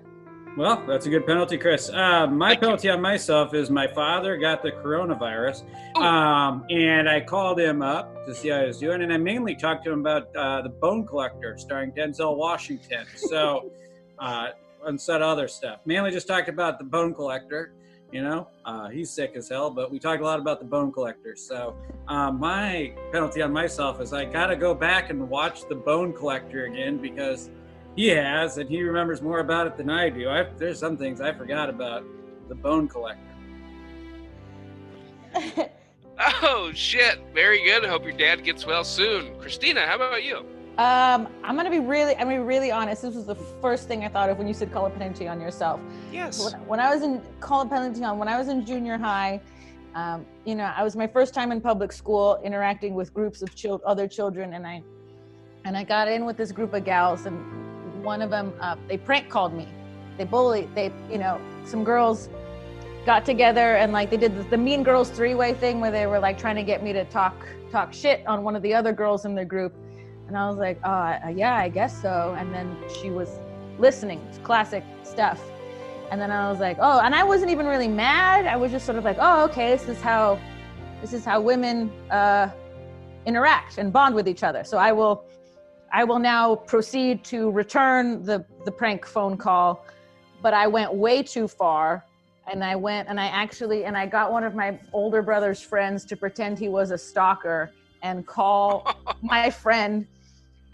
Well, 0.56 0.82
that's 0.89 1.05
a 1.05 1.10
good 1.10 1.27
penalty, 1.27 1.59
Chris. 1.59 1.90
Uh, 1.90 2.27
my 2.27 2.48
Thank 2.48 2.56
you. 2.56 2.66
penalty 2.66 2.89
on 2.89 3.02
myself 3.02 3.52
is 3.52 3.68
my 3.68 3.86
father 3.86 4.39
got 4.39 4.62
the 4.62 4.73
coronavirus, 4.73 5.64
um, 5.98 6.64
and 6.70 7.10
I 7.10 7.20
called 7.20 7.60
him 7.60 7.82
up 7.82 8.24
to 8.24 8.35
see 8.35 8.48
how 8.48 8.62
he 8.62 8.66
was 8.68 8.78
doing, 8.78 9.02
and 9.02 9.12
I 9.12 9.18
mainly 9.18 9.55
talked 9.55 9.85
to 9.85 9.93
him 9.93 10.01
about 10.01 10.35
uh, 10.35 10.62
the 10.62 10.70
Bone 10.70 11.06
Collector, 11.06 11.59
starring 11.59 11.93
Denzel 11.93 12.39
Washington. 12.39 13.05
So, 13.16 13.70
uh, 14.18 14.48
and 14.87 15.01
said 15.01 15.23
other 15.23 15.49
stuff. 15.49 15.81
Mainly 15.85 16.11
just 16.11 16.27
talked 16.27 16.49
about 16.49 16.79
the 16.79 16.85
Bone 16.85 17.15
Collector. 17.15 17.75
You 18.13 18.23
know, 18.23 18.49
uh, 18.65 18.89
he's 18.89 19.11
sick 19.11 19.33
as 19.35 19.49
hell, 19.49 19.69
but 19.69 19.91
we 19.91 19.99
talked 19.99 20.23
a 20.23 20.25
lot 20.25 20.39
about 20.39 20.61
the 20.61 20.65
Bone 20.65 20.93
Collector. 20.93 21.35
So, 21.35 21.77
uh, 22.07 22.31
my 22.31 22.93
penalty 23.11 23.43
on 23.43 23.53
myself 23.53 24.01
is 24.01 24.13
I 24.13 24.25
got 24.25 24.47
to 24.47 24.57
go 24.57 24.75
back 24.75 25.11
and 25.11 25.29
watch 25.29 25.69
the 25.69 25.75
Bone 25.75 26.13
Collector 26.13 26.67
again 26.67 26.99
because 26.99 27.51
he 27.97 28.07
has, 28.09 28.59
and 28.59 28.71
he 28.71 28.81
remembers 28.83 29.23
more 29.23 29.41
about 29.41 29.67
it 29.67 29.77
than 29.77 29.91
I 29.91 30.09
do. 30.09 30.31
I, 30.31 30.45
there's 30.57 30.79
some 30.79 30.97
things 30.97 31.21
I 31.21 31.33
forgot 31.33 31.69
about 31.69 32.05
the 32.49 32.55
Bone 32.55 32.87
Collector. 32.87 33.23
Oh, 36.19 36.71
shit. 36.75 37.19
Very 37.35 37.63
good. 37.63 37.85
Hope 37.85 38.05
your 38.05 38.13
dad 38.13 38.43
gets 38.43 38.67
well 38.67 38.85
soon. 38.85 39.39
Christina, 39.39 39.87
how 39.87 39.97
about 39.97 40.25
you? 40.25 40.47
Um, 40.78 41.28
I'm 41.43 41.57
gonna 41.57 41.70
be 41.70 41.78
really, 41.78 42.15
I'm 42.16 42.24
gonna 42.24 42.36
be 42.36 42.43
really 42.43 42.70
honest. 42.70 43.01
This 43.01 43.15
was 43.15 43.24
the 43.24 43.35
first 43.35 43.89
thing 43.89 44.05
I 44.05 44.09
thought 44.09 44.28
of 44.28 44.36
when 44.36 44.47
you 44.47 44.53
said 44.53 44.70
call 44.70 44.85
a 44.85 44.90
penalty 44.90 45.27
on 45.27 45.40
yourself. 45.40 45.81
Yes. 46.12 46.44
When, 46.44 46.61
when 46.66 46.81
I 46.81 46.94
was 46.94 47.03
in 47.03 47.23
call 47.40 47.62
a 47.62 47.66
penalty 47.66 48.05
on, 48.05 48.19
when 48.19 48.28
I 48.28 48.36
was 48.36 48.48
in 48.48 48.66
junior 48.66 48.98
high, 48.98 49.40
um, 49.94 50.27
you 50.44 50.55
know, 50.55 50.70
I 50.77 50.82
was 50.82 50.94
my 50.94 51.07
first 51.07 51.32
time 51.32 51.51
in 51.51 51.62
public 51.62 51.93
school 51.93 52.39
interacting 52.44 52.94
with 52.94 53.15
groups 53.15 53.40
of 53.40 53.55
chil- 53.55 53.81
other 53.86 54.07
children, 54.07 54.53
and 54.53 54.66
I, 54.66 54.82
and 55.65 55.78
I 55.78 55.85
got 55.85 56.09
in 56.09 56.27
with 56.27 56.36
this 56.36 56.53
group 56.53 56.74
of 56.74 56.85
gals, 56.85 57.24
and 57.24 58.05
one 58.05 58.20
of 58.20 58.28
them, 58.28 58.53
uh, 58.61 58.77
they 58.86 58.98
prank 58.98 59.31
called 59.31 59.55
me. 59.55 59.66
They 60.19 60.24
bullied. 60.24 60.74
They, 60.74 60.93
you 61.11 61.16
know, 61.16 61.40
some 61.65 61.85
girls 61.85 62.28
got 63.07 63.24
together 63.24 63.77
and 63.77 63.93
like 63.93 64.11
they 64.11 64.16
did 64.16 64.36
the, 64.36 64.43
the 64.51 64.59
Mean 64.59 64.82
Girls 64.82 65.09
three-way 65.11 65.55
thing 65.55 65.81
where 65.81 65.93
they 65.93 66.07
were 66.07 66.19
like 66.19 66.36
trying 66.36 66.57
to 66.57 66.65
get 66.65 66.82
me 66.82 66.93
to 66.93 67.05
talk 67.05 67.35
talk 67.70 67.94
shit 67.94 68.27
on 68.27 68.43
one 68.43 68.57
of 68.57 68.62
the 68.62 68.74
other 68.74 68.93
girls 68.93 69.24
in 69.24 69.35
their 69.35 69.44
group. 69.44 69.73
And 70.28 70.36
I 70.36 70.48
was 70.48 70.59
like, 70.59 70.78
oh, 70.85 70.90
uh, 70.90 71.32
yeah, 71.35 71.55
I 71.57 71.69
guess 71.69 72.01
so. 72.01 72.35
And 72.39 72.53
then 72.53 72.77
she 73.01 73.11
was 73.11 73.31
listening, 73.78 74.20
classic 74.43 74.85
stuff. 75.03 75.40
And 76.11 76.20
then 76.20 76.31
I 76.31 76.51
was 76.51 76.61
like, 76.61 76.78
oh, 76.81 77.01
and 77.01 77.15
I 77.15 77.23
wasn't 77.23 77.51
even 77.51 77.66
really 77.66 77.89
mad. 77.89 78.47
I 78.47 78.57
was 78.57 78.70
just 78.70 78.86
sort 78.86 78.98
of 78.98 79.05
like, 79.05 79.19
oh, 79.20 79.44
okay, 79.44 79.70
this 79.70 79.89
is 79.89 80.01
how, 80.01 80.39
this 81.01 81.12
is 81.12 81.24
how 81.24 81.40
women 81.40 81.90
uh, 82.11 82.51
interact 83.24 83.78
and 83.78 83.93
bond 83.93 84.15
with 84.15 84.28
each 84.28 84.43
other. 84.43 84.65
So 84.65 84.78
I 84.78 84.93
will, 84.93 85.24
I 85.93 86.05
will 86.05 86.19
now 86.19 86.57
proceed 86.57 87.24
to 87.24 87.51
return 87.51 88.24
the 88.24 88.44
the 88.65 88.73
prank 88.73 89.07
phone 89.07 89.36
call, 89.36 89.86
but 90.43 90.53
I 90.53 90.66
went 90.66 90.93
way 90.93 91.23
too 91.23 91.48
far. 91.48 92.05
And 92.48 92.62
I 92.62 92.77
went 92.77 93.09
and 93.09 93.19
I 93.19 93.27
actually 93.27 93.86
and 93.86 93.97
I 93.97 94.07
got 94.07 94.31
one 94.31 94.44
of 94.44 94.55
my 94.55 94.78
older 94.93 95.20
brother's 95.20 95.61
friends 95.61 96.05
to 96.05 96.16
pretend 96.16 96.59
he 96.59 96.69
was 96.69 96.93
a 96.93 96.98
stalker 96.98 97.73
and 98.03 98.24
call 98.24 98.86
my 99.23 99.51
friend 99.51 100.07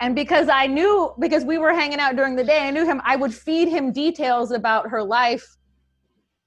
and 0.02 0.16
because 0.16 0.48
I 0.48 0.66
knew, 0.66 1.14
because 1.20 1.44
we 1.44 1.58
were 1.58 1.72
hanging 1.72 2.00
out 2.00 2.16
during 2.16 2.34
the 2.34 2.42
day, 2.42 2.66
I 2.66 2.72
knew 2.72 2.84
him, 2.84 3.00
I 3.04 3.14
would 3.14 3.32
feed 3.32 3.68
him 3.68 3.92
details 3.92 4.50
about 4.50 4.90
her 4.90 5.00
life 5.00 5.56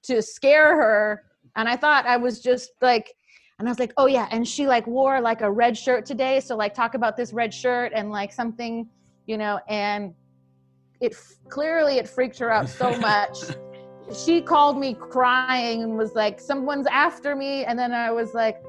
to 0.04 0.22
scare 0.22 0.76
her. 0.76 1.24
And 1.56 1.70
I 1.70 1.78
thought 1.78 2.06
I 2.06 2.18
was 2.18 2.42
just 2.42 2.72
like, 2.82 3.14
and 3.58 3.66
I 3.66 3.72
was 3.72 3.80
like, 3.80 3.94
oh 3.96 4.08
yeah. 4.08 4.28
And 4.30 4.46
she 4.46 4.68
like 4.68 4.86
wore 4.86 5.22
like 5.22 5.40
a 5.40 5.50
red 5.50 5.78
shirt 5.78 6.06
today. 6.06 6.42
So 6.42 6.58
like 6.58 6.74
talk 6.74 6.96
about 6.96 7.16
this 7.16 7.32
red 7.32 7.54
shirt 7.54 7.94
and 7.96 8.12
like 8.12 8.34
something, 8.34 8.90
you 9.26 9.38
know, 9.38 9.62
and 9.70 10.14
it 11.00 11.16
clearly 11.48 11.96
it 11.96 12.10
freaked 12.10 12.38
her 12.40 12.52
out 12.52 12.68
so 12.68 12.98
much. 13.00 13.38
she 14.26 14.42
called 14.42 14.78
me 14.78 14.96
crying 14.96 15.82
and 15.82 15.98
was 15.98 16.14
like, 16.14 16.42
someone's 16.42 16.88
after 16.88 17.38
me. 17.38 17.64
And 17.64 17.80
then 17.80 17.94
I 17.94 18.12
was 18.12 18.34
like, 18.34 18.62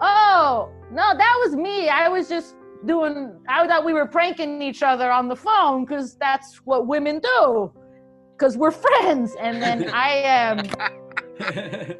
oh, 0.00 0.70
no, 0.92 1.12
that 1.16 1.42
was 1.44 1.56
me. 1.56 1.88
I 1.88 2.08
was 2.08 2.28
just 2.28 2.54
doing 2.86 3.40
i 3.48 3.66
thought 3.66 3.84
we 3.84 3.92
were 3.92 4.06
pranking 4.06 4.62
each 4.62 4.82
other 4.82 5.10
on 5.10 5.28
the 5.28 5.34
phone 5.36 5.84
because 5.84 6.16
that's 6.16 6.60
what 6.64 6.86
women 6.86 7.18
do 7.18 7.72
because 8.38 8.56
we're 8.56 8.70
friends. 8.70 9.34
And 9.40 9.60
then 9.60 9.90
i 9.92 10.24
um 10.24 10.62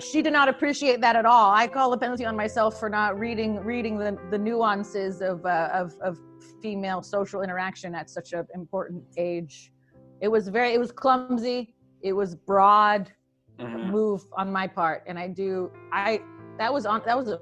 she 0.00 0.22
did 0.22 0.32
not 0.32 0.48
appreciate 0.48 1.00
that 1.00 1.14
at 1.14 1.24
all. 1.24 1.52
I 1.52 1.68
call 1.68 1.92
a 1.92 1.98
penalty 1.98 2.24
on 2.24 2.36
myself 2.36 2.80
for 2.80 2.88
not 2.88 3.18
reading 3.18 3.56
reading 3.60 3.96
the, 3.98 4.18
the 4.30 4.38
nuances 4.38 5.20
of, 5.20 5.44
uh, 5.46 5.70
of 5.72 5.94
of 6.02 6.18
female 6.60 7.02
social 7.02 7.42
interaction 7.42 7.94
at 7.94 8.10
such 8.10 8.32
an 8.32 8.46
important 8.54 9.04
age. 9.16 9.72
It 10.20 10.28
was 10.28 10.48
very 10.48 10.74
it 10.74 10.80
was 10.80 10.90
clumsy. 10.90 11.74
It 12.02 12.12
was 12.12 12.34
broad 12.34 13.10
Mhm. 13.60 13.92
move 13.92 14.24
on 14.36 14.50
my 14.50 14.66
part. 14.66 15.04
And 15.06 15.16
i 15.16 15.28
do 15.28 15.70
i 15.92 16.20
that 16.58 16.72
was 16.72 16.86
on 16.86 17.02
that 17.06 17.16
was 17.16 17.28
a 17.28 17.38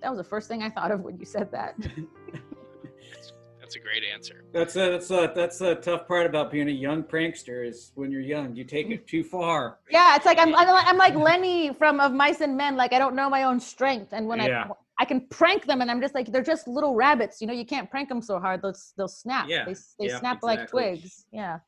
that 0.00 0.10
was 0.10 0.18
the 0.18 0.24
first 0.24 0.48
thing 0.48 0.62
i 0.62 0.70
thought 0.70 0.90
of 0.90 1.00
when 1.00 1.18
you 1.18 1.24
said 1.24 1.50
that 1.52 1.74
That's 1.78 3.32
That's 3.68 3.76
a 3.76 3.80
great 3.80 4.02
answer. 4.02 4.44
That's 4.50 4.76
a, 4.76 4.92
that's 4.92 5.10
a, 5.10 5.30
that's 5.34 5.58
the 5.58 5.74
tough 5.74 6.08
part 6.08 6.24
about 6.24 6.50
being 6.50 6.68
a 6.68 6.72
young 6.72 7.02
prankster 7.02 7.68
is 7.68 7.92
when 7.96 8.10
you're 8.10 8.22
young, 8.22 8.56
you 8.56 8.64
take 8.64 8.88
it 8.88 9.06
too 9.06 9.22
far. 9.22 9.80
Yeah, 9.90 10.16
it's 10.16 10.24
like 10.24 10.38
I'm, 10.38 10.54
I'm 10.54 10.66
like- 10.66 10.86
I'm 10.86 10.96
like 10.96 11.14
Lenny 11.14 11.74
from 11.74 12.00
Of 12.00 12.12
Mice 12.14 12.40
and 12.40 12.56
Men. 12.56 12.76
Like 12.76 12.94
I 12.94 12.98
don't 12.98 13.14
know 13.14 13.28
my 13.28 13.42
own 13.42 13.60
strength, 13.60 14.14
and 14.14 14.26
when 14.26 14.38
Yeah. 14.38 14.68
I 14.70 14.72
I 15.00 15.04
can 15.04 15.20
prank 15.28 15.66
them, 15.66 15.82
and 15.82 15.90
I'm 15.90 16.00
just 16.00 16.14
like 16.14 16.32
they're 16.32 16.42
just 16.42 16.66
little 16.66 16.94
rabbits. 16.94 17.42
You 17.42 17.46
know, 17.46 17.52
you 17.52 17.66
can't 17.66 17.90
prank 17.90 18.08
them 18.08 18.22
so 18.22 18.40
hard; 18.40 18.62
they'll 18.62 18.74
they'll 18.96 19.06
snap. 19.06 19.46
Yeah, 19.50 19.66
they 19.66 19.74
they 19.98 20.06
yeah, 20.06 20.18
snap 20.18 20.42
like 20.42 20.66
twigs. 20.70 21.26
Yeah. 21.30 21.58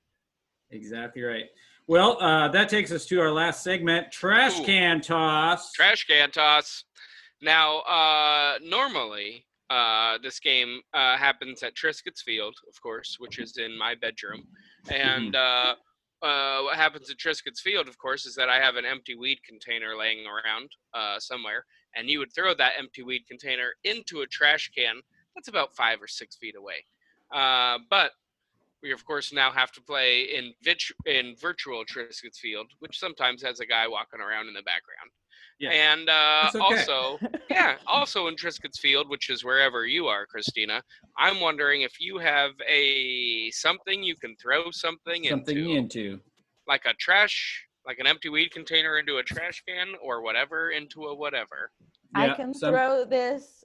Exactly 0.71 1.21
right. 1.21 1.45
Well, 1.87 2.17
uh, 2.23 2.49
that 2.49 2.71
takes 2.71 2.93
us 2.93 3.05
to 3.07 3.21
our 3.21 3.33
last 3.33 3.63
segment, 3.63 4.11
trash 4.11 4.59
Ooh. 4.59 4.65
can 4.65 5.01
toss. 5.03 5.73
Trash 5.73 6.07
can 6.07 6.31
toss. 6.31 6.85
Now, 7.41 7.81
uh, 7.81 8.59
normally, 8.63 9.47
uh, 9.71 10.19
this 10.23 10.41
game 10.41 10.81
uh, 10.93 11.17
happens 11.17 11.63
at 11.63 11.75
Triscuit's 11.75 12.23
Field, 12.23 12.55
of 12.69 12.81
course, 12.83 13.17
which 13.19 13.39
is 13.39 13.57
in 13.57 13.79
my 13.79 13.95
bedroom. 13.95 14.47
And 14.91 15.35
uh, 15.35 15.75
uh, 16.23 16.63
what 16.63 16.77
happens 16.77 17.09
at 17.09 17.19
Triscuit's 17.19 17.61
Field, 17.61 17.89
of 17.89 17.97
course, 17.97 18.27
is 18.27 18.35
that 18.35 18.49
I 18.49 18.59
have 18.61 18.77
an 18.77 18.85
empty 18.85 19.15
weed 19.15 19.39
container 19.47 19.97
laying 19.97 20.27
around 20.27 20.71
uh, 20.93 21.19
somewhere, 21.19 21.65
and 21.97 22.11
you 22.11 22.19
would 22.19 22.33
throw 22.35 22.53
that 22.55 22.73
empty 22.79 23.03
weed 23.03 23.27
container 23.27 23.73
into 23.85 24.21
a 24.21 24.27
trash 24.27 24.71
can 24.77 25.01
that's 25.35 25.49
about 25.49 25.75
five 25.75 26.03
or 26.03 26.09
six 26.09 26.37
feet 26.37 26.57
away. 26.57 26.85
Uh, 27.33 27.79
but 27.89 28.13
we, 28.83 28.93
of 28.93 29.05
course, 29.05 29.33
now 29.33 29.51
have 29.51 29.73
to 29.73 29.81
play 29.81 30.23
in, 30.23 30.53
vit- 30.63 30.83
in 31.07 31.37
virtual 31.41 31.85
Triscuit's 31.85 32.39
Field, 32.39 32.67
which 32.81 32.99
sometimes 32.99 33.43
has 33.43 33.61
a 33.61 33.67
guy 33.67 33.87
walking 33.87 34.21
around 34.21 34.49
in 34.49 34.55
the 34.55 34.63
background. 34.63 35.11
Yeah. 35.61 35.71
And 35.73 36.09
uh, 36.09 36.49
okay. 36.55 36.59
also, 36.59 37.19
yeah, 37.51 37.77
also 37.87 38.29
in 38.29 38.37
Triscuit's 38.37 38.79
Field, 38.79 39.11
which 39.11 39.29
is 39.29 39.45
wherever 39.45 39.85
you 39.87 40.07
are, 40.07 40.25
Christina. 40.25 40.83
I'm 41.19 41.39
wondering 41.39 41.83
if 41.83 42.01
you 42.01 42.17
have 42.17 42.53
a 42.67 43.51
something 43.51 44.03
you 44.03 44.17
can 44.17 44.35
throw 44.37 44.71
something, 44.71 45.27
Something 45.29 45.59
into, 45.59 45.71
into. 45.77 46.21
like 46.67 46.87
a 46.87 46.95
trash, 46.95 47.63
like 47.87 47.99
an 47.99 48.07
empty 48.07 48.31
weed 48.31 48.53
container 48.53 48.99
into 48.99 49.19
a 49.19 49.23
trash 49.23 49.63
can, 49.69 49.89
or 50.03 50.23
whatever 50.23 50.71
into 50.71 51.05
a 51.05 51.15
whatever. 51.15 51.71
I 52.15 52.31
can 52.31 52.55
some- 52.55 52.73
throw 52.73 53.05
this 53.05 53.63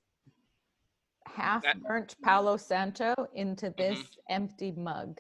half 1.28 1.64
That- 1.64 1.82
burnt 1.82 2.16
Palo 2.24 2.58
Santo 2.58 3.14
into 3.34 3.68
Mm-hmm. 3.68 3.82
this 3.96 4.04
empty 4.30 4.74
mug. 4.74 5.18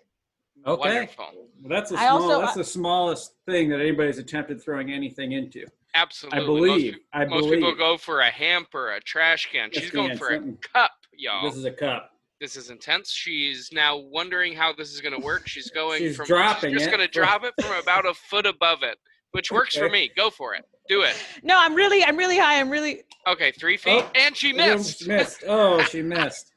Okay. 0.67 0.79
Wonderful, 0.79 1.25
Well, 1.61 1.69
that's 1.69 1.91
the 1.91 1.97
I 1.97 2.07
small, 2.07 2.21
also- 2.23 2.41
that's 2.41 2.55
the 2.55 2.63
smallest 2.65 3.33
thing 3.45 3.69
that 3.69 3.79
anybody's 3.79 4.17
attempted 4.17 4.61
throwing 4.61 4.91
anything 4.91 5.31
into. 5.31 5.65
Absolutely. 5.95 6.39
I 6.39 6.45
believe. 6.45 6.93
Most, 6.93 7.01
I 7.13 7.25
most 7.25 7.41
believe. 7.45 7.59
people 7.59 7.75
go 7.75 7.97
for 7.97 8.19
a 8.21 8.29
hamper, 8.29 8.91
a 8.91 8.99
trash 9.01 9.49
can. 9.51 9.69
She's 9.71 9.83
Trash 9.89 9.91
going 9.91 10.09
can, 10.09 10.17
for 10.17 10.29
a 10.33 10.39
cup, 10.73 10.91
y'all. 11.17 11.43
This 11.49 11.57
is 11.57 11.65
a 11.65 11.71
cup. 11.71 12.11
this 12.39 12.55
is 12.57 12.69
intense. 12.69 13.11
She's 13.11 13.69
now 13.73 13.97
wondering 13.97 14.53
how 14.53 14.73
this 14.73 14.93
is 14.93 15.01
going 15.01 15.19
to 15.19 15.25
work. 15.25 15.47
She's 15.47 15.71
going 15.71 15.99
She's 15.99 16.15
from 16.17 16.25
dropping 16.27 16.71
she's 16.73 16.81
just 16.81 16.91
going 16.91 17.05
to 17.05 17.11
drop 17.11 17.43
it 17.43 17.53
from 17.61 17.75
about 17.81 18.05
a 18.05 18.13
foot 18.13 18.45
above 18.45 18.83
it, 18.83 18.97
which 19.31 19.51
works 19.51 19.75
for 19.75 19.89
me. 19.89 20.11
Go 20.15 20.29
for 20.29 20.53
it. 20.53 20.65
Do 20.87 21.01
it. 21.01 21.15
No, 21.41 21.55
I'm 21.59 21.73
really, 21.73 22.03
I'm 22.03 22.15
really 22.17 22.37
high. 22.37 22.59
I'm 22.59 22.69
really. 22.69 23.01
Okay, 23.27 23.51
three 23.53 23.77
feet, 23.77 24.03
Oh, 24.05 24.11
and 24.15 24.35
she 24.37 24.53
missed. 24.53 25.07
missed. 25.07 25.43
Oh, 25.47 25.81
she 25.83 26.01
missed. 26.03 26.51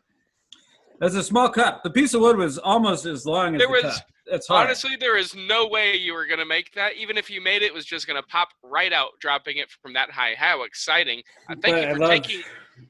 That's 1.01 1.15
a 1.15 1.23
small 1.23 1.49
cup. 1.49 1.83
The 1.85 1.91
piece 1.91 2.13
of 2.15 2.21
wood 2.21 2.37
was 2.37 2.59
almost 2.59 3.07
as 3.07 3.25
long 3.25 3.55
as 3.55 3.59
There 3.61 3.69
the 3.69 3.73
was- 3.89 3.97
cup. 3.99 4.07
That's 4.31 4.47
hard. 4.47 4.67
Honestly, 4.67 4.95
there 5.01 5.17
is 5.17 5.35
no 5.35 5.67
way 5.69 5.97
you 5.97 6.13
were 6.13 6.27
going 6.27 6.39
to 6.39 6.45
make 6.45 6.75
that. 6.75 6.97
Even 6.97 7.17
if 7.17 7.31
you 7.31 7.41
made 7.41 7.63
it, 7.63 7.67
it 7.69 7.73
was 7.75 7.87
just 7.87 8.07
going 8.07 8.21
to 8.21 8.29
pop 8.29 8.49
right 8.63 8.93
out, 8.93 9.13
dropping 9.21 9.57
it 9.57 9.71
from 9.71 9.95
that 9.95 10.11
high. 10.11 10.35
How 10.37 10.65
exciting! 10.65 11.23
Uh, 11.49 11.55
thank 11.63 11.63
But 11.63 11.71
you 11.71 11.89
I 11.89 11.93
for 11.95 11.99
love 11.99 12.11
taking. 12.11 12.43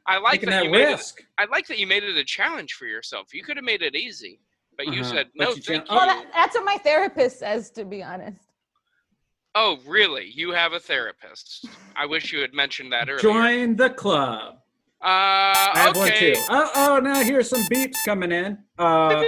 I 0.05 0.19
like 0.19 0.41
that, 0.41 0.51
that 0.51 0.65
you 0.65 0.71
made 0.73 0.89
it. 0.89 1.13
I 1.39 1.45
like 1.45 1.69
that 1.69 1.79
you 1.79 1.87
made 1.87 2.03
it 2.03 2.17
a 2.17 2.25
challenge 2.25 2.73
for 2.73 2.87
yourself. 2.87 3.33
You 3.33 3.45
could 3.45 3.57
have 3.57 3.65
made 3.65 3.83
it 3.83 3.95
easy, 3.95 4.41
but 4.77 4.87
you 4.93 5.03
Uh-huh. 5.03 5.11
said 5.11 5.27
no. 5.37 5.51
you 5.51 5.63
Thank 5.63 5.89
you. 5.89 5.95
Well, 5.95 6.07
that, 6.07 6.27
that's 6.35 6.57
what 6.57 6.65
my 6.65 6.77
therapist 6.79 7.39
says, 7.39 7.71
to 7.71 7.85
be 7.85 8.03
honest. 8.03 8.41
Oh, 9.55 9.79
really? 9.87 10.29
You 10.35 10.51
have 10.51 10.73
a 10.73 10.81
therapist? 10.81 11.67
I 11.95 12.05
wish 12.07 12.33
you 12.33 12.41
had 12.41 12.53
mentioned 12.53 12.93
that 12.93 13.09
earlier. 13.09 13.21
Join 13.23 13.77
the 13.77 13.91
club. 13.91 14.57
Uh, 15.01 15.07
I 15.07 15.73
have 15.77 15.97
one 15.97 16.09
okay. 16.09 16.35
too. 16.35 16.41
Oh, 16.51 16.71
oh, 16.75 17.01
now 17.01 17.23
here's 17.23 17.49
some 17.49 17.63
beeps 17.65 17.97
coming 18.05 18.33
in. 18.33 18.59
Uh, 18.79 19.25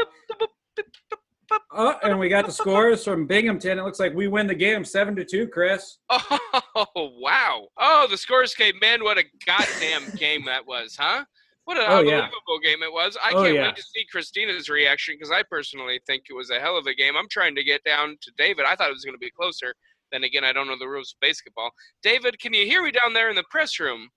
oh, 1.73 1.97
and 2.03 2.19
we 2.19 2.29
got 2.29 2.47
the 2.47 2.53
scores 2.53 3.05
from 3.05 3.27
Binghamton. 3.27 3.79
It 3.79 3.83
looks 3.83 4.01
like 4.01 4.15
we 4.15 4.29
win 4.29 4.47
the 4.47 4.55
game 4.55 4.85
seven 4.85 5.15
to 5.17 5.25
two, 5.25 5.47
Chris. 5.49 5.99
Oh 6.11 6.87
wow! 7.21 7.69
Oh, 7.79 8.07
the 8.11 8.17
scores 8.17 8.55
came. 8.55 8.79
Man, 8.81 9.05
what 9.05 9.19
a 9.19 9.25
goddamn 9.47 10.11
game 10.17 10.45
that 10.47 10.67
was, 10.67 10.97
huh? 10.99 11.25
What 11.65 11.77
an 11.77 11.85
Oh, 11.87 12.01
yeah. 12.01 12.23
unbelievable 12.23 12.59
game 12.65 12.83
it 12.83 12.93
was. 12.93 13.17
I 13.25 13.31
Oh, 13.33 13.43
can't 13.45 13.55
yeah. 13.55 13.63
wait 13.67 13.77
to 13.77 13.83
see 13.83 14.05
Christina's 14.11 14.69
reaction 14.69 15.15
because 15.17 15.31
I 15.31 15.45
personally 15.49 16.01
think 16.07 16.25
it 16.29 16.33
was 16.35 16.51
a 16.51 16.59
hell 16.59 16.77
of 16.77 16.87
a 16.87 16.95
game. 16.95 17.17
I'm 17.17 17.29
trying 17.31 17.55
to 17.55 17.63
get 17.63 17.85
down 17.85 18.17
to 18.23 18.33
David. 18.37 18.65
I 18.67 18.75
thought 18.75 18.89
it 18.91 18.95
was 18.95 19.05
going 19.05 19.15
to 19.15 19.19
be 19.19 19.31
closer. 19.31 19.75
Then 20.11 20.25
again, 20.25 20.43
I 20.43 20.53
don't 20.53 20.67
know 20.67 20.79
the 20.79 20.89
rules 20.89 21.15
of 21.15 21.21
basketball. 21.21 21.71
David, 22.03 22.41
can 22.41 22.53
you 22.55 22.65
hear 22.67 22.83
me 22.83 22.91
down 22.91 23.13
there 23.13 23.31
in 23.31 23.37
the 23.37 23.45
press 23.51 23.79
room? 23.79 24.09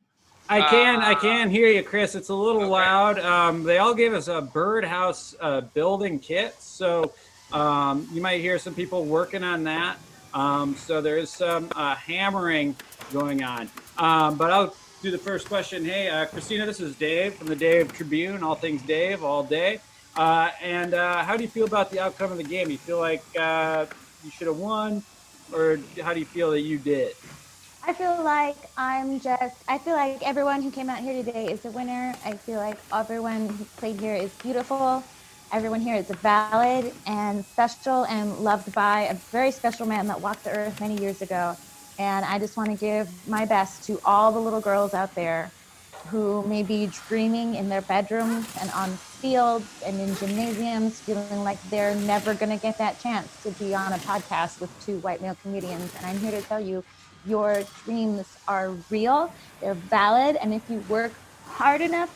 I 0.50 0.62
can, 0.70 1.02
I 1.02 1.14
Uh, 1.14 1.20
can 1.20 1.50
hear 1.50 1.68
you, 1.68 1.84
Chris. 1.84 2.16
It's 2.16 2.30
a 2.30 2.36
little 2.36 2.64
okay. 2.64 2.72
loud. 2.72 3.20
Um, 3.20 3.64
they 3.64 3.78
all 3.78 3.94
gave 3.94 4.14
us 4.14 4.28
a 4.28 4.42
birdhouse 4.42 5.36
uh, 5.40 5.62
building 5.62 6.20
kit, 6.20 6.56
so 6.60 7.14
um, 7.52 8.08
you 8.12 8.22
might 8.22 8.42
hear 8.42 8.60
some 8.60 8.74
people 8.76 9.06
working 9.06 9.44
on 9.44 9.64
that. 9.64 9.98
Um, 10.34 10.76
so 10.76 11.02
there 11.02 11.18
is 11.18 11.30
some 11.30 11.70
uh, 11.76 11.96
hammering 11.96 12.76
going 13.12 13.44
on. 13.44 13.70
Um, 13.98 14.38
but 14.38 14.52
I'll 14.52 14.76
do 15.02 15.12
the 15.12 15.18
first 15.18 15.48
question. 15.48 15.86
Hey, 15.86 16.10
uh, 16.10 16.26
Christina, 16.26 16.66
this 16.66 16.80
is 16.80 16.96
Dave 16.96 17.36
from 17.36 17.48
the 17.48 17.56
Dave 17.56 17.94
Tribune. 17.94 18.44
All 18.44 18.56
things 18.56 18.82
Dave, 18.82 19.24
all 19.24 19.44
day. 19.44 19.80
Uh, 20.16 20.50
and 20.62 20.94
uh, 20.94 21.24
how 21.24 21.38
do 21.38 21.44
you 21.44 21.50
feel 21.50 21.66
about 21.66 21.90
the 21.90 22.00
outcome 22.00 22.32
of 22.32 22.38
the 22.38 22.44
game? 22.44 22.70
You 22.70 22.78
feel 22.78 23.00
like 23.00 23.24
uh, 23.40 23.86
you 24.24 24.32
should 24.32 24.48
have 24.48 24.58
won, 24.58 25.04
or 25.54 25.80
how 26.02 26.14
do 26.14 26.20
you 26.20 26.26
feel 26.26 26.52
that 26.52 26.62
you 26.62 26.78
did? 26.78 27.14
I 27.86 27.92
feel 27.92 28.24
like 28.24 28.56
I'm 28.78 29.20
just, 29.20 29.58
I 29.68 29.78
feel 29.78 29.94
like 29.94 30.26
everyone 30.26 30.62
who 30.62 30.72
came 30.72 30.90
out 30.90 31.00
here 31.00 31.22
today 31.22 31.52
is 31.52 31.66
a 31.66 31.72
winner. 31.72 32.16
I 32.24 32.32
feel 32.32 32.56
like 32.56 32.78
everyone 32.94 33.50
who 33.50 33.66
played 33.76 34.00
here 34.00 34.16
is 34.16 34.32
beautiful. 34.36 35.04
Everyone 35.52 35.82
here 35.82 35.98
is 35.98 36.08
valid 36.08 36.94
and 37.06 37.44
special 37.44 38.06
and 38.06 38.40
loved 38.40 38.74
by 38.74 39.02
a 39.02 39.16
very 39.16 39.52
special 39.52 39.86
man 39.86 40.08
that 40.08 40.22
walked 40.22 40.46
the 40.46 40.52
earth 40.52 40.80
many 40.80 40.98
years 40.98 41.22
ago. 41.22 41.58
And 42.00 42.24
I 42.24 42.40
just 42.40 42.56
want 42.56 42.70
to 42.70 42.78
give 42.78 43.10
my 43.28 43.44
best 43.44 43.84
to 43.88 44.00
all 44.06 44.32
the 44.32 44.40
little 44.40 44.62
girls 44.62 44.94
out 44.94 45.14
there 45.14 45.52
who 46.08 46.42
may 46.48 46.64
be 46.64 46.90
dreaming 47.08 47.56
in 47.56 47.68
their 47.68 47.82
bedrooms 47.82 48.48
and 48.62 48.72
on 48.72 48.92
fields 48.92 49.66
and 49.86 50.00
in 50.00 50.16
gymnasiums, 50.16 51.02
feeling 51.02 51.44
like 51.44 51.62
they're 51.70 51.96
never 51.96 52.34
going 52.34 52.50
to 52.50 52.62
get 52.62 52.78
that 52.78 53.00
chance 53.02 53.44
to 53.44 53.52
be 53.52 53.76
on 53.76 53.92
a 53.92 53.98
podcast 53.98 54.62
with 54.62 54.70
two 54.86 55.00
white 55.00 55.22
male 55.22 55.38
comedians. 55.42 55.94
And 55.98 56.06
I'm 56.06 56.18
here 56.20 56.32
to 56.32 56.42
tell 56.42 56.60
you, 56.62 56.84
your 57.26 57.64
dreams 57.86 58.38
are 58.48 58.72
real, 58.90 59.32
they're 59.62 59.74
valid, 59.74 60.36
and 60.38 60.54
if 60.54 60.70
you 60.70 60.80
work 60.90 61.12
hard 61.46 61.82
enough, 61.82 62.10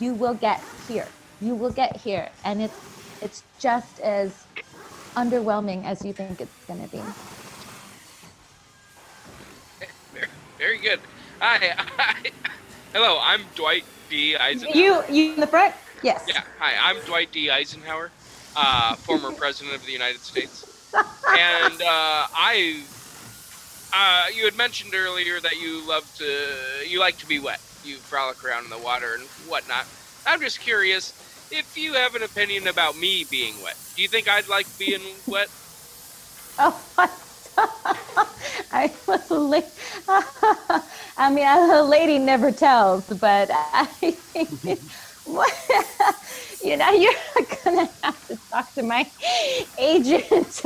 you 0.00 0.14
will 0.14 0.34
get 0.34 0.62
here. 0.88 1.08
You 1.40 1.54
will 1.54 1.72
get 1.72 1.96
here, 1.96 2.28
and 2.44 2.62
it's 2.62 2.78
it's 3.20 3.42
just 3.58 4.00
as 4.00 4.44
underwhelming 5.14 5.84
as 5.84 6.04
you 6.04 6.12
think 6.12 6.40
it's 6.40 6.64
going 6.66 6.82
to 6.82 6.88
be. 6.88 7.02
Very, 10.12 10.28
very 10.58 10.78
good. 10.78 11.00
Hi, 11.40 11.74
hi. 11.76 12.30
Hello, 12.92 13.18
I'm 13.22 13.42
Dwight 13.54 13.84
D. 14.10 14.36
Eisenhower. 14.36 14.76
You, 14.76 15.02
you 15.08 15.34
in 15.34 15.40
the 15.40 15.46
front? 15.46 15.74
Yes. 16.02 16.24
Yeah, 16.28 16.42
hi, 16.58 16.74
I'm 16.90 17.02
Dwight 17.06 17.32
D. 17.32 17.50
Eisenhower, 17.50 18.10
uh, 18.56 18.96
former 18.96 19.32
president 19.36 19.74
of 19.76 19.86
the 19.86 19.92
United 19.92 20.20
States. 20.20 20.92
And 20.94 21.80
uh, 21.80 22.26
I, 22.34 22.82
uh, 23.92 24.26
you 24.34 24.44
had 24.44 24.56
mentioned 24.56 24.94
earlier 24.94 25.40
that 25.40 25.56
you 25.56 25.86
love 25.86 26.04
to, 26.14 26.24
you 26.86 27.00
like 27.00 27.18
to 27.18 27.26
be 27.26 27.38
wet. 27.38 27.60
You 27.82 27.98
frolic 28.02 28.42
around 28.44 28.64
in 28.64 28.70
the 28.70 28.78
water 28.78 29.14
and 29.14 29.28
whatnot. 29.46 29.86
I'm 30.26 30.40
just 30.40 30.60
curious 30.60 31.14
if 31.50 31.76
you 31.76 31.94
have 31.94 32.14
an 32.14 32.22
opinion 32.22 32.66
about 32.66 32.96
me 32.96 33.24
being 33.24 33.60
wet. 33.62 33.76
Do 33.94 34.02
you 34.02 34.08
think 34.08 34.28
I'd 34.28 34.48
like 34.48 34.66
being 34.78 35.02
wet? 35.26 35.48
Oh, 36.58 36.84
I 38.70 38.92
was 39.06 39.20
a 39.30 39.38
lady. 39.38 39.66
I 40.08 41.30
mean, 41.30 41.46
a 41.46 41.82
lady 41.82 42.18
never 42.18 42.50
tells, 42.52 43.04
but 43.06 43.50
I 43.52 43.86
think 44.32 44.80
what, 45.24 45.52
you 46.62 46.76
know 46.76 46.90
you're 46.92 47.12
gonna 47.64 47.90
have 48.02 48.26
to 48.30 48.38
talk 48.52 48.74
to 48.74 48.82
my 48.82 49.10
agent. 49.78 50.62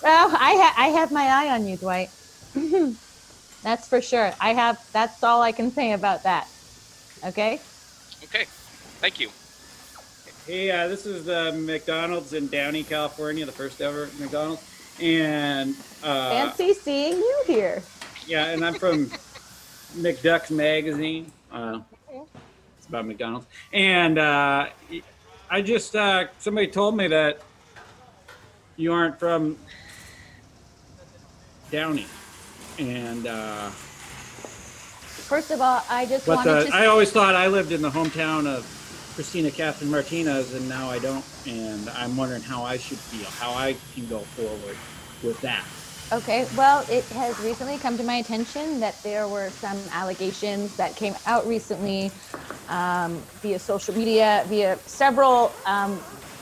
What- 0.00 0.08
well, 0.10 0.28
I 0.38 0.52
ha- 0.54 0.74
I 0.76 0.88
have 0.88 1.12
my 1.12 1.24
eye 1.26 1.50
on 1.50 1.66
you, 1.66 1.76
Dwight. 1.76 2.10
that's 3.62 3.88
for 3.88 4.00
sure. 4.00 4.32
I 4.40 4.54
have. 4.54 4.80
That's 4.92 5.22
all 5.22 5.42
I 5.42 5.52
can 5.52 5.70
say 5.72 5.92
about 5.92 6.22
that. 6.24 6.48
Okay. 7.24 7.60
Okay, 8.24 8.44
thank 9.00 9.18
you. 9.20 9.30
Hey, 10.46 10.70
uh, 10.70 10.88
this 10.88 11.06
is 11.06 11.24
the 11.26 11.52
McDonald's 11.52 12.32
in 12.32 12.48
Downey, 12.48 12.82
California, 12.82 13.44
the 13.46 13.52
first 13.52 13.80
ever 13.80 14.08
McDonald's, 14.18 14.62
and 15.00 15.74
uh, 16.02 16.30
Fancy 16.30 16.72
seeing 16.74 17.16
you 17.16 17.42
here. 17.46 17.82
yeah, 18.26 18.46
and 18.46 18.64
I'm 18.64 18.74
from 18.74 19.06
McDuck's 19.96 20.50
magazine. 20.50 21.30
Uh, 21.52 21.80
it's 22.78 22.86
about 22.88 23.06
McDonald's. 23.06 23.46
And 23.72 24.18
uh, 24.18 24.66
I 25.50 25.62
just 25.62 25.94
uh, 25.94 26.26
somebody 26.38 26.66
told 26.68 26.96
me 26.96 27.06
that 27.08 27.40
you 28.76 28.92
aren't 28.92 29.18
from 29.18 29.56
Downey, 31.70 32.06
and 32.78 33.26
uh, 33.26 33.70
First 35.30 35.52
of 35.52 35.60
all, 35.60 35.84
I 35.88 36.06
just 36.06 36.26
but 36.26 36.38
wanted 36.38 36.66
the, 36.66 36.70
to 36.70 36.74
I 36.74 36.86
always 36.86 37.12
thought 37.12 37.36
I 37.36 37.46
lived 37.46 37.70
in 37.70 37.82
the 37.82 37.90
hometown 37.90 38.46
of 38.46 38.66
Christina 39.14 39.52
Catherine 39.52 39.88
Martinez, 39.90 40.54
and 40.54 40.68
now 40.68 40.90
I 40.90 40.98
don't. 40.98 41.24
And 41.46 41.88
I'm 41.90 42.16
wondering 42.16 42.42
how 42.42 42.64
I 42.64 42.78
should 42.78 42.98
feel, 42.98 43.30
how 43.30 43.52
I 43.52 43.76
can 43.94 44.08
go 44.08 44.18
forward 44.18 44.76
with 45.22 45.40
that. 45.42 45.64
Okay, 46.12 46.48
well, 46.56 46.84
it 46.90 47.04
has 47.10 47.38
recently 47.38 47.78
come 47.78 47.96
to 47.96 48.02
my 48.02 48.16
attention 48.16 48.80
that 48.80 49.00
there 49.04 49.28
were 49.28 49.50
some 49.50 49.78
allegations 49.92 50.74
that 50.76 50.96
came 50.96 51.14
out 51.26 51.46
recently 51.46 52.10
um, 52.68 53.22
via 53.40 53.60
social 53.60 53.94
media, 53.94 54.42
via 54.48 54.76
several 54.86 55.52
um, 55.66 56.00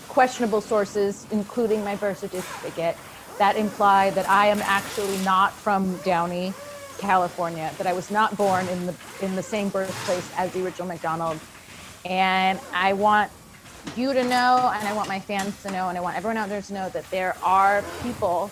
questionable 0.09 0.63
sources, 0.63 1.27
including 1.31 1.85
my 1.85 1.95
birth 1.97 2.19
certificate, 2.19 2.97
that 3.39 3.57
imply 3.57 4.11
that 4.11 4.29
I 4.29 4.49
am 4.49 4.61
actually 4.63 5.17
not 5.19 5.53
from 5.53 5.97
Downey, 5.99 6.53
California, 6.99 7.73
that 7.79 7.87
I 7.87 7.93
was 7.93 8.11
not 8.11 8.37
born 8.37 8.69
in 8.69 8.87
the 8.87 8.95
in 9.23 9.37
the 9.37 9.43
same 9.43 9.69
birthplace 9.69 10.31
as 10.37 10.53
the 10.53 10.65
original 10.65 10.89
McDonald. 10.89 11.39
And 12.05 12.59
I 12.73 12.93
want 12.93 13.31
you 13.97 14.13
to 14.13 14.25
know, 14.25 14.73
and 14.75 14.87
I 14.89 14.93
want 14.93 15.09
my 15.09 15.21
fans 15.21 15.61
to 15.63 15.71
know, 15.71 15.89
and 15.89 15.97
I 15.97 16.01
want 16.01 16.17
everyone 16.17 16.37
out 16.37 16.49
there 16.49 16.63
to 16.63 16.75
know 16.75 16.89
that 16.91 17.09
there 17.11 17.37
are 17.43 17.83
people 18.03 18.51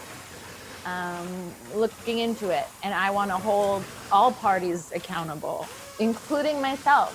um, 0.84 1.52
looking 1.74 2.18
into 2.20 2.50
it, 2.50 2.66
and 2.82 2.94
I 2.94 3.10
want 3.10 3.30
to 3.30 3.36
hold 3.36 3.84
all 4.12 4.32
parties 4.32 4.92
accountable, 4.92 5.66
including 5.98 6.60
myself. 6.60 7.12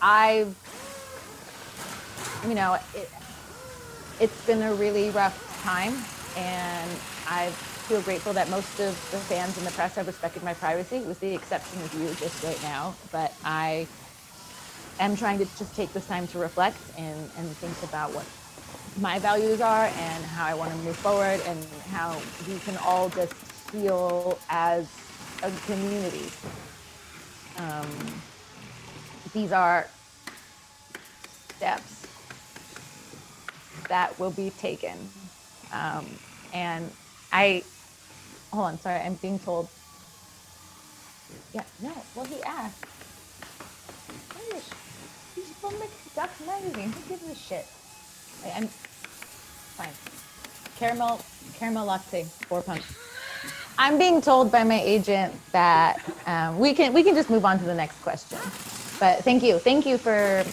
I've, 0.00 0.54
you 2.48 2.54
know, 2.54 2.74
it, 2.94 3.10
it's 4.20 4.46
been 4.46 4.62
a 4.62 4.74
really 4.74 5.10
rough 5.10 5.62
time, 5.62 5.94
and 6.36 6.90
I 7.28 7.50
feel 7.88 8.00
grateful 8.02 8.32
that 8.32 8.48
most 8.50 8.80
of 8.80 8.94
the 9.10 9.18
fans 9.18 9.56
and 9.58 9.66
the 9.66 9.70
press 9.72 9.94
have 9.96 10.06
respected 10.06 10.42
my 10.42 10.54
privacy, 10.54 11.00
with 11.00 11.20
the 11.20 11.34
exception 11.34 11.80
of 11.82 11.94
you 11.94 12.08
just 12.14 12.42
right 12.42 12.60
now. 12.62 12.94
But 13.12 13.32
I 13.44 13.86
am 15.00 15.16
trying 15.16 15.38
to 15.38 15.44
just 15.56 15.74
take 15.74 15.92
this 15.92 16.06
time 16.06 16.26
to 16.28 16.38
reflect 16.38 16.78
and, 16.96 17.30
and 17.36 17.48
think 17.58 17.82
about 17.88 18.12
what 18.12 18.26
my 19.00 19.18
values 19.18 19.60
are 19.60 19.86
and 19.86 20.24
how 20.24 20.46
I 20.46 20.54
want 20.54 20.70
to 20.70 20.76
move 20.78 20.96
forward 20.96 21.40
and 21.46 21.66
how 21.90 22.20
we 22.48 22.58
can 22.60 22.76
all 22.78 23.08
just 23.10 23.34
heal 23.72 24.38
as 24.48 24.88
a 25.42 25.50
community. 25.66 26.30
Um, 27.58 27.86
these 29.32 29.52
are 29.52 29.88
steps 31.56 32.06
that 33.88 34.18
will 34.18 34.30
be 34.30 34.50
taken. 34.50 35.10
Um, 35.74 36.06
and 36.52 36.90
I, 37.32 37.64
hold 38.52 38.66
on, 38.66 38.80
sorry, 38.80 39.00
I'm 39.00 39.14
being 39.14 39.38
told. 39.40 39.68
Yeah, 41.52 41.64
no, 41.82 41.92
well, 42.14 42.24
he 42.26 42.40
asked. 42.42 42.84
He's 45.34 45.48
from 45.60 45.74
Ducks 46.14 46.40
Magazine. 46.46 46.92
Who 46.92 47.08
gives 47.08 47.28
a 47.28 47.34
shit? 47.34 47.66
I'm 48.54 48.68
fine. 49.76 49.88
Caramel, 50.78 51.20
caramel 51.58 51.86
latte, 51.86 52.24
four 52.48 52.62
pumps. 52.62 52.86
I'm 53.76 53.98
being 53.98 54.20
told 54.20 54.52
by 54.52 54.62
my 54.62 54.80
agent 54.80 55.34
that 55.50 56.00
um, 56.26 56.60
we 56.60 56.72
can 56.74 56.92
we 56.92 57.02
can 57.02 57.16
just 57.16 57.30
move 57.30 57.44
on 57.44 57.58
to 57.58 57.64
the 57.64 57.74
next 57.74 58.00
question. 58.02 58.38
But 59.00 59.24
thank 59.24 59.42
you, 59.42 59.58
thank 59.58 59.86
you 59.86 59.98
for 59.98 60.44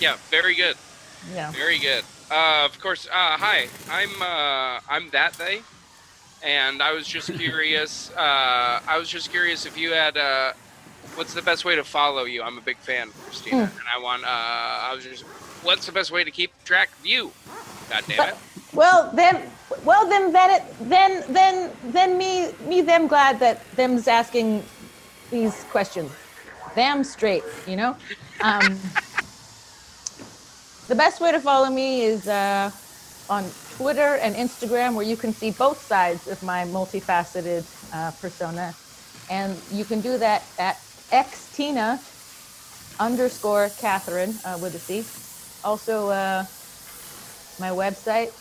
Yeah, 0.00 0.16
very 0.30 0.54
good. 0.54 0.76
Yeah. 1.34 1.50
Very 1.52 1.78
good. 1.78 2.04
Uh, 2.32 2.64
of 2.64 2.80
course. 2.80 3.06
Uh, 3.06 3.36
hi, 3.36 3.66
I'm 3.90 4.22
uh, 4.22 4.80
I'm 4.88 5.10
that 5.10 5.34
they, 5.34 5.60
and 6.42 6.82
I 6.82 6.92
was 6.92 7.06
just 7.06 7.30
curious. 7.38 8.10
Uh, 8.16 8.80
I 8.88 8.96
was 8.98 9.08
just 9.10 9.30
curious 9.30 9.66
if 9.66 9.76
you 9.76 9.92
had. 9.92 10.16
Uh, 10.16 10.54
what's 11.14 11.34
the 11.34 11.42
best 11.42 11.66
way 11.66 11.76
to 11.76 11.84
follow 11.84 12.24
you? 12.24 12.42
I'm 12.42 12.56
a 12.56 12.62
big 12.62 12.78
fan, 12.78 13.10
Christina, 13.26 13.64
and 13.64 13.86
I 13.94 14.00
want. 14.00 14.24
Uh, 14.24 14.28
I 14.28 14.94
was 14.94 15.04
just. 15.04 15.24
What's 15.62 15.84
the 15.84 15.92
best 15.92 16.10
way 16.10 16.24
to 16.24 16.30
keep 16.30 16.52
track 16.64 16.88
of 16.98 17.06
you? 17.06 17.32
God 17.90 18.04
damn 18.08 18.28
it. 18.30 18.34
Well 18.74 19.10
then, 19.12 19.50
well 19.84 20.08
then, 20.08 20.32
then 20.32 20.50
it, 20.50 20.62
then 20.88 21.24
then 21.28 21.70
then 21.92 22.16
me 22.16 22.52
me 22.66 22.80
them 22.80 23.06
glad 23.06 23.38
that 23.40 23.60
them's 23.76 24.08
asking 24.08 24.64
these 25.30 25.64
questions. 25.64 26.10
Them 26.74 27.04
straight, 27.04 27.44
you 27.66 27.76
know. 27.76 27.94
Um, 28.40 28.78
the 30.92 30.96
best 30.96 31.22
way 31.22 31.32
to 31.32 31.40
follow 31.40 31.70
me 31.70 32.02
is 32.02 32.28
uh, 32.28 32.70
on 33.30 33.50
Twitter 33.76 34.16
and 34.20 34.34
Instagram, 34.34 34.94
where 34.94 35.06
you 35.06 35.16
can 35.16 35.32
see 35.32 35.50
both 35.50 35.80
sides 35.80 36.28
of 36.28 36.42
my 36.42 36.64
multifaceted 36.64 37.64
uh, 37.94 38.10
persona, 38.20 38.74
and 39.30 39.56
you 39.72 39.86
can 39.86 40.02
do 40.02 40.18
that 40.18 40.42
at 40.58 40.76
xtina 41.10 41.96
underscore 43.00 43.70
Catherine 43.78 44.34
uh, 44.44 44.58
with 44.60 44.74
a 44.74 44.78
C. 44.78 45.02
Also. 45.64 46.10
Uh, 46.10 46.44
my 47.58 47.70
website. 47.70 48.32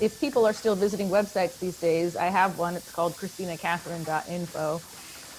If 0.00 0.18
people 0.20 0.46
are 0.46 0.52
still 0.52 0.74
visiting 0.74 1.08
websites 1.08 1.58
these 1.60 1.78
days, 1.78 2.16
I 2.16 2.26
have 2.26 2.58
one. 2.58 2.74
It's 2.74 2.90
called 2.90 3.14
ChristinaCatherine.info. 3.14 4.80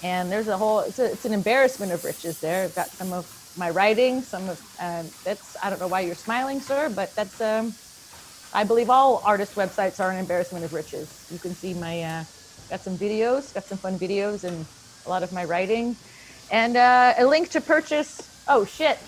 And 0.02 0.30
there's 0.30 0.48
a 0.48 0.56
whole, 0.56 0.80
it's, 0.80 0.98
a, 0.98 1.12
it's 1.12 1.24
an 1.24 1.32
embarrassment 1.32 1.92
of 1.92 2.04
riches 2.04 2.40
there. 2.40 2.64
I've 2.64 2.74
got 2.74 2.88
some 2.88 3.12
of 3.12 3.26
my 3.56 3.70
writing, 3.70 4.22
some 4.22 4.48
of, 4.48 4.60
um, 4.80 5.06
that's, 5.24 5.56
I 5.62 5.70
don't 5.70 5.80
know 5.80 5.88
why 5.88 6.00
you're 6.00 6.14
smiling, 6.14 6.60
sir, 6.60 6.90
but 6.94 7.14
that's, 7.14 7.40
um, 7.40 7.74
I 8.52 8.64
believe 8.64 8.90
all 8.90 9.22
artist 9.24 9.54
websites 9.54 10.00
are 10.00 10.10
an 10.10 10.18
embarrassment 10.18 10.64
of 10.64 10.72
riches. 10.72 11.26
You 11.30 11.38
can 11.38 11.54
see 11.54 11.74
my, 11.74 12.02
uh, 12.02 12.24
got 12.70 12.80
some 12.80 12.96
videos, 12.96 13.52
got 13.54 13.64
some 13.64 13.78
fun 13.78 13.98
videos 13.98 14.44
and 14.44 14.66
a 15.04 15.08
lot 15.08 15.22
of 15.22 15.32
my 15.32 15.44
writing. 15.44 15.96
And 16.50 16.76
uh, 16.76 17.14
a 17.18 17.26
link 17.26 17.50
to 17.50 17.60
purchase, 17.60 18.28
oh 18.48 18.64
shit, 18.64 18.98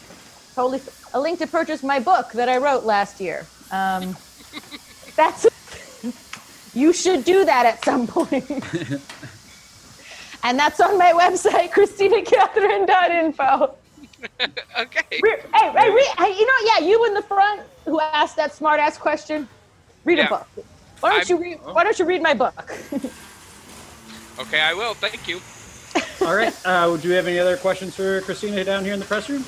totally, 0.55 0.81
a 1.15 1.21
link 1.21 1.39
to 1.39 1.47
purchase 1.47 1.83
my 1.83 2.01
book 2.01 2.33
that 2.33 2.49
I 2.49 2.59
wrote 2.59 2.85
last 2.85 3.21
year. 3.21 3.47
Um, 3.71 4.17
that's 5.17 5.47
you 6.75 6.93
should 6.93 7.25
do 7.25 7.45
that 7.45 7.67
at 7.67 7.85
some 7.85 8.07
point. 8.07 8.51
and 10.43 10.59
that's 10.59 10.81
on 10.81 10.99
my 10.99 11.13
website, 11.13 11.71
ChristinaCatherine.info. 11.73 13.75
okay. 14.81 15.21
Re- 15.23 15.37
hey, 15.55 15.73
hey, 15.73 15.91
re- 15.91 16.13
hey, 16.19 16.33
you 16.37 16.47
know, 16.47 16.71
yeah, 16.79 16.87
you 16.87 17.05
in 17.07 17.15
the 17.15 17.23
front 17.23 17.63
who 17.85 18.01
asked 18.01 18.37
that 18.37 18.55
smart 18.55 18.81
ass 18.81 18.99
question, 18.99 19.49
read 20.05 20.19
Yeah. 20.19 20.27
a 20.27 20.29
book. 20.29 20.47
Why 21.01 21.11
don't 21.11 21.19
I'm- 21.21 21.27
you 21.29 21.39
read? 21.43 21.59
Why 21.63 21.85
don't 21.85 21.99
you 21.99 22.05
read 22.05 22.23
my 22.23 22.35
book? 22.35 22.75
Okay, 24.41 24.61
I 24.61 24.73
will. 24.73 24.95
Thank 24.95 25.27
you. 25.27 25.41
All 26.25 26.33
right. 26.37 26.55
Uh, 26.65 26.97
do 26.97 27.09
you 27.09 27.15
have 27.15 27.27
any 27.27 27.41
other 27.41 27.57
questions 27.57 27.97
for 27.97 28.21
Christina 28.21 28.63
down 28.63 28.85
here 28.85 28.93
in 28.95 29.01
the 29.01 29.05
press 29.05 29.29
room? 29.29 29.45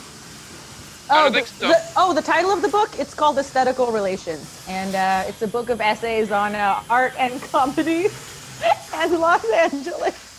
I 1.08 1.22
don't 1.30 1.32
the, 1.32 1.46
so. 1.46 1.68
the- 1.68 1.92
oh, 1.96 2.12
the 2.12 2.22
title 2.22 2.50
of 2.50 2.60
the 2.60 2.68
book? 2.68 2.98
It's 2.98 3.14
called 3.14 3.38
Aesthetical 3.38 3.92
Relations, 3.92 4.64
and 4.68 4.92
uh, 4.96 5.28
it's 5.28 5.42
a 5.42 5.46
book 5.46 5.70
of 5.70 5.80
essays 5.80 6.32
on 6.32 6.56
uh, 6.56 6.82
art 6.90 7.12
and 7.20 7.40
comedy 7.40 8.08
and 8.94 9.12
Los 9.12 9.44
Angeles. 9.52 10.29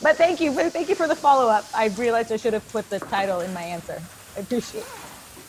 But 0.00 0.16
thank 0.16 0.40
you, 0.40 0.52
but 0.52 0.72
thank 0.72 0.88
you 0.88 0.94
for 0.94 1.08
the 1.08 1.16
follow 1.16 1.48
up. 1.48 1.64
I 1.74 1.86
realized 1.88 2.30
I 2.30 2.36
should 2.36 2.52
have 2.52 2.66
put 2.70 2.88
the 2.88 3.00
title 3.00 3.40
in 3.40 3.52
my 3.52 3.62
answer. 3.62 4.00
I 4.36 4.40
appreciate. 4.40 4.80
It. 4.82 4.86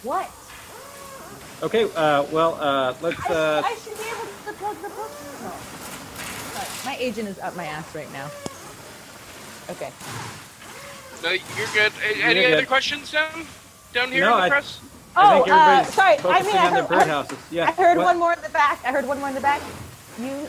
What? 0.03 0.29
Okay. 1.61 1.83
Uh, 1.95 2.23
well, 2.31 2.55
uh, 2.59 2.95
let's. 3.01 3.19
I, 3.29 3.33
Uh, 3.33 3.61
I 3.65 3.75
should 3.75 3.97
be 3.97 4.05
able 4.05 4.27
to 4.47 4.53
plug 4.53 4.75
the 4.81 4.89
book. 4.89 5.11
No. 5.43 5.51
My 6.85 6.95
agent 6.99 7.27
is 7.29 7.37
up 7.39 7.55
my 7.55 7.65
ass 7.65 7.93
right 7.93 8.11
now. 8.11 8.29
Okay. 9.69 9.91
No, 11.21 11.29
you're 11.31 11.67
good. 11.73 11.91
A- 12.01 12.23
Any 12.23 12.39
You're 12.41 12.47
other 12.53 12.61
good. 12.61 12.67
questions 12.67 13.11
down 13.11 13.45
down 13.93 14.11
here 14.11 14.25
No, 14.25 14.33
in 14.35 14.37
the 14.39 14.43
I- 14.45 14.49
press? 14.49 14.79
I 15.15 15.39
Oh, 15.39 15.43
uh, 15.51 15.83
sorry. 15.85 16.17
I 16.23 16.41
mean, 16.43 16.55
I 16.55 16.67
on 16.67 16.73
heard, 16.73 16.85
birdhouses. 16.87 17.37
Yeah. 17.51 17.67
I 17.67 17.71
heard 17.73 17.97
What? 17.97 18.05
one 18.05 18.17
more 18.19 18.33
in 18.33 18.41
the 18.41 18.49
back. 18.49 18.79
I 18.85 18.91
heard 18.91 19.05
one 19.05 19.19
more 19.19 19.27
in 19.29 19.35
the 19.35 19.41
back. 19.41 19.61
You. 20.17 20.47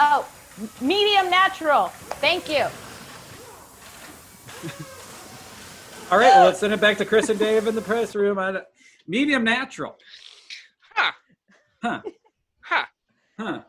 Oh, 0.00 0.24
medium 0.80 1.28
natural. 1.30 1.88
Thank 2.20 2.48
you. 2.48 2.66
All 6.10 6.18
right. 6.18 6.28
Well, 6.34 6.46
let's 6.46 6.58
send 6.60 6.72
it 6.72 6.80
back 6.80 6.98
to 6.98 7.04
Chris 7.04 7.28
and 7.28 7.38
Dave 7.38 7.66
in 7.66 7.74
the 7.74 7.80
press 7.82 8.14
room. 8.14 8.38
I, 8.38 8.52
don't- 8.52 8.64
medium 9.06 9.44
natural. 9.44 9.96
Huh. 10.94 11.12
Huh. 11.82 12.00
Huh. 12.60 12.84
Huh. 13.38 13.60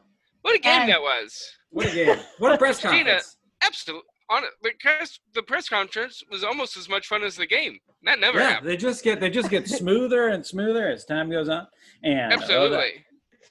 What 0.41 0.55
a 0.55 0.59
game 0.59 0.81
And- 0.81 0.89
that 0.89 1.01
was. 1.01 1.51
What 1.69 1.87
a 1.87 1.91
game. 1.91 2.17
What 2.37 2.53
a 2.53 2.57
press 2.57 2.79
Christina. 2.81 3.03
conference. 3.05 3.37
Absolutely. 3.63 4.07
On 4.29 4.43
it, 4.43 4.49
the 4.61 4.71
press, 4.79 5.19
the 5.33 5.43
press 5.43 5.67
conference 5.69 6.23
was 6.31 6.43
almost 6.43 6.77
as 6.77 6.87
much 6.87 7.07
fun 7.07 7.23
as 7.23 7.35
the 7.35 7.45
game. 7.45 7.79
That 8.03 8.19
never 8.19 8.39
Yeah, 8.39 8.49
happened. 8.49 8.69
they 8.69 8.77
just 8.77 9.03
get 9.03 9.19
they 9.19 9.29
just 9.29 9.49
get 9.49 9.67
smoother 9.67 10.29
and 10.29 10.45
smoother 10.45 10.87
as 10.89 11.03
time 11.05 11.29
goes 11.29 11.49
on. 11.49 11.67
And 12.03 12.31
uh, 12.31 12.35
Absolutely. 12.37 13.05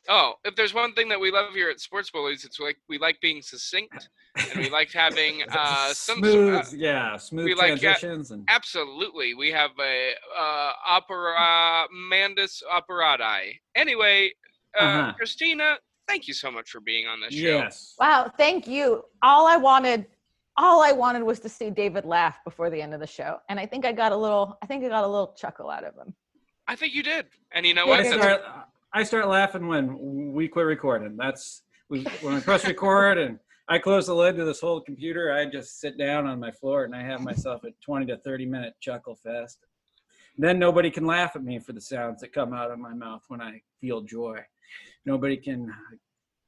Oh, 0.09 0.35
if 0.45 0.57
there's 0.57 0.75
one 0.75 0.95
thing 0.95 1.09
that 1.11 1.21
we 1.21 1.31
love 1.31 1.55
here 1.55 1.71
at 1.71 1.79
Sports 1.81 2.11
Bullies, 2.11 2.45
it's 2.45 2.59
like 2.59 2.77
we 2.89 2.99
like 2.99 3.21
being 3.21 3.41
succinct 3.41 4.09
and 4.51 4.61
we 4.61 4.69
like 4.69 4.91
having 4.93 5.43
uh, 5.53 5.93
some 5.95 6.19
smooth, 6.19 6.55
uh, 6.55 6.65
yeah, 6.75 7.17
smooth 7.17 7.45
we 7.45 7.55
like, 7.55 7.73
uh, 7.75 7.77
transitions 7.77 8.33
and 8.33 8.45
Absolutely, 8.49 9.35
we 9.35 9.51
have 9.53 9.71
a 9.81 10.11
uh, 10.37 10.73
opera 10.87 11.87
mandus 12.11 12.63
operati. 12.73 13.61
Anyway, 13.77 14.31
uh, 14.79 14.83
Uh-huh. 14.83 15.13
Christina, 15.17 15.77
thank 16.09 16.27
you 16.27 16.35
so 16.35 16.51
much 16.51 16.71
for 16.71 16.81
being 16.81 17.07
on 17.07 17.21
this 17.21 17.33
show. 17.33 17.59
yes. 17.59 17.95
Wow, 18.01 18.31
thank 18.37 18.67
you. 18.67 19.05
All 19.23 19.47
I 19.47 19.57
wanted, 19.57 20.07
all 20.57 20.83
I 20.83 20.91
wanted 20.91 21.23
was 21.23 21.39
to 21.41 21.49
see 21.49 21.71
David 21.71 22.05
laugh 22.05 22.39
before 22.45 22.71
the 22.71 22.83
end 22.83 22.93
of 22.93 22.99
the 22.99 23.07
show, 23.07 23.37
and 23.49 23.61
I 23.61 23.67
think 23.67 23.85
I 23.85 23.93
got 23.93 24.11
a 24.11 24.17
little. 24.17 24.59
I 24.63 24.67
think 24.67 24.85
I 24.85 24.89
got 24.89 25.05
a 25.05 25.07
little 25.07 25.33
chuckle 25.39 25.71
out 25.71 25.85
of 25.85 25.95
him. 25.95 26.13
I 26.67 26.75
think 26.75 26.93
you 26.93 27.03
did, 27.05 27.27
and 27.53 27.65
you 27.65 27.75
know 27.75 27.87
what? 27.87 28.01
I 28.01 28.03
yeah, 28.05 28.17
That's- 28.17 28.41
start, 28.41 28.67
I 28.95 29.05
start 29.05 29.27
laughing 29.27 29.69
when 29.69 30.33
we 30.35 30.49
quit 30.49 30.67
recording. 30.67 31.17
That's 31.17 31.63
when 31.89 32.05
we 32.23 32.41
press 32.43 32.67
record 32.67 33.17
and 33.17 33.39
I 33.67 33.79
close 33.79 34.07
the 34.07 34.15
lid 34.15 34.37
to 34.37 34.45
this 34.45 34.61
whole 34.61 34.83
computer. 34.83 35.33
I 35.33 35.47
just 35.47 35.81
sit 35.81 35.97
down 35.97 36.27
on 36.27 36.39
my 36.39 36.51
floor 36.51 36.85
and 36.85 36.95
I 36.95 37.03
have 37.03 37.23
myself 37.23 37.65
a 37.65 37.71
20 37.83 38.05
to 38.07 38.19
30 38.19 38.45
minute 38.45 38.75
chuckle 38.81 39.17
fest. 39.17 39.61
Then 40.37 40.59
nobody 40.59 40.91
can 40.91 41.07
laugh 41.07 41.37
at 41.37 41.43
me 41.43 41.59
for 41.59 41.73
the 41.73 41.81
sounds 41.81 42.21
that 42.21 42.35
come 42.35 42.53
out 42.53 42.71
of 42.71 42.79
my 42.79 42.93
mouth 42.93 43.23
when 43.29 43.41
I 43.41 43.63
feel 43.81 44.03
joy. 44.03 44.41
Nobody 45.07 45.39
can 45.39 45.73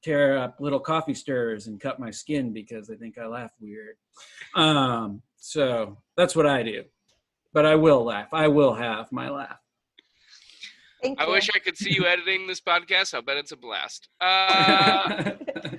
tear 0.03 0.37
up 0.37 0.57
little 0.61 0.81
coffee 0.81 1.15
stirrers 1.15 1.67
and 1.67 1.81
cut 1.81 1.99
my 1.99 2.11
skin 2.11 2.53
because 2.53 2.89
they 2.89 2.97
think 2.97 3.17
I 3.17 3.25
laugh 3.25 3.53
weird. 3.59 3.97
Um, 4.55 5.23
so 5.39 5.97
that's 6.15 6.37
what 6.37 6.47
I 6.47 6.63
do. 6.63 6.85
But 7.55 7.65
I 7.65 7.75
will 7.77 8.05
laugh. 8.05 8.29
I 8.35 8.49
will 8.49 8.75
have 8.75 9.11
my 9.13 9.31
laugh. 9.31 9.64
Thank 11.05 11.21
I 11.21 11.27
you. 11.27 11.33
wish 11.33 11.51
I 11.55 11.59
could 11.59 11.77
see 11.77 11.93
you 11.93 12.07
editing 12.15 12.47
this 12.47 12.61
podcast. 12.61 13.13
I'll 13.15 13.23
bet 13.23 13.37
it's 13.37 13.53
a 13.53 13.57
blast. 13.57 14.09
Uh, 14.21 15.33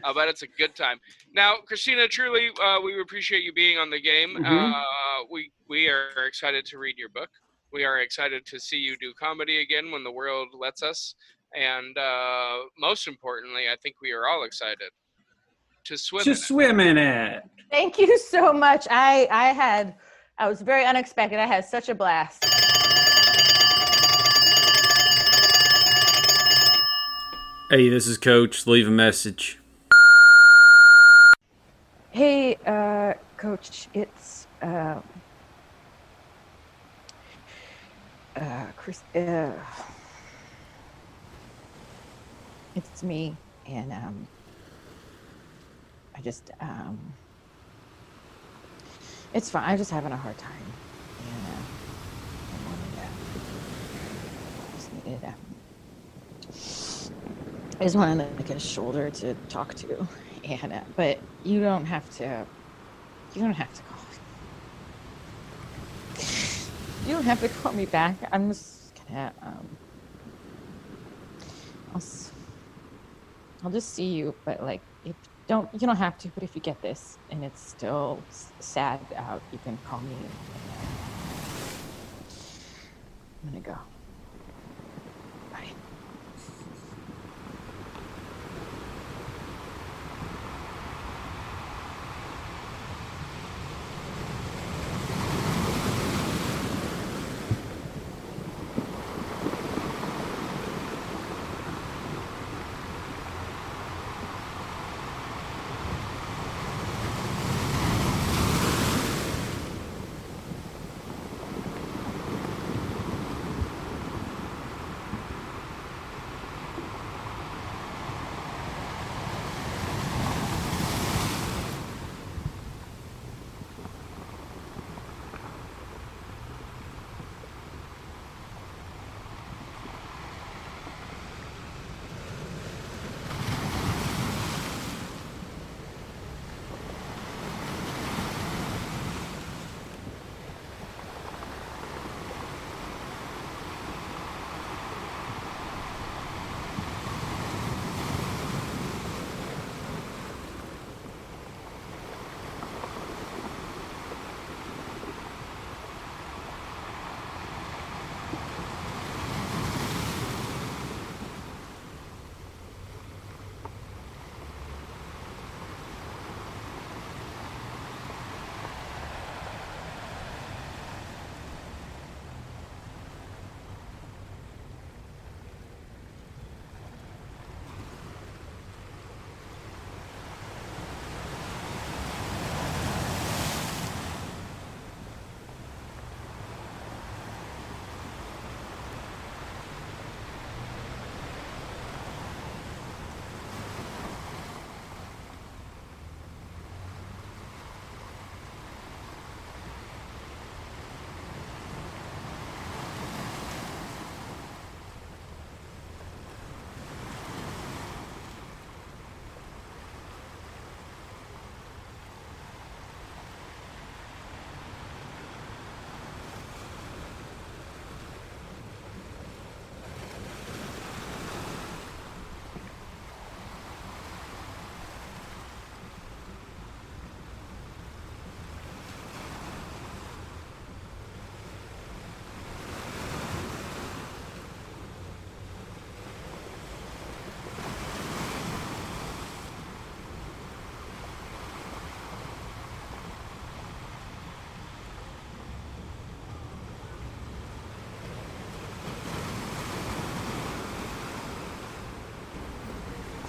I'll 0.04 0.14
bet 0.14 0.28
it's 0.28 0.44
a 0.44 0.48
good 0.48 0.76
time. 0.76 1.00
Now, 1.34 1.56
Christina, 1.66 2.08
truly, 2.08 2.50
uh, 2.64 2.80
we 2.84 3.00
appreciate 3.02 3.42
you 3.44 3.52
being 3.54 3.78
on 3.80 3.90
the 3.90 4.00
game. 4.00 4.36
Mhm. 4.38 4.72
Uh, 4.74 5.24
we 5.32 5.52
we 5.68 5.90
are 5.90 6.26
excited 6.28 6.64
to 6.68 6.78
read 6.78 6.98
your 6.98 7.10
book. 7.10 7.30
We 7.74 7.84
are 7.86 8.00
excited 8.02 8.46
to 8.46 8.60
see 8.60 8.78
you 8.78 8.96
do 8.98 9.14
comedy 9.20 9.62
again 9.62 9.90
when 9.92 10.04
the 10.04 10.12
world 10.12 10.50
lets 10.54 10.84
us. 10.84 11.16
And 11.56 11.98
uh, 11.98 12.58
most 12.78 13.08
importantly, 13.08 13.64
I 13.72 13.76
think 13.82 13.96
we 14.02 14.12
are 14.12 14.28
all 14.28 14.44
excited 14.44 14.92
to 15.86 15.98
swim. 15.98 16.20
in 16.22 16.26
Just 16.26 16.44
it. 16.44 16.48
swim 16.48 16.80
in 16.80 16.98
it. 17.00 17.44
Thank 17.72 17.98
you 17.98 18.18
so 18.20 18.54
much. 18.54 18.88
I 18.92 19.28
I 19.32 19.48
had 19.54 19.96
I 20.38 20.48
was 20.48 20.62
very 20.62 20.86
unexpected. 20.86 21.40
I 21.40 21.48
had 21.48 21.66
such 21.66 21.90
a 21.90 21.96
blast. 21.96 22.46
Hey, 27.76 27.90
this 27.90 28.08
is 28.08 28.18
Coach. 28.18 28.66
Leave 28.68 28.88
a 28.88 28.90
message. 28.90 29.60
Hey, 32.10 32.56
uh, 32.66 33.16
Coach, 33.36 33.90
it's 33.94 34.48
uh, 34.62 35.02
uh, 38.38 38.68
Chris. 38.78 39.04
Uh, 39.14 39.52
it's 42.76 43.04
me, 43.04 43.36
and 43.66 43.92
um, 43.92 44.26
I 46.16 46.22
just 46.22 46.52
um, 46.62 46.98
it's 49.34 49.50
fine. 49.50 49.70
I'm 49.70 49.78
just 49.78 49.92
having 49.92 50.14
a 50.14 50.18
hard 50.18 50.38
time, 50.38 50.72
and 51.20 51.46
uh, 51.46 51.66
I 52.54 52.70
wanted 52.70 52.94
to 52.94 53.10
just 54.78 54.94
needed. 54.94 55.45
I 57.78 57.84
just 57.84 57.98
wanted 57.98 58.38
like 58.38 58.50
a 58.52 58.60
shoulder 58.60 59.10
to 59.10 59.34
talk 59.50 59.74
to, 59.76 60.08
and 60.46 60.72
uh, 60.72 60.80
but 60.96 61.20
you 61.44 61.60
don't 61.60 61.86
have 61.86 62.10
to. 62.18 62.46
You 63.34 63.42
don't 63.42 63.54
have 63.54 63.74
to 63.74 63.82
call. 63.84 64.00
You 67.06 67.14
don't 67.14 67.24
have 67.26 67.42
to 67.42 67.50
call 67.50 67.74
me 67.74 67.86
back. 67.86 68.16
I'm 68.32 68.48
just 68.48 68.94
gonna. 69.08 69.34
Um, 69.42 69.78
I'll. 71.94 72.02
I'll 73.64 73.72
just 73.72 73.94
see 73.94 74.06
you, 74.06 74.34
but 74.46 74.64
like, 74.64 74.82
if 75.04 75.16
don't 75.48 75.68
you 75.74 75.86
don't 75.86 75.98
have 75.98 76.18
to. 76.20 76.30
But 76.30 76.44
if 76.44 76.56
you 76.56 76.62
get 76.62 76.82
this 76.82 77.18
and 77.30 77.44
it's 77.44 77.62
still 77.62 78.24
sad 78.62 79.02
out, 79.18 79.42
you 79.52 79.60
can 79.66 79.78
call 79.86 80.00
me. 80.00 80.16
I'm 83.44 83.50
gonna 83.50 83.60
go. 83.60 83.78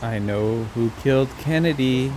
I 0.03 0.19
know 0.19 0.65
who 0.75 0.91
killed 1.03 1.29
Kennedy. 1.39 2.13